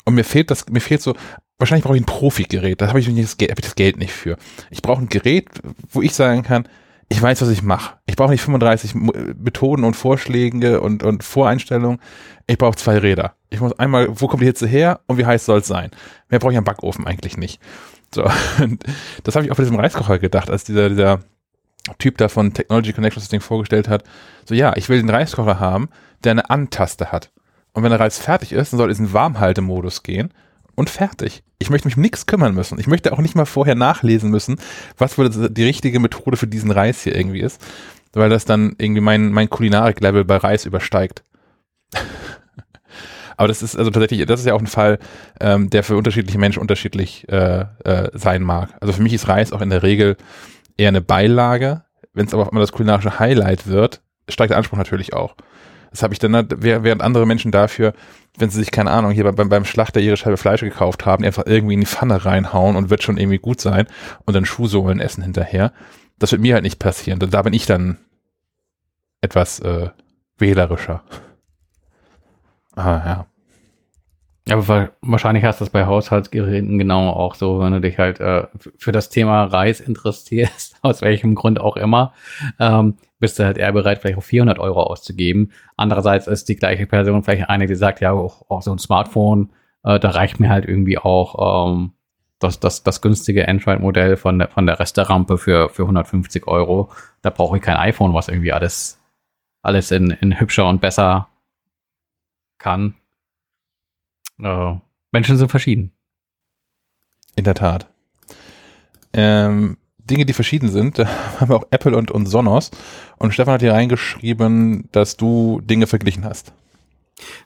Und 0.06 0.16
mir 0.16 0.24
fehlt 0.24 0.50
das, 0.50 0.68
mir 0.70 0.82
fehlt 0.82 1.02
so, 1.02 1.14
wahrscheinlich 1.60 1.84
brauche 1.84 1.96
ich 1.96 2.02
ein 2.02 2.08
Profi-Gerät. 2.08 2.82
Da 2.82 2.88
habe 2.88 3.00
ich, 3.00 3.08
hab 3.08 3.16
ich 3.16 3.56
das 3.56 3.76
Geld 3.76 3.98
nicht 3.98 4.12
für. 4.12 4.38
Ich 4.72 4.82
brauche 4.82 5.02
ein 5.02 5.10
Gerät, 5.10 5.48
wo 5.92 6.02
ich 6.02 6.16
sagen 6.16 6.42
kann, 6.42 6.68
ich 7.14 7.22
weiß, 7.22 7.44
was 7.44 7.50
ich 7.50 7.62
mache. 7.62 7.98
Ich 8.08 8.16
brauche 8.16 8.32
nicht 8.32 8.42
35 8.42 8.96
Methoden 8.96 9.84
und 9.84 9.96
Vorschläge 9.96 10.82
und, 10.82 11.04
und 11.04 11.24
Voreinstellungen. 11.24 12.00
Ich 12.48 12.58
brauche 12.58 12.76
zwei 12.76 12.98
Räder. 12.98 13.36
Ich 13.52 13.62
muss 13.62 13.78
einmal, 13.78 14.08
wo 14.10 14.28
kommt 14.28 14.42
die 14.42 14.48
Hitze 14.48 14.66
her 14.66 15.02
und 15.06 15.20
wie 15.20 15.26
heiß 15.28 15.46
soll 15.46 15.60
es 15.60 15.68
sein? 15.68 15.92
Mehr 16.30 16.40
brauche 16.40 16.54
ich 16.54 16.58
am 16.58 16.64
Backofen 16.64 17.06
eigentlich 17.06 17.38
nicht. 17.38 17.62
So, 18.14 18.24
und 18.64 18.84
das 19.24 19.36
habe 19.36 19.46
ich 19.46 19.52
auch 19.52 19.58
bei 19.58 19.62
diesem 19.62 19.80
Reiskocher 19.80 20.18
gedacht, 20.18 20.50
als 20.50 20.64
dieser, 20.64 20.90
dieser 20.90 21.20
Typ 22.00 22.18
da 22.18 22.30
von 22.30 22.52
Technology 22.52 22.94
Connections 22.94 23.26
das 23.26 23.30
Ding 23.30 23.42
vorgestellt 23.42 23.88
hat. 23.88 24.04
So, 24.46 24.56
ja, 24.56 24.76
ich 24.76 24.90
will 24.90 25.00
den 25.00 25.12
Reiskocher 25.12 25.60
haben, 25.60 25.90
der 26.24 26.32
eine 26.32 26.50
Antaste 26.50 27.12
hat. 27.12 27.32
Und 27.74 27.84
wenn 27.84 27.92
der 27.92 28.00
Reis 28.00 28.18
fertig 28.18 28.54
ist, 28.54 28.74
dann 28.74 28.80
soll 28.80 28.90
es 28.90 28.98
in 28.98 29.14
Warmhaltemodus 29.14 30.02
gehen 30.02 30.34
und 30.76 30.90
fertig. 30.90 31.44
Ich 31.60 31.70
möchte 31.70 31.88
mich 31.88 31.98
um 31.98 32.02
nichts 32.02 32.26
kümmern 32.26 32.54
müssen. 32.54 32.80
Ich 32.80 32.88
möchte 32.88 33.14
auch 33.14 33.20
nicht 33.20 33.36
mal 33.36 33.46
vorher 33.46 33.76
nachlesen 33.76 34.30
müssen, 34.30 34.58
was 34.98 35.18
wohl 35.18 35.30
die 35.30 35.64
richtige 35.64 36.00
Methode 36.00 36.38
für 36.38 36.48
diesen 36.48 36.72
Reis 36.72 37.04
hier 37.04 37.16
irgendwie 37.16 37.42
ist, 37.42 37.62
weil 38.14 38.30
das 38.30 38.46
dann 38.46 38.76
irgendwie 38.78 39.02
mein, 39.02 39.32
mein 39.32 39.50
Kulinarik-Level 39.50 40.26
bei 40.26 40.38
Reis 40.38 40.66
übersteigt. 40.66 41.24
Aber 43.38 43.48
das 43.48 43.64
ist 43.64 43.76
also 43.76 43.90
tatsächlich, 43.90 44.26
das 44.28 44.42
ist 44.42 44.46
ja 44.46 44.54
auch 44.54 44.60
ein 44.60 44.68
Fall, 44.68 45.00
ähm, 45.40 45.70
der 45.70 45.84
für 45.84 45.98
unterschiedliche 45.98 46.38
Menschen 46.38 46.62
unterschiedlich 46.62 47.28
äh, 47.30 47.66
äh, 47.84 48.10
sein 48.14 48.44
mag. 48.44 48.70
Also 48.80 48.94
für 48.94 49.02
mich 49.02 49.14
ist 49.14 49.28
Reis 49.28 49.52
auch 49.52 49.62
in 49.62 49.70
der 49.70 49.84
Regel 49.84 50.18
eher 50.78 50.90
eine 50.90 51.02
Beilage. 51.02 51.84
Wenn 52.14 52.28
es 52.28 52.34
aber 52.34 52.44
auch 52.44 52.52
immer 52.52 52.62
das 52.62 52.72
kulinarische 52.72 53.20
Highlight 53.20 53.68
wird, 53.68 54.02
steigt 54.30 54.52
der 54.52 54.58
Anspruch 54.58 54.78
natürlich 54.78 55.14
auch. 55.14 55.36
Das 55.90 56.04
habe 56.04 56.14
ich 56.14 56.20
dann, 56.20 56.48
während 56.58 57.02
andere 57.02 57.26
Menschen 57.26 57.52
dafür, 57.52 57.94
wenn 58.38 58.50
sie 58.50 58.60
sich, 58.60 58.72
keine 58.72 58.92
Ahnung, 58.92 59.12
hier 59.12 59.32
beim, 59.32 59.50
beim 59.50 59.66
Schlachter 59.66 60.00
ihre 60.00 60.18
Scheibe 60.18 60.38
Fleisch 60.38 60.62
gekauft 60.62 61.06
haben, 61.06 61.24
einfach 61.24 61.46
irgendwie 61.46 61.76
in 61.76 61.82
die 61.82 61.86
Pfanne 61.86 62.26
reinhauen 62.26 62.76
und 62.76 62.90
wird 62.90 63.04
schon 63.04 63.18
irgendwie 63.18 63.38
gut 63.38 63.62
sein 63.62 63.88
und 64.26 64.34
dann 64.34 64.46
Schuhsohlen 64.46 65.00
essen 65.00 65.24
hinterher. 65.24 65.72
Das 66.18 66.32
wird 66.32 66.42
mir 66.42 66.56
halt 66.56 66.64
nicht 66.64 66.80
passieren. 66.80 67.20
Da 67.20 67.42
bin 67.42 67.54
ich 67.54 67.66
dann 67.66 67.98
etwas 69.22 69.60
äh, 69.60 69.90
wählerischer. 70.38 71.04
Ah, 72.76 73.02
ja. 73.06 73.26
Aber 74.50 74.92
wahrscheinlich 75.02 75.46
hast 75.46 75.62
du 75.62 75.66
das 75.66 75.72
bei 75.72 75.86
Haushaltsgeräten 75.86 76.78
genau 76.78 77.10
auch 77.12 77.36
so, 77.36 77.62
wenn 77.62 77.72
du 77.72 77.80
dich 77.80 77.98
halt 77.98 78.20
äh, 78.20 78.48
für 78.78 78.92
das 78.92 79.10
Thema 79.10 79.46
Reis 79.46 79.80
interessierst, 79.80 80.78
aus 80.82 81.02
welchem 81.02 81.34
Grund 81.34 81.62
auch 81.62 81.78
immer, 81.78 82.14
ähm, 82.60 82.98
bist 83.20 83.40
du 83.40 83.46
halt 83.46 83.58
eher 83.58 83.72
bereit, 83.72 84.00
vielleicht 84.00 84.18
auch 84.18 84.24
400 84.24 84.60
Euro 84.60 84.84
auszugeben. 84.84 85.54
Andererseits 85.78 86.28
ist 86.28 86.50
die 86.50 86.58
gleiche 86.58 86.86
Person 86.88 87.24
vielleicht 87.24 87.50
eine, 87.50 87.68
die 87.68 87.76
sagt, 87.76 88.02
ja, 88.02 88.12
auch, 88.12 88.50
auch 88.50 88.62
so 88.62 88.74
ein 88.74 88.80
Smartphone, 88.80 89.54
äh, 89.84 89.98
da 89.98 90.10
reicht 90.10 90.42
mir 90.42 90.50
halt 90.50 90.66
irgendwie 90.68 90.98
auch 90.98 91.70
ähm, 91.70 91.94
das, 92.40 92.60
das, 92.60 92.84
das 92.84 93.02
günstige 93.02 93.48
Android-Modell 93.48 94.18
von 94.18 94.40
der, 94.40 94.50
von 94.50 94.66
der 94.66 94.78
Resterampe 94.78 95.38
für, 95.38 95.70
für 95.70 95.84
150 95.84 96.48
Euro. 96.48 96.92
Da 97.22 97.30
brauche 97.30 97.58
ich 97.58 97.64
kein 97.64 97.78
iPhone, 97.78 98.14
was 98.14 98.28
irgendwie 98.28 98.52
alles, 98.52 99.00
alles 99.62 99.92
in, 99.92 100.12
in 100.12 100.38
hübscher 100.38 100.68
und 100.68 100.82
besser 100.82 101.30
kann. 102.58 102.96
Äh, 104.42 104.76
Menschen 105.12 105.38
sind 105.38 105.50
verschieden. 105.50 105.92
In 107.36 107.44
der 107.44 107.56
Tat. 107.56 107.88
Ähm, 109.14 109.78
Dinge, 109.98 110.26
die 110.26 110.34
verschieden 110.34 110.70
sind, 110.70 111.00
da 111.00 111.08
haben 111.40 111.50
wir 111.50 111.56
auch 111.56 111.68
Apple 111.72 111.96
und, 111.96 112.12
und 112.12 112.26
Sonos. 112.26 112.72
Und 113.18 113.34
Stefan 113.34 113.56
hat 113.56 113.62
hier 113.62 113.74
reingeschrieben, 113.74 114.90
dass 114.92 115.18
du 115.18 115.62
Dinge 115.62 115.88
verglichen 115.88 116.26
hast. 116.26 116.54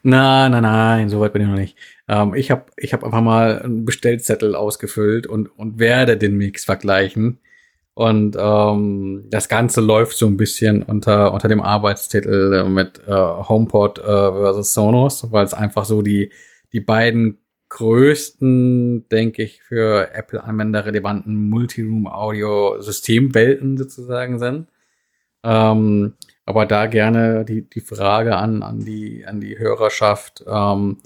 Nein, 0.02 0.52
nein, 0.52 0.64
nein, 0.64 1.10
so 1.10 1.20
weit 1.20 1.34
bin 1.34 1.42
ich 1.44 1.48
noch 1.48 1.56
nicht. 1.56 1.78
Ähm, 2.08 2.34
ich 2.34 2.50
habe 2.52 2.66
ich 2.78 2.94
hab 2.94 3.04
einfach 3.04 3.22
mal 3.22 3.62
einen 3.62 3.86
Bestellzettel 3.86 4.56
ausgefüllt 4.56 5.28
und, 5.28 5.48
und 5.48 5.78
werde 5.78 6.18
den 6.18 6.38
Mix 6.38 6.66
vergleichen. 6.66 7.40
Und 7.94 8.38
ähm, 8.40 9.26
das 9.30 9.50
Ganze 9.50 9.82
läuft 9.82 10.18
so 10.18 10.28
ein 10.28 10.38
bisschen 10.38 10.84
unter, 10.84 11.34
unter 11.34 11.48
dem 11.48 11.62
Arbeitstitel 11.62 12.64
mit 12.70 13.02
äh, 13.08 13.12
HomePod 13.12 14.00
äh, 14.00 14.04
versus 14.04 14.74
Sonos, 14.74 15.32
weil 15.32 15.46
es 15.46 15.56
einfach 15.56 15.84
so 15.86 16.04
die, 16.04 16.32
die 16.74 16.82
beiden 16.82 17.38
größten, 17.70 19.08
denke 19.10 19.44
ich, 19.44 19.62
für 19.62 20.14
Apple-Anwender 20.14 20.86
relevanten 20.86 21.50
Multiroom-Audio-Systemwelten 21.50 23.78
sozusagen 23.78 24.40
sind. 24.40 24.68
Ähm, 25.44 26.14
aber 26.46 26.66
da 26.66 26.88
gerne 26.88 27.46
die, 27.46 27.70
die 27.70 27.82
Frage 27.82 28.38
an, 28.38 28.64
an, 28.64 28.80
die, 28.80 29.26
an 29.26 29.42
die 29.42 29.60
Hörerschaft, 29.60 30.46
ähm, 30.48 30.98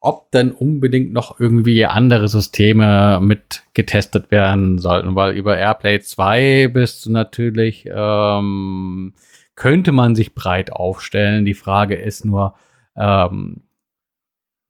ob 0.00 0.30
denn 0.30 0.52
unbedingt 0.52 1.12
noch 1.12 1.40
irgendwie 1.40 1.84
andere 1.86 2.28
Systeme 2.28 3.18
mit 3.20 3.64
getestet 3.74 4.30
werden 4.30 4.78
sollten, 4.78 5.16
weil 5.16 5.36
über 5.36 5.56
AirPlay 5.56 6.00
2 6.00 6.68
bist 6.68 7.06
du 7.06 7.12
natürlich, 7.12 7.88
ähm, 7.90 9.14
könnte 9.56 9.90
man 9.90 10.14
sich 10.14 10.34
breit 10.34 10.70
aufstellen. 10.70 11.44
Die 11.44 11.54
Frage 11.54 11.96
ist 11.96 12.24
nur, 12.24 12.54
ähm, 12.96 13.62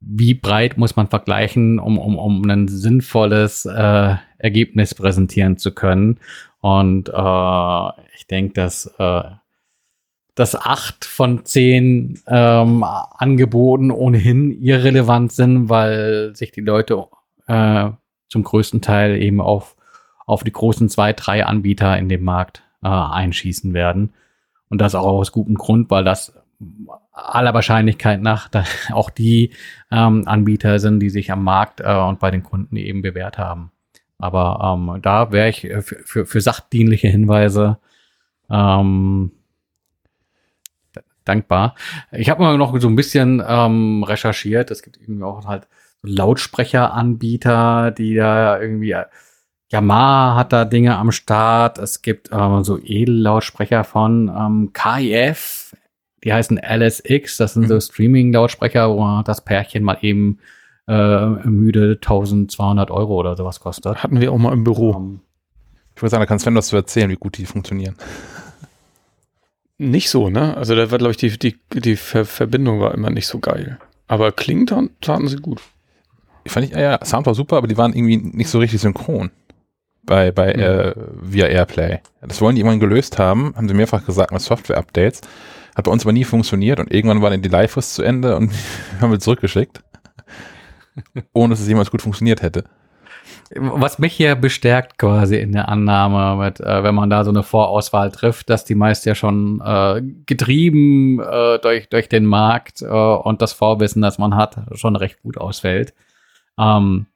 wie 0.00 0.34
breit 0.34 0.76
muss 0.76 0.96
man 0.96 1.08
vergleichen, 1.08 1.78
um, 1.78 1.98
um, 1.98 2.16
um 2.18 2.48
ein 2.48 2.68
sinnvolles 2.68 3.66
äh, 3.66 4.14
Ergebnis 4.38 4.94
präsentieren 4.94 5.56
zu 5.56 5.72
können. 5.72 6.18
Und 6.60 7.08
äh, 7.08 7.88
ich 8.16 8.26
denke, 8.26 8.54
dass, 8.54 8.86
äh, 8.98 9.22
dass 10.34 10.54
acht 10.54 11.04
von 11.04 11.44
zehn 11.44 12.20
ähm, 12.28 12.84
Angeboten 12.84 13.90
ohnehin 13.90 14.52
irrelevant 14.52 15.32
sind, 15.32 15.68
weil 15.68 16.34
sich 16.34 16.52
die 16.52 16.60
Leute 16.60 17.06
äh, 17.46 17.90
zum 18.28 18.44
größten 18.44 18.80
Teil 18.80 19.20
eben 19.20 19.40
auf, 19.40 19.76
auf 20.26 20.44
die 20.44 20.52
großen 20.52 20.88
zwei, 20.88 21.12
drei 21.12 21.44
Anbieter 21.44 21.98
in 21.98 22.08
dem 22.08 22.22
Markt 22.22 22.62
äh, 22.82 22.88
einschießen 22.88 23.74
werden. 23.74 24.12
Und 24.68 24.80
das 24.80 24.94
auch 24.94 25.06
aus 25.06 25.32
gutem 25.32 25.54
Grund, 25.54 25.90
weil 25.90 26.04
das 26.04 26.34
aller 27.12 27.54
Wahrscheinlichkeit 27.54 28.20
nach 28.20 28.50
auch 28.92 29.10
die 29.10 29.52
ähm, 29.90 30.24
Anbieter 30.26 30.78
sind, 30.78 31.00
die 31.00 31.10
sich 31.10 31.30
am 31.30 31.44
Markt 31.44 31.80
äh, 31.80 31.94
und 31.94 32.18
bei 32.18 32.30
den 32.30 32.42
Kunden 32.42 32.76
eben 32.76 33.02
bewährt 33.02 33.38
haben. 33.38 33.70
Aber 34.18 34.76
ähm, 34.76 35.00
da 35.00 35.30
wäre 35.30 35.48
ich 35.48 35.60
für, 35.60 35.82
für, 35.82 36.26
für 36.26 36.40
sachdienliche 36.40 37.08
Hinweise 37.08 37.78
ähm, 38.50 39.30
dankbar. 41.24 41.74
Ich 42.10 42.30
habe 42.30 42.42
mal 42.42 42.58
noch 42.58 42.78
so 42.80 42.88
ein 42.88 42.96
bisschen 42.96 43.42
ähm, 43.46 44.02
recherchiert. 44.02 44.70
Es 44.70 44.82
gibt 44.82 44.96
irgendwie 44.96 45.22
auch 45.22 45.46
halt 45.46 45.68
Lautsprecheranbieter, 46.02 47.90
die 47.90 48.14
da 48.14 48.60
irgendwie 48.60 48.96
Yamaha 49.70 50.36
hat 50.36 50.52
da 50.52 50.64
Dinge 50.64 50.96
am 50.96 51.12
Start. 51.12 51.78
Es 51.78 52.02
gibt 52.02 52.30
ähm, 52.32 52.64
so 52.64 52.78
Edellautsprecher 52.78 53.84
von 53.84 54.28
ähm, 54.34 54.72
KIF, 54.72 55.74
die 56.24 56.32
heißen 56.32 56.58
LSX, 56.58 57.36
das 57.36 57.54
sind 57.54 57.64
mhm. 57.64 57.68
so 57.68 57.80
Streaming-Lautsprecher, 57.80 58.90
wo 58.90 59.22
das 59.22 59.44
Pärchen 59.44 59.84
mal 59.84 59.98
eben 60.02 60.38
äh, 60.86 61.26
müde 61.26 61.98
1200 62.00 62.90
Euro 62.90 63.16
oder 63.16 63.36
sowas 63.36 63.60
kostet. 63.60 64.02
Hatten 64.02 64.20
wir 64.20 64.32
auch 64.32 64.38
mal 64.38 64.52
im 64.52 64.64
Büro. 64.64 64.90
Um, 64.90 64.96
ähm, 64.96 65.20
ich 65.94 66.02
würde 66.02 66.10
sagen, 66.10 66.22
da 66.22 66.26
kannst 66.26 66.44
Sven 66.44 66.54
was 66.54 66.68
zu 66.68 66.76
erzählen, 66.76 67.10
wie 67.10 67.16
gut 67.16 67.38
die 67.38 67.46
funktionieren. 67.46 67.96
Nicht 69.78 70.10
so, 70.10 70.28
ne? 70.28 70.56
Also 70.56 70.74
da 70.74 70.90
war, 70.90 70.98
glaube 70.98 71.12
ich, 71.12 71.16
die, 71.16 71.38
die, 71.38 71.56
die 71.72 71.96
Ver 71.96 72.24
Verbindung 72.24 72.80
war 72.80 72.94
immer 72.94 73.10
nicht 73.10 73.26
so 73.26 73.38
geil. 73.38 73.78
Aber 74.06 74.32
klingt 74.32 74.72
taten 75.00 75.28
sie 75.28 75.36
gut. 75.36 75.60
Ich 76.44 76.52
fand 76.52 76.66
ich, 76.66 76.72
ja, 76.72 77.04
Sound 77.04 77.26
war 77.26 77.34
super, 77.34 77.58
aber 77.58 77.66
die 77.66 77.76
waren 77.76 77.92
irgendwie 77.92 78.16
nicht 78.16 78.48
so 78.48 78.58
richtig 78.58 78.80
synchron. 78.80 79.30
bei, 80.08 80.32
bei 80.32 80.52
äh, 80.52 80.94
via 81.20 81.46
Airplay. 81.46 82.00
Das 82.22 82.40
wollen 82.40 82.56
die 82.56 82.62
irgendwann 82.62 82.80
gelöst 82.80 83.18
haben, 83.18 83.54
haben 83.54 83.68
sie 83.68 83.74
mehrfach 83.74 84.04
gesagt 84.04 84.32
mit 84.32 84.40
Software-Updates. 84.40 85.20
Hat 85.76 85.84
bei 85.84 85.90
uns 85.90 86.04
aber 86.04 86.12
nie 86.12 86.24
funktioniert 86.24 86.80
und 86.80 86.92
irgendwann 86.92 87.22
war 87.22 87.30
dann 87.30 87.42
die 87.42 87.48
Live-Frist 87.48 87.94
zu 87.94 88.02
Ende 88.02 88.36
und 88.36 88.52
haben 89.00 89.10
wir 89.10 89.20
zurückgeschickt. 89.20 89.82
ohne 91.32 91.52
dass 91.52 91.60
es 91.60 91.68
jemals 91.68 91.90
gut 91.90 92.02
funktioniert 92.02 92.42
hätte. 92.42 92.64
Was 93.54 93.98
mich 93.98 94.12
hier 94.12 94.34
bestärkt 94.34 94.98
quasi 94.98 95.36
in 95.36 95.52
der 95.52 95.68
Annahme, 95.68 96.44
mit, 96.44 96.60
äh, 96.60 96.82
wenn 96.82 96.94
man 96.94 97.08
da 97.08 97.24
so 97.24 97.30
eine 97.30 97.42
Vorauswahl 97.42 98.10
trifft, 98.10 98.50
dass 98.50 98.66
die 98.66 98.74
meist 98.74 99.06
ja 99.06 99.14
schon 99.14 99.62
äh, 99.64 100.02
getrieben 100.26 101.18
äh, 101.20 101.58
durch, 101.58 101.88
durch 101.88 102.10
den 102.10 102.26
Markt 102.26 102.82
äh, 102.82 102.86
und 102.86 103.40
das 103.40 103.54
Vorwissen, 103.54 104.02
das 104.02 104.18
man 104.18 104.36
hat, 104.36 104.58
schon 104.74 104.96
recht 104.96 105.22
gut 105.22 105.38
ausfällt. 105.38 105.94
Ähm, 106.58 107.06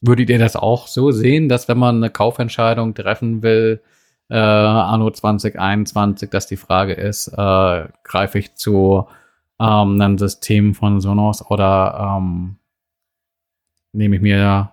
würdet 0.00 0.30
ihr 0.30 0.38
das 0.38 0.54
auch 0.54 0.86
so 0.86 1.10
sehen, 1.10 1.48
dass 1.48 1.66
wenn 1.66 1.78
man 1.78 1.96
eine 1.96 2.10
Kaufentscheidung 2.10 2.94
treffen 2.94 3.42
will, 3.42 3.82
äh, 4.32 4.38
anno 4.38 5.10
2021, 5.10 6.30
dass 6.30 6.46
die 6.46 6.56
Frage 6.56 6.94
ist, 6.94 7.28
äh, 7.28 7.88
greife 8.02 8.38
ich 8.38 8.54
zu 8.54 9.06
ähm, 9.60 10.00
einem 10.00 10.18
System 10.18 10.74
von 10.74 11.00
Sonos 11.00 11.44
oder 11.50 12.18
ähm, 12.18 12.56
nehme 13.92 14.16
ich 14.16 14.22
mir 14.22 14.70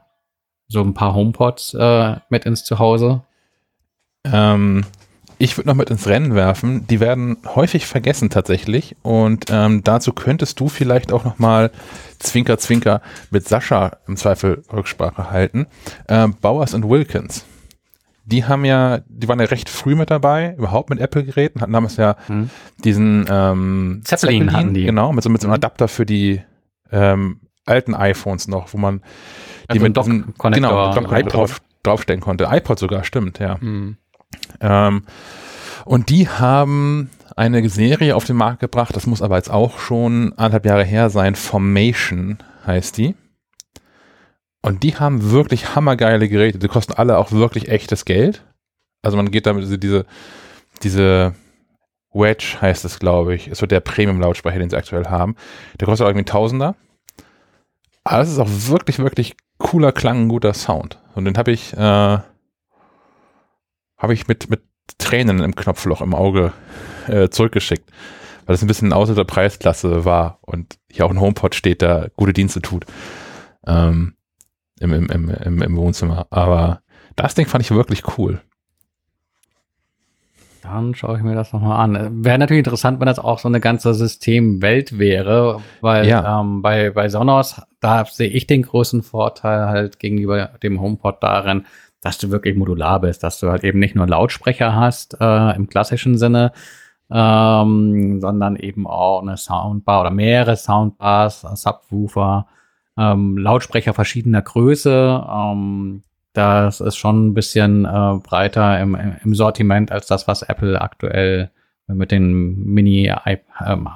so 0.70 0.82
ein 0.82 0.94
paar 0.94 1.14
HomePods 1.14 1.74
äh, 1.74 2.16
mit 2.30 2.46
ins 2.46 2.64
Zuhause? 2.64 3.22
Ähm, 4.24 4.86
ich 5.40 5.58
würde 5.58 5.70
noch 5.70 5.76
mit 5.76 5.90
ins 5.90 6.08
Rennen 6.08 6.36
werfen. 6.36 6.86
Die 6.88 7.00
werden 7.00 7.38
häufig 7.56 7.86
vergessen 7.86 8.30
tatsächlich. 8.30 8.96
Und 9.02 9.46
ähm, 9.50 9.84
dazu 9.84 10.14
könntest 10.14 10.60
du 10.60 10.70
vielleicht 10.70 11.12
auch 11.12 11.24
noch 11.24 11.40
mal 11.40 11.72
Zwinker, 12.20 12.58
Zwinker 12.58 13.02
mit 13.32 13.48
Sascha 13.48 13.98
im 14.08 14.18
Zweifel 14.18 14.64
Rücksprache 14.72 15.32
halten. 15.32 15.68
Ähm, 16.08 16.36
Bowers 16.42 16.74
und 16.74 16.90
Wilkins. 16.90 17.46
Die 18.30 18.46
haben 18.46 18.64
ja, 18.64 19.00
die 19.08 19.28
waren 19.28 19.40
ja 19.40 19.46
recht 19.46 19.70
früh 19.70 19.96
mit 19.96 20.12
dabei, 20.12 20.54
überhaupt 20.58 20.90
mit 20.90 21.00
Apple-Geräten, 21.00 21.62
hatten 21.62 21.74
damals 21.74 21.98
ja 21.98 22.16
hm. 22.28 22.50
diesen 22.84 23.26
ähm, 23.30 24.02
Zeppelin, 24.04 24.42
Zeppelin 24.42 24.54
hatten 24.54 24.74
die. 24.74 24.86
Genau, 24.86 25.12
mit 25.12 25.24
so, 25.24 25.30
mit 25.30 25.42
so 25.42 25.48
einem 25.48 25.54
hm. 25.54 25.60
Adapter 25.64 25.88
für 25.88 26.06
die 26.06 26.42
ähm, 26.92 27.40
alten 27.66 27.96
iPhones 27.96 28.48
noch, 28.48 28.74
wo 28.74 28.78
man 28.78 29.00
die 29.72 29.80
also 29.80 29.84
mit 29.84 29.98
diesem, 29.98 30.34
genau, 30.38 30.92
iPod 30.92 31.34
drauf, 31.34 31.62
draufstellen 31.84 32.22
konnte. 32.22 32.48
iPod 32.52 32.80
sogar, 32.80 33.04
stimmt, 33.04 33.40
ja. 33.40 33.58
Mhm. 33.60 33.98
Ähm, 34.62 35.04
und 35.86 36.10
die 36.10 36.28
haben 36.28 37.10
eine 37.36 37.68
Serie 37.70 38.16
auf 38.16 38.26
den 38.26 38.36
Markt 38.36 38.60
gebracht, 38.60 38.96
das 38.96 39.08
muss 39.08 39.22
aber 39.22 39.38
jetzt 39.38 39.50
auch 39.50 39.80
schon 39.80 40.34
anderthalb 40.34 40.66
Jahre 40.66 40.84
her 40.84 41.10
sein, 41.10 41.36
Formation 41.36 42.38
heißt 42.66 42.98
die. 42.98 43.16
Und 44.62 44.84
die 44.84 44.96
haben 44.98 45.32
wirklich 45.32 45.76
hammergeile 45.76 46.28
Geräte, 46.28 46.60
die 46.60 46.68
kosten 46.68 46.94
alle 46.94 47.18
auch 47.18 47.32
wirklich 47.32 47.70
echtes 47.70 48.06
Geld. 48.06 48.44
Also 49.02 49.16
man 49.16 49.32
geht 49.32 49.46
damit 49.46 49.64
diese, 49.64 50.06
diese 50.84 51.34
Wedge 52.12 52.58
heißt 52.60 52.84
es, 52.86 53.00
glaube 53.00 53.36
ich, 53.36 53.48
ist 53.48 53.60
so 53.60 53.66
der 53.66 53.80
Premium-Lautsprecher, 53.80 54.60
den 54.60 54.70
sie 54.70 54.76
aktuell 54.76 55.06
haben. 55.06 55.36
Der 55.80 55.86
kostet 55.86 56.06
irgendwie 56.06 56.24
ein 56.24 56.26
Tausender. 56.26 56.76
Aber 58.04 58.22
es 58.22 58.30
ist 58.30 58.40
auch 58.40 58.50
wirklich, 58.50 59.00
wirklich 59.00 59.38
cooler 59.58 59.92
Klang, 59.92 60.28
guter 60.28 60.54
Sound. 60.54 61.00
Und 61.16 61.26
den 61.26 61.38
habe 61.38 61.52
ich, 61.52 61.74
äh, 61.74 61.78
habe 63.98 64.14
ich 64.14 64.28
mit, 64.28 64.50
mit 64.50 64.64
Tränen 64.98 65.40
im 65.40 65.56
Knopfloch 65.56 66.02
im 66.02 66.16
Auge 66.16 66.52
äh, 67.08 67.30
zurückgeschickt, 67.30 67.90
weil 68.46 68.56
es 68.56 68.62
ein 68.62 68.68
bisschen 68.68 68.92
außer 68.92 69.16
der 69.16 69.24
Preisklasse 69.24 70.04
war 70.06 70.40
und 70.42 70.78
hier 70.92 71.06
auch 71.06 71.12
ein 71.12 71.20
HomePod 71.20 71.56
steht, 71.56 71.82
der 71.82 72.12
gute 72.16 72.34
Dienste 72.34 72.62
tut 72.62 72.86
ähm, 73.66 74.16
im, 74.80 74.94
im, 74.94 75.30
im, 75.30 75.62
im 75.62 75.78
Wohnzimmer. 75.78 76.28
Aber 76.30 76.82
das 77.16 77.36
Ding 77.36 77.46
fand 77.46 77.64
ich 77.64 77.72
wirklich 77.72 78.04
cool. 78.18 78.42
Dann 80.62 80.94
schaue 80.94 81.18
ich 81.18 81.24
mir 81.24 81.36
das 81.36 81.54
nochmal 81.54 81.80
an. 81.80 82.24
Wäre 82.24 82.38
natürlich 82.38 82.60
interessant, 82.60 83.00
wenn 83.00 83.08
das 83.08 83.18
auch 83.18 83.40
so 83.40 83.48
eine 83.48 83.60
ganze 83.60 83.94
Systemwelt 83.94 85.00
wäre, 85.00 85.62
weil 85.82 86.08
ja. 86.08 86.42
ähm, 86.42 86.62
bei, 86.62 86.92
bei 86.92 87.10
Sonos, 87.10 87.62
da 87.80 88.06
sehe 88.06 88.30
ich 88.30 88.46
den 88.46 88.64
großen 88.64 89.02
Vorteil 89.02 89.68
halt 89.68 90.00
gegenüber 90.00 90.52
dem 90.62 90.80
HomePod 90.82 91.24
darin, 91.24 91.66
dass 92.02 92.18
du 92.18 92.30
wirklich 92.30 92.56
modular 92.56 93.00
bist, 93.02 93.24
dass 93.24 93.40
du 93.40 93.50
halt 93.50 93.64
eben 93.64 93.80
nicht 93.80 93.96
nur 93.96 94.08
Lautsprecher 94.08 94.76
hast 94.76 95.18
äh, 95.20 95.56
im 95.56 95.68
klassischen 95.68 96.18
Sinne, 96.18 96.52
ähm, 97.10 98.20
sondern 98.22 98.56
eben 98.56 98.86
auch 98.86 99.22
eine 99.22 99.38
Soundbar 99.38 100.02
oder 100.02 100.12
mehrere 100.12 100.56
Soundbars, 100.56 101.42
Subwoofer, 101.42 102.48
ähm, 103.00 103.38
Lautsprecher 103.38 103.94
verschiedener 103.94 104.42
Größe, 104.42 105.26
ähm, 105.30 106.04
das 106.34 106.80
ist 106.80 106.98
schon 106.98 107.28
ein 107.28 107.34
bisschen 107.34 107.86
äh, 107.86 108.20
breiter 108.22 108.80
im, 108.80 108.96
im 109.24 109.34
Sortiment 109.34 109.92
als 109.92 110.08
das, 110.08 110.28
was 110.28 110.44
Apple 110.44 110.80
aktuell 110.80 111.52
mit 111.88 112.12
den 112.12 112.64
Mini, 112.66 113.12
ähm, 113.66 113.90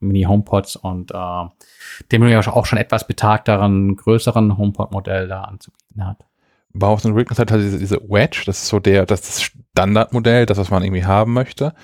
Mini 0.00 0.24
HomePods 0.24 0.76
und 0.76 1.12
äh, 1.12 1.44
dem 2.12 2.22
auch 2.24 2.66
schon 2.66 2.78
etwas 2.78 3.06
betagteren, 3.06 3.96
größeren 3.96 4.58
HomePod-Modell 4.58 5.28
da 5.28 5.42
anzubieten 5.42 6.04
hat. 6.04 6.24
Bauhaus 6.72 7.04
und 7.04 7.14
Wilkins 7.14 7.38
hat 7.38 7.50
halt 7.50 7.62
diese, 7.62 7.78
diese 7.78 8.00
Wedge, 8.08 8.42
das 8.46 8.62
ist 8.62 8.68
so 8.68 8.80
der, 8.80 9.06
das 9.06 9.22
das 9.22 9.42
Standardmodell, 9.42 10.46
das, 10.46 10.58
was 10.58 10.70
man 10.70 10.82
irgendwie 10.82 11.04
haben 11.04 11.32
möchte. 11.32 11.74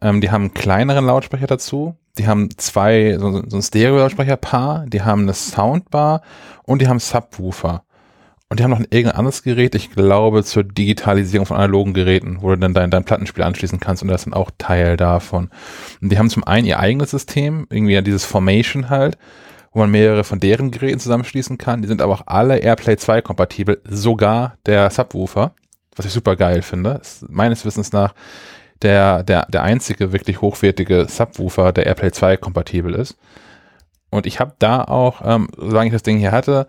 Ähm, 0.00 0.20
die 0.20 0.30
haben 0.30 0.42
einen 0.42 0.54
kleineren 0.54 1.06
Lautsprecher 1.06 1.46
dazu. 1.46 1.96
Die 2.18 2.26
haben 2.26 2.50
zwei, 2.58 3.16
so, 3.18 3.42
so 3.48 3.56
ein 3.56 3.62
Stereo-Lautsprecherpaar, 3.62 4.86
die 4.86 5.02
haben 5.02 5.22
eine 5.22 5.34
Soundbar 5.34 6.22
und 6.64 6.82
die 6.82 6.88
haben 6.88 6.98
Subwoofer. 6.98 7.84
Und 8.52 8.60
die 8.60 8.64
haben 8.64 8.70
noch 8.70 8.80
ein 8.80 8.88
irgendein 8.90 9.16
anderes 9.16 9.42
Gerät, 9.42 9.74
ich 9.74 9.92
glaube, 9.92 10.44
zur 10.44 10.62
Digitalisierung 10.62 11.46
von 11.46 11.56
analogen 11.56 11.94
Geräten, 11.94 12.42
wo 12.42 12.50
du 12.50 12.58
dann 12.58 12.74
dein, 12.74 12.90
dein 12.90 13.04
Plattenspiel 13.04 13.42
anschließen 13.44 13.80
kannst 13.80 14.02
und 14.02 14.10
das 14.10 14.20
ist 14.20 14.24
dann 14.26 14.34
auch 14.34 14.50
Teil 14.58 14.98
davon. 14.98 15.48
Und 16.02 16.12
die 16.12 16.18
haben 16.18 16.28
zum 16.28 16.44
einen 16.44 16.66
ihr 16.66 16.78
eigenes 16.78 17.12
System, 17.12 17.66
irgendwie 17.70 17.94
ja 17.94 18.02
dieses 18.02 18.26
Formation 18.26 18.90
halt, 18.90 19.16
wo 19.72 19.78
man 19.78 19.90
mehrere 19.90 20.22
von 20.22 20.38
deren 20.38 20.70
Geräten 20.70 21.00
zusammenschließen 21.00 21.56
kann. 21.56 21.80
Die 21.80 21.88
sind 21.88 22.02
aber 22.02 22.12
auch 22.12 22.26
alle 22.26 22.58
AirPlay 22.58 22.98
2 22.98 23.22
kompatibel, 23.22 23.80
sogar 23.88 24.58
der 24.66 24.90
Subwoofer, 24.90 25.54
was 25.96 26.04
ich 26.04 26.12
super 26.12 26.36
geil 26.36 26.60
finde. 26.60 26.98
Ist 27.00 27.26
meines 27.30 27.64
Wissens 27.64 27.92
nach 27.92 28.12
der, 28.82 29.22
der, 29.22 29.46
der 29.46 29.62
einzige 29.62 30.12
wirklich 30.12 30.40
hochwertige 30.40 31.06
Subwoofer, 31.08 31.72
der 31.72 31.86
AirPlay 31.86 32.12
2 32.12 32.36
kompatibel 32.36 32.94
ist. 32.94 33.16
Und 34.10 34.26
ich 34.26 34.40
habe 34.40 34.54
da 34.58 34.84
auch, 34.84 35.22
ähm, 35.24 35.48
solange 35.56 35.86
ich 35.86 35.92
das 35.92 36.02
Ding 36.02 36.18
hier 36.18 36.32
hatte, 36.32 36.66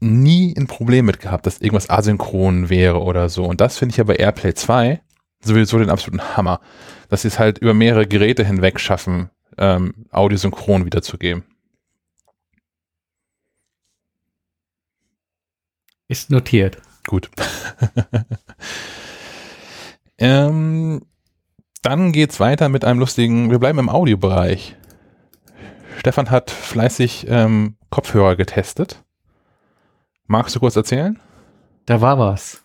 nie 0.00 0.54
ein 0.56 0.66
Problem 0.66 1.06
mit 1.06 1.20
gehabt, 1.20 1.46
dass 1.46 1.60
irgendwas 1.60 1.90
asynchron 1.90 2.68
wäre 2.68 3.00
oder 3.00 3.28
so. 3.28 3.44
Und 3.44 3.60
das 3.60 3.78
finde 3.78 3.92
ich 3.92 3.96
ja 3.96 4.04
bei 4.04 4.16
AirPlay 4.16 4.54
2 4.54 5.00
sowieso 5.40 5.78
den 5.78 5.90
absoluten 5.90 6.36
Hammer, 6.36 6.60
dass 7.08 7.22
sie 7.22 7.28
es 7.28 7.38
halt 7.38 7.58
über 7.58 7.74
mehrere 7.74 8.06
Geräte 8.06 8.44
hinweg 8.44 8.80
schaffen, 8.80 9.30
ähm, 9.58 10.06
audiosynchron 10.10 10.84
wiederzugeben. 10.84 11.44
Ist 16.08 16.30
notiert. 16.30 16.78
Gut. 17.06 17.30
ähm, 20.18 21.02
dann 21.82 22.12
geht's 22.12 22.40
weiter 22.40 22.68
mit 22.68 22.84
einem 22.84 23.00
lustigen, 23.00 23.50
wir 23.50 23.58
bleiben 23.58 23.78
im 23.78 23.88
Audiobereich. 23.88 24.76
Stefan 25.98 26.30
hat 26.30 26.50
fleißig 26.50 27.26
ähm, 27.28 27.76
Kopfhörer 27.90 28.36
getestet. 28.36 29.02
Magst 30.26 30.54
du 30.56 30.60
kurz 30.60 30.76
erzählen? 30.76 31.18
Da 31.86 32.00
war 32.00 32.18
was. 32.18 32.62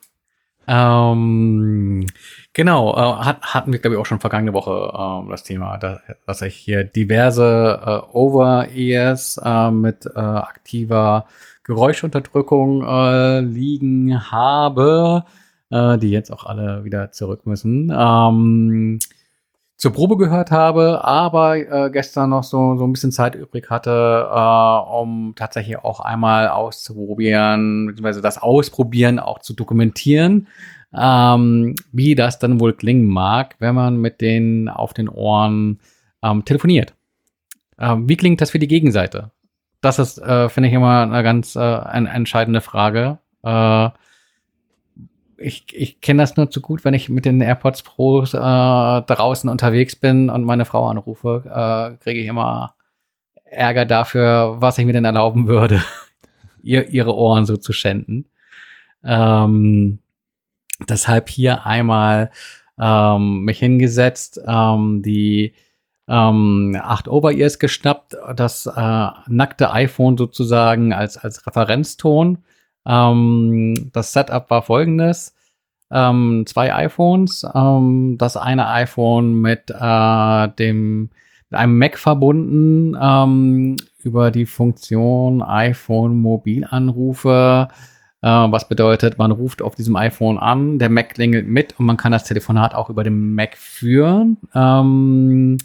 Ähm, 0.68 2.06
genau, 2.53 2.94
äh, 2.95 3.26
hat, 3.26 3.41
hatten 3.41 3.72
wir, 3.72 3.80
glaube 3.80 3.95
ich, 3.95 4.02
auch 4.02 4.06
schon 4.06 4.19
vergangene 4.19 4.53
Woche 4.53 4.91
äh, 4.94 5.30
das 5.30 5.44
Thema, 5.44 5.78
dass, 5.78 5.99
dass 6.26 6.41
ich 6.41 6.56
hier 6.56 6.84
diverse 6.84 7.80
äh, 7.86 8.15
Over-Ears 8.15 9.41
äh, 9.44 9.72
mit 9.72 10.06
äh, 10.06 10.19
aktiver 10.19 11.26
Geräuschunterdrückung 11.64 12.84
äh, 12.84 13.40
liegen 13.41 14.32
habe, 14.32 15.26
äh, 15.72 15.98
die 15.98 16.11
jetzt 16.11 16.31
auch 16.31 16.45
alle 16.45 16.84
wieder 16.84 17.11
zurück 17.11 17.45
müssen. 17.45 17.91
Ähm, 17.95 18.99
zur 19.81 19.93
Probe 19.93 20.15
gehört 20.15 20.52
habe, 20.52 21.03
aber 21.03 21.57
äh, 21.57 21.89
gestern 21.89 22.30
noch 22.30 22.43
so, 22.43 22.77
so 22.77 22.85
ein 22.85 22.93
bisschen 22.93 23.11
Zeit 23.11 23.34
übrig 23.34 23.72
hatte, 23.72 24.30
äh, 24.31 24.91
um 24.93 25.34
tatsächlich 25.35 25.80
auch 25.80 25.99
einmal 25.99 26.49
auszuprobieren, 26.49 27.88
beziehungsweise 27.88 28.22
das 28.22 28.39
Ausprobieren 28.39 29.18
auch 29.18 29.39
zu 29.39 29.56
dokumentieren, 29.56 30.48
ähm, 30.95 31.76
wie 31.91 32.14
das 32.14 32.38
dann 32.38 32.60
wohl 32.60 32.73
klingen 32.73 33.07
mag, 33.07 33.56
wenn 33.57 33.73
man 33.73 33.98
mit 33.98 34.22
denen 34.22 34.69
auf 34.69 34.93
den 34.93 35.10
Ohren 35.10 35.80
ähm, 36.22 36.45
telefoniert. 36.45 36.93
Ähm, 37.80 38.07
wie 38.07 38.18
klingt 38.18 38.39
das 38.39 38.52
für 38.52 38.60
die 38.60 38.68
Gegenseite? 38.68 39.31
Das 39.81 39.98
ist, 39.98 40.19
äh, 40.19 40.48
finde 40.49 40.69
ich, 40.69 40.76
immer 40.76 41.02
eine 41.02 41.23
ganz 41.23 41.56
äh, 41.56 41.60
eine 41.60 42.10
entscheidende 42.10 42.61
Frage. 42.61 43.18
Äh, 43.41 43.89
ich, 45.41 45.65
ich 45.73 46.01
kenne 46.01 46.23
das 46.23 46.38
nur 46.38 46.49
zu 46.49 46.61
gut, 46.61 46.85
wenn 46.85 46.93
ich 46.93 47.09
mit 47.09 47.26
den 47.26 47.41
AirPods 47.41 47.84
Pro 47.84 48.23
äh, 48.23 48.27
draußen 48.27 49.49
unterwegs 49.49 49.95
bin 49.95 50.30
und 50.30 50.43
meine 50.43 50.65
Frau 50.65 50.88
anrufe, 50.88 51.43
äh, 51.45 52.03
kriege 52.03 52.19
ich 52.19 52.27
immer 52.27 52.76
Ärger 53.45 53.85
dafür, 53.85 54.55
was 54.59 54.77
ich 54.77 54.85
mir 54.85 54.93
denn 54.93 55.05
erlauben 55.05 55.47
würde, 55.47 55.84
ihr, 56.63 56.89
ihre 56.89 57.15
Ohren 57.15 57.45
so 57.45 57.57
zu 57.57 57.73
schänden. 57.73 58.30
Ähm, 59.03 59.99
Deshalb 60.88 61.30
hier 61.30 61.65
einmal 61.65 62.31
ähm, 62.80 63.43
mich 63.43 63.59
hingesetzt, 63.59 64.39
ähm, 64.45 65.01
die 65.03 65.53
ähm, 66.07 66.77
8 66.81 67.07
Over-Ears 67.07 67.59
geschnappt, 67.59 68.18
das 68.35 68.65
äh, 68.65 69.07
nackte 69.27 69.72
iPhone 69.72 70.18
sozusagen 70.18 70.93
als, 70.93 71.18
als 71.18 71.45
Referenzton. 71.45 72.39
Ähm, 72.86 73.91
das 73.94 74.14
Setup 74.14 74.49
war 74.49 74.62
folgendes. 74.62 75.36
Ähm, 75.91 76.45
zwei 76.48 76.74
iPhones, 76.74 77.45
ähm, 77.53 78.16
das 78.18 78.38
eine 78.38 78.68
iPhone 78.70 79.34
mit 79.41 79.70
äh, 79.70 80.48
dem 80.58 81.10
mit 81.49 81.60
einem 81.60 81.78
Mac 81.78 81.98
verbunden 81.98 82.98
ähm, 83.02 83.76
über 84.02 84.32
die 84.32 84.45
Funktion 84.45 85.41
iPhone 85.41 86.16
Mobilanrufe 86.16 87.68
äh, 88.22 88.28
was 88.28 88.68
bedeutet, 88.68 89.18
man 89.18 89.32
ruft 89.32 89.62
auf 89.62 89.76
diesem 89.76 89.95
iPhone 89.95 90.38
an, 90.38 90.78
der 90.78 90.90
Mac 90.90 91.16
klingelt 91.16 91.48
mit 91.48 91.80
und 91.80 91.86
man 91.86 91.98
kann 91.98 92.12
das 92.12 92.24
Telefonat 92.24 92.76
auch 92.76 92.90
über 92.90 93.03
den 93.03 93.34
Mac 93.34 93.58
führen. 93.58 94.38
Ähm, 94.53 95.58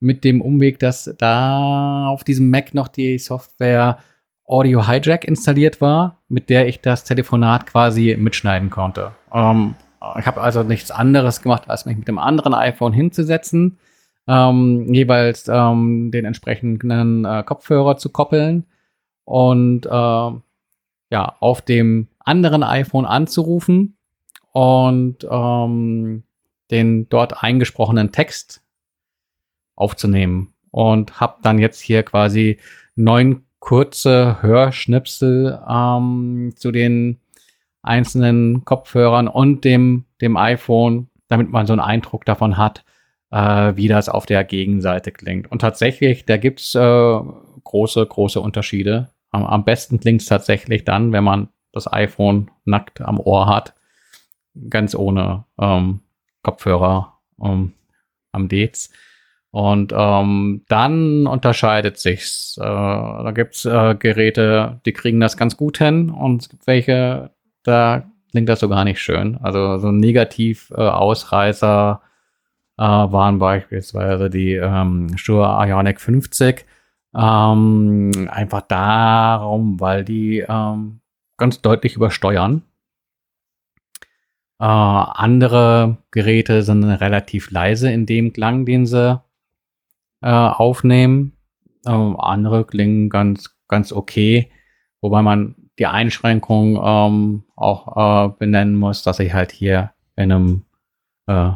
mit 0.00 0.24
dem 0.24 0.40
Umweg, 0.40 0.78
dass 0.78 1.14
da 1.18 2.06
auf 2.08 2.24
diesem 2.24 2.50
Mac 2.50 2.74
noch 2.74 2.88
die 2.88 3.18
Software 3.18 3.98
Audio 4.52 4.86
Hijack 4.86 5.24
installiert 5.24 5.80
war, 5.80 6.22
mit 6.28 6.50
der 6.50 6.68
ich 6.68 6.82
das 6.82 7.04
Telefonat 7.04 7.66
quasi 7.66 8.14
mitschneiden 8.18 8.68
konnte. 8.68 9.12
Ähm, 9.32 9.76
ich 10.18 10.26
habe 10.26 10.42
also 10.42 10.62
nichts 10.62 10.90
anderes 10.90 11.40
gemacht, 11.40 11.70
als 11.70 11.86
mich 11.86 11.96
mit 11.96 12.06
dem 12.06 12.18
anderen 12.18 12.52
iPhone 12.52 12.92
hinzusetzen, 12.92 13.78
ähm, 14.28 14.92
jeweils 14.92 15.48
ähm, 15.48 16.10
den 16.10 16.26
entsprechenden 16.26 17.24
äh, 17.24 17.42
Kopfhörer 17.44 17.96
zu 17.96 18.10
koppeln 18.10 18.66
und 19.24 19.86
äh, 19.86 19.90
ja, 19.90 21.36
auf 21.40 21.62
dem 21.62 22.08
anderen 22.18 22.62
iPhone 22.62 23.06
anzurufen 23.06 23.96
und 24.52 25.26
ähm, 25.30 26.24
den 26.70 27.08
dort 27.08 27.42
eingesprochenen 27.42 28.12
Text 28.12 28.62
aufzunehmen. 29.76 30.52
Und 30.70 31.20
habe 31.20 31.36
dann 31.42 31.58
jetzt 31.58 31.80
hier 31.80 32.02
quasi 32.02 32.58
neun 32.96 33.44
kurze 33.62 34.42
Hörschnipsel 34.42 35.62
ähm, 35.68 36.52
zu 36.56 36.72
den 36.72 37.20
einzelnen 37.80 38.64
Kopfhörern 38.64 39.28
und 39.28 39.64
dem, 39.64 40.04
dem 40.20 40.36
iPhone, 40.36 41.08
damit 41.28 41.48
man 41.48 41.68
so 41.68 41.72
einen 41.72 41.80
Eindruck 41.80 42.24
davon 42.24 42.56
hat, 42.56 42.84
äh, 43.30 43.76
wie 43.76 43.86
das 43.86 44.08
auf 44.08 44.26
der 44.26 44.42
Gegenseite 44.42 45.12
klingt. 45.12 45.50
Und 45.52 45.60
tatsächlich, 45.60 46.26
da 46.26 46.38
gibt's 46.38 46.74
äh, 46.74 47.20
große, 47.62 48.04
große 48.04 48.40
Unterschiede. 48.40 49.10
Am, 49.30 49.44
am 49.44 49.64
besten 49.64 50.00
klingt 50.00 50.22
es 50.22 50.26
tatsächlich 50.26 50.84
dann, 50.84 51.12
wenn 51.12 51.22
man 51.22 51.48
das 51.70 51.90
iPhone 51.90 52.50
nackt 52.64 53.00
am 53.00 53.20
Ohr 53.20 53.46
hat, 53.46 53.74
ganz 54.70 54.96
ohne 54.96 55.44
ähm, 55.60 56.00
Kopfhörer 56.42 57.16
ähm, 57.40 57.74
am 58.32 58.48
Dez. 58.48 58.90
Und 59.52 59.92
ähm, 59.94 60.64
dann 60.68 61.26
unterscheidet 61.26 61.98
sich's. 61.98 62.56
Äh, 62.58 62.64
da 62.64 63.32
gibt's 63.34 63.66
äh, 63.66 63.94
Geräte, 63.94 64.80
die 64.86 64.94
kriegen 64.94 65.20
das 65.20 65.36
ganz 65.36 65.58
gut 65.58 65.76
hin 65.78 66.08
und 66.08 66.40
es 66.42 66.48
gibt 66.48 66.66
welche, 66.66 67.30
da 67.62 68.10
klingt 68.30 68.48
das 68.48 68.60
so 68.60 68.68
gar 68.70 68.84
nicht 68.84 69.00
schön. 69.00 69.36
Also 69.42 69.76
so 69.76 69.92
negativ 69.92 70.72
äh, 70.74 70.80
Ausreißer 70.80 72.00
äh, 72.78 72.82
waren 72.82 73.38
beispielsweise 73.38 74.30
die 74.30 74.54
ähm, 74.54 75.16
Shure 75.18 75.68
Ionic 75.68 76.00
50 76.00 76.64
ähm, 77.14 78.10
einfach 78.30 78.62
darum, 78.62 79.80
weil 79.80 80.02
die 80.02 80.44
ähm, 80.48 81.00
ganz 81.36 81.60
deutlich 81.60 81.96
übersteuern. 81.96 82.62
Äh, 84.58 84.64
andere 84.64 85.98
Geräte 86.10 86.62
sind 86.62 86.84
relativ 86.84 87.50
leise 87.50 87.92
in 87.92 88.06
dem 88.06 88.32
Klang, 88.32 88.64
den 88.64 88.86
sie 88.86 89.20
äh, 90.22 90.28
aufnehmen. 90.30 91.36
Äh, 91.84 91.90
andere 91.90 92.64
klingen 92.64 93.10
ganz, 93.10 93.56
ganz 93.68 93.92
okay, 93.92 94.50
wobei 95.00 95.22
man 95.22 95.56
die 95.78 95.86
Einschränkung 95.86 96.80
ähm, 96.82 97.44
auch 97.56 98.28
äh, 98.28 98.32
benennen 98.38 98.76
muss, 98.76 99.02
dass 99.02 99.18
ich 99.18 99.32
halt 99.32 99.52
hier 99.52 99.92
in 100.16 100.32
einem 100.32 100.64
äh, 101.26 101.52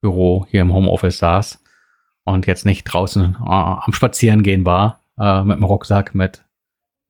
Büro 0.00 0.46
hier 0.50 0.60
im 0.60 0.72
Homeoffice 0.72 1.18
saß 1.18 1.62
und 2.24 2.46
jetzt 2.46 2.66
nicht 2.66 2.84
draußen 2.84 3.36
äh, 3.40 3.48
am 3.48 3.92
Spazierengehen 3.92 4.64
war, 4.66 5.00
äh, 5.18 5.42
mit 5.42 5.56
dem 5.56 5.64
Rucksack 5.64 6.14
mit 6.14 6.44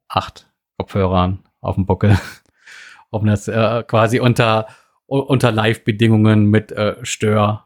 acht 0.09 0.49
Kopfhörern 0.79 1.41
auf 1.61 1.75
dem 1.75 1.87
Buckel, 1.87 2.19
um 3.11 3.27
das 3.27 3.49
äh, 3.49 3.83
quasi 3.87 4.21
unter, 4.21 4.67
unter 5.07 5.53
Live-Bedingungen 5.53 6.47
mit 6.47 6.73
äh, 6.73 6.97
Stör 7.03 7.64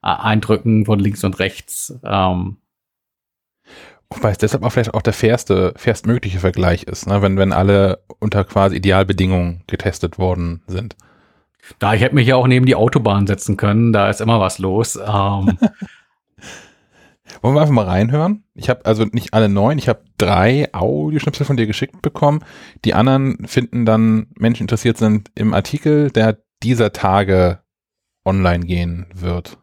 Eindrücken 0.00 0.86
von 0.86 0.98
links 0.98 1.24
und 1.24 1.38
rechts. 1.38 1.98
Ähm, 2.04 2.58
Wobei 4.10 4.30
es 4.30 4.38
deshalb 4.38 4.62
auch 4.62 4.70
vielleicht 4.72 4.94
auch 4.94 5.02
der 5.02 5.12
fairste, 5.12 5.74
fairstmögliche 5.76 6.38
Vergleich 6.38 6.84
ist, 6.84 7.06
ne? 7.06 7.20
wenn, 7.20 7.36
wenn 7.36 7.52
alle 7.52 8.02
unter 8.20 8.44
quasi 8.44 8.76
Idealbedingungen 8.76 9.64
getestet 9.66 10.18
worden 10.18 10.62
sind. 10.66 10.96
Da 11.78 11.92
ich 11.92 12.00
hätte 12.00 12.14
mich 12.14 12.26
ja 12.26 12.36
auch 12.36 12.46
neben 12.46 12.64
die 12.64 12.74
Autobahn 12.74 13.26
setzen 13.26 13.58
können, 13.58 13.92
da 13.92 14.08
ist 14.08 14.22
immer 14.22 14.40
was 14.40 14.58
los. 14.58 14.96
Ähm, 14.96 15.58
Wollen 17.42 17.54
wir 17.54 17.60
einfach 17.60 17.74
mal 17.74 17.84
reinhören? 17.84 18.44
Ich 18.54 18.70
habe 18.70 18.86
also 18.86 19.04
nicht 19.04 19.34
alle 19.34 19.50
neun, 19.50 19.76
ich 19.76 19.88
habe 19.88 20.02
drei 20.16 20.72
Audioschnipsel 20.72 21.44
von 21.44 21.58
dir 21.58 21.66
geschickt 21.66 22.00
bekommen. 22.00 22.40
Die 22.86 22.94
anderen 22.94 23.46
finden 23.46 23.84
dann 23.84 24.28
Menschen 24.36 24.62
interessiert 24.62 24.96
sind 24.96 25.30
im 25.34 25.52
Artikel, 25.52 26.10
der 26.10 26.38
dieser 26.62 26.92
Tage 26.92 27.60
online 28.24 28.64
gehen 28.64 29.06
wird. 29.14 29.58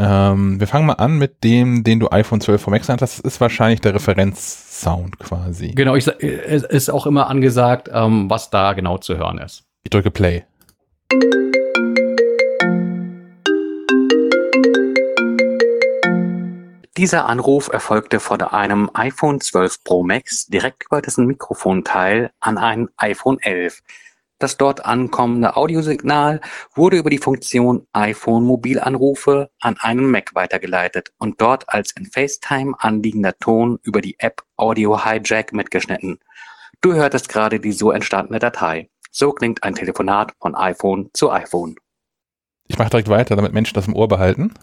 Ähm, 0.00 0.60
wir 0.60 0.68
fangen 0.68 0.86
mal 0.86 0.94
an 0.94 1.18
mit 1.18 1.42
dem, 1.42 1.82
den 1.82 1.98
du 1.98 2.08
iPhone 2.10 2.40
12 2.40 2.62
Pro 2.62 2.70
Max 2.70 2.88
hast. 2.88 3.00
Das 3.00 3.18
ist 3.18 3.40
wahrscheinlich 3.40 3.80
der 3.80 3.94
Referenzsound 3.94 5.18
quasi. 5.18 5.72
Genau, 5.72 5.96
ich, 5.96 6.06
es 6.06 6.62
ist 6.62 6.88
auch 6.88 7.06
immer 7.06 7.28
angesagt, 7.28 7.90
ähm, 7.92 8.30
was 8.30 8.50
da 8.50 8.74
genau 8.74 8.98
zu 8.98 9.16
hören 9.16 9.38
ist. 9.38 9.64
Ich 9.82 9.90
drücke 9.90 10.12
Play. 10.12 10.44
Dieser 16.96 17.26
Anruf 17.26 17.68
erfolgte 17.72 18.20
von 18.20 18.40
einem 18.42 18.90
iPhone 18.94 19.40
12 19.40 19.84
Pro 19.84 20.02
Max 20.04 20.46
direkt 20.46 20.84
über 20.86 21.00
dessen 21.00 21.26
Mikrofonteil 21.26 22.30
an 22.40 22.58
ein 22.58 22.88
iPhone 22.96 23.38
11. 23.40 23.82
Das 24.38 24.56
dort 24.56 24.84
ankommende 24.84 25.56
Audiosignal 25.56 26.40
wurde 26.74 26.96
über 26.96 27.10
die 27.10 27.18
Funktion 27.18 27.86
iPhone 27.92 28.44
Mobilanrufe 28.44 29.50
an 29.60 29.76
einen 29.80 30.10
Mac 30.10 30.34
weitergeleitet 30.34 31.12
und 31.18 31.40
dort 31.40 31.68
als 31.68 31.90
in 31.92 32.06
FaceTime 32.06 32.74
anliegender 32.78 33.36
Ton 33.38 33.80
über 33.82 34.00
die 34.00 34.16
App 34.18 34.42
Audio 34.56 35.04
Hijack 35.04 35.52
mitgeschnitten. 35.52 36.20
Du 36.80 36.94
hörtest 36.94 37.28
gerade 37.28 37.58
die 37.58 37.72
so 37.72 37.90
entstandene 37.90 38.38
Datei. 38.38 38.88
So 39.10 39.32
klingt 39.32 39.64
ein 39.64 39.74
Telefonat 39.74 40.32
von 40.40 40.54
iPhone 40.54 41.10
zu 41.12 41.32
iPhone. 41.32 41.74
Ich 42.68 42.78
mache 42.78 42.90
direkt 42.90 43.08
weiter, 43.08 43.34
damit 43.34 43.52
Menschen 43.52 43.74
das 43.74 43.88
im 43.88 43.96
Ohr 43.96 44.06
behalten. 44.06 44.54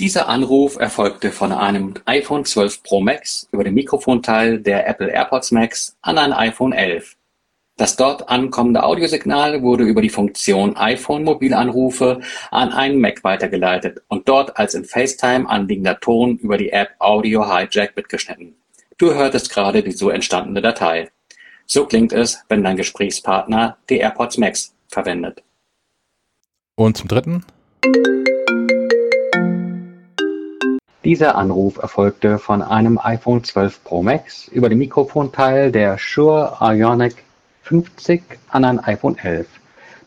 Dieser 0.00 0.30
Anruf 0.30 0.78
erfolgte 0.78 1.30
von 1.30 1.52
einem 1.52 1.92
iPhone 2.06 2.46
12 2.46 2.82
Pro 2.82 3.02
Max 3.02 3.46
über 3.52 3.64
den 3.64 3.74
Mikrofonteil 3.74 4.58
der 4.58 4.88
Apple 4.88 5.12
AirPods 5.12 5.50
Max 5.50 5.94
an 6.00 6.16
ein 6.16 6.32
iPhone 6.32 6.72
11. 6.72 7.18
Das 7.76 7.96
dort 7.96 8.30
ankommende 8.30 8.82
Audiosignal 8.82 9.60
wurde 9.60 9.84
über 9.84 10.00
die 10.00 10.08
Funktion 10.08 10.74
iPhone 10.78 11.22
Mobilanrufe 11.24 12.20
an 12.50 12.72
einen 12.72 12.98
Mac 12.98 13.22
weitergeleitet 13.24 14.00
und 14.08 14.26
dort 14.26 14.56
als 14.56 14.72
in 14.72 14.86
FaceTime 14.86 15.46
anliegender 15.46 16.00
Ton 16.00 16.38
über 16.38 16.56
die 16.56 16.70
App 16.70 16.92
Audio 16.98 17.46
Hijack 17.46 17.94
mitgeschnitten. 17.94 18.54
Du 18.96 19.12
hörtest 19.12 19.50
gerade 19.50 19.82
die 19.82 19.92
so 19.92 20.08
entstandene 20.08 20.62
Datei. 20.62 21.10
So 21.66 21.84
klingt 21.84 22.14
es, 22.14 22.42
wenn 22.48 22.64
dein 22.64 22.78
Gesprächspartner 22.78 23.76
die 23.90 23.98
AirPods 23.98 24.38
Max 24.38 24.74
verwendet. 24.88 25.42
Und 26.76 26.96
zum 26.96 27.08
dritten? 27.08 27.44
Dieser 31.02 31.34
Anruf 31.36 31.78
erfolgte 31.78 32.38
von 32.38 32.60
einem 32.60 32.98
iPhone 33.02 33.42
12 33.42 33.84
Pro 33.84 34.02
Max 34.02 34.48
über 34.48 34.68
den 34.68 34.76
Mikrofonteil 34.76 35.72
der 35.72 35.96
Shure 35.96 36.58
Ionic 36.60 37.24
50 37.62 38.22
an 38.50 38.66
ein 38.66 38.84
iPhone 38.84 39.16
11. 39.16 39.46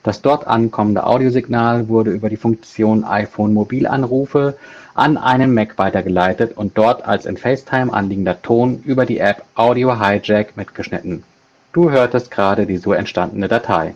Das 0.03 0.21
dort 0.21 0.45
ankommende 0.45 1.03
Audiosignal 1.03 1.87
wurde 1.87 2.11
über 2.11 2.29
die 2.29 2.37
Funktion 2.37 3.03
iPhone 3.05 3.55
Mobilanrufe 3.55 4.55
an 4.93 5.17
einen 5.17 5.55
Mac 5.55 5.79
weitergeleitet 5.79 6.55
und 6.55 6.77
dort 6.77 7.03
als 7.07 7.25
in 7.25 7.37
FaceTime 7.37 7.91
anliegender 7.91 8.39
Ton 8.43 8.83
über 8.85 9.07
die 9.07 9.17
App 9.17 9.43
Audio 9.55 9.99
Hijack 9.99 10.55
mitgeschnitten. 10.55 11.23
Du 11.71 11.89
hörtest 11.89 12.29
gerade 12.29 12.67
die 12.67 12.77
so 12.77 12.93
entstandene 12.93 13.47
Datei. 13.47 13.95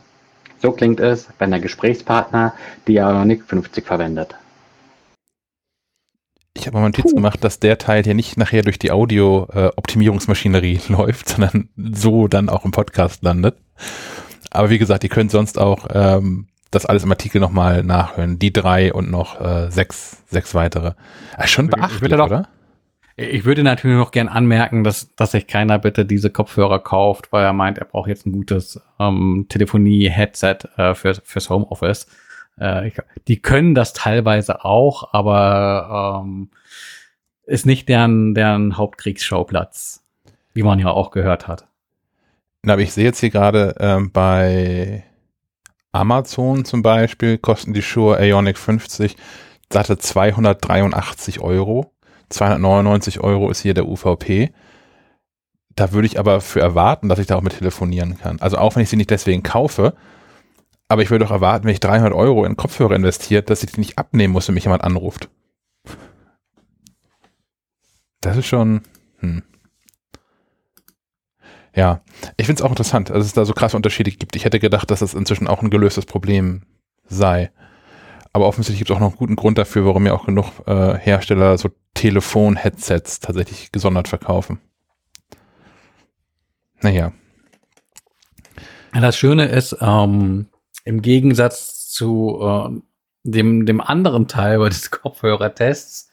So 0.64 0.72
klingt 0.72 1.00
es, 1.00 1.28
wenn 1.38 1.52
der 1.52 1.60
Gesprächspartner 1.60 2.54
die 2.88 2.96
Ionic 2.96 3.44
50 3.44 3.86
verwendet. 3.86 4.34
Ich 6.60 6.66
habe 6.66 6.78
mal 6.80 6.86
Notiz 6.88 7.14
gemacht, 7.14 7.44
dass 7.44 7.60
der 7.60 7.78
Teil 7.78 8.04
hier 8.04 8.16
nicht 8.16 8.36
nachher 8.36 8.64
durch 8.64 8.80
die 8.80 8.92
Audio-Optimierungsmaschinerie 8.92 10.80
läuft, 10.90 11.30
sondern 11.30 11.70
so 11.78 12.28
dann 12.28 12.50
auch 12.50 12.66
im 12.66 12.72
Podcast 12.72 13.24
landet. 13.24 13.58
Aber 14.50 14.70
wie 14.72 14.80
gesagt, 14.80 15.04
ihr 15.04 15.10
könnt 15.10 15.30
sonst 15.30 15.60
auch 15.60 15.88
ähm, 15.94 16.48
das 16.72 16.86
alles 16.88 17.04
im 17.04 17.12
Artikel 17.12 17.40
nochmal 17.40 17.84
nachhören. 17.84 18.40
Die 18.40 18.52
drei 18.52 18.92
und 18.92 19.12
noch 19.12 19.40
äh, 19.40 19.70
sechs, 19.70 20.24
sechs 20.30 20.56
weitere. 20.56 20.94
Ah, 21.36 21.46
schon 21.48 21.68
beachtlich, 21.68 22.12
doch- 22.12 22.26
oder? 22.26 22.48
Ich 23.20 23.46
würde 23.46 23.64
natürlich 23.64 23.98
noch 23.98 24.12
gern 24.12 24.28
anmerken, 24.28 24.84
dass, 24.84 25.16
dass 25.16 25.32
sich 25.32 25.48
keiner 25.48 25.80
bitte 25.80 26.06
diese 26.06 26.30
Kopfhörer 26.30 26.80
kauft, 26.80 27.32
weil 27.32 27.44
er 27.46 27.54
meint, 27.54 27.80
er 27.80 27.86
braucht 27.86 28.10
jetzt 28.10 28.28
ein 28.28 28.32
gutes 28.32 28.80
ähm, 29.00 29.48
Telefonie-Headset 29.50 30.58
äh, 30.78 30.94
für, 30.94 31.16
fürs 31.24 31.50
Homeoffice. 31.50 32.08
Äh, 32.58 32.92
die 33.28 33.42
können 33.42 33.76
das 33.76 33.94
teilweise 33.94 34.66
auch, 34.66 35.14
aber 35.14 36.24
ähm, 36.24 36.50
ist 37.46 37.66
nicht 37.66 37.88
deren, 37.90 38.34
deren 38.34 38.78
Hauptkriegsschauplatz, 38.78 40.04
wie 40.54 40.64
man 40.64 40.80
ja 40.80 40.90
auch 40.90 41.12
gehört 41.12 41.48
hat. 41.48 41.68
Na, 42.64 42.74
aber 42.74 42.82
ich 42.82 42.94
sehe 42.94 43.06
jetzt 43.06 43.20
hier 43.20 43.30
gerade 43.30 43.76
ähm, 43.80 44.12
bei 44.12 45.04
Amazon 45.92 46.66
zum 46.66 46.82
Beispiel 46.82 47.38
kosten 47.38 47.74
die 47.74 47.82
Shure 47.82 48.26
Ionic 48.26 48.58
50 48.58 49.16
satte 49.72 49.98
283 49.98 51.40
Euro. 51.40 51.92
299 52.30 53.20
Euro 53.22 53.50
ist 53.50 53.62
hier 53.62 53.74
der 53.74 53.88
UVP. 53.88 54.52
Da 55.76 55.92
würde 55.92 56.08
ich 56.08 56.20
aber 56.20 56.42
für 56.42 56.60
erwarten, 56.60 57.08
dass 57.08 57.20
ich 57.20 57.28
da 57.28 57.36
auch 57.36 57.42
mit 57.42 57.58
telefonieren 57.58 58.18
kann. 58.18 58.42
Also 58.42 58.58
auch 58.58 58.76
wenn 58.76 58.84
ich 58.84 58.90
sie 58.90 58.96
nicht 58.96 59.12
deswegen 59.12 59.44
kaufe, 59.44 59.94
aber 60.88 61.02
ich 61.02 61.10
würde 61.10 61.26
doch 61.26 61.32
erwarten, 61.32 61.66
wenn 61.66 61.74
ich 61.74 61.80
300 61.80 62.14
Euro 62.14 62.46
in 62.46 62.56
Kopfhörer 62.56 62.96
investiert, 62.96 63.50
dass 63.50 63.64
ich 63.64 63.72
die 63.72 63.80
nicht 63.80 63.98
abnehmen 63.98 64.34
muss, 64.34 64.48
wenn 64.48 64.56
mich 64.56 64.64
jemand 64.64 64.84
anruft. 64.84 65.30
Das 68.22 68.38
ist 68.38 68.48
schon, 68.48 68.82
hm. 69.20 69.44
Ja, 71.76 72.02
ich 72.38 72.48
finde 72.48 72.62
es 72.62 72.66
auch 72.66 72.72
interessant, 72.72 73.12
dass 73.12 73.24
es 73.24 73.34
da 73.34 73.46
so 73.46 73.54
krasse 73.54 73.78
Unterschiede 73.78 74.10
gibt. 74.10 74.36
Ich 74.36 74.46
hätte 74.46 74.60
gedacht, 74.60 74.90
dass 74.90 75.02
es 75.02 75.14
inzwischen 75.14 75.48
auch 75.48 75.62
ein 75.62 75.70
gelöstes 75.70 76.08
Problem 76.08 76.64
sei. 77.06 77.52
Aber 78.34 78.48
offensichtlich 78.48 78.80
gibt 78.80 78.90
es 78.90 78.96
auch 78.96 79.00
noch 79.00 79.10
einen 79.10 79.18
guten 79.18 79.36
Grund 79.36 79.60
dafür, 79.60 79.86
warum 79.86 80.06
ja 80.08 80.14
auch 80.14 80.26
genug 80.26 80.48
äh, 80.66 80.98
Hersteller 80.98 81.58
so 81.58 81.70
Telefon-Headsets 81.94 83.20
tatsächlich 83.20 83.72
gesondert 83.72 84.08
verkaufen. 84.08 84.60
Naja, 86.82 87.12
Ja, 88.94 89.02
Das 89.02 89.18
Schöne 89.18 89.46
ist, 89.46 89.78
ähm, 89.80 90.48
im 90.88 91.02
Gegensatz 91.02 91.90
zu 91.90 92.40
äh, 92.42 92.82
dem, 93.24 93.66
dem 93.66 93.82
anderen 93.82 94.28
Teil 94.28 94.60
des 94.70 94.92
Kopfhörertests, 94.92 96.10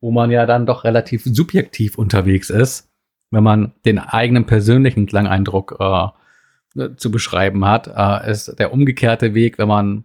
wo 0.00 0.10
man 0.10 0.30
ja 0.30 0.46
dann 0.46 0.66
doch 0.66 0.84
relativ 0.84 1.24
subjektiv 1.24 1.98
unterwegs 1.98 2.50
ist, 2.50 2.88
wenn 3.30 3.42
man 3.42 3.72
den 3.84 3.98
eigenen 3.98 4.46
persönlichen 4.46 5.06
Klangeindruck 5.06 5.76
äh, 5.80 6.88
zu 6.96 7.10
beschreiben 7.10 7.64
hat, 7.64 7.88
äh, 7.88 8.30
ist 8.30 8.58
der 8.58 8.72
umgekehrte 8.72 9.34
Weg, 9.34 9.58
wenn 9.58 9.68
man 9.68 10.04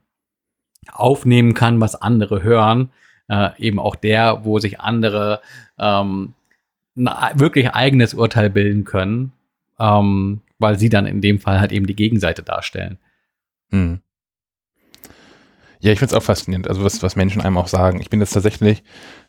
aufnehmen 0.91 1.53
kann, 1.53 1.79
was 1.79 1.95
andere 1.95 2.43
hören, 2.43 2.89
äh, 3.29 3.49
eben 3.57 3.79
auch 3.79 3.95
der, 3.95 4.43
wo 4.43 4.59
sich 4.59 4.79
andere 4.79 5.41
ähm, 5.77 6.33
wirklich 6.95 7.71
eigenes 7.71 8.13
Urteil 8.13 8.49
bilden 8.49 8.83
können, 8.83 9.31
ähm, 9.79 10.41
weil 10.59 10.77
sie 10.77 10.89
dann 10.89 11.05
in 11.05 11.21
dem 11.21 11.39
Fall 11.39 11.59
halt 11.59 11.71
eben 11.71 11.87
die 11.87 11.95
Gegenseite 11.95 12.43
darstellen. 12.43 12.97
Hm. 13.69 13.99
Ja, 15.83 15.91
ich 15.91 15.99
finde 15.99 16.15
es 16.15 16.17
auch 16.17 16.23
faszinierend, 16.23 16.69
also 16.69 16.81
was, 16.85 17.03
was 17.03 17.17
Menschen 17.17 17.41
einem 17.41 17.57
auch 17.57 17.67
sagen. 17.67 17.99
Ich 17.99 18.09
bin 18.09 18.21
jetzt 18.21 18.31
tatsächlich, 18.31 18.83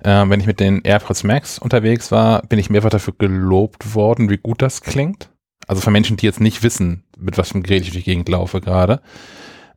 äh, 0.04 0.24
wenn 0.28 0.38
ich 0.38 0.46
mit 0.46 0.60
den 0.60 0.82
AirPods 0.82 1.24
Max 1.24 1.58
unterwegs 1.58 2.12
war, 2.12 2.42
bin 2.42 2.60
ich 2.60 2.70
mehrfach 2.70 2.90
dafür 2.90 3.12
gelobt 3.18 3.96
worden, 3.96 4.30
wie 4.30 4.36
gut 4.36 4.62
das 4.62 4.80
klingt. 4.80 5.30
Also 5.66 5.82
von 5.82 5.92
Menschen, 5.92 6.16
die 6.16 6.26
jetzt 6.26 6.40
nicht 6.40 6.62
wissen, 6.62 7.02
mit 7.18 7.38
was 7.38 7.48
für 7.48 7.54
einem 7.54 7.64
Gerät 7.64 7.82
ich 7.82 7.90
durch 7.90 8.04
die 8.04 8.10
Gegend 8.10 8.28
laufe 8.28 8.60
gerade. 8.60 9.00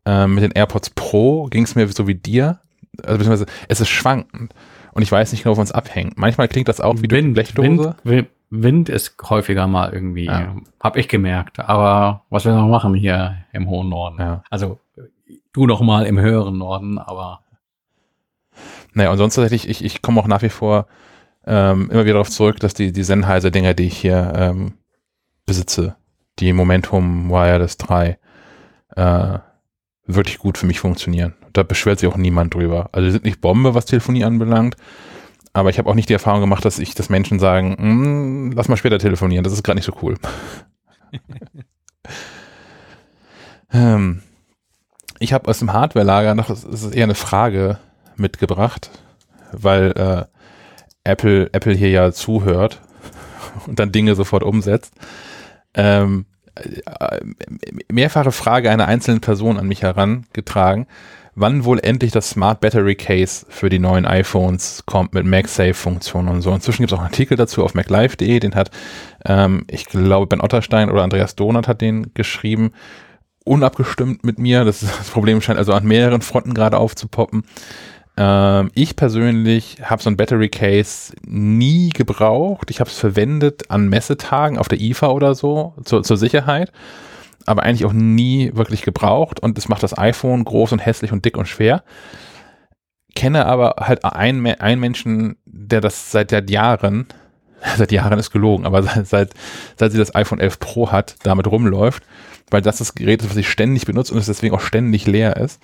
Ähm, 0.06 0.36
mit 0.36 0.44
den 0.44 0.52
AirPods 0.52 0.92
Pro 0.92 1.46
ging 1.46 1.64
es 1.64 1.74
mir 1.74 1.88
so 1.88 2.08
wie 2.08 2.14
dir. 2.14 2.60
Also 3.04 3.18
beziehungsweise 3.18 3.48
es 3.68 3.82
ist 3.82 3.90
schwankend. 3.90 4.54
Und 4.92 5.02
ich 5.02 5.12
weiß 5.12 5.32
nicht 5.32 5.42
genau, 5.44 5.54
wovon 5.54 5.64
es 5.64 5.72
abhängt. 5.72 6.20
Manchmal 6.20 6.48
klingt 6.48 6.68
das 6.68 6.80
auch 6.80 6.94
wie 7.02 7.08
durch 7.08 7.24
eine 7.24 7.34
Blechdose. 7.34 7.68
Wind, 7.68 7.96
Wind, 8.04 8.28
Wind 8.52 8.90
ist 8.90 9.16
häufiger 9.24 9.66
mal 9.66 9.92
irgendwie, 9.92 10.26
Ja. 10.26 10.56
hab 10.80 10.96
ich 10.96 11.08
gemerkt. 11.08 11.60
Aber 11.60 12.24
was 12.30 12.46
wir 12.46 12.54
noch 12.54 12.68
machen 12.68 12.94
hier 12.94 13.38
im 13.52 13.68
hohen 13.68 13.90
Norden? 13.90 14.20
Ja. 14.20 14.44
Also 14.52 14.80
du 15.58 15.66
noch 15.68 15.82
mal 15.82 16.06
im 16.06 16.20
höheren 16.20 16.58
Norden, 16.58 16.98
aber 17.00 17.42
Naja, 18.94 19.12
und 19.12 19.18
sonst 19.18 19.36
tatsächlich, 19.36 19.70
ich, 19.70 19.84
ich 19.84 20.02
komme 20.02 20.20
auch 20.22 20.28
nach 20.28 20.42
wie 20.42 20.50
vor 20.50 20.88
ähm, 21.46 21.90
immer 21.92 22.04
wieder 22.04 22.14
darauf 22.16 22.30
zurück, 22.30 22.60
dass 22.60 22.74
die, 22.74 22.92
die 22.92 23.04
Sennheiser-Dinger, 23.04 23.74
die 23.74 23.88
ich 23.88 23.98
hier 23.98 24.34
ähm, 24.36 24.74
besitze, 25.46 25.96
die 26.40 26.52
Momentum 26.54 27.30
Wireless 27.30 27.78
3, 27.78 28.18
äh, 28.96 29.40
wirklich 30.06 30.40
gut 30.40 30.58
für 30.58 30.66
mich 30.66 30.80
funktionieren. 30.80 31.36
Da 31.54 31.64
beschwert 31.64 32.00
sich 32.00 32.10
auch 32.10 32.18
niemand 32.18 32.54
drüber. 32.54 32.90
Also 32.92 33.06
die 33.08 33.12
sind 33.12 33.26
nicht 33.26 33.42
Bombe, 33.42 33.74
was 33.76 33.86
Telefonie 33.86 34.24
anbelangt, 34.26 34.76
aber 35.54 35.70
ich 35.70 35.78
habe 35.80 35.90
auch 35.90 35.96
nicht 35.96 36.10
die 36.10 36.14
Erfahrung 36.14 36.42
gemacht, 36.42 36.66
dass 36.66 36.80
ich, 36.80 36.96
dass 36.96 37.10
Menschen 37.10 37.40
sagen, 37.40 38.50
"Mm, 38.50 38.52
lass 38.54 38.68
mal 38.70 38.78
später 38.78 39.00
telefonieren, 39.00 39.44
das 39.44 39.54
ist 39.54 39.64
gerade 39.64 39.78
nicht 39.78 39.86
so 39.86 39.94
cool. 40.02 40.16
ähm, 43.72 44.22
ich 45.20 45.34
habe 45.34 45.50
aus 45.50 45.60
dem 45.60 45.74
Hardware-Lager 45.74 46.36
noch, 46.36 46.50
es 46.50 46.64
ist 46.64 46.96
eher 46.96 47.04
eine 47.04 47.16
Frage 47.16 47.80
mitgebracht, 48.16 48.90
weil 49.52 49.92
äh, 49.92 50.26
Apple, 51.04 51.50
Apple 51.54 51.74
hier 51.74 51.90
ja 51.90 52.12
zuhört 52.12 52.82
und 53.68 53.80
dann 53.80 53.92
Dinge 53.92 54.16
sofort 54.16 54.44
umsetzt. 54.44 54.94
Ähm, 55.74 56.26
äh, 56.56 57.20
mehrfache 57.92 58.32
Frage 58.32 58.70
einer 58.72 58.88
einzelnen 58.88 59.22
Person 59.22 59.58
an 59.58 59.68
mich 59.68 59.84
herangetragen, 59.84 60.88
wann 61.36 61.66
wohl 61.66 61.80
endlich 61.80 62.12
das 62.12 62.32
Smart 62.32 62.60
Battery 62.62 62.96
Case 62.96 63.46
für 63.48 63.70
die 63.70 63.80
neuen 63.80 64.06
iPhones 64.06 64.84
kommt 64.86 65.14
mit 65.14 65.26
MagSafe-Funktionen 65.26 66.30
und 66.30 66.42
so. 66.42 66.52
Inzwischen 66.52 66.82
gibt 66.82 66.92
es 66.92 66.98
auch 66.98 67.02
einen 67.02 67.12
Artikel 67.12 67.38
dazu 67.38 67.64
auf 67.64 67.76
maclife.de, 67.76 68.40
den 68.40 68.56
hat, 68.56 68.72
ähm, 69.26 69.66
ich 69.70 69.86
glaube, 69.86 70.28
Ben 70.28 70.42
Otterstein 70.42 70.90
oder 70.90 71.04
Andreas 71.04 71.36
Donat 71.36 71.68
hat 71.68 71.82
den 71.82 72.14
geschrieben, 72.14 72.72
unabgestimmt 73.48 74.24
mit 74.24 74.40
mir. 74.40 74.64
Das, 74.66 74.80
das 74.98 75.10
Problem 75.10 75.42
scheint 75.42 75.60
also 75.60 75.74
an 75.74 75.86
mehreren 75.86 76.22
Fronten 76.22 76.54
gerade 76.54 76.78
aufzupoppen. 76.78 77.44
Ähm, 78.18 78.72
ich 78.74 78.96
persönlich 78.96 79.78
habe 79.84 80.02
so 80.02 80.10
ein 80.10 80.18
Battery 80.18 80.50
Case 80.50 81.14
nie 81.26 81.90
gebraucht. 81.90 82.70
Ich 82.72 82.80
habe 82.80 82.90
es 82.90 82.98
verwendet 82.98 83.70
an 83.70 83.88
Messetagen 83.90 84.58
auf 84.58 84.68
der 84.68 84.82
IFA 84.82 85.10
oder 85.10 85.36
so 85.36 85.76
zur, 85.86 86.04
zur 86.04 86.18
Sicherheit, 86.18 86.72
aber 87.46 87.64
eigentlich 87.64 87.86
auch 87.86 87.94
nie 87.94 88.52
wirklich 88.56 88.82
gebraucht. 88.82 89.40
Und 89.40 89.58
es 89.58 89.70
macht 89.70 89.84
das 89.84 89.98
iPhone 89.98 90.44
groß 90.44 90.72
und 90.72 90.80
hässlich 90.80 91.12
und 91.12 91.24
dick 91.24 91.38
und 91.38 91.48
schwer. 91.48 91.84
Kenne 93.16 93.46
aber 93.46 93.76
halt 93.80 94.04
einen, 94.04 94.46
einen 94.46 94.82
Menschen, 94.82 95.38
der 95.46 95.82
das 95.82 96.12
seit 96.12 96.50
Jahren, 96.50 97.08
seit 97.78 97.92
Jahren 97.92 98.20
ist 98.20 98.32
gelogen, 98.32 98.66
aber 98.66 98.84
seit, 99.04 99.34
seit, 99.76 99.92
sie 99.92 99.98
das 99.98 100.16
iPhone 100.16 100.40
11 100.40 100.60
Pro 100.60 100.92
hat, 100.92 101.16
damit 101.24 101.48
rumläuft, 101.48 102.04
weil 102.50 102.62
das 102.62 102.78
das 102.78 102.96
Gerät 102.96 103.22
ist, 103.22 103.30
was 103.30 103.38
ich 103.38 103.50
ständig 103.50 103.86
benutze 103.86 104.14
und 104.14 104.20
es 104.20 104.26
deswegen 104.26 104.56
auch 104.56 104.62
ständig 104.62 105.06
leer 105.08 105.38
ist. 105.38 105.62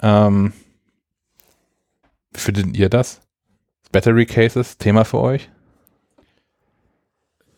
Ähm, 0.00 0.52
wie 2.32 2.40
findet 2.40 2.76
ihr 2.76 2.88
das? 2.88 3.20
Battery 3.92 4.26
Cases, 4.26 4.78
Thema 4.78 5.04
für 5.04 5.18
euch? 5.18 5.48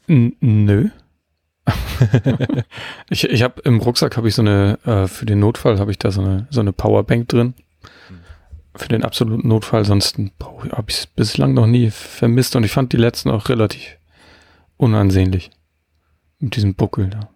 N 0.06 0.34
nö. 0.40 0.88
ich 3.10 3.24
ich 3.24 3.42
habe 3.42 3.60
im 3.62 3.78
Rucksack 3.78 4.16
habe 4.16 4.28
ich 4.28 4.34
so 4.34 4.42
eine 4.42 4.78
äh, 4.84 5.06
für 5.06 5.26
den 5.26 5.38
Notfall 5.38 5.78
habe 5.78 5.90
ich 5.90 5.98
da 5.98 6.10
so 6.10 6.20
eine 6.20 6.46
so 6.50 6.60
eine 6.60 6.72
Powerbank 6.72 7.28
drin. 7.28 7.54
Für 8.76 8.88
den 8.88 9.04
absoluten 9.04 9.48
Notfall, 9.48 9.84
sonst 9.84 10.16
habe 10.18 10.84
ich 10.88 10.98
es 10.98 11.06
bislang 11.06 11.54
noch 11.54 11.66
nie 11.66 11.90
vermisst 11.90 12.54
und 12.54 12.64
ich 12.64 12.70
fand 12.70 12.92
die 12.92 12.98
letzten 12.98 13.30
auch 13.30 13.48
relativ 13.48 13.98
unansehnlich 14.76 15.50
mit 16.38 16.56
diesem 16.56 16.74
Buckel 16.74 17.08
da. 17.08 17.28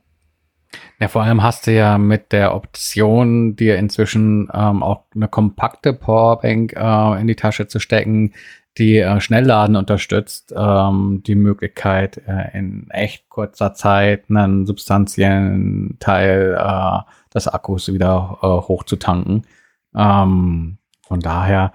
Ja, 1.01 1.09
vor 1.09 1.23
allem 1.23 1.43
hast 1.43 1.66
du 1.66 1.73
ja 1.73 1.98
mit 1.98 2.32
der 2.32 2.55
Option, 2.55 3.56
dir 3.56 3.78
inzwischen 3.78 4.48
ähm, 4.52 4.82
auch 4.82 5.05
eine 5.15 5.28
kompakte 5.28 5.93
Powerbank 5.93 6.73
äh, 6.74 7.20
in 7.20 7.27
die 7.27 7.36
Tasche 7.36 7.66
zu 7.69 7.78
stecken, 7.78 8.32
die 8.78 8.98
äh, 8.98 9.20
Schnellladen 9.20 9.77
unterstützt, 9.77 10.52
ähm, 10.56 11.23
die 11.27 11.35
Möglichkeit, 11.36 12.23
äh, 12.27 12.56
in 12.59 12.90
echt 12.90 13.28
kurzer 13.28 13.74
Zeit 13.74 14.24
einen 14.28 14.66
substanziellen 14.66 15.97
Teil 16.01 16.56
äh, 16.59 16.98
des 17.32 17.48
Akkus 17.48 17.93
wieder 17.93 18.39
äh, 18.43 18.47
hochzutanken. 18.47 19.47
Ähm, 19.94 20.78
von 21.06 21.20
daher, 21.20 21.72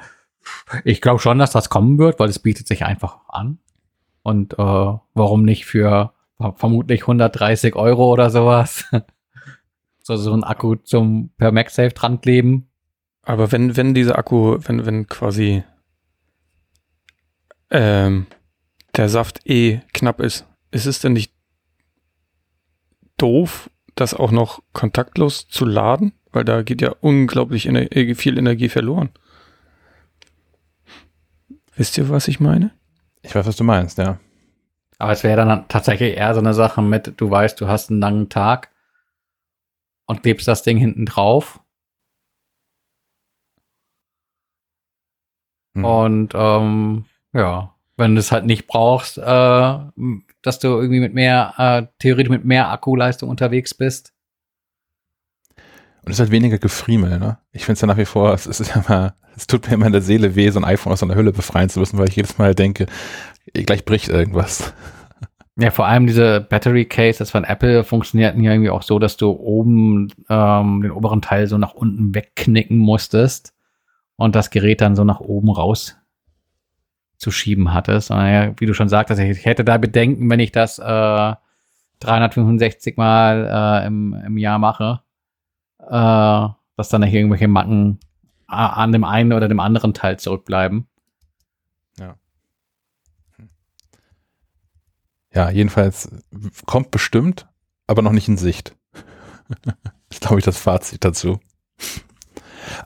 ich 0.84 1.02
glaube 1.02 1.20
schon, 1.20 1.40
dass 1.40 1.52
das 1.52 1.70
kommen 1.70 1.98
wird, 1.98 2.20
weil 2.20 2.30
es 2.30 2.40
bietet 2.40 2.68
sich 2.68 2.86
einfach 2.86 3.18
an. 3.28 3.60
Und 4.24 4.54
äh, 4.54 4.58
warum 5.14 5.44
nicht 5.44 5.66
für 5.66 6.14
vermutlich 6.56 7.02
130 7.02 7.76
Euro 7.76 8.12
oder 8.12 8.30
sowas. 8.30 8.86
so, 10.02 10.16
so 10.16 10.34
ein 10.34 10.44
Akku 10.44 10.76
zum 10.76 11.32
per 11.38 11.52
MagSafe 11.52 11.94
dran 11.94 12.22
kleben. 12.22 12.70
Aber 13.24 13.52
wenn 13.52 13.76
wenn 13.76 13.94
dieser 13.94 14.18
Akku, 14.18 14.58
wenn 14.62 14.86
wenn 14.86 15.08
quasi 15.08 15.64
ähm, 17.70 18.28
der 18.96 19.10
Saft 19.10 19.42
eh 19.46 19.82
knapp 19.94 20.20
ist, 20.20 20.48
ist 20.72 20.86
es 20.86 21.00
denn 21.00 21.14
nicht 21.14 21.34
doof, 23.18 23.70
das 23.96 24.14
auch 24.14 24.32
noch 24.32 24.64
kontaktlos 24.74 25.48
zu 25.48 25.66
laden? 25.66 26.14
Weil 26.32 26.46
da 26.46 26.62
geht 26.62 26.82
ja 26.82 26.94
unglaublich 27.02 27.66
ener 27.66 27.92
äh, 27.96 28.14
viel 28.16 28.38
Energie 28.38 28.70
verloren. 28.70 29.10
Wisst 31.76 31.98
ihr, 31.98 32.10
was 32.10 32.28
ich 32.28 32.40
meine? 32.40 32.72
Ich 33.22 33.34
weiß, 33.34 33.46
was 33.48 33.56
du 33.56 33.64
meinst, 33.64 33.98
ja. 33.98 34.20
Aber 34.98 35.14
es 35.14 35.24
wäre 35.24 35.46
dann 35.46 35.68
tatsächlich 35.70 36.18
eher 36.18 36.34
so 36.34 36.42
eine 36.42 36.54
Sache 36.54 36.82
mit, 36.82 37.14
du 37.18 37.32
weißt, 37.32 37.60
du 37.60 37.68
hast 37.68 37.90
einen 37.90 38.02
langen 38.02 38.30
Tag 38.30 38.70
und 40.06 40.24
klebst 40.24 40.48
das 40.48 40.64
Ding 40.64 40.78
hinten 40.78 41.06
drauf. 41.06 41.62
Hm. 45.76 45.86
Und 45.86 46.32
ähm, 46.36 47.06
ja, 47.34 47.74
wenn 47.96 48.16
du 48.16 48.20
es 48.20 48.32
halt 48.32 48.46
nicht 48.46 48.68
brauchst, 48.68 49.18
äh, 49.18 49.22
dass 50.42 50.60
du 50.60 50.68
irgendwie 50.68 51.00
mit 51.00 51.14
mehr, 51.14 51.54
äh, 51.58 51.88
theoretisch 52.00 52.30
mit 52.30 52.46
mehr 52.46 52.70
Akkuleistung 52.70 53.30
unterwegs 53.30 53.74
bist. 53.74 54.14
Und 56.04 56.12
es 56.12 56.16
ist 56.16 56.20
halt 56.20 56.32
weniger 56.32 56.58
Gefriemel, 56.58 57.20
ne? 57.20 57.38
Ich 57.52 57.66
finde 57.66 57.74
es 57.74 57.82
ja 57.82 57.88
nach 57.88 57.98
wie 57.98 58.06
vor, 58.06 58.34
es 58.34 58.48
ist 58.48 58.76
immer, 58.76 59.16
es 59.36 59.48
tut 59.48 59.68
mir 59.68 59.74
immer 59.74 59.88
in 59.88 59.92
der 59.92 60.02
Seele 60.02 60.36
weh, 60.36 60.50
so 60.50 60.60
ein 60.60 60.66
iPhone 60.66 60.94
aus 60.94 61.04
einer 61.04 61.16
Hülle 61.16 61.32
befreien 61.32 61.70
zu 61.70 61.80
müssen, 61.80 61.98
weil 61.98 62.10
ich 62.10 62.16
jedes 62.16 62.38
Mal 62.38 62.56
denke, 62.56 62.88
gleich 63.54 63.86
bricht 63.86 64.10
irgendwas. 64.10 64.74
Ja, 65.58 65.72
vor 65.72 65.88
allem 65.88 66.08
diese 66.08 66.40
Battery 66.40 66.86
Cases 66.86 67.30
von 67.30 67.44
Apple 67.44 67.84
funktionierten 67.84 68.42
ja 68.44 68.54
irgendwie 68.54 68.70
auch 68.70 68.82
so, 68.82 68.98
dass 68.98 69.18
du 69.18 69.32
oben 69.32 70.08
ähm, 70.30 70.82
den 70.82 70.92
oberen 70.92 71.22
Teil 71.22 71.48
so 71.48 71.58
nach 71.58 71.74
unten 71.74 72.16
wegknicken 72.16 72.78
musstest 72.78 73.54
und 74.16 74.36
das 74.36 74.52
Gerät 74.52 74.80
dann 74.80 74.96
so 74.96 75.04
nach 75.04 75.20
oben 75.20 75.50
raus 75.50 75.98
zu 77.18 77.30
schieben 77.30 77.74
hattest. 77.74 78.10
Und 78.10 78.18
ja, 78.20 78.54
wie 78.58 78.66
du 78.66 78.74
schon 78.74 78.88
sagtest, 78.88 79.20
ich 79.20 79.46
hätte 79.46 79.66
da 79.66 79.78
Bedenken, 79.78 80.30
wenn 80.30 80.40
ich 80.40 80.54
das 80.54 80.80
äh, 80.80 81.34
365 82.00 82.96
Mal 82.96 83.82
äh, 83.84 83.88
im, 83.88 84.14
im 84.14 84.38
Jahr 84.38 84.60
mache, 84.60 85.02
äh, 85.90 86.48
dass 86.78 86.90
dann 86.90 87.04
irgendwelche 87.04 87.48
Macken 87.48 88.00
an 88.48 88.92
dem 88.92 89.04
einen 89.04 89.34
oder 89.34 89.48
dem 89.48 89.60
anderen 89.60 89.94
Teil 89.94 90.18
zurückbleiben. 90.18 90.88
Ja, 95.34 95.50
jedenfalls 95.50 96.10
kommt 96.66 96.92
bestimmt, 96.92 97.48
aber 97.88 98.02
noch 98.02 98.12
nicht 98.12 98.28
in 98.28 98.38
Sicht. 98.38 98.76
das 99.64 99.76
ist, 100.10 100.22
glaube 100.22 100.40
ich, 100.40 100.46
das 100.46 100.58
Fazit 100.58 101.04
dazu. 101.04 101.40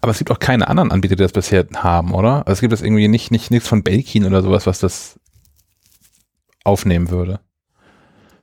Aber 0.02 0.12
es 0.12 0.18
gibt 0.18 0.32
auch 0.32 0.40
keine 0.40 0.68
anderen 0.68 0.92
Anbieter, 0.92 1.16
die 1.16 1.24
das 1.24 1.32
bisher 1.32 1.66
haben, 1.76 2.14
oder? 2.14 2.40
Also 2.40 2.54
es 2.54 2.62
gibt 2.62 2.72
jetzt 2.72 2.84
irgendwie 2.84 3.08
nicht, 3.08 3.32
nicht 3.32 3.52
nichts 3.52 3.68
von 3.68 3.84
Belkin 3.84 4.26
oder 4.26 4.42
sowas, 4.42 4.66
was 4.66 4.80
das 4.80 5.20
aufnehmen 6.64 7.10
würde. 7.10 7.40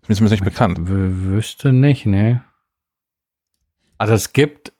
Das 0.02 0.10
ist 0.10 0.20
mir 0.20 0.28
nicht 0.28 0.44
bekannt. 0.44 0.78
Wüsste 0.80 1.72
nicht, 1.72 2.06
ne? 2.06 2.42
Also 4.00 4.14
es 4.14 4.32
gibt 4.32 4.72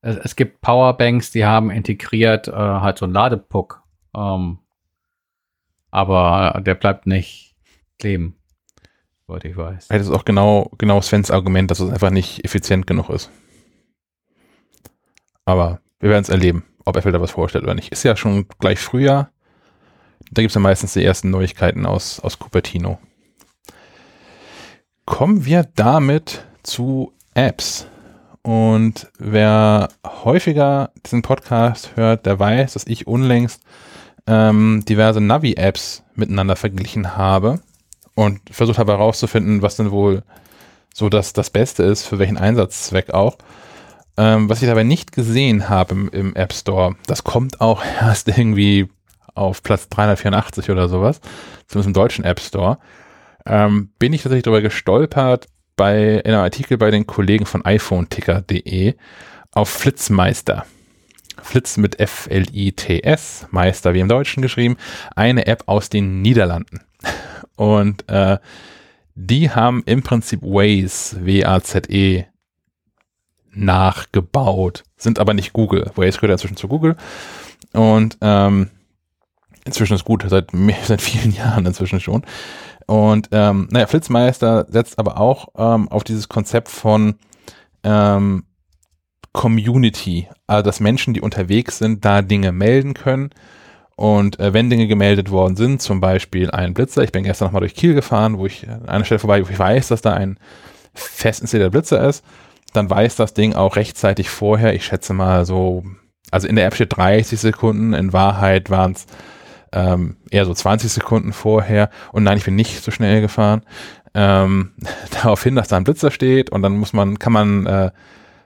es, 0.00 0.36
gibt 0.36 0.60
Powerbanks, 0.60 1.32
die 1.32 1.44
haben 1.44 1.72
integriert 1.72 2.46
äh, 2.46 2.52
halt 2.52 2.98
so 2.98 3.04
einen 3.04 3.14
Ladepuck. 3.14 3.82
Ähm, 4.16 4.58
aber 5.90 6.62
der 6.64 6.76
bleibt 6.76 7.04
nicht 7.04 7.56
kleben. 7.98 8.36
Soweit 9.26 9.44
ich 9.44 9.56
weiß. 9.56 9.88
Das 9.88 10.02
ist 10.02 10.12
auch 10.12 10.24
genau, 10.24 10.70
genau 10.78 11.00
Svens 11.00 11.32
Argument, 11.32 11.68
dass 11.68 11.80
es 11.80 11.90
einfach 11.90 12.10
nicht 12.10 12.44
effizient 12.44 12.86
genug 12.86 13.10
ist. 13.10 13.28
Aber 15.44 15.80
wir 15.98 16.10
werden 16.10 16.22
es 16.22 16.28
erleben, 16.28 16.64
ob 16.84 16.96
Apple 16.96 17.10
da 17.10 17.20
was 17.20 17.32
vorstellt 17.32 17.64
oder 17.64 17.74
nicht. 17.74 17.90
Ist 17.90 18.04
ja 18.04 18.16
schon 18.16 18.46
gleich 18.60 18.78
Frühjahr. 18.78 19.32
Da 20.30 20.42
gibt 20.42 20.52
es 20.52 20.54
ja 20.54 20.60
meistens 20.60 20.92
die 20.92 21.04
ersten 21.04 21.30
Neuigkeiten 21.30 21.86
aus, 21.86 22.20
aus 22.20 22.38
Cupertino. 22.38 23.00
Kommen 25.06 25.44
wir 25.44 25.64
damit 25.74 26.46
zu 26.62 27.12
Apps. 27.34 27.88
Und 28.42 29.10
wer 29.18 29.88
häufiger 30.06 30.90
diesen 31.04 31.22
Podcast 31.22 31.96
hört, 31.96 32.26
der 32.26 32.38
weiß, 32.38 32.72
dass 32.72 32.86
ich 32.86 33.06
unlängst 33.06 33.62
ähm, 34.26 34.82
diverse 34.88 35.20
Navi-Apps 35.20 36.02
miteinander 36.14 36.56
verglichen 36.56 37.16
habe 37.16 37.60
und 38.14 38.40
versucht 38.50 38.78
habe 38.78 38.92
herauszufinden, 38.92 39.62
was 39.62 39.76
denn 39.76 39.90
wohl 39.90 40.22
so 40.94 41.08
das, 41.08 41.32
das 41.32 41.50
Beste 41.50 41.82
ist, 41.82 42.06
für 42.06 42.18
welchen 42.18 42.38
Einsatzzweck 42.38 43.12
auch. 43.12 43.36
Ähm, 44.16 44.48
was 44.48 44.62
ich 44.62 44.68
dabei 44.68 44.82
nicht 44.82 45.12
gesehen 45.12 45.68
habe 45.68 45.94
im, 45.94 46.08
im 46.10 46.36
App 46.36 46.52
Store, 46.52 46.96
das 47.06 47.24
kommt 47.24 47.60
auch 47.60 47.82
erst 48.00 48.28
irgendwie 48.28 48.88
auf 49.34 49.62
Platz 49.62 49.88
384 49.88 50.70
oder 50.70 50.88
sowas, 50.88 51.20
zumindest 51.66 51.88
im 51.88 51.94
deutschen 51.94 52.24
App 52.24 52.40
Store, 52.40 52.78
ähm, 53.46 53.90
bin 53.98 54.12
ich 54.12 54.22
tatsächlich 54.22 54.42
darüber 54.44 54.60
gestolpert 54.60 55.46
bei 55.80 56.16
in 56.16 56.32
einem 56.34 56.42
Artikel 56.42 56.76
bei 56.76 56.90
den 56.90 57.06
Kollegen 57.06 57.46
von 57.46 57.64
iPhoneticker.de 57.64 58.96
auf 59.52 59.70
Flitzmeister. 59.70 60.66
Flitz 61.42 61.78
mit 61.78 61.98
F-L-I-T-S, 61.98 63.46
Meister 63.50 63.94
wie 63.94 64.00
im 64.00 64.08
Deutschen 64.08 64.42
geschrieben, 64.42 64.76
eine 65.16 65.46
App 65.46 65.62
aus 65.64 65.88
den 65.88 66.20
Niederlanden. 66.20 66.80
Und 67.56 68.06
äh, 68.10 68.36
die 69.14 69.48
haben 69.48 69.82
im 69.86 70.02
Prinzip 70.02 70.42
Waze, 70.42 71.24
W-A-Z-E, 71.24 72.26
nachgebaut, 73.54 74.84
sind 74.98 75.18
aber 75.18 75.32
nicht 75.32 75.54
Google. 75.54 75.90
Waze 75.94 76.20
gehört 76.20 76.32
inzwischen 76.32 76.58
zu 76.58 76.68
Google. 76.68 76.94
Und 77.72 78.18
ähm, 78.20 78.68
inzwischen 79.64 79.94
ist 79.94 80.04
gut, 80.04 80.26
seit, 80.28 80.50
seit 80.84 81.00
vielen 81.00 81.32
Jahren 81.32 81.64
inzwischen 81.64 82.00
schon. 82.00 82.22
Und 82.90 83.28
ähm, 83.30 83.68
naja, 83.70 83.86
Flitzmeister 83.86 84.66
setzt 84.68 84.98
aber 84.98 85.20
auch 85.20 85.50
ähm, 85.56 85.86
auf 85.90 86.02
dieses 86.02 86.28
Konzept 86.28 86.68
von 86.68 87.14
ähm, 87.84 88.42
Community, 89.32 90.26
also 90.48 90.64
dass 90.64 90.80
Menschen, 90.80 91.14
die 91.14 91.20
unterwegs 91.20 91.78
sind, 91.78 92.04
da 92.04 92.20
Dinge 92.20 92.50
melden 92.50 92.94
können. 92.94 93.30
Und 93.94 94.40
äh, 94.40 94.52
wenn 94.54 94.70
Dinge 94.70 94.88
gemeldet 94.88 95.30
worden 95.30 95.54
sind, 95.54 95.80
zum 95.80 96.00
Beispiel 96.00 96.50
ein 96.50 96.74
Blitzer, 96.74 97.04
ich 97.04 97.12
bin 97.12 97.22
gestern 97.22 97.46
nochmal 97.46 97.60
durch 97.60 97.76
Kiel 97.76 97.94
gefahren, 97.94 98.38
wo 98.38 98.46
ich 98.46 98.68
an 98.68 98.88
einer 98.88 99.04
Stelle 99.04 99.20
vorbei, 99.20 99.46
wo 99.46 99.52
ich 99.52 99.58
weiß, 99.58 99.86
dass 99.86 100.02
da 100.02 100.14
ein 100.14 100.36
fest 100.92 101.42
installierter 101.42 101.70
Blitzer 101.70 102.08
ist, 102.08 102.24
dann 102.72 102.90
weiß 102.90 103.14
das 103.14 103.34
Ding 103.34 103.54
auch 103.54 103.76
rechtzeitig 103.76 104.30
vorher, 104.30 104.74
ich 104.74 104.84
schätze 104.84 105.12
mal 105.12 105.44
so, 105.44 105.84
also 106.32 106.48
in 106.48 106.56
der 106.56 106.66
App 106.66 106.74
steht 106.74 106.96
30 106.96 107.38
Sekunden, 107.38 107.92
in 107.92 108.12
Wahrheit 108.12 108.68
waren 108.68 108.92
es 108.94 109.06
ähm, 109.72 110.16
eher 110.30 110.44
so 110.44 110.54
20 110.54 110.90
Sekunden 110.90 111.32
vorher 111.32 111.90
und 112.12 112.24
nein, 112.24 112.38
ich 112.38 112.44
bin 112.44 112.56
nicht 112.56 112.82
so 112.82 112.90
schnell 112.90 113.20
gefahren, 113.20 113.62
ähm, 114.14 114.72
darauf 115.10 115.42
hin, 115.42 115.54
dass 115.54 115.68
da 115.68 115.76
ein 115.76 115.84
Blitzer 115.84 116.10
steht 116.10 116.50
und 116.50 116.62
dann 116.62 116.76
muss 116.76 116.92
man, 116.92 117.18
kann 117.18 117.32
man 117.32 117.66
äh, 117.66 117.90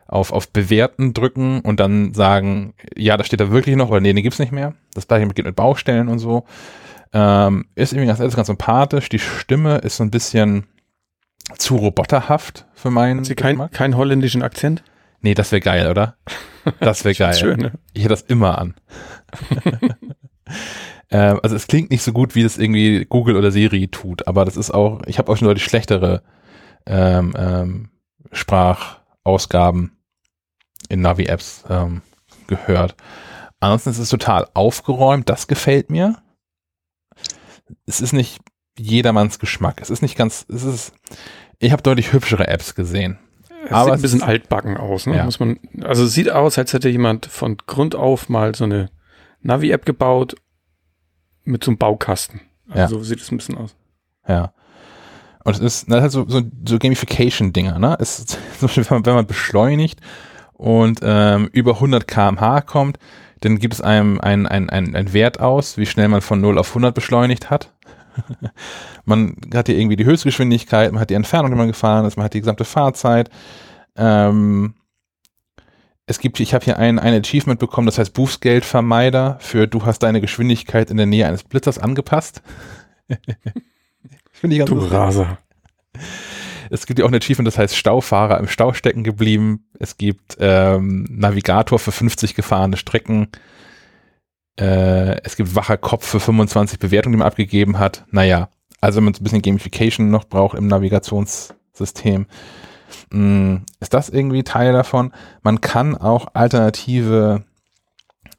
auf, 0.06 0.32
auf 0.32 0.50
Bewerten 0.50 1.14
drücken 1.14 1.60
und 1.60 1.80
dann 1.80 2.14
sagen, 2.14 2.74
ja, 2.96 3.16
das 3.16 3.26
steht 3.26 3.40
da 3.40 3.50
wirklich 3.50 3.76
noch 3.76 3.90
oder 3.90 4.00
nee, 4.00 4.12
den 4.12 4.22
gibt's 4.22 4.38
nicht 4.38 4.52
mehr. 4.52 4.74
Das 4.92 5.08
gleiche 5.08 5.26
geht 5.28 5.46
mit 5.46 5.56
Baustellen 5.56 6.08
und 6.08 6.18
so. 6.18 6.44
Ähm, 7.12 7.66
ist 7.74 7.92
irgendwie 7.92 8.08
ganz, 8.08 8.20
ist 8.20 8.36
ganz 8.36 8.48
sympathisch. 8.48 9.08
Die 9.08 9.18
Stimme 9.18 9.78
ist 9.78 9.96
so 9.96 10.04
ein 10.04 10.10
bisschen 10.10 10.66
zu 11.56 11.76
roboterhaft 11.76 12.66
für 12.74 12.90
meinen 12.90 13.20
Hat 13.20 13.26
sie 13.26 13.34
kein, 13.34 13.70
keinen 13.70 13.96
holländischen 13.96 14.42
Akzent? 14.42 14.82
Nee, 15.20 15.34
das 15.34 15.52
wäre 15.52 15.60
geil, 15.60 15.90
oder? 15.90 16.16
Das 16.80 17.04
wäre 17.04 17.14
geil. 17.14 17.34
Schön, 17.34 17.60
ne? 17.60 17.72
Ich 17.92 18.04
hätte 18.04 18.14
das 18.14 18.22
immer 18.22 18.56
an. 18.56 18.74
ähm, 21.10 21.40
also 21.42 21.56
es 21.56 21.66
klingt 21.66 21.90
nicht 21.90 22.02
so 22.02 22.12
gut, 22.12 22.34
wie 22.34 22.42
das 22.42 22.58
irgendwie 22.58 23.04
Google 23.04 23.36
oder 23.36 23.50
Siri 23.50 23.88
tut, 23.88 24.26
aber 24.26 24.44
das 24.44 24.56
ist 24.56 24.70
auch, 24.70 25.02
ich 25.06 25.18
habe 25.18 25.30
auch 25.30 25.36
schon 25.36 25.46
deutlich 25.46 25.64
schlechtere 25.64 26.22
ähm, 26.86 27.34
ähm, 27.36 27.88
Sprachausgaben 28.32 29.96
in 30.88 31.00
Navi-Apps 31.00 31.64
ähm, 31.68 32.02
gehört. 32.46 32.96
Ansonsten 33.60 33.90
ist 33.90 33.98
es 33.98 34.08
total 34.08 34.46
aufgeräumt, 34.54 35.28
das 35.28 35.46
gefällt 35.46 35.90
mir. 35.90 36.18
Es 37.86 38.00
ist 38.00 38.12
nicht 38.12 38.40
jedermanns 38.78 39.38
Geschmack. 39.38 39.80
Es 39.80 39.90
ist 39.90 40.02
nicht 40.02 40.16
ganz, 40.16 40.44
es 40.48 40.64
ist, 40.64 40.92
ich 41.58 41.72
habe 41.72 41.82
deutlich 41.82 42.12
hübschere 42.12 42.48
Apps 42.48 42.74
gesehen. 42.74 43.18
Es 43.64 43.72
Aber 43.72 43.84
sieht 43.84 43.94
ein 43.94 44.02
bisschen 44.02 44.22
altbacken 44.22 44.76
aus, 44.76 45.06
ne? 45.06 45.16
Ja. 45.16 45.24
Muss 45.24 45.40
man, 45.40 45.58
also 45.82 46.04
es 46.04 46.12
sieht 46.12 46.30
aus, 46.30 46.58
als 46.58 46.74
hätte 46.74 46.90
jemand 46.90 47.26
von 47.26 47.56
Grund 47.56 47.94
auf 47.94 48.28
mal 48.28 48.54
so 48.54 48.64
eine 48.64 48.90
Navi-App 49.40 49.86
gebaut 49.86 50.34
mit 51.44 51.64
so 51.64 51.70
einem 51.70 51.78
Baukasten. 51.78 52.40
Also 52.68 52.78
Ja. 52.80 52.88
so 52.88 53.02
sieht 53.04 53.20
es 53.20 53.30
ein 53.30 53.36
bisschen 53.36 53.56
aus. 53.58 53.74
Ja. 54.26 54.52
Und 55.44 55.54
es 55.56 55.60
ist, 55.60 55.90
das 55.90 55.96
ist 55.96 56.02
halt 56.02 56.12
so, 56.12 56.24
so, 56.28 56.42
so 56.66 56.78
Gamification-Dinger, 56.78 57.78
ne? 57.78 57.96
Es 58.00 58.18
ist 58.18 58.30
zum 58.58 58.68
Beispiel, 58.68 58.84
wenn 58.88 58.96
man, 58.98 59.06
wenn 59.06 59.14
man 59.14 59.26
beschleunigt 59.26 60.00
und 60.54 61.00
ähm, 61.02 61.48
über 61.52 61.74
100 61.74 62.06
kmh 62.08 62.62
kommt, 62.62 62.98
dann 63.40 63.58
gibt 63.58 63.74
es 63.74 63.80
einem 63.82 64.20
ein, 64.20 64.46
ein, 64.46 64.70
ein, 64.70 64.96
ein 64.96 65.12
Wert 65.12 65.40
aus, 65.40 65.76
wie 65.76 65.84
schnell 65.84 66.08
man 66.08 66.22
von 66.22 66.40
0 66.40 66.58
auf 66.58 66.70
100 66.70 66.94
beschleunigt 66.94 67.50
hat. 67.50 67.72
man 69.04 69.36
hat 69.52 69.66
hier 69.66 69.76
irgendwie 69.76 69.96
die 69.96 70.06
Höchstgeschwindigkeit, 70.06 70.92
man 70.92 71.00
hat 71.00 71.10
die 71.10 71.14
Entfernung, 71.14 71.50
die 71.50 71.56
man 71.58 71.66
gefahren 71.66 72.06
ist, 72.06 72.16
man 72.16 72.24
hat 72.24 72.32
die 72.34 72.40
gesamte 72.40 72.64
Fahrzeit. 72.64 73.28
Ähm, 73.96 74.74
es 76.06 76.18
gibt, 76.18 76.38
ich 76.40 76.52
habe 76.52 76.64
hier 76.64 76.78
ein, 76.78 76.98
ein 76.98 77.14
Achievement 77.14 77.58
bekommen, 77.58 77.86
das 77.86 77.98
heißt 77.98 78.12
Bußgeldvermeider 78.12 79.38
für 79.40 79.66
du 79.66 79.86
hast 79.86 80.00
deine 80.00 80.20
Geschwindigkeit 80.20 80.90
in 80.90 80.96
der 80.96 81.06
Nähe 81.06 81.26
eines 81.26 81.44
Blitzers 81.44 81.78
angepasst. 81.78 82.42
Finde 84.32 84.56
ich 84.56 84.58
ganz 84.58 84.68
Du 84.68 84.76
lustig. 84.76 84.92
Raser. 84.92 85.38
Es 86.70 86.86
gibt 86.86 86.98
ja 86.98 87.04
auch 87.04 87.10
ein 87.10 87.14
Achievement, 87.14 87.46
das 87.46 87.58
heißt 87.58 87.76
Staufahrer 87.76 88.38
im 88.38 88.48
Stau 88.48 88.72
stecken 88.72 89.04
geblieben. 89.04 89.66
Es 89.78 89.96
gibt 89.96 90.36
ähm, 90.40 91.06
Navigator 91.08 91.78
für 91.78 91.92
50 91.92 92.34
gefahrene 92.34 92.76
Strecken. 92.76 93.28
Äh, 94.58 95.22
es 95.22 95.36
gibt 95.36 95.54
wacher 95.54 95.76
Kopf 95.76 96.06
für 96.06 96.20
25 96.20 96.78
Bewertungen, 96.78 97.14
die 97.14 97.18
man 97.18 97.28
abgegeben 97.28 97.78
hat. 97.78 98.04
Naja, 98.10 98.48
also 98.80 98.98
wenn 98.98 99.04
man 99.04 99.14
so 99.14 99.20
ein 99.20 99.24
bisschen 99.24 99.42
Gamification 99.42 100.10
noch 100.10 100.24
braucht 100.24 100.58
im 100.58 100.66
Navigationssystem, 100.66 102.26
ist 103.80 103.94
das 103.94 104.08
irgendwie 104.08 104.44
Teil 104.44 104.72
davon. 104.72 105.12
Man 105.42 105.60
kann 105.60 105.96
auch 105.96 106.28
alternative 106.34 107.44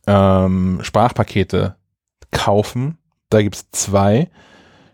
ähm, 0.07 0.79
Sprachpakete 0.81 1.75
kaufen. 2.31 2.97
Da 3.29 3.41
gibt's 3.41 3.69
zwei. 3.71 4.29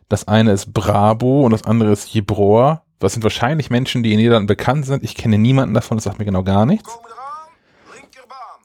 Das 0.09 0.27
eine 0.27 0.51
ist 0.51 0.73
Brabo 0.73 1.45
und 1.45 1.51
das 1.51 1.63
andere 1.63 1.91
ist 1.91 2.13
Jebroa. 2.13 2.83
Das 2.99 3.13
sind 3.13 3.23
wahrscheinlich 3.23 3.69
Menschen, 3.69 4.03
die 4.03 4.11
in 4.11 4.17
Niederlanden 4.17 4.47
bekannt 4.47 4.85
sind. 4.85 5.03
Ich 5.03 5.15
kenne 5.15 5.37
niemanden 5.37 5.73
davon, 5.73 5.97
das 5.97 6.03
sagt 6.03 6.19
mir 6.19 6.25
genau 6.25 6.43
gar 6.43 6.65
nichts. 6.65 6.89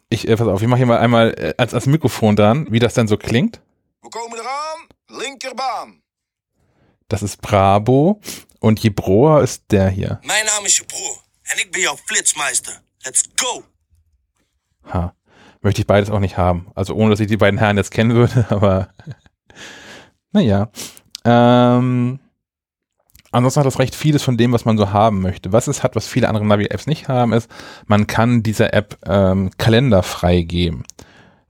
Ich, 0.09 0.29
äh, 0.29 0.37
pass 0.37 0.47
auf, 0.47 0.63
ich 0.63 0.69
mache 0.69 0.79
hier 0.79 0.87
mal 0.87 0.99
einmal 0.99 1.35
äh, 1.39 1.55
als, 1.57 1.75
als 1.75 1.87
Mikrofon 1.87 2.37
dran, 2.37 2.67
wie 2.71 2.79
das 2.79 2.95
dann 2.95 3.09
so 3.09 3.17
klingt. 3.17 3.61
Das 7.09 7.23
ist 7.23 7.41
Brabo 7.41 8.21
und 8.61 8.83
Jebroa 8.83 9.41
ist 9.41 9.65
der 9.71 9.89
hier. 9.89 10.21
Mijn 10.23 10.45
naam 10.45 10.65
is 10.65 10.77
je 10.77 10.85
broer 10.85 11.23
en 11.43 11.59
ik 11.59 11.73
ben 11.73 11.81
jouw 11.81 11.97
flitsmeister. 12.05 12.81
Let's 13.05 13.23
go! 13.37 13.65
Ha. 14.93 15.15
Möchte 15.61 15.81
ich 15.81 15.87
beides 15.87 16.11
auch 16.11 16.21
nicht 16.21 16.37
haben. 16.37 16.69
Also 16.75 16.95
ohne, 16.95 17.11
dass 17.11 17.21
ich 17.21 17.27
die 17.27 17.37
beiden 17.37 17.59
Herren 17.59 17.77
jetzt 17.77 17.91
kennen 17.91 18.15
würde, 18.15 18.47
aber 18.51 18.89
naja. 20.33 20.71
Ähm, 21.25 22.21
ansonsten 23.31 23.61
hat 23.61 23.67
das 23.67 23.79
recht 23.79 23.95
vieles 23.95 24.23
von 24.23 24.37
dem, 24.37 24.53
was 24.53 24.65
man 24.65 24.79
so 24.79 24.93
haben 24.93 25.21
möchte. 25.23 25.53
Was 25.53 25.67
es 25.67 25.83
hat, 25.83 25.97
was 25.97 26.09
viele 26.09 26.29
andere 26.29 26.47
Navi-Apps 26.47 26.87
nicht 26.87 27.09
haben, 27.09 27.33
ist, 27.33 27.51
man 27.87 28.07
kann 28.07 28.43
dieser 28.43 28.75
App 28.75 28.99
ähm, 29.07 29.51
Kalender 29.59 30.03
freigeben. 30.03 30.85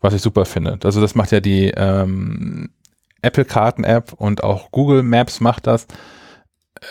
Was 0.01 0.15
ich 0.15 0.23
super 0.23 0.45
finde. 0.45 0.79
Also 0.85 1.01
das 1.01 1.15
macht 1.15 1.33
ja 1.33 1.41
die 1.41 1.73
ähm, 1.77 2.71
Apple-Karten-App 3.23 4.13
und 4.13 4.45
auch 4.45 4.71
Google 4.71 5.03
Maps 5.03 5.41
macht 5.41 5.67
das. 5.67 5.87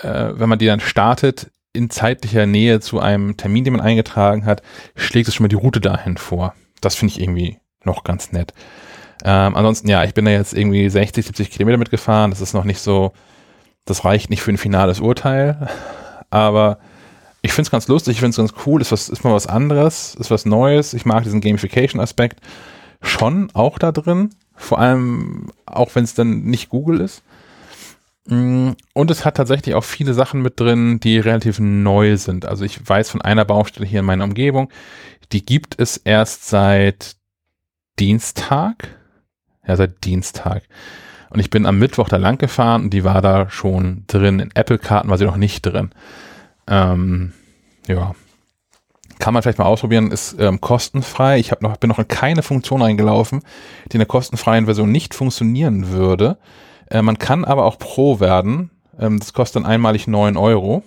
Äh, 0.03 0.31
wenn 0.33 0.49
man 0.49 0.59
die 0.59 0.65
dann 0.65 0.79
startet, 0.79 1.51
in 1.73 1.89
zeitlicher 1.89 2.45
Nähe 2.45 2.79
zu 2.79 2.99
einem 2.99 3.37
Termin, 3.37 3.63
den 3.63 3.73
man 3.73 3.81
eingetragen 3.81 4.45
hat, 4.45 4.61
schlägt 4.95 5.27
es 5.27 5.35
schon 5.35 5.43
mal 5.43 5.49
die 5.49 5.55
Route 5.55 5.81
dahin 5.81 6.17
vor. 6.17 6.53
Das 6.81 6.95
finde 6.95 7.13
ich 7.13 7.21
irgendwie 7.21 7.57
noch 7.83 8.03
ganz 8.03 8.31
nett. 8.31 8.53
Ähm, 9.23 9.55
ansonsten, 9.55 9.89
ja, 9.89 10.03
ich 10.03 10.13
bin 10.13 10.25
da 10.25 10.31
jetzt 10.31 10.53
irgendwie 10.53 10.89
60, 10.89 11.25
70 11.25 11.51
Kilometer 11.51 11.77
mitgefahren. 11.77 12.31
Das 12.31 12.41
ist 12.41 12.53
noch 12.53 12.63
nicht 12.63 12.79
so, 12.79 13.13
das 13.85 14.05
reicht 14.05 14.29
nicht 14.29 14.41
für 14.41 14.51
ein 14.51 14.57
finales 14.57 14.99
Urteil. 14.99 15.67
Aber 16.29 16.79
ich 17.41 17.53
finde 17.53 17.67
es 17.67 17.71
ganz 17.71 17.87
lustig, 17.87 18.13
ich 18.13 18.19
finde 18.19 18.31
es 18.31 18.37
ganz 18.37 18.53
cool, 18.65 18.81
ist, 18.81 18.91
was, 18.91 19.09
ist 19.09 19.23
mal 19.23 19.33
was 19.33 19.47
anderes, 19.47 20.15
ist 20.15 20.31
was 20.31 20.45
Neues. 20.45 20.93
Ich 20.93 21.05
mag 21.05 21.23
diesen 21.23 21.41
Gamification-Aspekt 21.41 22.39
schon 23.01 23.49
auch 23.53 23.77
da 23.77 23.91
drin. 23.91 24.31
Vor 24.55 24.79
allem, 24.79 25.51
auch 25.65 25.93
wenn 25.93 26.03
es 26.03 26.13
dann 26.13 26.43
nicht 26.43 26.69
Google 26.69 27.01
ist. 27.01 27.23
Mm, 28.27 28.71
Und 28.93 29.11
es 29.11 29.23
hat 29.25 29.37
tatsächlich 29.37 29.75
auch 29.75 29.83
viele 29.83 30.13
Sachen 30.13 30.41
mit 30.41 30.59
drin, 30.59 30.99
die 30.99 31.19
relativ 31.19 31.59
neu 31.59 32.17
sind. 32.17 32.45
Also 32.45 32.65
ich 32.65 32.87
weiß 32.87 33.09
von 33.09 33.21
einer 33.21 33.45
Baustelle 33.45 33.85
hier 33.85 33.99
in 33.99 34.05
meiner 34.05 34.23
Umgebung, 34.23 34.69
die 35.31 35.45
gibt 35.45 35.79
es 35.79 35.97
erst 35.97 36.47
seit 36.47 37.15
Dienstag. 37.99 38.95
Ja, 39.67 39.75
seit 39.75 40.03
Dienstag. 40.03 40.63
Und 41.29 41.39
ich 41.39 41.49
bin 41.49 41.65
am 41.65 41.79
Mittwoch 41.79 42.07
da 42.07 42.17
lang 42.17 42.37
gefahren 42.37 42.83
und 42.83 42.93
die 42.93 43.03
war 43.03 43.21
da 43.21 43.49
schon 43.49 44.03
drin. 44.07 44.39
In 44.39 44.51
Apple-Karten 44.53 45.09
war 45.09 45.17
sie 45.17 45.25
noch 45.25 45.37
nicht 45.37 45.65
drin. 45.65 45.89
Ähm, 46.67 47.33
ja. 47.87 48.15
Kann 49.17 49.33
man 49.33 49.41
vielleicht 49.41 49.57
mal 49.57 49.65
ausprobieren, 49.65 50.11
ist 50.11 50.35
ähm, 50.39 50.61
kostenfrei. 50.61 51.39
Ich 51.39 51.51
hab 51.51 51.61
noch, 51.61 51.77
bin 51.77 51.89
noch 51.89 51.99
in 51.99 52.07
keine 52.07 52.43
Funktion 52.43 52.81
eingelaufen, 52.81 53.41
die 53.87 53.95
in 53.95 53.99
der 53.99 54.07
kostenfreien 54.07 54.65
Version 54.65 54.91
nicht 54.91 55.15
funktionieren 55.15 55.89
würde. 55.89 56.37
Äh, 56.89 57.01
man 57.01 57.17
kann 57.17 57.45
aber 57.45 57.65
auch 57.65 57.77
Pro 57.77 58.19
werden. 58.19 58.71
Ähm, 58.99 59.19
das 59.19 59.33
kostet 59.33 59.57
dann 59.57 59.65
einmalig 59.65 60.07
9 60.07 60.37
Euro. 60.37 60.83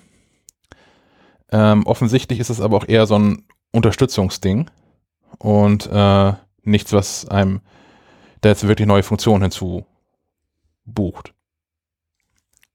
Ähm, 1.50 1.86
offensichtlich 1.86 2.40
ist 2.40 2.50
es 2.50 2.60
aber 2.60 2.76
auch 2.76 2.88
eher 2.88 3.06
so 3.06 3.18
ein 3.18 3.44
Unterstützungsding 3.72 4.70
und 5.38 5.86
äh, 5.86 6.32
nichts, 6.62 6.92
was 6.92 7.26
einem 7.28 7.60
da 8.40 8.50
jetzt 8.50 8.66
wirklich 8.68 8.86
neue 8.86 9.02
Funktionen 9.02 9.42
hinzubucht. 9.42 11.34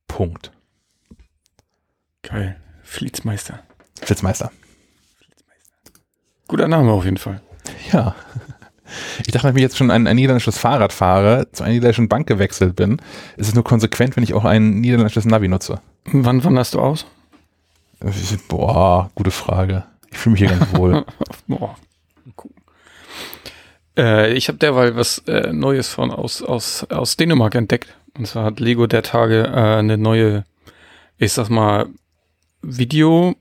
Punkt. 0.07 0.51
Geil. 2.23 2.59
Fließmeister. 2.83 3.59
Flitzmeister. 4.01 4.51
Guter 6.47 6.67
Name 6.67 6.91
auf 6.91 7.05
jeden 7.05 7.17
Fall. 7.17 7.41
Ja. 7.91 8.15
Ich 9.25 9.31
dachte, 9.31 9.47
wenn 9.47 9.55
ich 9.55 9.61
jetzt 9.61 9.77
schon 9.77 9.91
ein, 9.91 10.07
ein 10.07 10.15
niederländisches 10.15 10.57
Fahrrad 10.57 10.93
fahre, 10.93 11.47
zu 11.51 11.63
einer 11.63 11.73
niederländischen 11.73 12.09
Bank 12.09 12.27
gewechselt 12.27 12.75
bin, 12.75 13.01
ist 13.37 13.47
es 13.47 13.55
nur 13.55 13.63
konsequent, 13.63 14.15
wenn 14.15 14.23
ich 14.23 14.33
auch 14.33 14.45
ein 14.45 14.81
niederländisches 14.81 15.25
Navi 15.25 15.47
nutze. 15.47 15.79
Wann 16.05 16.43
wanderst 16.43 16.73
du 16.73 16.79
aus? 16.79 17.05
Boah, 18.47 19.09
gute 19.15 19.31
Frage. 19.31 19.85
Ich 20.11 20.17
fühle 20.17 20.33
mich 20.33 20.41
hier 20.41 20.49
ganz 20.49 20.75
wohl. 20.75 21.05
Boah. 21.47 21.75
Cool. 22.37 22.51
Äh, 23.97 24.33
ich 24.33 24.47
habe 24.47 24.57
derweil 24.57 24.95
was 24.95 25.19
äh, 25.27 25.53
Neues 25.53 25.89
von 25.89 26.11
aus, 26.11 26.41
aus, 26.41 26.85
aus 26.89 27.17
Dänemark 27.17 27.55
entdeckt. 27.55 27.95
Und 28.17 28.27
zwar 28.27 28.45
hat 28.45 28.59
Lego 28.59 28.87
der 28.87 29.03
Tage 29.03 29.45
äh, 29.47 29.77
eine 29.77 29.97
neue, 29.97 30.43
ich 31.17 31.33
sag 31.33 31.49
mal, 31.49 31.87
Video-App 32.61 33.37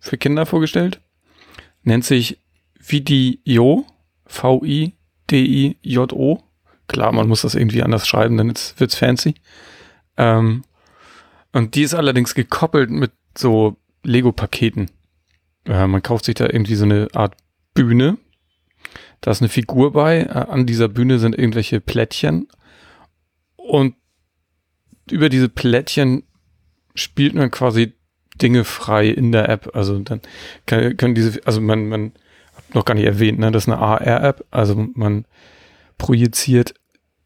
für 0.00 0.18
Kinder 0.18 0.46
vorgestellt. 0.46 1.00
Nennt 1.82 2.04
sich 2.04 2.38
Video, 2.90 3.84
V-I-D-I-J-O. 5.28 6.42
Klar, 6.88 7.12
man 7.12 7.28
muss 7.28 7.42
das 7.42 7.54
irgendwie 7.54 7.82
anders 7.82 8.06
schreiben, 8.08 8.36
dann 8.36 8.48
wird's- 8.48 8.94
fancy. 8.94 9.34
Ähm, 10.16 10.64
und 11.52 11.74
die 11.74 11.82
ist 11.82 11.94
allerdings 11.94 12.34
gekoppelt 12.34 12.90
mit 12.90 13.12
so 13.36 13.76
Lego-Paketen. 14.04 14.90
Äh, 15.66 15.86
man 15.86 16.02
kauft 16.02 16.24
sich 16.24 16.34
da 16.34 16.46
irgendwie 16.46 16.74
so 16.76 16.84
eine 16.84 17.08
Art 17.12 17.36
Bühne. 17.74 18.16
Da 19.20 19.30
ist 19.32 19.42
eine 19.42 19.48
Figur 19.48 19.92
bei. 19.92 20.20
Äh, 20.20 20.28
an 20.28 20.66
dieser 20.66 20.88
Bühne 20.88 21.18
sind 21.18 21.36
irgendwelche 21.36 21.80
Plättchen. 21.80 22.48
Und 23.56 23.94
über 25.10 25.28
diese 25.28 25.48
Plättchen 25.48 26.22
spielt 26.94 27.34
man 27.34 27.50
quasi 27.50 27.92
Dinge 28.40 28.64
frei 28.64 29.08
in 29.08 29.32
der 29.32 29.48
App. 29.48 29.74
Also 29.74 29.98
dann 29.98 30.20
können 30.66 31.14
diese, 31.14 31.40
also 31.46 31.60
man, 31.60 31.88
man 31.88 32.12
noch 32.74 32.84
gar 32.84 32.94
nicht 32.94 33.06
erwähnt, 33.06 33.38
ne, 33.38 33.50
das 33.50 33.64
ist 33.64 33.68
eine 33.68 33.78
AR-App. 33.78 34.44
Also 34.50 34.88
man 34.94 35.24
projiziert 35.96 36.74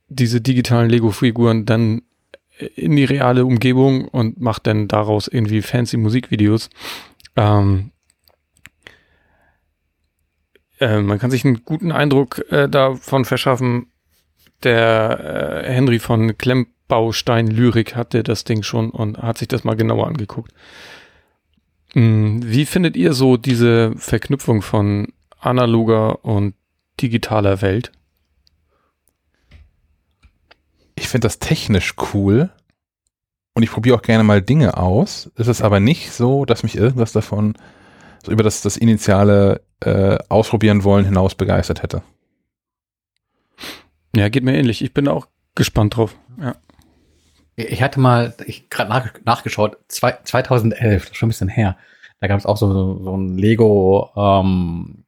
diese 0.08 0.40
digitalen 0.40 0.90
Lego-Figuren 0.90 1.64
dann 1.66 2.02
in 2.76 2.96
die 2.96 3.04
reale 3.04 3.44
Umgebung 3.44 4.06
und 4.08 4.40
macht 4.40 4.66
dann 4.66 4.88
daraus 4.88 5.28
irgendwie 5.28 5.62
fancy 5.62 5.96
Musikvideos. 5.96 6.70
Ähm, 7.36 7.90
äh, 10.80 11.00
man 11.00 11.18
kann 11.18 11.30
sich 11.30 11.44
einen 11.44 11.64
guten 11.64 11.92
Eindruck 11.92 12.44
äh, 12.50 12.68
davon 12.68 13.24
verschaffen. 13.24 13.86
Der 14.62 15.64
äh, 15.64 15.72
Henry 15.72 15.98
von 15.98 16.36
Klemmbaustein 16.38 17.48
Lyrik 17.48 17.96
hatte 17.96 18.22
das 18.22 18.44
Ding 18.44 18.62
schon 18.62 18.90
und 18.90 19.18
hat 19.18 19.38
sich 19.38 19.48
das 19.48 19.64
mal 19.64 19.76
genauer 19.76 20.06
angeguckt. 20.06 20.52
Mm, 21.94 22.40
Wie 22.42 22.66
findet 22.66 22.96
ihr 22.96 23.12
so 23.12 23.36
diese 23.36 23.92
Verknüpfung 23.96 24.62
von 24.62 25.08
analoger 25.44 26.24
und 26.24 26.54
digitaler 27.00 27.60
Welt? 27.62 27.92
Ich 30.94 31.08
finde 31.08 31.26
das 31.26 31.38
technisch 31.38 31.94
cool 32.14 32.50
und 33.54 33.62
ich 33.62 33.70
probiere 33.70 33.96
auch 33.96 34.02
gerne 34.02 34.24
mal 34.24 34.40
Dinge 34.40 34.76
aus. 34.76 35.30
Es 35.36 35.48
ist 35.48 35.62
aber 35.62 35.80
nicht 35.80 36.12
so, 36.12 36.44
dass 36.44 36.62
mich 36.62 36.76
irgendwas 36.76 37.12
davon 37.12 37.54
so 38.24 38.32
über 38.32 38.42
das, 38.42 38.62
das 38.62 38.76
initiale 38.76 39.62
äh, 39.80 40.18
Ausprobieren 40.28 40.84
wollen 40.84 41.04
hinaus 41.04 41.34
begeistert 41.34 41.82
hätte. 41.82 42.02
Ja, 44.14 44.28
geht 44.28 44.44
mir 44.44 44.56
ähnlich. 44.56 44.82
Ich 44.82 44.94
bin 44.94 45.08
auch 45.08 45.26
gespannt 45.54 45.96
drauf. 45.96 46.16
Ja. 46.40 46.54
Ich 47.56 47.82
hatte 47.82 48.00
mal, 48.00 48.34
ich 48.46 48.70
gerade 48.70 48.90
nach, 48.90 49.12
nachgeschaut, 49.24 49.76
zwei, 49.88 50.16
2011, 50.24 51.02
das 51.02 51.10
ist 51.10 51.16
schon 51.16 51.26
ein 51.26 51.30
bisschen 51.30 51.48
her. 51.48 51.76
Da 52.20 52.28
gab 52.28 52.38
es 52.38 52.46
auch 52.46 52.56
so, 52.56 52.72
so, 52.72 53.02
so 53.02 53.16
ein 53.16 53.36
Lego 53.36 54.10
ähm, 54.16 55.04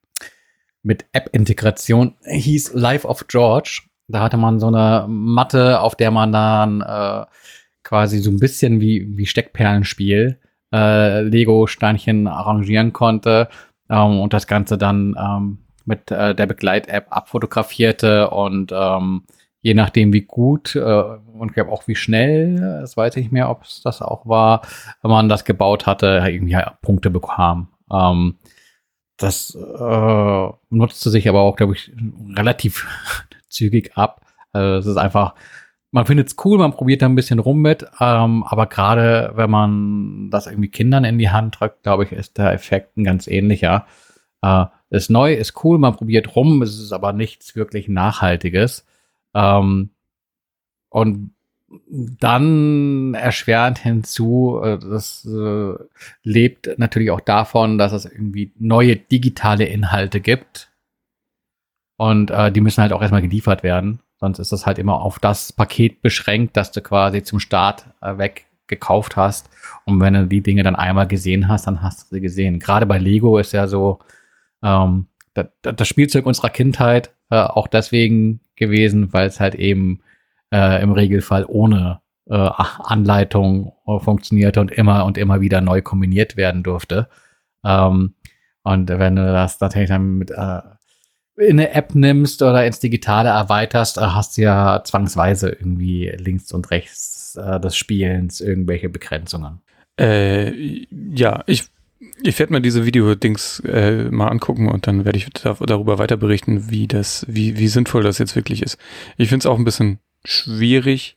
mit 0.85 1.07
App-Integration, 1.13 2.15
hieß 2.25 2.75
Life 2.75 3.07
of 3.07 3.27
George. 3.27 3.83
Da 4.07 4.21
hatte 4.21 4.37
man 4.37 4.61
so 4.61 4.69
eine 4.69 5.07
Matte, 5.09 5.81
auf 5.81 5.97
der 5.97 6.11
man 6.11 6.31
dann 6.31 6.83
äh, 6.83 7.25
quasi 7.83 8.19
so 8.19 8.31
ein 8.31 8.39
bisschen 8.39 8.81
wie, 8.81 9.17
wie 9.17 9.27
Steckperlenspiel 9.27 10.39
äh, 10.73 11.23
Lego-Steinchen 11.23 12.27
arrangieren 12.27 12.93
konnte. 12.93 13.49
ähm, 13.89 14.21
und 14.21 14.33
das 14.33 14.47
Ganze 14.47 14.79
dann 14.79 15.17
ähm, 15.19 15.59
mit 15.85 16.11
äh, 16.11 16.35
der 16.35 16.47
Begleit-App 16.47 17.07
abfotografierte 17.11 18.31
und 18.31 18.73
ähm, 18.75 19.25
je 19.61 19.75
nachdem 19.75 20.13
wie 20.13 20.23
gut 20.23 20.77
äh, 20.77 20.81
und 20.81 21.49
ich 21.49 21.55
glaube 21.55 21.73
auch 21.73 21.87
wie 21.89 21.97
schnell, 21.97 22.57
das 22.81 22.97
weiß 22.97 23.17
ich 23.17 23.25
nicht 23.25 23.33
mehr, 23.33 23.51
ob 23.51 23.65
es 23.65 23.83
das 23.83 24.03
auch 24.03 24.27
war, 24.27 24.63
wenn 25.03 25.11
man 25.11 25.29
das 25.29 25.45
gebaut 25.45 25.87
hatte, 25.87 26.23
irgendwie 26.27 26.57
Punkte 26.83 27.11
bekam. 27.11 27.69
Ähm, 27.91 28.37
das 29.17 29.55
äh, 29.55 30.49
nutzte 30.71 31.11
sich 31.11 31.29
aber 31.29 31.41
auch, 31.41 31.57
glaube 31.57 31.75
ich, 31.75 31.93
relativ 32.37 32.87
zügig 33.49 33.97
ab. 33.97 34.27
Also 34.53 34.79
es 34.79 34.87
ist 34.87 34.97
einfach, 34.97 35.35
man 35.91 36.07
findet 36.07 36.29
es 36.29 36.37
cool, 36.45 36.59
man 36.59 36.73
probiert 36.73 37.03
da 37.03 37.07
ein 37.07 37.15
bisschen 37.15 37.39
rum 37.39 37.61
mit, 37.61 37.87
ähm, 38.01 38.43
aber 38.45 38.67
gerade 38.67 39.33
wenn 39.35 39.51
man 39.51 40.31
das 40.31 40.47
irgendwie 40.47 40.71
Kindern 40.71 41.05
in 41.05 41.19
die 41.19 41.31
Hand 41.31 41.61
drückt, 41.61 41.83
glaube 41.83 42.05
ich, 42.05 42.13
ist 42.13 42.39
der 42.39 42.53
Effekt 42.53 42.97
ein 42.97 43.05
ganz 43.05 43.27
ähnlicher. 43.27 43.87
Äh, 44.43 44.67
ist 44.91 45.11
neu, 45.11 45.35
ist 45.35 45.65
cool, 45.65 45.79
man 45.79 45.97
probiert 45.97 46.37
rum, 46.37 46.63
es 46.63 46.79
ist 46.79 46.93
aber 46.93 47.13
nichts 47.13 47.57
wirklich 47.57 47.89
Nachhaltiges. 47.89 48.87
Ähm, 49.35 49.91
und 50.89 51.34
dann 51.89 53.15
erschwerend 53.15 53.79
hinzu, 53.79 54.61
äh, 54.63 54.79
das 54.79 55.27
äh, 55.27 55.75
lebt 56.23 56.79
natürlich 56.79 57.11
auch 57.11 57.21
davon, 57.21 57.79
dass 57.79 57.93
es 57.93 58.05
irgendwie 58.05 58.53
neue 58.59 58.97
digitale 58.97 59.65
Inhalte 59.65 60.21
gibt. 60.21 60.71
Und 61.97 62.31
äh, 62.31 62.51
die 62.51 62.61
müssen 62.61 62.83
halt 62.83 62.93
auch 62.93 63.03
erstmal 63.03 63.23
geliefert 63.23 63.63
werden. 63.63 64.01
Sonst 64.19 64.39
ist 64.39 64.53
das 64.53 64.67
halt 64.67 64.79
immer 64.79 65.01
auf 65.01 65.19
das 65.19 65.53
Paket 65.53 66.03
beschränkt, 66.03 66.57
das 66.57 66.73
du 66.73 66.81
quasi 66.81 67.23
zum 67.23 67.41
Start 67.41 67.87
äh, 68.01 68.19
weg 68.19 68.47
gekauft 68.67 69.17
hast. 69.17 69.51
Und 69.85 70.01
wenn 70.01 70.15
du 70.15 70.27
die 70.27 70.43
Dinge 70.43 70.63
dann 70.63 70.77
einmal 70.77 71.07
gesehen 71.07 71.49
hast, 71.49 71.67
dann 71.67 71.83
hast 71.83 72.11
du 72.11 72.17
sie 72.17 72.21
gesehen. 72.21 72.59
Gerade 72.59 72.87
bei 72.87 72.99
Lego 72.99 73.39
ist 73.39 73.53
ja 73.53 73.67
so 73.67 74.01
ähm, 74.63 75.07
das, 75.35 75.47
das 75.61 75.89
Spielzeug 75.89 76.27
unserer 76.27 76.51
Kindheit 76.51 77.13
äh, 77.31 77.37
auch 77.37 77.69
deswegen 77.69 78.41
gewesen, 78.57 79.13
weil 79.13 79.27
es 79.27 79.41
halt 79.41 79.55
eben 79.55 80.01
äh, 80.55 80.81
im 80.83 80.93
Regelfall 80.93 81.45
ohne 81.49 82.01
äh, 82.31 82.35
Anleitung 82.35 83.73
funktionierte 83.99 84.61
und 84.61 84.71
immer 84.71 85.05
und 85.05 85.19
immer 85.19 85.41
wieder 85.41 85.61
neu 85.61 85.83
kombiniert 85.83 86.37
werden 86.37 86.63
durfte. 86.63 87.09
Ähm, 87.65 88.15
und 88.63 88.89
wenn 88.89 89.17
du 89.17 89.23
das 89.25 89.61
natürlich 89.61 89.89
dann 89.91 90.19
mit 90.19 90.31
äh, 90.31 90.61
in 91.37 91.59
eine 91.59 91.73
App 91.73 91.95
nimmst 91.95 92.43
oder 92.43 92.65
ins 92.65 92.79
Digitale 92.79 93.31
erweiterst, 93.31 93.99
äh, 93.99 94.03
hast 94.03 94.39
du 94.39 94.43
ja 94.43 94.83
zwangsweise 94.85 95.51
irgendwie 95.51 96.13
links 96.17 96.53
und 96.53 96.71
rechts 96.71 97.37
äh, 97.37 97.59
des 97.59 97.77
Spielens 97.77 98.41
irgendwelche 98.41 98.89
Begrenzungen. 98.89 99.61
Äh, 99.99 100.87
ja, 101.15 101.43
ich, 101.47 101.65
ich 102.23 102.39
werde 102.39 102.53
mir 102.53 102.61
diese 102.61 102.87
Video-Dings 102.87 103.61
äh, 103.67 104.05
mal 104.11 104.29
angucken 104.29 104.69
und 104.69 104.87
dann 104.87 105.05
werde 105.05 105.19
ich 105.19 105.29
da, 105.31 105.55
darüber 105.55 105.99
weiter 105.99 106.17
berichten, 106.17 106.71
wie 106.71 106.87
das, 106.87 107.27
wie, 107.29 107.59
wie 107.59 107.69
sinnvoll 107.69 108.05
das 108.05 108.19
jetzt 108.19 108.37
wirklich 108.37 108.63
ist. 108.63 108.79
Ich 109.17 109.29
finde 109.29 109.43
es 109.43 109.47
auch 109.47 109.59
ein 109.59 109.65
bisschen 109.65 109.99
schwierig. 110.25 111.17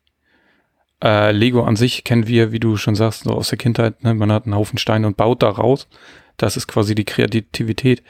Äh, 1.03 1.31
Lego 1.31 1.63
an 1.63 1.75
sich 1.75 2.03
kennen 2.03 2.27
wir, 2.27 2.51
wie 2.51 2.59
du 2.59 2.75
schon 2.77 2.95
sagst, 2.95 3.23
so 3.23 3.31
aus 3.31 3.49
der 3.49 3.57
Kindheit. 3.57 4.03
Ne? 4.03 4.13
Man 4.13 4.31
hat 4.31 4.45
einen 4.45 4.55
Haufen 4.55 4.79
Steine 4.79 5.07
und 5.07 5.17
baut 5.17 5.43
daraus. 5.43 5.88
Das 6.38 6.55
ist 6.55 6.67
quasi 6.67 6.93
die 6.93 7.05
Kreativität. 7.05 8.03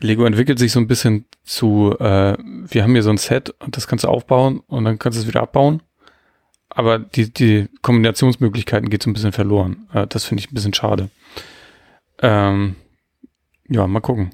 Lego 0.00 0.24
entwickelt 0.24 0.58
sich 0.58 0.72
so 0.72 0.80
ein 0.80 0.86
bisschen 0.86 1.26
zu, 1.42 1.96
äh, 1.98 2.36
wir 2.38 2.82
haben 2.82 2.92
hier 2.92 3.02
so 3.02 3.10
ein 3.10 3.18
Set 3.18 3.50
und 3.60 3.76
das 3.76 3.86
kannst 3.86 4.04
du 4.04 4.08
aufbauen 4.08 4.60
und 4.68 4.84
dann 4.84 4.98
kannst 4.98 5.18
du 5.18 5.22
es 5.22 5.28
wieder 5.28 5.42
abbauen. 5.42 5.82
Aber 6.68 6.98
die, 6.98 7.32
die 7.32 7.68
Kombinationsmöglichkeiten 7.82 8.90
geht 8.90 9.02
so 9.02 9.10
ein 9.10 9.12
bisschen 9.12 9.32
verloren. 9.32 9.88
Äh, 9.92 10.06
das 10.06 10.24
finde 10.24 10.42
ich 10.42 10.50
ein 10.50 10.54
bisschen 10.54 10.74
schade. 10.74 11.10
Ähm, 12.20 12.76
ja, 13.68 13.86
mal 13.86 14.00
gucken. 14.00 14.30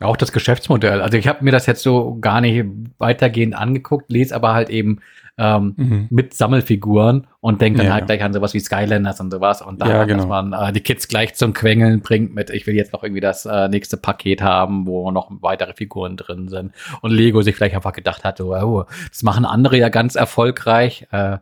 Auch 0.00 0.16
das 0.16 0.32
Geschäftsmodell. 0.32 1.00
Also 1.00 1.16
ich 1.16 1.26
habe 1.26 1.42
mir 1.42 1.52
das 1.52 1.66
jetzt 1.66 1.82
so 1.82 2.18
gar 2.20 2.40
nicht 2.42 2.66
weitergehend 2.98 3.54
angeguckt, 3.54 4.10
lese 4.10 4.34
aber 4.34 4.52
halt 4.52 4.68
eben 4.68 5.00
ähm, 5.38 5.74
mhm. 5.76 6.06
mit 6.10 6.34
Sammelfiguren 6.34 7.26
und 7.40 7.60
denke 7.60 7.78
dann 7.78 7.86
ja, 7.88 7.92
halt 7.94 8.06
gleich 8.06 8.22
an 8.22 8.32
sowas 8.32 8.54
wie 8.54 8.60
Skylanders 8.60 9.20
und 9.20 9.30
sowas 9.30 9.60
und 9.60 9.80
dann, 9.80 9.88
ja, 9.88 10.04
genau. 10.04 10.18
dass 10.18 10.26
man 10.26 10.52
äh, 10.52 10.72
die 10.72 10.80
Kids 10.80 11.08
gleich 11.08 11.34
zum 11.34 11.52
Quengeln 11.52 12.00
bringt 12.00 12.34
mit, 12.34 12.50
ich 12.50 12.66
will 12.66 12.74
jetzt 12.74 12.92
noch 12.92 13.02
irgendwie 13.02 13.20
das 13.20 13.44
äh, 13.44 13.68
nächste 13.68 13.96
Paket 13.96 14.42
haben, 14.42 14.86
wo 14.86 15.10
noch 15.10 15.30
weitere 15.40 15.74
Figuren 15.74 16.16
drin 16.16 16.48
sind 16.48 16.72
und 17.02 17.10
Lego 17.10 17.42
sich 17.42 17.54
vielleicht 17.54 17.74
einfach 17.74 17.92
gedacht 17.92 18.24
hat, 18.24 18.38
so, 18.38 18.54
oh, 18.54 18.84
das 19.10 19.22
machen 19.22 19.44
andere 19.44 19.76
ja 19.78 19.88
ganz 19.88 20.14
erfolgreich. 20.14 21.06
Äh, 21.12 21.38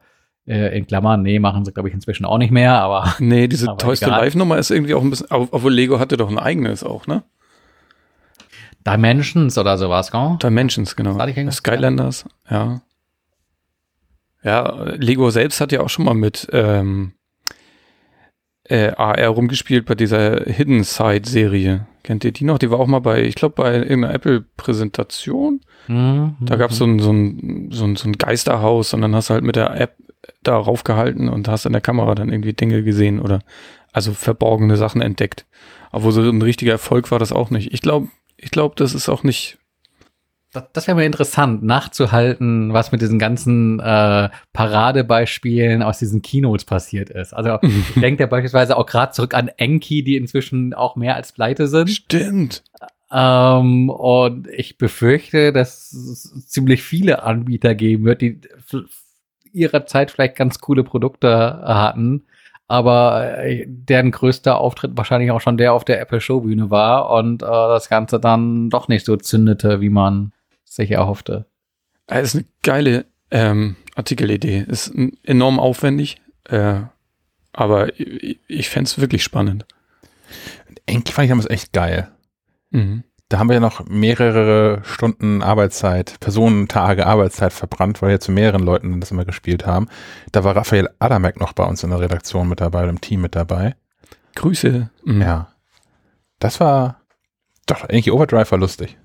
äh 0.47 0.77
in 0.77 0.87
Klammern, 0.87 1.23
nee, 1.23 1.39
machen 1.39 1.65
sie, 1.65 1.73
glaube 1.73 1.89
ich, 1.89 1.95
inzwischen 1.95 2.25
auch 2.25 2.39
nicht 2.39 2.51
mehr, 2.51 2.75
aber. 2.75 3.15
Nee, 3.21 3.47
diese 3.49 3.67
Toys 3.79 4.01
to 4.01 4.11
Life 4.11 4.37
Nummer 4.37 4.59
ist 4.59 4.71
irgendwie 4.71 4.95
auch 4.95 5.03
ein 5.03 5.11
bisschen, 5.11 5.29
obwohl 5.31 5.73
Lego 5.73 5.99
hatte 6.01 6.17
doch 6.17 6.29
ein 6.29 6.39
eigenes 6.39 6.85
auch, 6.85 7.07
ne? 7.07 7.23
Dimensions 8.87 9.57
oder 9.59 9.79
sowas, 9.79 10.11
gell? 10.11 10.37
Dimensions, 10.43 10.97
genau. 10.97 11.19
Skylanders, 11.51 12.25
ja. 12.51 12.83
Ja, 14.43 14.95
Lego 14.97 15.31
selbst 15.31 15.61
hat 15.61 15.73
ja 15.73 15.81
auch 15.81 15.89
schon 15.89 16.05
mal 16.05 16.15
mit 16.15 16.49
ähm, 16.53 17.13
äh, 18.65 18.91
AR 18.91 19.29
rumgespielt 19.29 19.87
bei 19.87 19.95
dieser 19.95 20.45
Hidden 20.45 20.85
Side 20.85 21.29
Serie. 21.29 21.87
Kennt 22.03 22.25
ihr 22.25 22.33
die 22.33 22.45
noch? 22.45 22.59
Die 22.59 22.71
war 22.71 22.79
auch 22.79 22.87
mal 22.87 23.01
bei, 23.01 23.23
ich 23.23 23.35
glaube, 23.35 23.55
bei 23.57 23.75
irgendeiner 23.77 24.13
Apple-Präsentation. 24.13 25.63
Mhm. 25.89 26.37
Da 26.41 26.57
gab 26.57 26.71
es 26.71 26.77
so 26.77 26.85
ein, 26.85 26.99
so, 26.99 27.11
ein, 27.11 27.71
so, 27.73 27.85
ein, 27.85 27.97
so 27.97 28.07
ein 28.07 28.19
Geisterhaus 28.19 28.93
und 28.93 29.01
dann 29.01 29.15
hast 29.15 29.31
du 29.31 29.35
halt 29.35 29.45
mit 29.45 29.57
der 29.57 29.81
App 29.81 29.97
darauf 30.43 30.85
gehalten 30.85 31.29
und 31.31 31.49
hast 31.49 31.65
in 31.65 31.73
der 31.73 31.81
Kamera 31.81 32.15
dann 32.15 32.31
irgendwie 32.31 32.53
Dinge 32.53 32.83
gesehen 32.83 33.21
oder 33.21 33.41
also 33.93 34.13
verborgene 34.13 34.77
Sachen 34.77 35.01
entdeckt. 35.01 35.47
Obwohl 35.93 36.13
so 36.13 36.21
ein 36.21 36.43
richtiger 36.43 36.73
Erfolg 36.73 37.11
war 37.11 37.19
das 37.19 37.33
auch 37.33 37.51
nicht. 37.51 37.73
Ich 37.73 37.81
glaube, 37.81 38.09
ich 38.45 38.51
glaube, 38.51 38.75
das 38.77 38.95
ist 38.95 39.09
auch 39.09 39.23
nicht. 39.23 39.59
Das, 40.53 40.65
das 40.73 40.87
wäre 40.87 40.95
mal 40.95 41.05
interessant, 41.05 41.65
nachzuhalten, 41.65 42.73
was 42.73 42.93
mit 42.93 43.01
diesen 43.01 43.19
ganzen 43.19 43.81
äh, 43.81 44.29
Paradebeispielen 44.53 45.83
aus 45.83 45.99
diesen 45.99 46.23
Keynotes 46.23 46.65
passiert 46.65 47.11
ist. 47.11 47.33
Also 47.33 47.59
ich 47.63 48.01
denke 48.01 48.23
ja 48.23 48.27
beispielsweise 48.29 48.77
auch 48.77 48.87
gerade 48.87 49.13
zurück 49.13 49.35
an 49.35 49.49
Enki, 49.57 50.05
die 50.05 50.17
inzwischen 50.17 50.75
auch 50.75 50.95
mehr 50.95 51.17
als 51.17 51.33
pleite 51.33 51.67
sind. 51.67 51.91
Stimmt. 51.91 52.63
Ähm, 53.11 53.89
und 53.89 54.47
ich 54.49 54.79
befürchte, 54.79 55.53
dass 55.53 55.93
es 55.93 56.47
ziemlich 56.47 56.83
viele 56.83 57.23
Anbieter 57.23 57.75
geben 57.75 58.05
wird, 58.05 58.21
die 58.21 58.41
ihrer 59.53 59.87
Zeit 59.87 60.11
vielleicht 60.11 60.37
ganz 60.37 60.59
coole 60.59 60.85
Produkte 60.85 61.63
hatten, 61.65 62.27
aber 62.67 63.39
äh, 63.45 63.65
deren 63.67 64.11
größter 64.11 64.59
Auftritt 64.59 64.97
wahrscheinlich 64.97 65.31
auch 65.31 65.41
schon 65.41 65.57
der 65.57 65.73
auf 65.73 65.85
der 65.85 66.01
Apple 66.01 66.21
Showbühne 66.21 66.71
war 66.71 67.11
und 67.11 67.43
äh, 67.43 67.47
das 67.47 67.89
Ganze 67.89 68.19
dann 68.21 68.71
doch 68.71 68.89
nicht 68.89 69.05
so 69.05 69.17
zündete, 69.17 69.81
wie 69.81 69.91
man 69.91 70.33
sich 70.65 70.91
erhoffte. 70.91 71.47
Das 72.07 72.23
ist 72.23 72.35
eine 72.37 72.45
geile 72.63 73.07
ähm, 73.31 73.77
Artikelidee. 73.95 74.65
Ist 74.67 74.93
enorm 75.23 75.59
aufwendig, 75.59 76.21
äh, 76.45 76.81
aber 77.53 77.99
ich, 77.99 78.41
ich 78.49 78.69
fände 78.69 78.89
es 78.89 78.99
wirklich 78.99 79.23
spannend. 79.23 79.67
Enki 80.87 81.13
fand 81.13 81.25
ich 81.25 81.31
damals 81.31 81.51
echt 81.51 81.73
geil. 81.73 82.11
Mhm 82.71 83.05
da 83.35 83.41
haben 83.41 83.49
wir 83.49 83.55
ja 83.55 83.61
noch 83.61 83.85
mehrere 83.89 84.81
Stunden 84.85 85.43
Arbeitszeit, 85.43 86.21
Personentage 86.21 87.05
Arbeitszeit 87.05 87.53
verbrannt, 87.53 88.01
weil 88.01 88.11
wir 88.11 88.21
zu 88.21 88.31
mehreren 88.31 88.63
Leuten 88.63 89.01
das 89.01 89.11
immer 89.11 89.25
gespielt 89.25 89.67
haben. 89.67 89.89
Da 90.31 90.45
war 90.45 90.55
Raphael 90.55 90.89
Adamek 91.01 91.41
noch 91.41 91.53
bei 91.53 91.65
uns 91.65 91.83
in 91.83 91.91
der 91.91 91.99
Redaktion 91.99 92.49
mit 92.49 92.61
dabei, 92.61 92.89
im 92.89 93.01
Team 93.01 93.23
mit 93.23 93.35
dabei. 93.35 93.75
Grüße. 94.37 94.89
Mhm. 95.05 95.21
Ja. 95.21 95.49
Das 96.39 96.61
war 96.61 97.01
doch 97.67 97.83
eigentlich 97.83 98.13
Overdrive 98.13 98.53
war 98.53 98.59
lustig. 98.61 98.99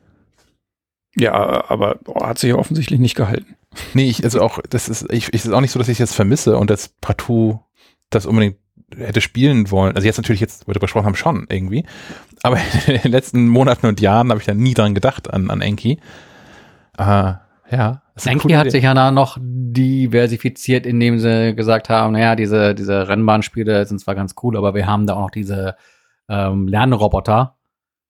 Ja, 1.15 1.33
aber 1.67 1.97
oh, 2.05 2.23
hat 2.23 2.37
sich 2.37 2.49
ja 2.49 2.55
offensichtlich 2.55 2.99
nicht 2.99 3.15
gehalten. 3.15 3.55
Nee, 3.95 4.11
ich, 4.11 4.23
also 4.23 4.41
auch, 4.41 4.59
das 4.69 4.89
ist, 4.89 5.11
ich, 5.11 5.29
ich 5.33 5.43
ist 5.43 5.51
auch 5.51 5.61
nicht 5.61 5.71
so, 5.71 5.79
dass 5.79 5.89
ich 5.89 5.97
jetzt 5.97 6.13
vermisse 6.13 6.55
und 6.55 6.69
das 6.69 6.89
partout 7.01 7.61
das 8.11 8.27
unbedingt 8.27 8.57
hätte 8.97 9.21
spielen 9.21 9.71
wollen. 9.71 9.95
Also 9.95 10.05
jetzt 10.05 10.17
natürlich, 10.17 10.41
jetzt, 10.41 10.67
wo 10.67 10.73
wir 10.73 10.79
gesprochen 10.79 11.05
haben, 11.05 11.15
schon 11.15 11.45
irgendwie. 11.49 11.85
Aber 12.43 12.57
in 12.87 13.01
den 13.01 13.11
letzten 13.11 13.47
Monaten 13.47 13.87
und 13.87 14.01
Jahren 14.01 14.29
habe 14.29 14.39
ich 14.39 14.45
da 14.45 14.53
nie 14.53 14.73
dran 14.73 14.95
gedacht 14.95 15.31
an, 15.33 15.49
an 15.49 15.61
Enki. 15.61 15.99
Äh, 16.97 17.33
ja. 17.71 18.01
Enki 18.25 18.53
hat 18.53 18.71
sich 18.71 18.83
ja 18.83 19.11
noch 19.11 19.37
diversifiziert, 19.39 20.85
indem 20.85 21.19
sie 21.19 21.55
gesagt 21.55 21.89
haben, 21.89 22.13
naja, 22.13 22.35
diese, 22.35 22.75
diese 22.75 23.07
Rennbahnspiele 23.07 23.85
sind 23.85 23.99
zwar 23.99 24.15
ganz 24.15 24.35
cool, 24.43 24.57
aber 24.57 24.73
wir 24.73 24.87
haben 24.87 25.05
da 25.05 25.13
auch 25.13 25.21
noch 25.21 25.31
diese 25.31 25.75
ähm, 26.27 26.67
Lernroboter. 26.67 27.55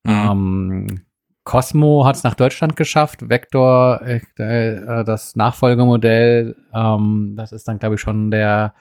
Mhm. 0.04 0.12
Ähm, 0.12 1.02
Cosmo 1.44 2.06
hat 2.06 2.16
es 2.16 2.24
nach 2.24 2.36
Deutschland 2.36 2.76
geschafft. 2.76 3.28
Vector, 3.28 4.02
äh, 4.02 5.04
das 5.04 5.36
Nachfolgemodell, 5.36 6.56
ähm, 6.74 7.34
das 7.36 7.52
ist 7.52 7.68
dann, 7.68 7.80
glaube 7.80 7.96
ich, 7.96 8.02
schon 8.02 8.32
der 8.32 8.74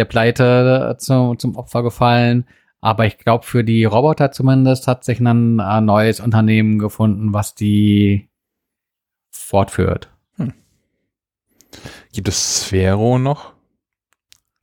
der 0.00 0.06
Pleite 0.06 0.96
zu, 0.98 1.34
zum 1.36 1.56
Opfer 1.56 1.82
gefallen. 1.82 2.46
Aber 2.80 3.04
ich 3.04 3.18
glaube, 3.18 3.44
für 3.44 3.62
die 3.62 3.84
Roboter 3.84 4.32
zumindest 4.32 4.88
hat 4.88 5.04
sich 5.04 5.20
ein 5.20 5.58
äh, 5.58 5.80
neues 5.82 6.20
Unternehmen 6.20 6.78
gefunden, 6.78 7.34
was 7.34 7.54
die 7.54 8.30
fortführt. 9.30 10.10
Hm. 10.36 10.54
Gibt 12.14 12.28
es 12.28 12.62
Sphero 12.62 13.18
noch? 13.18 13.52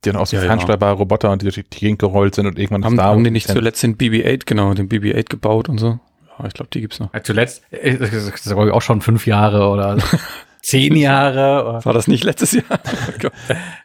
Die 0.04 0.10
haben 0.10 0.16
auch 0.16 0.26
so 0.26 0.36
ja, 0.36 0.42
fernsteuerbare 0.42 0.94
ja. 0.94 0.98
Roboter 0.98 1.30
und 1.30 1.42
die 1.42 1.44
durch 1.44 1.56
die 1.56 1.78
Gegend 1.78 2.00
gerollt 2.00 2.34
sind 2.34 2.46
und 2.46 2.58
irgendwann 2.58 2.84
haben, 2.84 3.00
haben 3.00 3.24
die 3.24 3.30
nicht 3.30 3.48
zuletzt 3.48 3.82
den 3.82 3.96
BB-8, 3.96 4.42
genau, 4.46 4.74
den 4.74 4.88
BB-8 4.88 5.28
gebaut 5.28 5.68
und 5.68 5.78
so. 5.78 6.00
Oh, 6.38 6.44
ich 6.46 6.54
glaube, 6.54 6.70
die 6.72 6.80
gibt's 6.80 6.98
noch. 7.00 7.12
Ja, 7.14 7.22
zuletzt, 7.22 7.62
äh, 7.70 7.96
das 7.96 8.12
ist 8.12 8.42
glaube 8.42 8.68
ich 8.68 8.72
auch 8.72 8.82
schon 8.82 9.00
fünf 9.00 9.26
Jahre 9.26 9.68
oder 9.68 9.98
zehn 10.62 10.96
Jahre. 10.96 11.66
Oder 11.68 11.84
War 11.84 11.92
das 11.92 12.08
nicht 12.08 12.24
letztes 12.24 12.52
Jahr? 12.52 12.64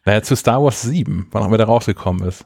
Naja, 0.05 0.21
zu 0.21 0.35
Star 0.35 0.61
Wars 0.61 0.81
7, 0.81 1.27
wann 1.31 1.43
auch 1.43 1.47
immer 1.47 1.57
der 1.57 1.67
rausgekommen 1.67 2.27
ist. 2.27 2.45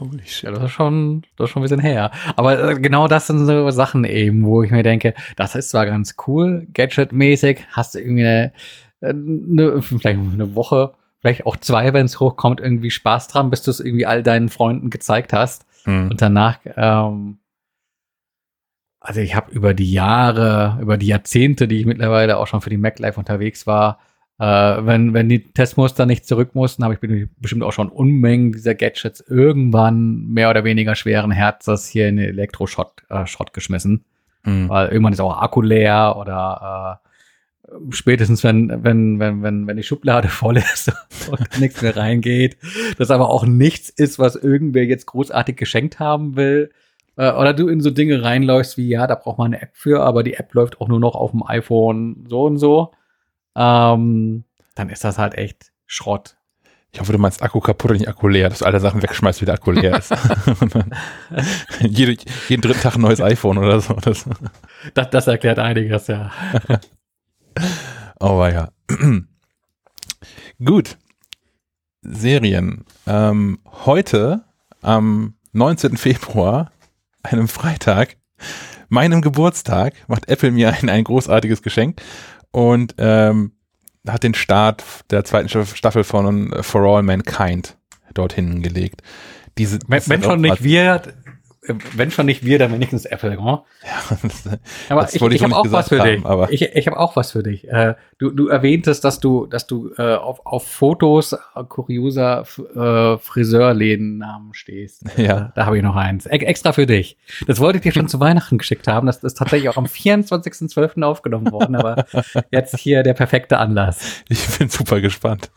Holy 0.00 0.26
shit. 0.26 0.50
Das 0.50 0.64
ist 0.64 0.72
schon, 0.72 1.22
das 1.36 1.46
ist 1.46 1.50
schon 1.52 1.60
ein 1.60 1.64
bisschen 1.64 1.80
her. 1.80 2.10
Aber 2.36 2.70
äh, 2.70 2.74
genau 2.74 3.08
das 3.08 3.26
sind 3.26 3.46
so 3.46 3.70
Sachen 3.70 4.04
eben, 4.04 4.44
wo 4.44 4.62
ich 4.62 4.70
mir 4.70 4.82
denke, 4.82 5.14
das 5.36 5.54
ist 5.54 5.70
zwar 5.70 5.86
ganz 5.86 6.16
cool, 6.26 6.66
Gadget-mäßig, 6.74 7.60
hast 7.70 7.94
du 7.94 8.00
irgendwie 8.00 8.26
eine, 8.26 8.52
eine, 9.00 9.82
vielleicht 9.82 10.18
eine 10.18 10.54
Woche, 10.54 10.92
vielleicht 11.20 11.46
auch 11.46 11.56
zwei, 11.56 11.92
wenn 11.92 12.06
es 12.06 12.20
hochkommt, 12.20 12.60
irgendwie 12.60 12.90
Spaß 12.90 13.28
dran, 13.28 13.50
bis 13.50 13.62
du 13.62 13.70
es 13.70 13.80
irgendwie 13.80 14.06
all 14.06 14.22
deinen 14.22 14.48
Freunden 14.48 14.90
gezeigt 14.90 15.32
hast. 15.32 15.66
Hm. 15.84 16.10
Und 16.10 16.20
danach, 16.20 16.58
ähm, 16.76 17.38
also 19.06 19.20
ich 19.20 19.36
habe 19.36 19.52
über 19.52 19.72
die 19.72 19.92
Jahre, 19.92 20.78
über 20.80 20.96
die 20.96 21.06
Jahrzehnte, 21.06 21.68
die 21.68 21.78
ich 21.78 21.86
mittlerweile 21.86 22.38
auch 22.38 22.48
schon 22.48 22.60
für 22.60 22.70
die 22.70 22.76
Mac 22.76 22.98
Live 22.98 23.18
unterwegs 23.18 23.66
war, 23.66 24.00
äh, 24.38 24.44
wenn, 24.44 25.14
wenn 25.14 25.28
die 25.28 25.44
Testmuster 25.44 26.06
nicht 26.06 26.26
zurück 26.26 26.54
mussten, 26.54 26.82
habe 26.82 26.94
ich 26.94 27.28
bestimmt 27.38 27.62
auch 27.62 27.72
schon 27.72 27.88
Unmengen 27.88 28.52
dieser 28.52 28.74
Gadgets 28.74 29.20
irgendwann 29.20 30.26
mehr 30.26 30.50
oder 30.50 30.64
weniger 30.64 30.94
schweren 30.96 31.30
Herzens 31.30 31.86
hier 31.86 32.08
in 32.08 32.16
den 32.16 32.28
Elektroschrott 32.30 33.04
äh, 33.08 33.26
Schrott 33.26 33.52
geschmissen. 33.52 34.04
Hm. 34.42 34.68
Weil 34.68 34.88
irgendwann 34.88 35.12
ist 35.12 35.20
auch 35.20 35.40
Akku 35.40 35.62
leer 35.62 36.16
oder 36.18 37.00
äh, 37.68 37.74
spätestens 37.90 38.42
wenn, 38.42 38.84
wenn, 38.84 39.20
wenn, 39.20 39.42
wenn, 39.42 39.66
wenn 39.68 39.76
die 39.76 39.84
Schublade 39.84 40.28
voll 40.28 40.56
ist 40.56 40.92
und 41.30 41.60
nichts 41.60 41.80
mehr 41.80 41.96
reingeht. 41.96 42.56
Das 42.98 43.12
aber 43.12 43.30
auch 43.30 43.46
nichts 43.46 43.88
ist, 43.88 44.18
was 44.18 44.34
irgendwer 44.34 44.84
jetzt 44.84 45.06
großartig 45.06 45.56
geschenkt 45.56 46.00
haben 46.00 46.36
will. 46.36 46.72
Äh, 47.16 47.32
oder 47.32 47.52
du 47.52 47.68
in 47.68 47.80
so 47.80 47.90
Dinge 47.90 48.22
reinläufst 48.22 48.76
wie, 48.76 48.88
ja, 48.88 49.06
da 49.06 49.14
braucht 49.14 49.38
man 49.38 49.46
eine 49.52 49.62
App 49.62 49.70
für, 49.74 50.02
aber 50.02 50.22
die 50.22 50.34
App 50.34 50.52
läuft 50.54 50.80
auch 50.80 50.88
nur 50.88 51.00
noch 51.00 51.14
auf 51.14 51.30
dem 51.30 51.42
iPhone 51.46 52.24
so 52.28 52.44
und 52.44 52.58
so. 52.58 52.92
Ähm, 53.54 54.44
dann 54.74 54.90
ist 54.90 55.04
das 55.04 55.18
halt 55.18 55.34
echt 55.34 55.72
Schrott. 55.86 56.36
Ich 56.92 57.00
hoffe, 57.00 57.12
du 57.12 57.18
meinst 57.18 57.42
Akku 57.42 57.60
kaputt 57.60 57.90
und 57.90 57.98
nicht 57.98 58.08
Akku 58.08 58.28
leer, 58.28 58.48
dass 58.48 58.60
du 58.60 58.64
alle 58.64 58.80
Sachen 58.80 59.02
wegschmeißt, 59.02 59.40
wie 59.42 59.44
der 59.44 59.54
Akku 59.54 59.70
leer 59.70 59.98
ist. 59.98 60.12
Und 60.60 60.74
dann 60.74 60.94
jede, 61.80 62.16
jeden 62.48 62.62
dritten 62.62 62.80
Tag 62.80 62.94
ein 62.94 63.02
neues 63.02 63.20
iPhone 63.20 63.58
oder 63.58 63.80
so. 63.80 63.94
Das, 63.94 64.26
Das, 64.94 65.10
das 65.10 65.26
erklärt 65.26 65.58
einiges, 65.58 66.06
ja. 66.06 66.30
oh 68.20 68.46
ja. 68.46 68.70
Gut. 70.64 70.96
Serien. 72.02 72.84
Ähm, 73.06 73.58
heute, 73.84 74.44
am 74.80 75.34
19. 75.52 75.96
Februar, 75.96 76.70
einem 77.26 77.48
Freitag, 77.48 78.16
meinem 78.88 79.20
Geburtstag, 79.22 79.94
macht 80.08 80.28
Apple 80.28 80.50
mir 80.50 80.72
ein, 80.72 80.88
ein 80.88 81.04
großartiges 81.04 81.62
Geschenk 81.62 82.00
und 82.50 82.94
ähm, 82.98 83.52
hat 84.06 84.22
den 84.22 84.34
Start 84.34 84.84
der 85.10 85.24
zweiten 85.24 85.48
Staffel 85.48 86.04
von 86.04 86.54
For 86.62 86.82
All 86.82 87.02
Mankind 87.02 87.76
dorthin 88.14 88.62
gelegt. 88.62 89.02
Diese, 89.58 89.78
Wenn, 89.88 90.22
schon 90.22 90.40
nicht 90.40 90.62
wir, 90.62 90.94
äh, 90.94 91.00
wenn 91.94 92.10
schon 92.10 92.26
nicht 92.26 92.44
wir, 92.44 92.58
dann 92.58 92.72
wenigstens 92.72 93.04
Apple. 93.04 93.30
Ja? 93.34 93.36
grad- 93.36 93.64
das- 94.22 94.48
Aber 94.88 95.00
Das 95.02 95.14
ich, 95.14 95.20
wollte 95.20 95.34
ich 95.34 95.40
ich 95.40 95.44
habe 95.44 95.50
nicht 95.50 95.58
auch 95.58 95.72
was 95.72 95.88
gesagt 95.88 95.88
für 95.88 95.98
haben, 96.00 96.16
dich. 96.16 96.24
aber- 96.26 96.52
ich 96.52 96.62
ich 96.62 96.86
habe 96.86 96.98
auch 96.98 97.16
was 97.16 97.32
für 97.32 97.42
dich. 97.42 97.68
Äh, 97.68 97.94
du, 98.18 98.30
du 98.30 98.48
erwähntest, 98.48 99.04
dass 99.04 99.20
du, 99.20 99.46
dass 99.46 99.66
du 99.66 99.90
äh, 99.98 100.14
auf, 100.14 100.44
auf 100.44 100.66
Fotos 100.66 101.32
äh, 101.32 101.36
kurioser 101.68 102.40
F- 102.42 102.62
äh, 102.74 103.18
Friseurlädennamen 103.18 104.54
stehst. 104.54 105.04
Ja. 105.16 105.46
Äh, 105.46 105.48
da 105.54 105.66
habe 105.66 105.76
ich 105.78 105.82
noch 105.82 105.96
eins. 105.96 106.26
E 106.26 106.30
extra 106.30 106.72
für 106.72 106.86
dich. 106.86 107.16
Das 107.46 107.58
wollte 107.60 107.78
ich 107.78 107.82
dir 107.82 107.92
schon 107.92 108.06
zu 108.08 108.20
Weihnachten 108.20 108.58
geschickt 108.58 108.86
haben. 108.86 109.06
Das, 109.06 109.20
das 109.20 109.32
ist 109.32 109.38
tatsächlich 109.38 109.68
auch 109.70 109.76
am 109.76 109.86
24.12. 109.86 111.02
aufgenommen 111.02 111.50
worden, 111.52 111.74
aber 111.76 112.04
jetzt 112.50 112.78
hier 112.78 113.02
der 113.02 113.14
perfekte 113.14 113.58
Anlass. 113.58 114.22
Ich 114.28 114.46
bin 114.58 114.68
super 114.68 115.00
gespannt. 115.00 115.50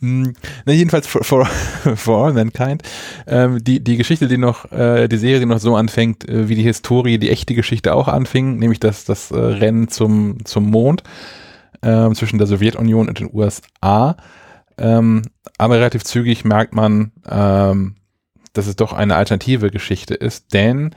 Mm, 0.00 0.32
Na, 0.64 0.72
jedenfalls 0.72 1.06
for, 1.06 1.24
for, 1.24 1.46
for 1.96 2.26
All 2.26 2.32
Mankind. 2.32 2.82
Ähm, 3.26 3.62
die, 3.62 3.82
die 3.82 3.96
Geschichte, 3.96 4.28
die 4.28 4.38
noch, 4.38 4.70
äh, 4.72 5.08
die 5.08 5.16
Serie, 5.16 5.46
noch 5.46 5.58
so 5.58 5.76
anfängt, 5.76 6.28
äh, 6.28 6.48
wie 6.48 6.54
die 6.54 6.62
Historie, 6.62 7.18
die 7.18 7.30
echte 7.30 7.54
Geschichte 7.54 7.94
auch 7.94 8.08
anfing, 8.08 8.58
nämlich 8.58 8.80
das, 8.80 9.04
das 9.04 9.30
äh, 9.30 9.38
Rennen 9.38 9.88
zum, 9.88 10.44
zum 10.44 10.70
Mond 10.70 11.02
ähm, 11.82 12.14
zwischen 12.14 12.38
der 12.38 12.46
Sowjetunion 12.46 13.08
und 13.08 13.18
den 13.18 13.30
USA. 13.32 14.16
Ähm, 14.78 15.22
aber 15.58 15.76
relativ 15.76 16.04
zügig 16.04 16.44
merkt 16.44 16.74
man, 16.74 17.12
ähm, 17.28 17.96
dass 18.52 18.66
es 18.66 18.76
doch 18.76 18.92
eine 18.92 19.16
alternative 19.16 19.70
Geschichte 19.70 20.14
ist, 20.14 20.52
denn 20.54 20.94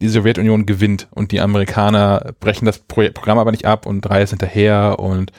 die 0.00 0.08
Sowjetunion 0.08 0.66
gewinnt 0.66 1.08
und 1.10 1.32
die 1.32 1.40
Amerikaner 1.40 2.34
brechen 2.40 2.66
das 2.66 2.78
Pro 2.78 3.08
Programm 3.12 3.38
aber 3.38 3.50
nicht 3.50 3.66
ab 3.66 3.86
und 3.86 4.08
reisen 4.08 4.38
hinterher 4.38 4.98
und 4.98 5.32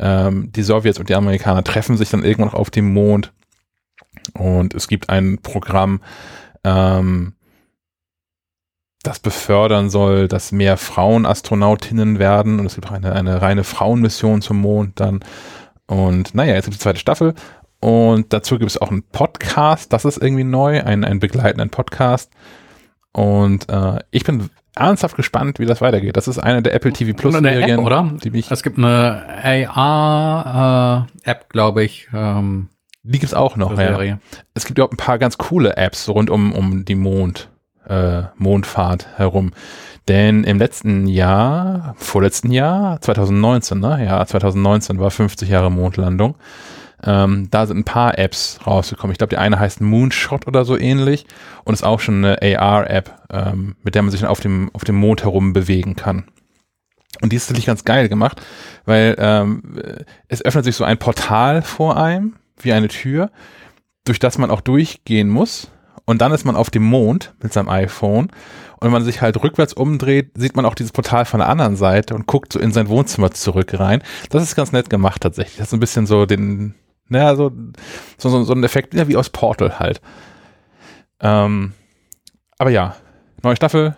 ähm, 0.00 0.50
die 0.52 0.62
Sowjets 0.62 0.98
und 0.98 1.08
die 1.08 1.14
Amerikaner 1.14 1.62
treffen 1.62 1.96
sich 1.96 2.10
dann 2.10 2.24
irgendwann 2.24 2.54
auf 2.54 2.70
dem 2.70 2.92
Mond. 2.92 3.32
Und 4.34 4.74
es 4.74 4.88
gibt 4.88 5.08
ein 5.08 5.38
Programm, 5.42 6.00
ähm, 6.64 7.34
das 9.02 9.18
befördern 9.18 9.88
soll, 9.88 10.28
dass 10.28 10.52
mehr 10.52 10.76
Frauen 10.76 11.26
Astronautinnen 11.26 12.18
werden. 12.18 12.60
Und 12.60 12.66
es 12.66 12.74
gibt 12.74 12.88
auch 12.88 12.92
eine, 12.92 13.12
eine 13.12 13.40
reine 13.40 13.64
Frauenmission 13.64 14.42
zum 14.42 14.60
Mond 14.60 15.00
dann. 15.00 15.20
Und 15.86 16.34
naja, 16.34 16.54
jetzt 16.54 16.66
gibt 16.66 16.74
es 16.74 16.78
die 16.78 16.82
zweite 16.82 17.00
Staffel. 17.00 17.34
Und 17.80 18.32
dazu 18.32 18.58
gibt 18.58 18.70
es 18.70 18.80
auch 18.80 18.90
einen 18.90 19.02
Podcast, 19.02 19.92
das 19.92 20.04
ist 20.04 20.18
irgendwie 20.18 20.44
neu, 20.44 20.82
ein, 20.84 21.02
ein 21.02 21.18
begleitenden 21.18 21.70
Podcast. 21.70 22.30
Und 23.12 23.68
äh, 23.70 24.00
ich 24.10 24.24
bin 24.24 24.50
ernsthaft 24.74 25.16
gespannt, 25.16 25.58
wie 25.58 25.66
das 25.66 25.80
weitergeht. 25.80 26.16
Das 26.16 26.28
ist 26.28 26.38
eine 26.38 26.62
der 26.62 26.74
Apple 26.74 26.92
TV 26.92 27.16
Plus 27.16 27.34
eine 27.34 27.50
App, 27.50 27.58
Serien, 27.58 27.80
oder? 27.80 28.10
die 28.22 28.30
mich 28.30 28.50
Es 28.50 28.62
gibt 28.62 28.78
eine 28.78 29.24
AR-App, 29.74 31.48
glaube 31.48 31.82
ich. 31.84 32.08
Ähm, 32.14 32.68
Die 33.02 33.18
gibt's 33.18 33.34
auch 33.34 33.56
noch, 33.56 33.76
ja. 33.78 34.18
Es 34.54 34.64
gibt 34.66 34.78
ja 34.78 34.84
auch 34.84 34.90
ein 34.90 34.96
paar 34.96 35.18
ganz 35.18 35.38
coole 35.38 35.76
Apps 35.76 36.08
rund 36.08 36.30
um, 36.30 36.52
um 36.52 36.84
die 36.84 36.94
Mond, 36.94 37.48
äh, 37.88 38.22
Mondfahrt 38.36 39.06
herum. 39.16 39.52
Denn 40.08 40.44
im 40.44 40.58
letzten 40.58 41.06
Jahr, 41.06 41.94
vorletzten 41.98 42.50
Jahr, 42.50 43.00
2019, 43.00 43.78
ne? 43.78 44.04
Ja, 44.04 44.24
2019 44.24 44.98
war 44.98 45.10
50 45.10 45.48
Jahre 45.48 45.70
Mondlandung. 45.70 46.34
Ähm, 47.04 47.48
da 47.50 47.66
sind 47.66 47.78
ein 47.78 47.84
paar 47.84 48.18
Apps 48.18 48.60
rausgekommen. 48.66 49.12
Ich 49.12 49.18
glaube, 49.18 49.30
die 49.30 49.38
eine 49.38 49.58
heißt 49.58 49.80
Moonshot 49.80 50.46
oder 50.46 50.64
so 50.64 50.78
ähnlich 50.78 51.26
und 51.64 51.74
ist 51.74 51.82
auch 51.82 52.00
schon 52.00 52.24
eine 52.24 52.58
AR-App, 52.58 53.22
ähm, 53.30 53.76
mit 53.82 53.94
der 53.94 54.02
man 54.02 54.10
sich 54.10 54.24
auf 54.26 54.40
dem, 54.40 54.70
auf 54.74 54.84
dem 54.84 54.96
Mond 54.96 55.22
herum 55.22 55.52
bewegen 55.52 55.96
kann. 55.96 56.24
Und 57.22 57.32
die 57.32 57.36
ist 57.36 57.48
natürlich 57.48 57.66
ganz 57.66 57.84
geil 57.84 58.08
gemacht, 58.08 58.40
weil 58.84 59.16
ähm, 59.18 59.62
es 60.28 60.44
öffnet 60.44 60.64
sich 60.64 60.76
so 60.76 60.84
ein 60.84 60.98
Portal 60.98 61.62
vor 61.62 61.96
einem, 61.96 62.36
wie 62.58 62.72
eine 62.72 62.88
Tür, 62.88 63.30
durch 64.04 64.18
das 64.18 64.38
man 64.38 64.50
auch 64.50 64.60
durchgehen 64.60 65.28
muss. 65.28 65.70
Und 66.04 66.22
dann 66.22 66.32
ist 66.32 66.44
man 66.44 66.56
auf 66.56 66.70
dem 66.70 66.82
Mond 66.82 67.34
mit 67.42 67.52
seinem 67.52 67.68
iPhone. 67.68 68.30
Und 68.80 68.86
wenn 68.86 68.92
man 68.92 69.04
sich 69.04 69.20
halt 69.20 69.42
rückwärts 69.42 69.74
umdreht, 69.74 70.30
sieht 70.34 70.56
man 70.56 70.64
auch 70.64 70.74
dieses 70.74 70.92
Portal 70.92 71.24
von 71.24 71.40
der 71.40 71.48
anderen 71.48 71.76
Seite 71.76 72.14
und 72.14 72.26
guckt 72.26 72.52
so 72.52 72.58
in 72.58 72.72
sein 72.72 72.88
Wohnzimmer 72.88 73.30
zurück 73.30 73.78
rein. 73.78 74.02
Das 74.30 74.42
ist 74.42 74.56
ganz 74.56 74.72
nett 74.72 74.88
gemacht 74.88 75.20
tatsächlich. 75.20 75.58
Das 75.58 75.68
ist 75.68 75.74
ein 75.74 75.80
bisschen 75.80 76.06
so 76.06 76.24
den, 76.24 76.74
naja, 77.10 77.36
so, 77.36 77.52
so, 78.18 78.28
so, 78.28 78.44
so 78.44 78.52
ein 78.52 78.64
Effekt, 78.64 78.94
ja, 78.94 79.08
wie 79.08 79.16
aus 79.16 79.30
Portal 79.30 79.78
halt. 79.78 80.00
Ähm, 81.20 81.72
aber 82.58 82.70
ja, 82.70 82.96
neue 83.42 83.56
Staffel, 83.56 83.96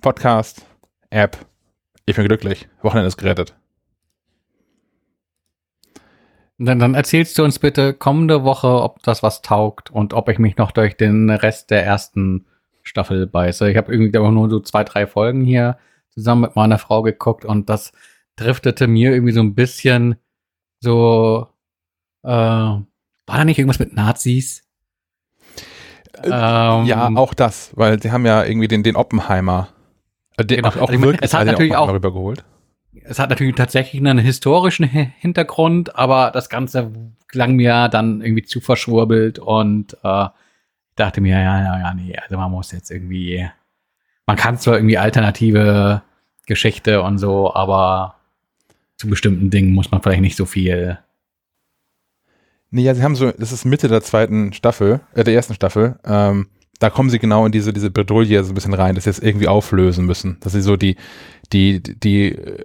Podcast, 0.00 0.64
App. 1.10 1.36
Ich 2.06 2.16
bin 2.16 2.26
glücklich. 2.26 2.68
Wochenende 2.82 3.08
ist 3.08 3.18
gerettet. 3.18 3.54
Dann, 6.58 6.78
dann 6.78 6.94
erzählst 6.94 7.38
du 7.38 7.44
uns 7.44 7.58
bitte 7.58 7.94
kommende 7.94 8.42
Woche, 8.42 8.82
ob 8.82 9.02
das 9.02 9.22
was 9.22 9.42
taugt 9.42 9.90
und 9.90 10.14
ob 10.14 10.28
ich 10.28 10.38
mich 10.38 10.56
noch 10.56 10.72
durch 10.72 10.96
den 10.96 11.30
Rest 11.30 11.70
der 11.70 11.84
ersten 11.84 12.46
Staffel 12.82 13.26
beiße. 13.26 13.70
Ich 13.70 13.76
habe 13.76 13.92
irgendwie 13.92 14.16
aber 14.16 14.32
nur 14.32 14.50
so 14.50 14.58
zwei, 14.60 14.82
drei 14.82 15.06
Folgen 15.06 15.44
hier 15.44 15.78
zusammen 16.08 16.42
mit 16.42 16.56
meiner 16.56 16.78
Frau 16.78 17.02
geguckt 17.02 17.44
und 17.44 17.68
das 17.68 17.92
driftete 18.36 18.86
mir 18.86 19.12
irgendwie 19.12 19.32
so 19.32 19.40
ein 19.40 19.54
bisschen 19.54 20.16
so, 20.80 21.48
äh, 22.22 22.28
war 22.28 22.84
da 23.26 23.44
nicht 23.44 23.58
irgendwas 23.58 23.78
mit 23.78 23.94
Nazis? 23.94 24.62
Äh, 26.22 26.26
Ähm, 26.30 26.86
Ja, 26.86 27.10
auch 27.14 27.34
das, 27.34 27.70
weil 27.76 28.00
sie 28.02 28.10
haben 28.10 28.26
ja 28.26 28.44
irgendwie 28.44 28.68
den, 28.68 28.82
den 28.82 28.96
Oppenheimer. 28.96 29.68
Äh, 30.36 30.44
den, 30.44 30.56
Genau. 30.58 30.68
auch, 30.68 30.76
auch 30.76 30.88
Also 30.88 31.00
meine, 31.06 31.18
es 31.22 31.34
hat 31.34 31.46
natürlich 31.46 31.76
auch- 31.76 31.92
rübergeholt. 31.92 32.44
es 33.04 33.18
hat 33.18 33.30
natürlich 33.30 33.54
tatsächlich 33.54 34.00
einen 34.00 34.18
historischen 34.18 34.90
Hi- 34.92 35.12
Hintergrund, 35.18 35.96
aber 35.96 36.30
das 36.32 36.48
Ganze 36.48 36.90
klang 37.28 37.54
mir 37.56 37.88
dann 37.88 38.20
irgendwie 38.22 38.42
zu 38.44 38.60
verschwurbelt 38.60 39.38
und 39.38 39.96
äh, 40.02 40.26
dachte 40.96 41.20
mir, 41.20 41.38
ja, 41.40 41.62
ja, 41.62 41.78
ja, 41.78 41.94
nee, 41.94 42.16
also 42.16 42.36
man 42.36 42.50
muss 42.50 42.72
jetzt 42.72 42.90
irgendwie, 42.90 43.48
man 44.26 44.36
kann 44.36 44.58
zwar 44.58 44.76
irgendwie 44.76 44.98
alternative 44.98 46.02
Geschichte 46.46 47.02
und 47.02 47.18
so, 47.18 47.54
aber 47.54 48.16
zu 48.96 49.08
bestimmten 49.08 49.50
Dingen 49.50 49.74
muss 49.74 49.90
man 49.92 50.02
vielleicht 50.02 50.22
nicht 50.22 50.36
so 50.36 50.44
viel. 50.46 50.98
Nee, 52.70 52.82
ja, 52.82 52.94
sie 52.94 53.02
haben 53.02 53.16
so, 53.16 53.30
das 53.32 53.52
ist 53.52 53.64
Mitte 53.64 53.88
der 53.88 54.02
zweiten 54.02 54.52
Staffel, 54.52 55.00
äh, 55.14 55.24
der 55.24 55.34
ersten 55.34 55.54
Staffel, 55.54 55.98
ähm, 56.04 56.48
da 56.78 56.90
kommen 56.90 57.10
sie 57.10 57.18
genau 57.18 57.44
in 57.44 57.52
diese, 57.52 57.72
diese 57.72 57.90
Bredouille 57.90 58.44
so 58.44 58.52
ein 58.52 58.54
bisschen 58.54 58.74
rein, 58.74 58.94
dass 58.94 59.04
sie 59.04 59.10
es 59.10 59.18
irgendwie 59.18 59.48
auflösen 59.48 60.06
müssen. 60.06 60.36
Dass 60.40 60.52
sie 60.52 60.60
so 60.60 60.76
die, 60.76 60.96
die, 61.52 61.82
die 61.82 62.32
äh, 62.32 62.64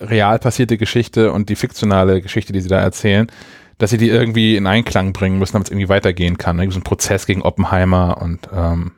real 0.00 0.38
passierte 0.38 0.76
Geschichte 0.76 1.32
und 1.32 1.48
die 1.48 1.56
fiktionale 1.56 2.20
Geschichte, 2.20 2.52
die 2.52 2.60
sie 2.60 2.68
da 2.68 2.78
erzählen, 2.78 3.28
dass 3.78 3.90
sie 3.90 3.98
die 3.98 4.08
irgendwie 4.08 4.56
in 4.56 4.66
Einklang 4.66 5.12
bringen 5.12 5.38
müssen, 5.38 5.54
damit 5.54 5.68
es 5.68 5.72
irgendwie 5.72 5.88
weitergehen 5.88 6.38
kann. 6.38 6.56
Ne? 6.56 6.70
So 6.70 6.78
ein 6.78 6.84
Prozess 6.84 7.26
gegen 7.26 7.42
Oppenheimer 7.42 8.18
und 8.20 8.48
ähm, 8.52 8.92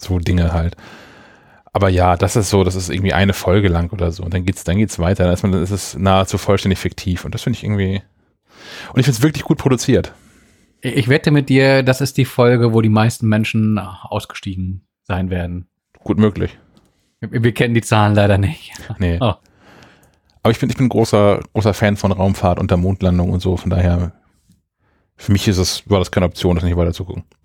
so 0.00 0.18
Dinge 0.18 0.52
halt. 0.52 0.76
Aber 1.72 1.88
ja, 1.88 2.16
das 2.16 2.36
ist 2.36 2.50
so, 2.50 2.64
das 2.64 2.76
ist 2.76 2.90
irgendwie 2.90 3.12
eine 3.12 3.32
Folge 3.32 3.68
lang 3.68 3.92
oder 3.92 4.12
so. 4.12 4.22
Und 4.22 4.32
dann 4.32 4.44
geht's, 4.44 4.64
dann 4.64 4.78
geht's 4.78 4.98
weiter. 4.98 5.24
Dann 5.24 5.34
ist, 5.34 5.42
man, 5.42 5.52
dann 5.52 5.62
ist 5.62 5.70
es 5.70 5.96
nahezu 5.96 6.38
vollständig 6.38 6.78
fiktiv. 6.78 7.24
Und 7.24 7.34
das 7.34 7.42
finde 7.42 7.56
ich 7.56 7.64
irgendwie. 7.64 8.02
Und 8.92 9.00
ich 9.00 9.06
finde 9.06 9.16
es 9.18 9.22
wirklich 9.22 9.44
gut 9.44 9.58
produziert. 9.58 10.12
Ich 10.80 11.08
wette 11.08 11.30
mit 11.30 11.48
dir, 11.48 11.82
das 11.82 12.00
ist 12.00 12.16
die 12.16 12.24
Folge, 12.24 12.72
wo 12.72 12.80
die 12.80 12.88
meisten 12.88 13.28
Menschen 13.28 13.78
ausgestiegen 13.78 14.86
sein 15.02 15.30
werden. 15.30 15.66
Gut 16.04 16.18
möglich. 16.18 16.56
Wir, 17.20 17.42
wir 17.42 17.52
kennen 17.52 17.74
die 17.74 17.82
Zahlen 17.82 18.14
leider 18.14 18.38
nicht. 18.38 18.72
Nee. 18.98 19.18
Oh. 19.20 19.34
Aber 20.42 20.50
ich 20.52 20.60
bin, 20.60 20.70
ich 20.70 20.76
bin 20.76 20.88
großer, 20.88 21.40
großer 21.52 21.74
Fan 21.74 21.96
von 21.96 22.12
Raumfahrt 22.12 22.60
und 22.60 22.70
der 22.70 22.78
Mondlandung 22.78 23.30
und 23.30 23.40
so. 23.40 23.56
Von 23.56 23.70
daher, 23.70 24.12
für 25.16 25.32
mich 25.32 25.48
ist 25.48 25.58
es, 25.58 25.88
war 25.90 25.98
das 25.98 26.12
keine 26.12 26.26
Option, 26.26 26.54
das 26.54 26.64
nicht 26.64 26.76
weiter 26.76 26.92
zu 26.92 27.04
gucken. 27.04 27.24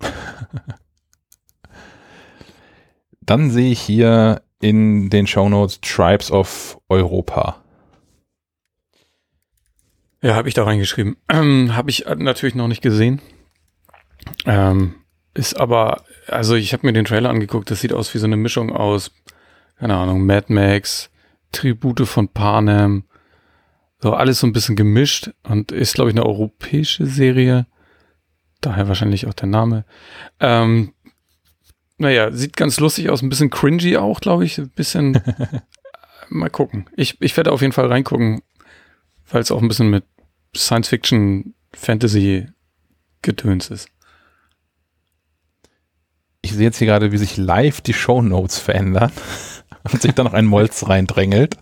Dann 3.20 3.50
sehe 3.50 3.72
ich 3.72 3.80
hier 3.80 4.42
in 4.60 5.10
den 5.10 5.26
Shownotes 5.26 5.80
Tribes 5.80 6.30
of 6.30 6.78
Europa. 6.88 7.63
Ja, 10.24 10.36
habe 10.36 10.48
ich 10.48 10.54
da 10.54 10.64
reingeschrieben. 10.64 11.16
Ähm, 11.28 11.76
habe 11.76 11.90
ich 11.90 12.06
natürlich 12.16 12.54
noch 12.54 12.68
nicht 12.68 12.80
gesehen. 12.80 13.20
Ähm, 14.46 14.94
ist 15.34 15.60
aber, 15.60 16.04
also 16.28 16.54
ich 16.54 16.72
habe 16.72 16.86
mir 16.86 16.94
den 16.94 17.04
Trailer 17.04 17.28
angeguckt, 17.28 17.70
das 17.70 17.80
sieht 17.80 17.92
aus 17.92 18.14
wie 18.14 18.18
so 18.18 18.24
eine 18.24 18.38
Mischung 18.38 18.72
aus, 18.72 19.10
keine 19.78 19.96
Ahnung, 19.96 20.24
Mad 20.24 20.50
Max, 20.50 21.10
Tribute 21.52 22.06
von 22.06 22.28
Panem, 22.28 23.04
so 23.98 24.14
alles 24.14 24.40
so 24.40 24.46
ein 24.46 24.54
bisschen 24.54 24.76
gemischt 24.76 25.30
und 25.42 25.72
ist, 25.72 25.94
glaube 25.94 26.10
ich, 26.10 26.16
eine 26.16 26.24
europäische 26.24 27.04
Serie. 27.04 27.66
Daher 28.62 28.88
wahrscheinlich 28.88 29.26
auch 29.26 29.34
der 29.34 29.48
Name. 29.48 29.84
Ähm, 30.40 30.94
naja, 31.98 32.32
sieht 32.32 32.56
ganz 32.56 32.80
lustig 32.80 33.10
aus, 33.10 33.20
ein 33.20 33.28
bisschen 33.28 33.50
cringy 33.50 33.98
auch, 33.98 34.20
glaube 34.20 34.46
ich. 34.46 34.58
Ein 34.58 34.70
bisschen. 34.70 35.20
mal 36.30 36.48
gucken. 36.48 36.86
Ich, 36.96 37.20
ich 37.20 37.36
werde 37.36 37.52
auf 37.52 37.60
jeden 37.60 37.74
Fall 37.74 37.88
reingucken, 37.88 38.40
weil 39.30 39.42
es 39.42 39.50
auch 39.50 39.60
ein 39.60 39.68
bisschen 39.68 39.90
mit 39.90 40.04
Science 40.56 40.88
Fiction, 40.88 41.54
Fantasy 41.72 42.46
Gedöns 43.22 43.70
ist. 43.70 43.88
Ich 46.42 46.52
sehe 46.52 46.64
jetzt 46.64 46.78
hier 46.78 46.86
gerade, 46.86 47.10
wie 47.10 47.18
sich 47.18 47.36
live 47.36 47.80
die 47.80 47.94
Shownotes 47.94 48.58
verändern 48.58 49.10
und 49.90 50.02
sich 50.02 50.12
da 50.12 50.24
noch 50.24 50.34
ein 50.34 50.44
Molz 50.44 50.86
reindrängelt. 50.86 51.56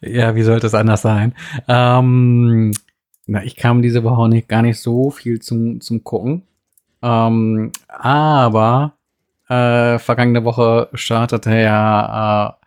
Ja, 0.00 0.34
wie 0.34 0.42
sollte 0.42 0.66
es 0.66 0.74
anders 0.74 1.02
sein? 1.02 1.34
Ähm, 1.68 2.72
na, 3.26 3.42
ich 3.42 3.56
kam 3.56 3.82
diese 3.82 4.04
Woche 4.04 4.28
nicht, 4.28 4.48
gar 4.48 4.62
nicht 4.62 4.80
so 4.80 5.10
viel 5.10 5.40
zum, 5.40 5.80
zum 5.80 6.04
Gucken. 6.04 6.42
Ähm, 7.02 7.72
aber 7.88 8.94
äh, 9.48 9.98
vergangene 9.98 10.44
Woche 10.44 10.88
startete 10.94 11.54
ja 11.56 12.48
äh, 12.48 12.66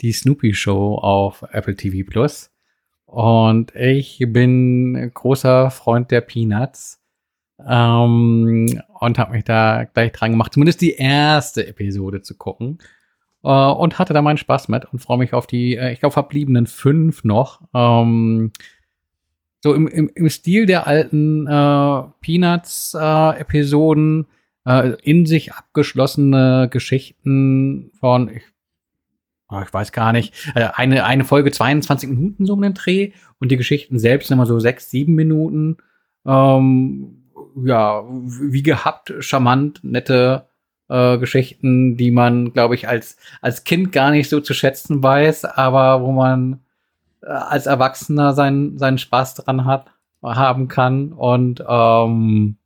die 0.00 0.12
Snoopy 0.12 0.54
Show 0.54 0.96
auf 0.96 1.44
Apple 1.50 1.76
TV 1.76 2.08
Plus. 2.08 2.51
Und 3.12 3.74
ich 3.74 4.24
bin 4.26 5.10
großer 5.12 5.70
Freund 5.70 6.10
der 6.10 6.22
Peanuts. 6.22 6.98
Ähm, 7.58 8.80
und 9.00 9.18
habe 9.18 9.32
mich 9.32 9.44
da 9.44 9.84
gleich 9.84 10.12
dran 10.12 10.30
gemacht, 10.30 10.54
zumindest 10.54 10.80
die 10.80 10.94
erste 10.94 11.66
Episode 11.66 12.22
zu 12.22 12.38
gucken. 12.38 12.78
Äh, 13.44 13.48
und 13.48 13.98
hatte 13.98 14.14
da 14.14 14.22
meinen 14.22 14.38
Spaß 14.38 14.68
mit 14.68 14.86
und 14.86 15.00
freue 15.00 15.18
mich 15.18 15.34
auf 15.34 15.46
die, 15.46 15.76
äh, 15.76 15.92
ich 15.92 16.00
glaube, 16.00 16.14
verbliebenen 16.14 16.66
fünf 16.66 17.22
noch. 17.22 17.60
Ähm, 17.74 18.52
so 19.60 19.74
im, 19.74 19.88
im, 19.88 20.10
im 20.14 20.30
Stil 20.30 20.64
der 20.64 20.86
alten 20.86 21.46
äh, 21.46 22.02
Peanuts-Episoden 22.22 24.26
äh, 24.66 24.94
in 25.02 25.26
sich 25.26 25.52
abgeschlossene 25.52 26.68
Geschichten 26.70 27.90
von, 28.00 28.30
ich, 28.30 28.44
ich 29.62 29.72
weiß 29.72 29.92
gar 29.92 30.12
nicht, 30.12 30.34
äh, 30.54 30.68
eine, 30.74 31.04
eine 31.04 31.24
Folge 31.24 31.50
22 31.50 32.08
Minuten 32.08 32.46
so 32.46 32.54
um 32.54 32.62
den 32.62 32.74
Dreh 32.74 33.12
und 33.38 33.50
die 33.50 33.56
Geschichten 33.56 33.98
selbst 33.98 34.30
immer 34.30 34.46
so 34.46 34.58
sechs, 34.58 34.90
sieben 34.90 35.14
Minuten. 35.14 35.76
Ähm, 36.24 37.24
ja, 37.62 38.04
wie 38.08 38.62
gehabt, 38.62 39.12
charmant, 39.18 39.80
nette 39.82 40.46
äh, 40.88 41.18
Geschichten, 41.18 41.96
die 41.96 42.10
man, 42.10 42.52
glaube 42.52 42.74
ich, 42.74 42.88
als, 42.88 43.16
als 43.40 43.64
Kind 43.64 43.92
gar 43.92 44.10
nicht 44.10 44.28
so 44.28 44.40
zu 44.40 44.54
schätzen 44.54 45.02
weiß, 45.02 45.44
aber 45.44 46.02
wo 46.02 46.12
man 46.12 46.60
äh, 47.22 47.26
als 47.26 47.66
Erwachsener 47.66 48.32
seinen, 48.32 48.78
seinen 48.78 48.98
Spaß 48.98 49.34
dran 49.34 49.64
hat, 49.64 49.86
haben 50.22 50.68
kann. 50.68 51.12
Und 51.12 51.64
ähm, 51.66 52.56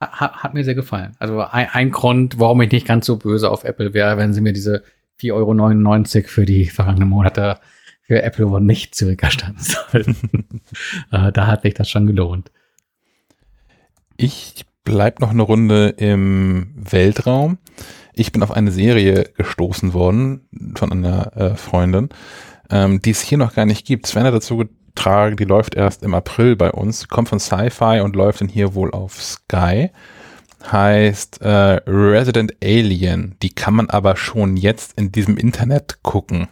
hat, 0.00 0.42
hat 0.42 0.54
mir 0.54 0.64
sehr 0.64 0.74
gefallen. 0.74 1.14
Also 1.18 1.40
ein, 1.40 1.68
ein 1.72 1.90
Grund, 1.90 2.38
warum 2.38 2.60
ich 2.62 2.72
nicht 2.72 2.86
ganz 2.86 3.06
so 3.06 3.16
böse 3.16 3.50
auf 3.50 3.64
Apple 3.64 3.94
wäre, 3.94 4.16
wenn 4.16 4.32
sie 4.32 4.40
mir 4.40 4.52
diese 4.52 4.82
4,99 5.20 6.16
Euro 6.16 6.28
für 6.28 6.46
die 6.46 6.66
vergangenen 6.66 7.08
Monate 7.08 7.58
für 8.02 8.22
Apple 8.22 8.46
One 8.46 8.64
nicht 8.64 8.94
zurückerstatten 8.94 9.58
sollten. 9.58 10.60
äh, 11.10 11.32
da 11.32 11.46
hat 11.46 11.62
sich 11.62 11.74
das 11.74 11.90
schon 11.90 12.06
gelohnt. 12.06 12.50
Ich 14.16 14.64
bleib 14.84 15.20
noch 15.20 15.30
eine 15.30 15.42
Runde 15.42 15.88
im 15.88 16.72
Weltraum. 16.76 17.58
Ich 18.14 18.32
bin 18.32 18.42
auf 18.42 18.52
eine 18.52 18.70
Serie 18.70 19.24
gestoßen 19.36 19.92
worden 19.92 20.48
von 20.74 20.92
einer 20.92 21.36
äh, 21.36 21.56
Freundin, 21.56 22.08
ähm, 22.70 23.02
die 23.02 23.10
es 23.10 23.20
hier 23.20 23.36
noch 23.36 23.54
gar 23.54 23.66
nicht 23.66 23.86
gibt. 23.86 24.06
Sven 24.06 24.24
hat 24.24 24.32
dazu 24.32 24.56
getragen, 24.56 25.36
die 25.36 25.44
läuft 25.44 25.74
erst 25.74 26.02
im 26.02 26.14
April 26.14 26.56
bei 26.56 26.70
uns, 26.72 27.08
kommt 27.08 27.28
von 27.28 27.40
Sci-Fi 27.40 28.00
und 28.00 28.16
läuft 28.16 28.40
dann 28.40 28.48
hier 28.48 28.74
wohl 28.74 28.92
auf 28.92 29.22
Sky. 29.22 29.90
Heißt 30.64 31.42
äh, 31.42 31.80
Resident 31.86 32.54
Alien. 32.62 33.36
Die 33.42 33.50
kann 33.50 33.74
man 33.74 33.90
aber 33.90 34.16
schon 34.16 34.56
jetzt 34.56 34.98
in 34.98 35.12
diesem 35.12 35.36
Internet 35.36 36.02
gucken, 36.02 36.48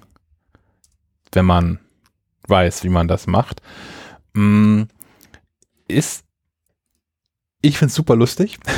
wenn 1.32 1.46
man 1.46 1.80
weiß, 2.46 2.84
wie 2.84 2.90
man 2.90 3.08
das 3.08 3.26
macht. 3.26 3.62
Mm, 4.34 4.82
ist 5.88 6.24
ich 7.64 7.78
finde 7.78 7.88
es 7.88 7.94
super 7.94 8.14
lustig. 8.14 8.58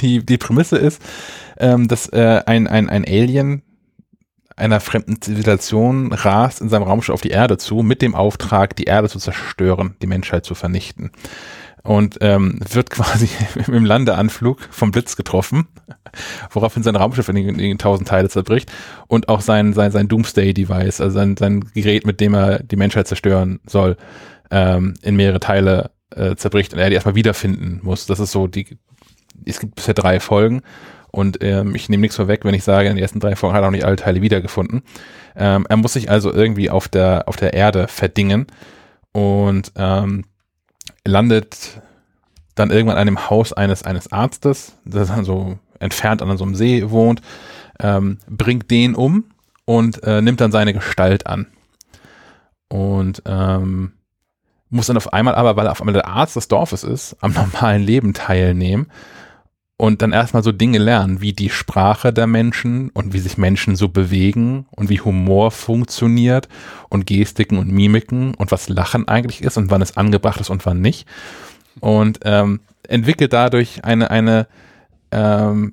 Die, 0.00 0.24
die 0.24 0.38
Prämisse 0.38 0.78
ist, 0.78 1.02
ähm, 1.58 1.86
dass 1.86 2.08
äh, 2.08 2.40
ein, 2.46 2.66
ein, 2.66 2.88
ein 2.88 3.04
Alien 3.04 3.60
einer 4.56 4.80
fremden 4.80 5.20
Zivilisation 5.20 6.14
rast 6.14 6.62
in 6.62 6.70
seinem 6.70 6.84
Raumschiff 6.84 7.12
auf 7.12 7.20
die 7.20 7.28
Erde 7.28 7.58
zu, 7.58 7.82
mit 7.82 8.00
dem 8.00 8.14
Auftrag, 8.14 8.74
die 8.76 8.84
Erde 8.84 9.10
zu 9.10 9.18
zerstören, 9.18 9.96
die 10.00 10.06
Menschheit 10.06 10.46
zu 10.46 10.54
vernichten. 10.54 11.10
Und 11.82 12.18
ähm, 12.20 12.58
wird 12.72 12.90
quasi 12.90 13.28
im 13.66 13.84
Landeanflug 13.84 14.60
vom 14.70 14.90
Blitz 14.90 15.16
getroffen, 15.16 15.68
woraufhin 16.50 16.82
sein 16.82 16.96
Raumschiff 16.96 17.28
in, 17.28 17.36
in, 17.36 17.58
in 17.58 17.78
tausend 17.78 18.08
Teile 18.08 18.28
zerbricht 18.28 18.70
und 19.08 19.28
auch 19.28 19.40
sein, 19.40 19.72
sein, 19.72 19.90
sein 19.90 20.08
Doomsday-Device, 20.08 21.00
also 21.00 21.14
sein, 21.14 21.36
sein 21.36 21.60
Gerät, 21.74 22.06
mit 22.06 22.20
dem 22.20 22.34
er 22.34 22.62
die 22.62 22.76
Menschheit 22.76 23.08
zerstören 23.08 23.60
soll, 23.66 23.96
ähm, 24.50 24.94
in 25.02 25.16
mehrere 25.16 25.40
Teile 25.40 25.90
äh, 26.14 26.36
zerbricht 26.36 26.72
und 26.72 26.80
er 26.80 26.88
die 26.88 26.94
erstmal 26.94 27.14
wiederfinden 27.14 27.80
muss. 27.82 28.06
Das 28.06 28.20
ist 28.20 28.32
so 28.32 28.46
die, 28.46 28.78
es 29.46 29.60
gibt 29.60 29.76
bisher 29.76 29.94
drei 29.94 30.20
Folgen 30.20 30.62
und 31.12 31.42
ähm, 31.42 31.74
ich 31.74 31.88
nehme 31.88 32.02
nichts 32.02 32.16
vorweg, 32.16 32.44
wenn 32.44 32.54
ich 32.54 32.64
sage, 32.64 32.88
in 32.88 32.96
den 32.96 33.02
ersten 33.02 33.20
drei 33.20 33.36
Folgen 33.36 33.54
hat 33.54 33.62
er 33.62 33.68
auch 33.68 33.72
nicht 33.72 33.84
alle 33.84 33.96
Teile 33.96 34.22
wiedergefunden. 34.22 34.82
Ähm, 35.36 35.66
er 35.68 35.76
muss 35.76 35.94
sich 35.94 36.10
also 36.10 36.32
irgendwie 36.32 36.70
auf 36.70 36.88
der, 36.88 37.24
auf 37.26 37.36
der 37.36 37.54
Erde 37.54 37.88
verdingen 37.88 38.46
und 39.12 39.72
ähm, 39.76 40.24
landet 41.06 41.80
dann 42.54 42.70
irgendwann 42.70 42.98
an 42.98 43.06
dem 43.06 43.30
Haus 43.30 43.52
eines, 43.52 43.82
eines 43.82 44.12
Arztes, 44.12 44.74
das 44.84 45.08
dann 45.08 45.24
so 45.24 45.58
entfernt 45.78 46.22
an 46.22 46.36
so 46.36 46.44
einem 46.44 46.54
See 46.54 46.90
wohnt, 46.90 47.22
ähm, 47.78 48.18
bringt 48.28 48.70
den 48.70 48.94
um 48.94 49.24
und 49.64 50.02
äh, 50.02 50.20
nimmt 50.20 50.40
dann 50.40 50.52
seine 50.52 50.74
Gestalt 50.74 51.26
an. 51.26 51.46
Und 52.68 53.22
ähm, 53.26 53.92
muss 54.68 54.86
dann 54.86 54.96
auf 54.96 55.12
einmal 55.12 55.34
aber, 55.34 55.56
weil 55.56 55.66
er 55.66 55.72
auf 55.72 55.80
einmal 55.80 55.94
der 55.94 56.06
Arzt 56.06 56.36
des 56.36 56.48
Dorfes 56.48 56.84
ist, 56.84 57.16
am 57.20 57.32
normalen 57.32 57.82
Leben 57.82 58.14
teilnehmen 58.14 58.86
und 59.80 60.02
dann 60.02 60.12
erstmal 60.12 60.42
so 60.42 60.52
Dinge 60.52 60.76
lernen, 60.76 61.22
wie 61.22 61.32
die 61.32 61.48
Sprache 61.48 62.12
der 62.12 62.26
Menschen 62.26 62.90
und 62.90 63.14
wie 63.14 63.18
sich 63.18 63.38
Menschen 63.38 63.76
so 63.76 63.88
bewegen 63.88 64.66
und 64.72 64.90
wie 64.90 65.00
Humor 65.00 65.50
funktioniert 65.50 66.50
und 66.90 67.06
Gestiken 67.06 67.56
und 67.56 67.72
Mimiken 67.72 68.34
und 68.34 68.52
was 68.52 68.68
Lachen 68.68 69.08
eigentlich 69.08 69.40
ist 69.40 69.56
und 69.56 69.70
wann 69.70 69.80
es 69.80 69.96
angebracht 69.96 70.38
ist 70.38 70.50
und 70.50 70.66
wann 70.66 70.82
nicht. 70.82 71.08
Und 71.80 72.20
ähm, 72.24 72.60
entwickelt 72.88 73.32
dadurch 73.32 73.82
eine, 73.82 74.10
eine 74.10 74.48
ähm, 75.12 75.72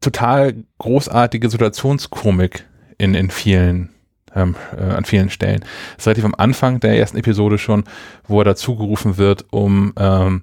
total 0.00 0.56
großartige 0.78 1.48
Situationskomik 1.48 2.66
in, 2.98 3.14
in 3.14 3.30
vielen 3.30 3.90
ähm, 4.34 4.56
äh, 4.76 4.82
an 4.82 5.04
vielen 5.04 5.30
Stellen. 5.30 5.60
Das 5.60 5.98
ist 5.98 6.06
relativ 6.08 6.24
am 6.24 6.34
Anfang 6.36 6.80
der 6.80 6.98
ersten 6.98 7.16
Episode 7.16 7.58
schon, 7.58 7.84
wo 8.26 8.40
er 8.40 8.44
dazu 8.44 8.74
gerufen 8.74 9.18
wird, 9.18 9.46
um 9.52 9.92
ähm, 9.96 10.42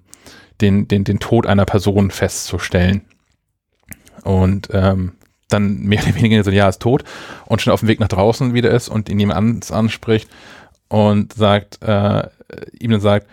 den, 0.62 0.88
den, 0.88 1.04
den 1.04 1.20
Tod 1.20 1.46
einer 1.48 1.66
Person 1.66 2.12
festzustellen. 2.12 3.02
und 4.24 4.70
ähm, 4.72 5.14
dann 5.50 5.84
mehr 5.84 6.02
oder 6.04 6.16
weniger 6.16 6.44
so, 6.44 6.52
ja, 6.52 6.68
ist 6.68 6.82
tot 6.82 7.04
und 7.46 7.62
schon 7.62 7.74
auf 7.74 7.82
dem 7.82 7.90
Weg 7.90 8.00
nach 8.00 8.08
draußen 8.08 8.54
wieder 8.54 8.72
ist 8.72 8.90
und 8.90 9.10
ihn 9.10 9.20
jemand 9.20 9.72
anspricht 9.72 10.30
und 10.88 11.34
sagt, 11.34 11.82
äh, 11.84 12.28
ihm 12.80 12.92
dann 12.92 13.02
sagt, 13.02 13.28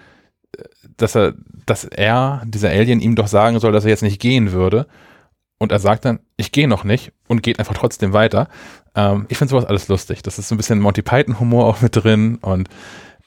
dass 0.97 1.15
er, 1.15 1.35
dass 1.67 1.85
er, 1.85 2.43
dieser 2.47 2.69
Alien, 2.71 3.01
ihm 3.01 3.17
doch 3.17 3.27
sagen 3.27 3.59
soll, 3.59 3.73
dass 3.73 3.85
er 3.85 3.91
jetzt 3.91 4.03
nicht 4.03 4.21
gehen 4.21 4.53
würde. 4.53 4.87
Und 5.59 5.73
er 5.73 5.79
sagt 5.79 6.07
dann, 6.07 6.21
ich 6.37 6.53
gehe 6.53 6.69
noch 6.69 6.85
nicht 6.85 7.13
und 7.29 7.43
geht 7.43 7.59
einfach 7.59 7.75
trotzdem 7.75 8.13
weiter. 8.13 8.49
Ähm, 8.95 9.27
ich 9.29 9.37
finde 9.37 9.51
sowas 9.51 9.67
alles 9.67 9.89
lustig. 9.89 10.23
Das 10.23 10.39
ist 10.39 10.49
so 10.49 10.55
ein 10.55 10.59
bisschen 10.59 10.81
Monty 10.81 11.03
Python-Humor 11.03 11.67
auch 11.67 11.81
mit 11.83 11.97
drin 11.97 12.37
und 12.37 12.69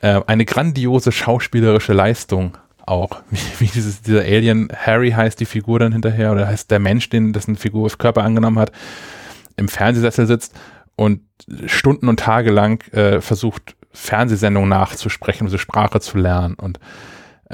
äh, 0.02 0.20
eine 0.26 0.46
grandiose 0.46 1.12
schauspielerische 1.12 1.94
Leistung 1.94 2.58
auch. 2.86 3.22
Wie, 3.30 3.38
wie 3.60 3.68
dieses, 3.68 4.02
dieser 4.02 4.22
Alien, 4.22 4.70
Harry 4.76 5.12
heißt 5.12 5.40
die 5.40 5.46
Figur 5.46 5.80
dann 5.80 5.92
hinterher 5.92 6.32
oder 6.32 6.48
heißt 6.48 6.70
der 6.72 6.80
Mensch, 6.80 7.10
den 7.10 7.34
dessen 7.34 7.56
Figur 7.56 7.90
Körper 7.98 8.24
angenommen 8.24 8.60
hat, 8.60 8.72
im 9.58 9.68
Fernsehsessel 9.68 10.26
sitzt 10.28 10.54
und 10.96 11.22
Stunden 11.66 12.08
und 12.08 12.20
Tage 12.20 12.52
lang 12.52 12.84
äh, 12.94 13.22
versucht, 13.22 13.76
Fernsehsendungen 13.92 14.70
nachzusprechen, 14.70 15.48
diese 15.48 15.60
Sprache 15.60 16.00
zu 16.00 16.18
lernen 16.18 16.56
und 16.56 16.80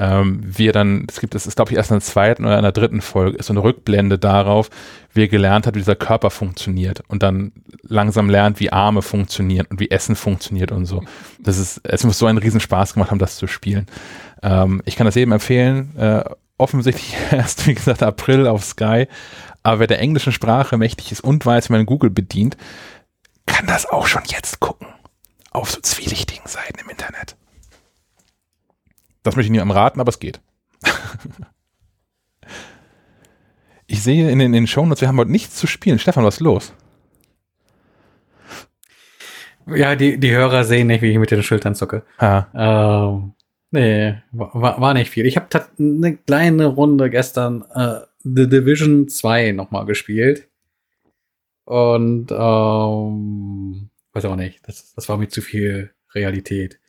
ähm, 0.00 0.40
wie 0.42 0.68
er 0.68 0.72
dann, 0.72 1.06
es 1.10 1.20
gibt, 1.20 1.34
es 1.34 1.46
ist 1.46 1.56
glaube 1.56 1.72
ich 1.72 1.76
erst 1.76 1.90
in 1.90 1.96
der 1.96 2.00
zweiten 2.00 2.46
oder 2.46 2.56
in 2.56 2.62
der 2.62 2.72
dritten 2.72 3.02
Folge, 3.02 3.36
ist 3.36 3.46
so 3.46 3.52
eine 3.52 3.62
Rückblende 3.62 4.18
darauf, 4.18 4.70
wie 5.12 5.24
er 5.24 5.28
gelernt 5.28 5.66
hat, 5.66 5.74
wie 5.74 5.80
dieser 5.80 5.96
Körper 5.96 6.30
funktioniert 6.30 7.02
und 7.08 7.22
dann 7.22 7.52
langsam 7.82 8.30
lernt, 8.30 8.60
wie 8.60 8.72
Arme 8.72 9.02
funktionieren 9.02 9.66
und 9.68 9.78
wie 9.78 9.90
Essen 9.90 10.16
funktioniert 10.16 10.72
und 10.72 10.86
so. 10.86 11.02
Das 11.38 11.58
ist, 11.58 11.82
es 11.84 12.04
muss 12.04 12.18
so 12.18 12.26
einen 12.26 12.38
riesen 12.38 12.60
Spaß 12.60 12.94
gemacht 12.94 13.10
haben, 13.10 13.18
das 13.18 13.36
zu 13.36 13.46
spielen. 13.46 13.86
Ähm, 14.42 14.82
ich 14.84 14.96
kann 14.96 15.04
das 15.04 15.14
jedem 15.14 15.32
empfehlen, 15.32 15.96
äh, 15.96 16.24
offensichtlich 16.58 17.16
erst, 17.30 17.66
wie 17.66 17.74
gesagt, 17.74 18.02
April 18.02 18.46
auf 18.46 18.64
Sky, 18.64 19.06
aber 19.62 19.80
wer 19.80 19.86
der 19.86 20.00
englischen 20.00 20.32
Sprache 20.32 20.78
mächtig 20.78 21.12
ist 21.12 21.22
und 21.22 21.44
weiß, 21.44 21.68
wie 21.68 21.74
man 21.74 21.86
Google 21.86 22.10
bedient, 22.10 22.56
kann 23.46 23.66
das 23.66 23.86
auch 23.86 24.06
schon 24.06 24.22
jetzt 24.26 24.60
gucken. 24.60 24.86
Auf 25.50 25.70
so 25.70 25.80
zwielichtigen 25.80 26.46
Seiten 26.46 26.78
im 26.78 26.88
Internet. 26.88 27.36
Das 29.22 29.36
möchte 29.36 29.46
ich 29.46 29.50
niemandem 29.50 29.76
raten, 29.76 30.00
aber 30.00 30.08
es 30.08 30.20
geht. 30.20 30.40
ich 33.86 34.02
sehe 34.02 34.30
in 34.30 34.38
den, 34.38 34.46
in 34.46 34.52
den 34.52 34.66
Shownotes, 34.66 35.00
wir 35.00 35.08
haben 35.08 35.18
heute 35.18 35.30
nichts 35.30 35.56
zu 35.56 35.66
spielen. 35.66 35.98
Stefan, 35.98 36.24
was 36.24 36.36
ist 36.36 36.40
los? 36.40 36.72
Ja, 39.66 39.94
die, 39.94 40.18
die 40.18 40.30
Hörer 40.30 40.64
sehen 40.64 40.86
nicht, 40.86 41.02
wie 41.02 41.10
ich 41.10 41.18
mit 41.18 41.30
den 41.30 41.42
Schultern 41.42 41.74
zucke. 41.74 42.04
Ah. 42.18 42.46
Ähm, 42.54 43.34
nee, 43.70 44.14
war, 44.32 44.80
war 44.80 44.94
nicht 44.94 45.10
viel. 45.10 45.26
Ich 45.26 45.36
habe 45.36 45.48
eine 45.78 46.16
kleine 46.16 46.66
Runde 46.66 47.10
gestern 47.10 47.64
äh, 47.74 48.00
The 48.22 48.48
Division 48.48 49.08
2 49.08 49.52
nochmal 49.52 49.86
gespielt. 49.86 50.48
Und 51.64 52.32
ähm, 52.32 53.90
weiß 54.12 54.24
auch 54.24 54.36
nicht, 54.36 54.66
das, 54.66 54.92
das 54.94 55.08
war 55.08 55.18
mir 55.18 55.28
zu 55.28 55.40
viel 55.40 55.90
Realität. 56.14 56.80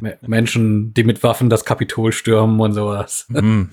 Menschen, 0.22 0.94
die 0.94 1.04
mit 1.04 1.22
Waffen 1.22 1.50
das 1.50 1.64
Kapitol 1.64 2.12
stürmen 2.12 2.60
und 2.60 2.72
sowas. 2.72 3.26
Mm. 3.40 3.70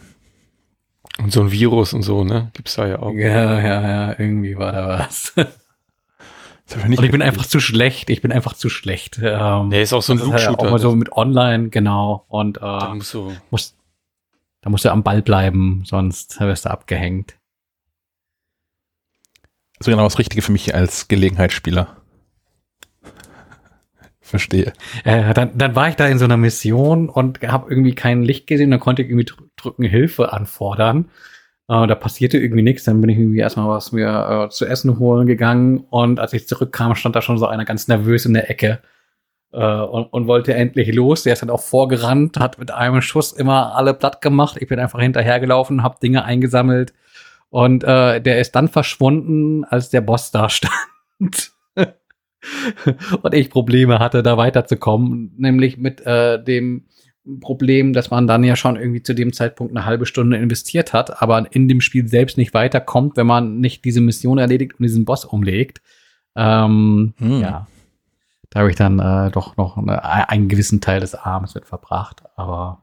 Und 1.18 1.34
so 1.34 1.42
ein 1.42 1.52
Virus 1.52 1.94
und 1.94 2.04
so, 2.04 2.24
ne? 2.24 2.52
Gibt's 2.54 2.76
da 2.76 2.88
ja 2.88 3.00
auch. 3.00 3.12
Ja, 3.14 3.60
ja, 3.60 3.82
ja, 3.82 4.20
irgendwie 4.20 4.58
war 4.58 4.72
da 4.72 4.88
was. 5.00 5.34
und 6.76 7.04
ich 7.04 7.12
bin 7.12 7.22
einfach 7.22 7.46
zu 7.46 7.60
schlecht. 7.60 8.10
Ich 8.10 8.22
bin 8.22 8.32
einfach 8.32 8.54
zu 8.54 8.70
schlecht. 8.70 9.20
Ähm, 9.24 9.70
Der 9.70 9.82
ist 9.82 9.94
auch 9.94 10.02
so 10.02 10.14
ein 10.14 10.20
Loot-Shooter. 10.20 10.48
Halt 10.48 10.60
auch 10.60 10.72
mal 10.72 10.80
so 10.80 10.96
mit 10.96 11.12
Online, 11.12 11.70
genau. 11.70 12.26
Und 12.28 12.58
äh, 12.58 12.62
da 12.62 12.94
musst 12.94 13.14
du, 13.14 13.34
musst, 13.50 13.78
da 14.62 14.70
musst 14.70 14.86
du 14.86 14.92
am 14.92 15.04
Ball 15.04 15.22
bleiben, 15.22 15.84
sonst 15.86 16.40
wirst 16.40 16.66
du 16.66 16.72
abgehängt. 16.72 17.36
So 19.80 19.92
genau 19.92 20.04
das 20.04 20.20
Richtige 20.20 20.42
für 20.42 20.52
mich 20.52 20.76
als 20.76 21.08
Gelegenheitsspieler. 21.08 21.98
Verstehe. 24.22 24.74
Äh, 25.06 25.34
dann, 25.34 25.58
dann 25.58 25.76
war 25.76 25.90
ich 25.90 25.96
da 25.96 26.08
in 26.08 26.20
so 26.20 26.26
einer 26.26 26.38
Mission 26.38 27.10
und 27.10 27.42
habe 27.42 27.70
irgendwie 27.70 27.96
kein 27.96 28.24
Licht 28.24 28.48
gesehen. 28.48 28.72
Dann 28.72 28.80
konnte 28.80 29.02
ich 29.02 29.10
irgendwie 29.10 29.32
drücken 29.56 29.84
Hilfe 29.84 30.34
anfordern. 30.34 31.10
Äh, 31.70 31.86
da 31.86 31.96
passierte 31.96 32.40
irgendwie 32.40 32.64
nichts. 32.64 32.84
Dann 32.84 33.00
bin 33.00 33.12
ich 33.12 33.20
irgendwie 33.20 33.38
erstmal 33.40 33.70
was 33.70 33.92
mir 33.92 34.48
äh, 34.48 34.50
zu 34.50 34.66
essen 34.66 34.98
holen 34.98 35.28
gegangen. 35.28 35.86
Und 35.90 36.20
als 36.20 36.34
ich 36.34 36.48
zurückkam, 36.48 36.96
stand 36.96 37.16
da 37.16 37.22
schon 37.22 37.38
so 37.38 37.46
einer 37.46 37.64
ganz 37.64 37.88
nervös 37.88 38.26
in 38.26 38.34
der 38.34 38.50
Ecke 38.50 38.80
äh, 39.54 39.64
und, 39.64 40.06
und 40.06 40.28
wollte 40.28 40.56
endlich 40.56 40.94
los. 40.94 41.24
Der 41.24 41.34
ist 41.34 41.44
dann 41.44 41.52
auch 41.52 41.62
vorgerannt, 41.62 42.40
hat 42.40 42.58
mit 42.58 42.72
einem 42.72 43.02
Schuss 43.02 43.34
immer 43.34 43.76
alle 43.76 43.94
platt 43.94 44.22
gemacht. 44.22 44.58
Ich 44.60 44.68
bin 44.68 44.80
einfach 44.80 45.00
hinterhergelaufen, 45.00 45.84
habe 45.84 46.00
Dinge 46.02 46.26
eingesammelt. 46.26 46.94
Und 47.52 47.84
äh, 47.84 48.20
der 48.20 48.40
ist 48.40 48.56
dann 48.56 48.68
verschwunden, 48.68 49.64
als 49.64 49.92
der 49.92 50.02
Boss 50.02 50.32
da 50.32 50.50
stand. 50.50 51.52
und 53.22 53.34
ich 53.34 53.52
Probleme 53.52 54.00
hatte, 54.00 54.24
da 54.24 54.38
weiterzukommen, 54.38 55.34
nämlich 55.38 55.78
mit 55.78 56.02
äh, 56.02 56.44
dem 56.44 56.86
Problem, 57.40 57.94
dass 57.94 58.10
man 58.10 58.28
dann 58.28 58.44
ja 58.44 58.56
schon 58.56 58.76
irgendwie 58.76 59.04
zu 59.04 59.14
dem 59.14 59.34
Zeitpunkt 59.34 59.76
eine 59.76 59.86
halbe 59.86 60.06
Stunde 60.06 60.38
investiert 60.38 60.94
hat, 60.94 61.22
aber 61.22 61.48
in 61.52 61.68
dem 61.68 61.82
Spiel 61.82 62.08
selbst 62.08 62.38
nicht 62.38 62.54
weiterkommt, 62.54 63.18
wenn 63.18 63.28
man 63.28 63.60
nicht 63.60 63.86
diese 63.86 64.02
Mission 64.02 64.38
erledigt 64.38 64.74
und 64.80 64.84
diesen 64.84 65.06
Boss 65.06 65.26
umlegt. 65.26 65.82
Ähm, 66.36 67.14
hm. 67.18 67.42
Ja, 67.42 67.68
da 68.50 68.60
habe 68.62 68.70
ich 68.70 68.76
dann 68.76 69.00
äh, 69.00 69.32
doch 69.32 69.58
noch 69.58 69.78
eine, 69.78 70.30
einen 70.30 70.48
gewissen 70.48 70.82
Teil 70.82 71.00
des 71.00 71.16
Abends 71.16 71.56
mit 71.56 71.66
verbracht, 71.66 72.24
aber 72.36 72.82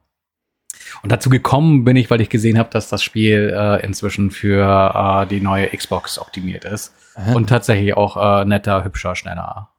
und 1.03 1.11
dazu 1.11 1.31
gekommen 1.31 1.85
bin 1.85 1.97
ich, 1.97 2.11
weil 2.11 2.21
ich 2.21 2.29
gesehen 2.29 2.59
habe, 2.59 2.71
dass 2.71 2.89
das 2.89 3.03
Spiel 3.03 3.53
äh, 3.57 3.85
inzwischen 3.85 4.31
für 4.31 4.63
äh, 4.95 5.27
die 5.27 5.41
neue 5.41 5.69
Xbox 5.69 6.19
optimiert 6.19 6.65
ist. 6.65 6.95
Aha. 7.15 7.35
Und 7.35 7.49
tatsächlich 7.49 7.97
auch 7.97 8.17
äh, 8.17 8.45
netter, 8.45 8.85
hübscher, 8.85 9.17
schneller 9.17 9.71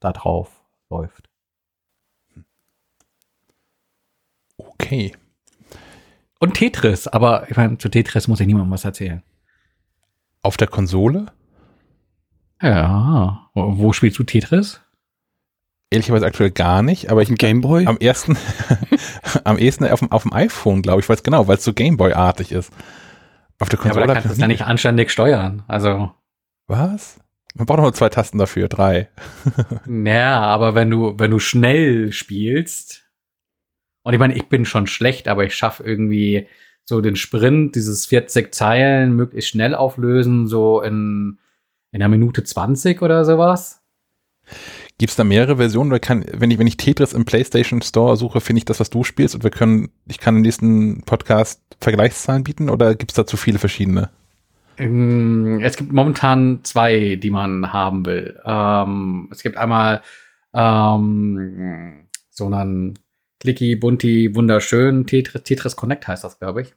da 0.00 0.12
drauf 0.12 0.50
läuft. 0.90 1.28
Okay. 4.82 5.12
Und 6.38 6.54
Tetris, 6.54 7.06
aber 7.06 7.48
ich 7.50 7.56
meine, 7.56 7.78
zu 7.78 7.88
Tetris 7.88 8.28
muss 8.28 8.40
ich 8.40 8.46
niemandem 8.46 8.72
was 8.72 8.84
erzählen. 8.84 9.22
Auf 10.42 10.56
der 10.56 10.66
Konsole? 10.66 11.26
Ja. 12.60 13.48
Wo 13.54 13.92
spielst 13.92 14.18
du 14.18 14.24
Tetris? 14.24 14.80
ehrlicherweise 15.92 16.26
aktuell 16.26 16.50
gar 16.50 16.82
nicht, 16.82 17.10
aber 17.10 17.22
ich 17.22 17.28
Ein 17.28 17.36
Gameboy 17.36 17.86
am 17.86 17.98
ersten 17.98 18.36
am 19.44 19.58
ehesten 19.58 19.86
auf 19.86 20.00
dem, 20.00 20.10
auf 20.10 20.22
dem 20.22 20.32
iPhone, 20.32 20.82
glaube 20.82 21.00
ich, 21.00 21.08
weiß 21.08 21.22
genau, 21.22 21.46
weil 21.46 21.56
es 21.56 21.64
so 21.64 21.72
Gameboy-artig 21.72 22.50
ist. 22.50 22.72
Auf 23.58 23.68
der 23.68 23.78
Konsole 23.78 24.00
ja, 24.00 24.04
aber 24.04 24.14
da 24.14 24.20
kannst 24.20 24.30
du 24.30 24.32
es 24.32 24.40
ja 24.40 24.48
nicht 24.48 24.62
anständig 24.62 25.10
steuern. 25.10 25.62
Also 25.68 26.10
was? 26.66 27.20
Man 27.54 27.66
braucht 27.66 27.80
nur 27.80 27.92
zwei 27.92 28.08
Tasten 28.08 28.38
dafür, 28.38 28.68
drei. 28.68 29.10
ja, 30.04 30.40
aber 30.40 30.74
wenn 30.74 30.90
du 30.90 31.14
wenn 31.18 31.30
du 31.30 31.38
schnell 31.38 32.12
spielst 32.12 33.01
und 34.02 34.12
ich 34.12 34.18
meine, 34.18 34.34
ich 34.34 34.46
bin 34.48 34.64
schon 34.64 34.86
schlecht, 34.86 35.28
aber 35.28 35.44
ich 35.44 35.54
schaffe 35.54 35.84
irgendwie 35.84 36.46
so 36.84 37.00
den 37.00 37.16
Sprint, 37.16 37.76
dieses 37.76 38.06
40 38.06 38.54
Zeilen 38.54 39.14
möglichst 39.14 39.50
schnell 39.50 39.74
auflösen, 39.74 40.46
so 40.46 40.80
in 40.82 41.38
in 41.92 42.02
einer 42.02 42.08
Minute 42.08 42.42
20 42.42 43.02
oder 43.02 43.24
sowas. 43.24 43.80
Gibt 44.98 45.10
es 45.10 45.16
da 45.16 45.24
mehrere 45.24 45.56
Versionen? 45.56 45.90
Oder 45.90 46.00
kann, 46.00 46.24
wenn 46.32 46.50
ich, 46.50 46.58
wenn 46.58 46.66
ich 46.66 46.76
Tetris 46.76 47.12
im 47.12 47.24
PlayStation 47.24 47.82
Store 47.82 48.16
suche, 48.16 48.40
finde 48.40 48.58
ich 48.58 48.64
das, 48.64 48.80
was 48.80 48.90
du 48.90 49.04
spielst 49.04 49.34
und 49.34 49.44
wir 49.44 49.50
können, 49.50 49.90
ich 50.06 50.18
kann 50.18 50.36
im 50.36 50.42
nächsten 50.42 51.02
Podcast 51.02 51.60
Vergleichszahlen 51.80 52.44
bieten 52.44 52.70
oder 52.70 52.94
gibt 52.94 53.12
es 53.12 53.16
da 53.16 53.26
zu 53.26 53.36
viele 53.36 53.58
verschiedene? 53.58 54.10
Ähm, 54.78 55.60
es 55.62 55.76
gibt 55.76 55.92
momentan 55.92 56.60
zwei, 56.62 57.16
die 57.16 57.30
man 57.30 57.72
haben 57.72 58.06
will. 58.06 58.40
Ähm, 58.44 59.28
es 59.30 59.42
gibt 59.42 59.56
einmal 59.56 60.02
ähm, 60.54 62.06
so 62.30 62.46
einen 62.46 62.98
Clicky, 63.42 63.76
Bunti, 63.76 64.34
wunderschön 64.34 65.06
Tetris, 65.06 65.42
Tetris 65.42 65.76
Connect 65.76 66.08
heißt 66.08 66.24
das, 66.24 66.38
glaube 66.38 66.62
ich. 66.62 66.74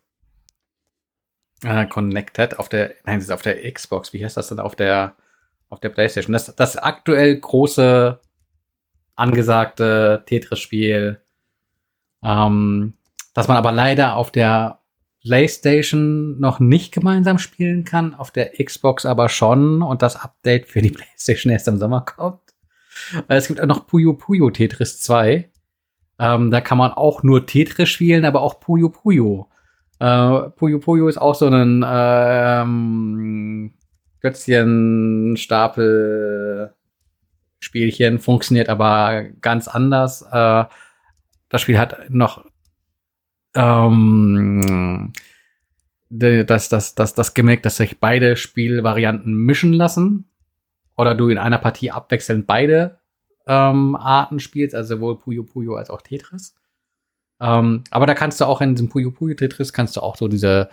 Äh, 1.63 1.85
Connected 1.87 2.59
auf 2.59 2.69
der, 2.69 2.95
nein, 3.05 3.19
das 3.19 3.25
ist 3.25 3.31
auf 3.31 3.41
der 3.41 3.71
Xbox. 3.71 4.13
Wie 4.13 4.23
heißt 4.23 4.35
das 4.35 4.49
denn 4.49 4.59
auf 4.59 4.75
der 4.75 5.15
auf 5.69 5.79
der 5.79 5.89
PlayStation. 5.89 6.33
Das, 6.33 6.55
das 6.55 6.77
aktuell 6.77 7.39
große, 7.39 8.19
angesagte 9.15 10.23
Tetris-Spiel, 10.25 11.21
ähm, 12.23 12.93
das 13.33 13.47
man 13.47 13.57
aber 13.57 13.71
leider 13.71 14.15
auf 14.15 14.31
der 14.31 14.79
PlayStation 15.21 16.39
noch 16.39 16.59
nicht 16.59 16.93
gemeinsam 16.93 17.39
spielen 17.39 17.83
kann, 17.83 18.13
auf 18.13 18.31
der 18.31 18.51
Xbox 18.63 19.05
aber 19.05 19.29
schon 19.29 19.81
und 19.81 20.01
das 20.01 20.15
Update 20.15 20.67
für 20.67 20.81
die 20.81 20.91
PlayStation 20.91 21.51
erst 21.51 21.67
im 21.67 21.77
Sommer 21.77 22.01
kommt. 22.01 22.41
Es 23.27 23.47
gibt 23.47 23.59
auch 23.59 23.65
noch 23.65 23.87
Puyo 23.87 24.13
Puyo 24.13 24.49
Tetris 24.51 25.01
2. 25.01 25.49
Ähm, 26.19 26.51
da 26.51 26.61
kann 26.61 26.77
man 26.77 26.91
auch 26.91 27.23
nur 27.23 27.45
Tetris 27.45 27.89
spielen, 27.89 28.25
aber 28.25 28.41
auch 28.41 28.59
Puyo 28.59 28.89
Puyo. 28.89 29.49
Äh, 29.99 30.49
Puyo 30.51 30.79
Puyo 30.79 31.07
ist 31.07 31.17
auch 31.17 31.35
so 31.35 31.47
ein 31.47 31.83
ähm, 31.87 33.73
Klötzchen, 34.21 35.37
Spielchen, 37.59 38.19
funktioniert 38.19 38.69
aber 38.69 39.23
ganz 39.41 39.67
anders. 39.67 40.21
Äh, 40.31 40.65
das 41.49 41.61
Spiel 41.61 41.77
hat 41.77 42.09
noch 42.09 42.45
ähm, 43.55 45.13
das, 46.09 46.69
das, 46.69 46.95
das, 46.95 47.13
das 47.13 47.33
Gimmick, 47.33 47.63
dass 47.63 47.77
sich 47.77 47.99
beide 47.99 48.35
Spielvarianten 48.35 49.33
mischen 49.33 49.73
lassen. 49.73 50.29
Oder 50.97 51.15
du 51.15 51.27
in 51.29 51.37
einer 51.37 51.57
Partie 51.57 51.91
abwechselnd 51.91 52.47
beide 52.47 52.99
ähm, 53.47 53.95
Arten 53.95 54.39
spielst, 54.39 54.75
also 54.75 54.95
sowohl 54.95 55.19
Puyo 55.19 55.43
Puyo 55.43 55.75
als 55.75 55.89
auch 55.89 56.01
Tetris. 56.01 56.55
Ähm, 57.39 57.83
aber 57.91 58.05
da 58.05 58.13
kannst 58.13 58.39
du 58.41 58.45
auch 58.45 58.61
in 58.61 58.75
diesem 58.75 58.89
Puyo 58.89 59.11
Puyo 59.11 59.35
Tetris 59.35 59.73
kannst 59.73 59.97
du 59.97 60.01
auch 60.01 60.15
so 60.15 60.27
diese 60.27 60.69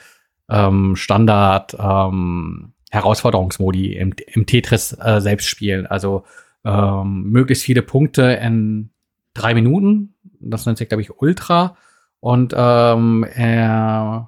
ähm, 0.49 0.97
Standard 0.97 1.77
ähm, 1.78 2.73
Herausforderungsmodi 2.90 3.94
im, 3.94 4.15
im 4.27 4.47
Tetris 4.47 4.97
äh, 5.01 5.20
selbst 5.20 5.49
spielen. 5.49 5.86
Also 5.86 6.24
ähm, 6.65 7.24
möglichst 7.31 7.65
viele 7.65 7.82
Punkte 7.82 8.23
in 8.35 8.90
drei 9.35 9.55
Minuten. 9.55 10.15
Das 10.40 10.66
nennt 10.66 10.78
sich, 10.78 10.89
glaube 10.89 11.03
ich, 11.03 11.11
Ultra. 11.20 11.77
Und 12.20 12.55
ähm, 12.57 13.24
äh, 13.24 14.20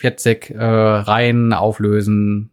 40 0.00 0.50
äh, 0.50 0.56
Reihen 0.58 1.52
auflösen 1.52 2.50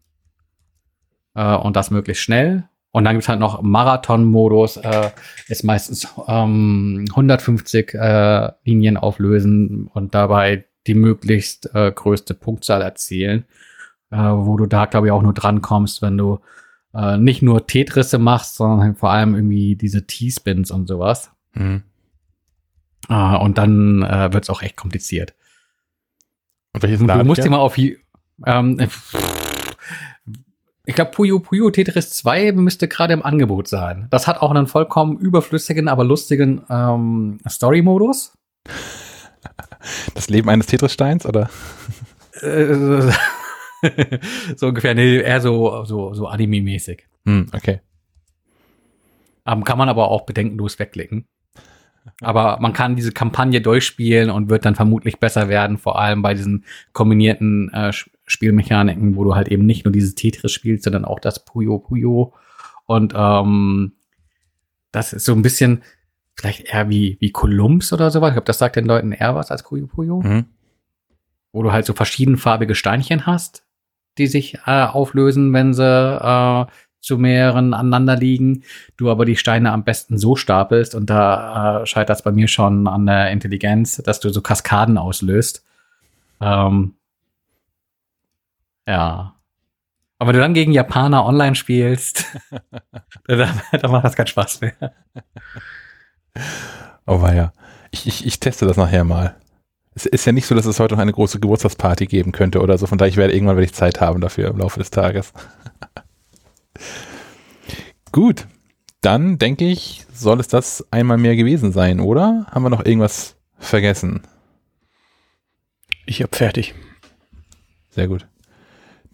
äh, 1.33 1.55
und 1.55 1.75
das 1.75 1.91
möglichst 1.91 2.23
schnell. 2.23 2.69
Und 2.95 3.03
dann 3.03 3.15
gibt's 3.15 3.27
halt 3.27 3.41
noch 3.41 3.61
Marathon-Modus, 3.61 4.77
äh, 4.77 5.09
ist 5.49 5.65
meistens 5.65 6.07
ähm, 6.29 7.03
150 7.09 7.93
äh, 7.93 8.51
Linien 8.63 8.95
auflösen 8.95 9.89
und 9.93 10.15
dabei 10.15 10.63
die 10.87 10.93
möglichst 10.93 11.75
äh, 11.75 11.91
größte 11.91 12.33
Punktzahl 12.33 12.81
erzielen, 12.81 13.43
äh, 14.11 14.15
wo 14.15 14.55
du 14.55 14.65
da, 14.65 14.85
glaube 14.85 15.07
ich, 15.07 15.11
auch 15.11 15.21
nur 15.21 15.33
drankommst, 15.33 16.01
wenn 16.01 16.17
du 16.17 16.39
äh, 16.93 17.17
nicht 17.17 17.41
nur 17.41 17.67
Tetrisse 17.67 18.17
machst, 18.17 18.55
sondern 18.55 18.95
vor 18.95 19.11
allem 19.11 19.35
irgendwie 19.35 19.75
diese 19.75 20.07
T-Spins 20.07 20.71
und 20.71 20.87
sowas. 20.87 21.31
Mhm. 21.53 21.83
Äh, 23.09 23.35
und 23.35 23.57
dann 23.57 24.03
äh, 24.03 24.31
wird's 24.31 24.49
auch 24.49 24.61
echt 24.61 24.77
kompliziert. 24.77 25.33
Und 26.71 26.81
welches 26.81 26.99
Du 26.99 27.23
musst 27.25 27.43
dir 27.43 27.49
mal 27.49 27.57
auf 27.57 27.75
die, 27.75 27.97
ähm, 28.45 28.79
ich 30.85 30.95
glaube, 30.95 31.11
Puyo 31.11 31.39
Puyo 31.39 31.69
Tetris 31.69 32.11
2 32.11 32.51
müsste 32.53 32.87
gerade 32.87 33.13
im 33.13 33.23
Angebot 33.23 33.67
sein. 33.67 34.07
Das 34.11 34.27
hat 34.27 34.41
auch 34.41 34.51
einen 34.51 34.67
vollkommen 34.67 35.17
überflüssigen, 35.17 35.87
aber 35.87 36.03
lustigen 36.03 36.61
ähm, 36.69 37.39
Story-Modus. 37.47 38.33
Das 40.13 40.29
Leben 40.29 40.49
eines 40.49 40.67
Tetris-Steins, 40.67 41.25
oder? 41.25 41.49
Äh, 42.41 43.11
so 44.55 44.67
ungefähr, 44.67 44.95
nee, 44.95 45.17
eher 45.17 45.41
so, 45.41 45.85
so, 45.85 46.13
so 46.13 46.27
Anime-mäßig. 46.27 47.03
Hm, 47.25 47.47
okay. 47.53 47.81
Ähm, 49.45 49.63
kann 49.63 49.77
man 49.77 49.89
aber 49.89 50.09
auch 50.09 50.25
bedenkenlos 50.25 50.79
wegklicken. 50.79 51.27
Aber 52.21 52.59
man 52.59 52.73
kann 52.73 52.95
diese 52.95 53.11
Kampagne 53.11 53.61
durchspielen 53.61 54.29
und 54.29 54.49
wird 54.49 54.65
dann 54.65 54.75
vermutlich 54.75 55.19
besser 55.19 55.49
werden, 55.49 55.77
vor 55.77 55.99
allem 55.99 56.21
bei 56.21 56.33
diesen 56.33 56.65
kombinierten 56.93 57.73
äh, 57.73 57.91
Spielmechaniken, 58.25 59.15
wo 59.15 59.23
du 59.23 59.35
halt 59.35 59.47
eben 59.49 59.65
nicht 59.65 59.85
nur 59.85 59.91
dieses 59.91 60.15
Tetris 60.15 60.51
spielst, 60.51 60.83
sondern 60.83 61.05
auch 61.05 61.19
das 61.19 61.45
Puyo 61.45 61.79
Puyo. 61.79 62.33
Und 62.85 63.13
ähm, 63.15 63.93
das 64.91 65.13
ist 65.13 65.25
so 65.25 65.33
ein 65.33 65.41
bisschen 65.41 65.83
vielleicht 66.35 66.61
eher 66.61 66.89
wie, 66.89 67.17
wie 67.19 67.31
Columbs 67.31 67.93
oder 67.93 68.11
sowas. 68.11 68.29
Ich 68.29 68.35
glaube, 68.35 68.45
das 68.45 68.57
sagt 68.57 68.75
den 68.75 68.85
Leuten 68.85 69.11
eher 69.11 69.35
was 69.35 69.51
als 69.51 69.63
Puyo 69.63 69.87
Puyo. 69.87 70.21
Mhm. 70.21 70.45
Wo 71.51 71.63
du 71.63 71.71
halt 71.71 71.85
so 71.85 71.93
verschiedenfarbige 71.93 72.75
Steinchen 72.75 73.25
hast, 73.25 73.63
die 74.17 74.27
sich 74.27 74.55
äh, 74.65 74.83
auflösen, 74.83 75.53
wenn 75.53 75.73
sie 75.73 75.83
äh, 75.83 76.65
zu 77.05 77.17
mehreren 77.19 77.73
aneinander 77.73 78.15
liegen. 78.15 78.63
Du 78.97 79.11
aber 79.11 79.25
die 79.25 79.35
Steine 79.35 79.71
am 79.71 79.83
besten 79.83 80.17
so 80.17 80.35
stapelst 80.35 80.95
und 80.95 81.09
da 81.09 81.81
äh, 81.81 81.85
scheitert 81.85 82.17
es 82.17 82.23
bei 82.23 82.31
mir 82.31 82.47
schon 82.47 82.87
an 82.87 83.05
der 83.05 83.29
Intelligenz, 83.29 83.97
dass 83.97 84.19
du 84.19 84.29
so 84.29 84.41
Kaskaden 84.41 84.97
auslöst. 84.97 85.63
Ähm, 86.41 86.95
ja. 88.87 89.35
Aber 90.17 90.29
wenn 90.29 90.35
du 90.35 90.41
dann 90.41 90.53
gegen 90.53 90.71
Japaner 90.71 91.25
online 91.25 91.55
spielst, 91.55 92.25
dann, 93.27 93.61
dann 93.71 93.91
macht 93.91 94.05
das 94.05 94.15
keinen 94.15 94.27
Spaß 94.27 94.61
mehr. 94.61 94.73
Oh 97.05 97.21
weia. 97.21 97.53
Ich, 97.91 98.07
ich, 98.07 98.25
ich 98.25 98.39
teste 98.39 98.65
das 98.65 98.77
nachher 98.77 99.03
mal. 99.03 99.35
Es 99.93 100.05
ist 100.05 100.25
ja 100.25 100.31
nicht 100.31 100.45
so, 100.45 100.55
dass 100.55 100.65
es 100.65 100.79
heute 100.79 100.95
noch 100.95 101.01
eine 101.01 101.13
große 101.13 101.39
Geburtstagsparty 101.39 102.07
geben 102.07 102.31
könnte 102.31 102.61
oder 102.61 102.77
so. 102.77 102.87
Von 102.87 102.97
daher, 102.97 103.09
ich 103.09 103.17
werde 103.17 103.33
irgendwann 103.33 103.55
werde 103.55 103.65
ich 103.65 103.73
Zeit 103.73 104.01
haben 104.01 104.19
dafür 104.19 104.49
im 104.49 104.57
Laufe 104.57 104.79
des 104.79 104.91
Tages. 104.91 105.31
Gut. 108.11 108.47
Dann 109.01 109.37
denke 109.37 109.65
ich, 109.65 110.05
soll 110.11 110.39
es 110.39 110.47
das 110.47 110.85
einmal 110.89 111.17
mehr 111.17 111.35
gewesen 111.35 111.71
sein, 111.71 111.99
oder? 111.99 112.47
Haben 112.49 112.63
wir 112.63 112.71
noch 112.71 112.83
irgendwas 112.83 113.35
vergessen? 113.59 114.23
Ich 116.07 116.23
hab 116.23 116.35
fertig. 116.35 116.73
Sehr 117.89 118.07
gut. 118.07 118.27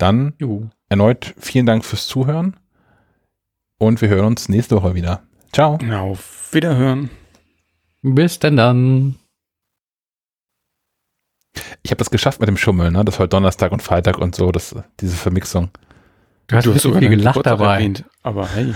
Dann 0.01 0.33
Jo. 0.39 0.67
erneut 0.89 1.35
vielen 1.37 1.67
Dank 1.67 1.85
fürs 1.85 2.07
Zuhören 2.07 2.57
und 3.77 4.01
wir 4.01 4.09
hören 4.09 4.25
uns 4.25 4.49
nächste 4.49 4.75
Woche 4.75 4.95
wieder. 4.95 5.21
Ciao. 5.53 5.77
Auf 5.93 6.49
Wiederhören. 6.51 7.11
Bis 8.01 8.39
denn 8.39 8.57
dann. 8.57 9.15
Ich 11.83 11.91
habe 11.91 11.99
das 11.99 12.09
geschafft 12.09 12.39
mit 12.39 12.49
dem 12.49 12.57
Schummeln, 12.57 12.93
ne? 12.93 13.05
Das 13.05 13.19
war 13.19 13.27
Donnerstag 13.27 13.71
und 13.71 13.83
Freitag 13.83 14.17
und 14.17 14.33
so, 14.33 14.51
das, 14.51 14.75
diese 14.99 15.15
Vermixung. 15.15 15.69
Du 16.47 16.55
hast, 16.55 16.65
so 16.65 16.93
viel 16.93 17.09
gelacht 17.09 17.35
Geburtstag 17.35 17.59
dabei. 17.59 17.73
erwähnt, 17.75 18.03
aber 18.23 18.47
hey. 18.49 18.73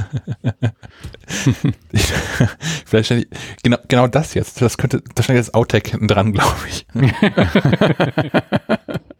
Ich, 1.91 2.03
vielleicht 2.85 3.11
ich, 3.11 3.27
genau, 3.63 3.77
genau 3.87 4.07
das 4.07 4.35
jetzt. 4.35 4.61
Das 4.61 4.77
könnte, 4.77 5.01
das 5.15 5.25
stand 5.25 5.37
jetzt 5.37 5.55
Outtake 5.55 5.89
hinten 5.89 6.07
dran, 6.07 6.33
glaube 6.33 6.67
ich. 6.69 6.85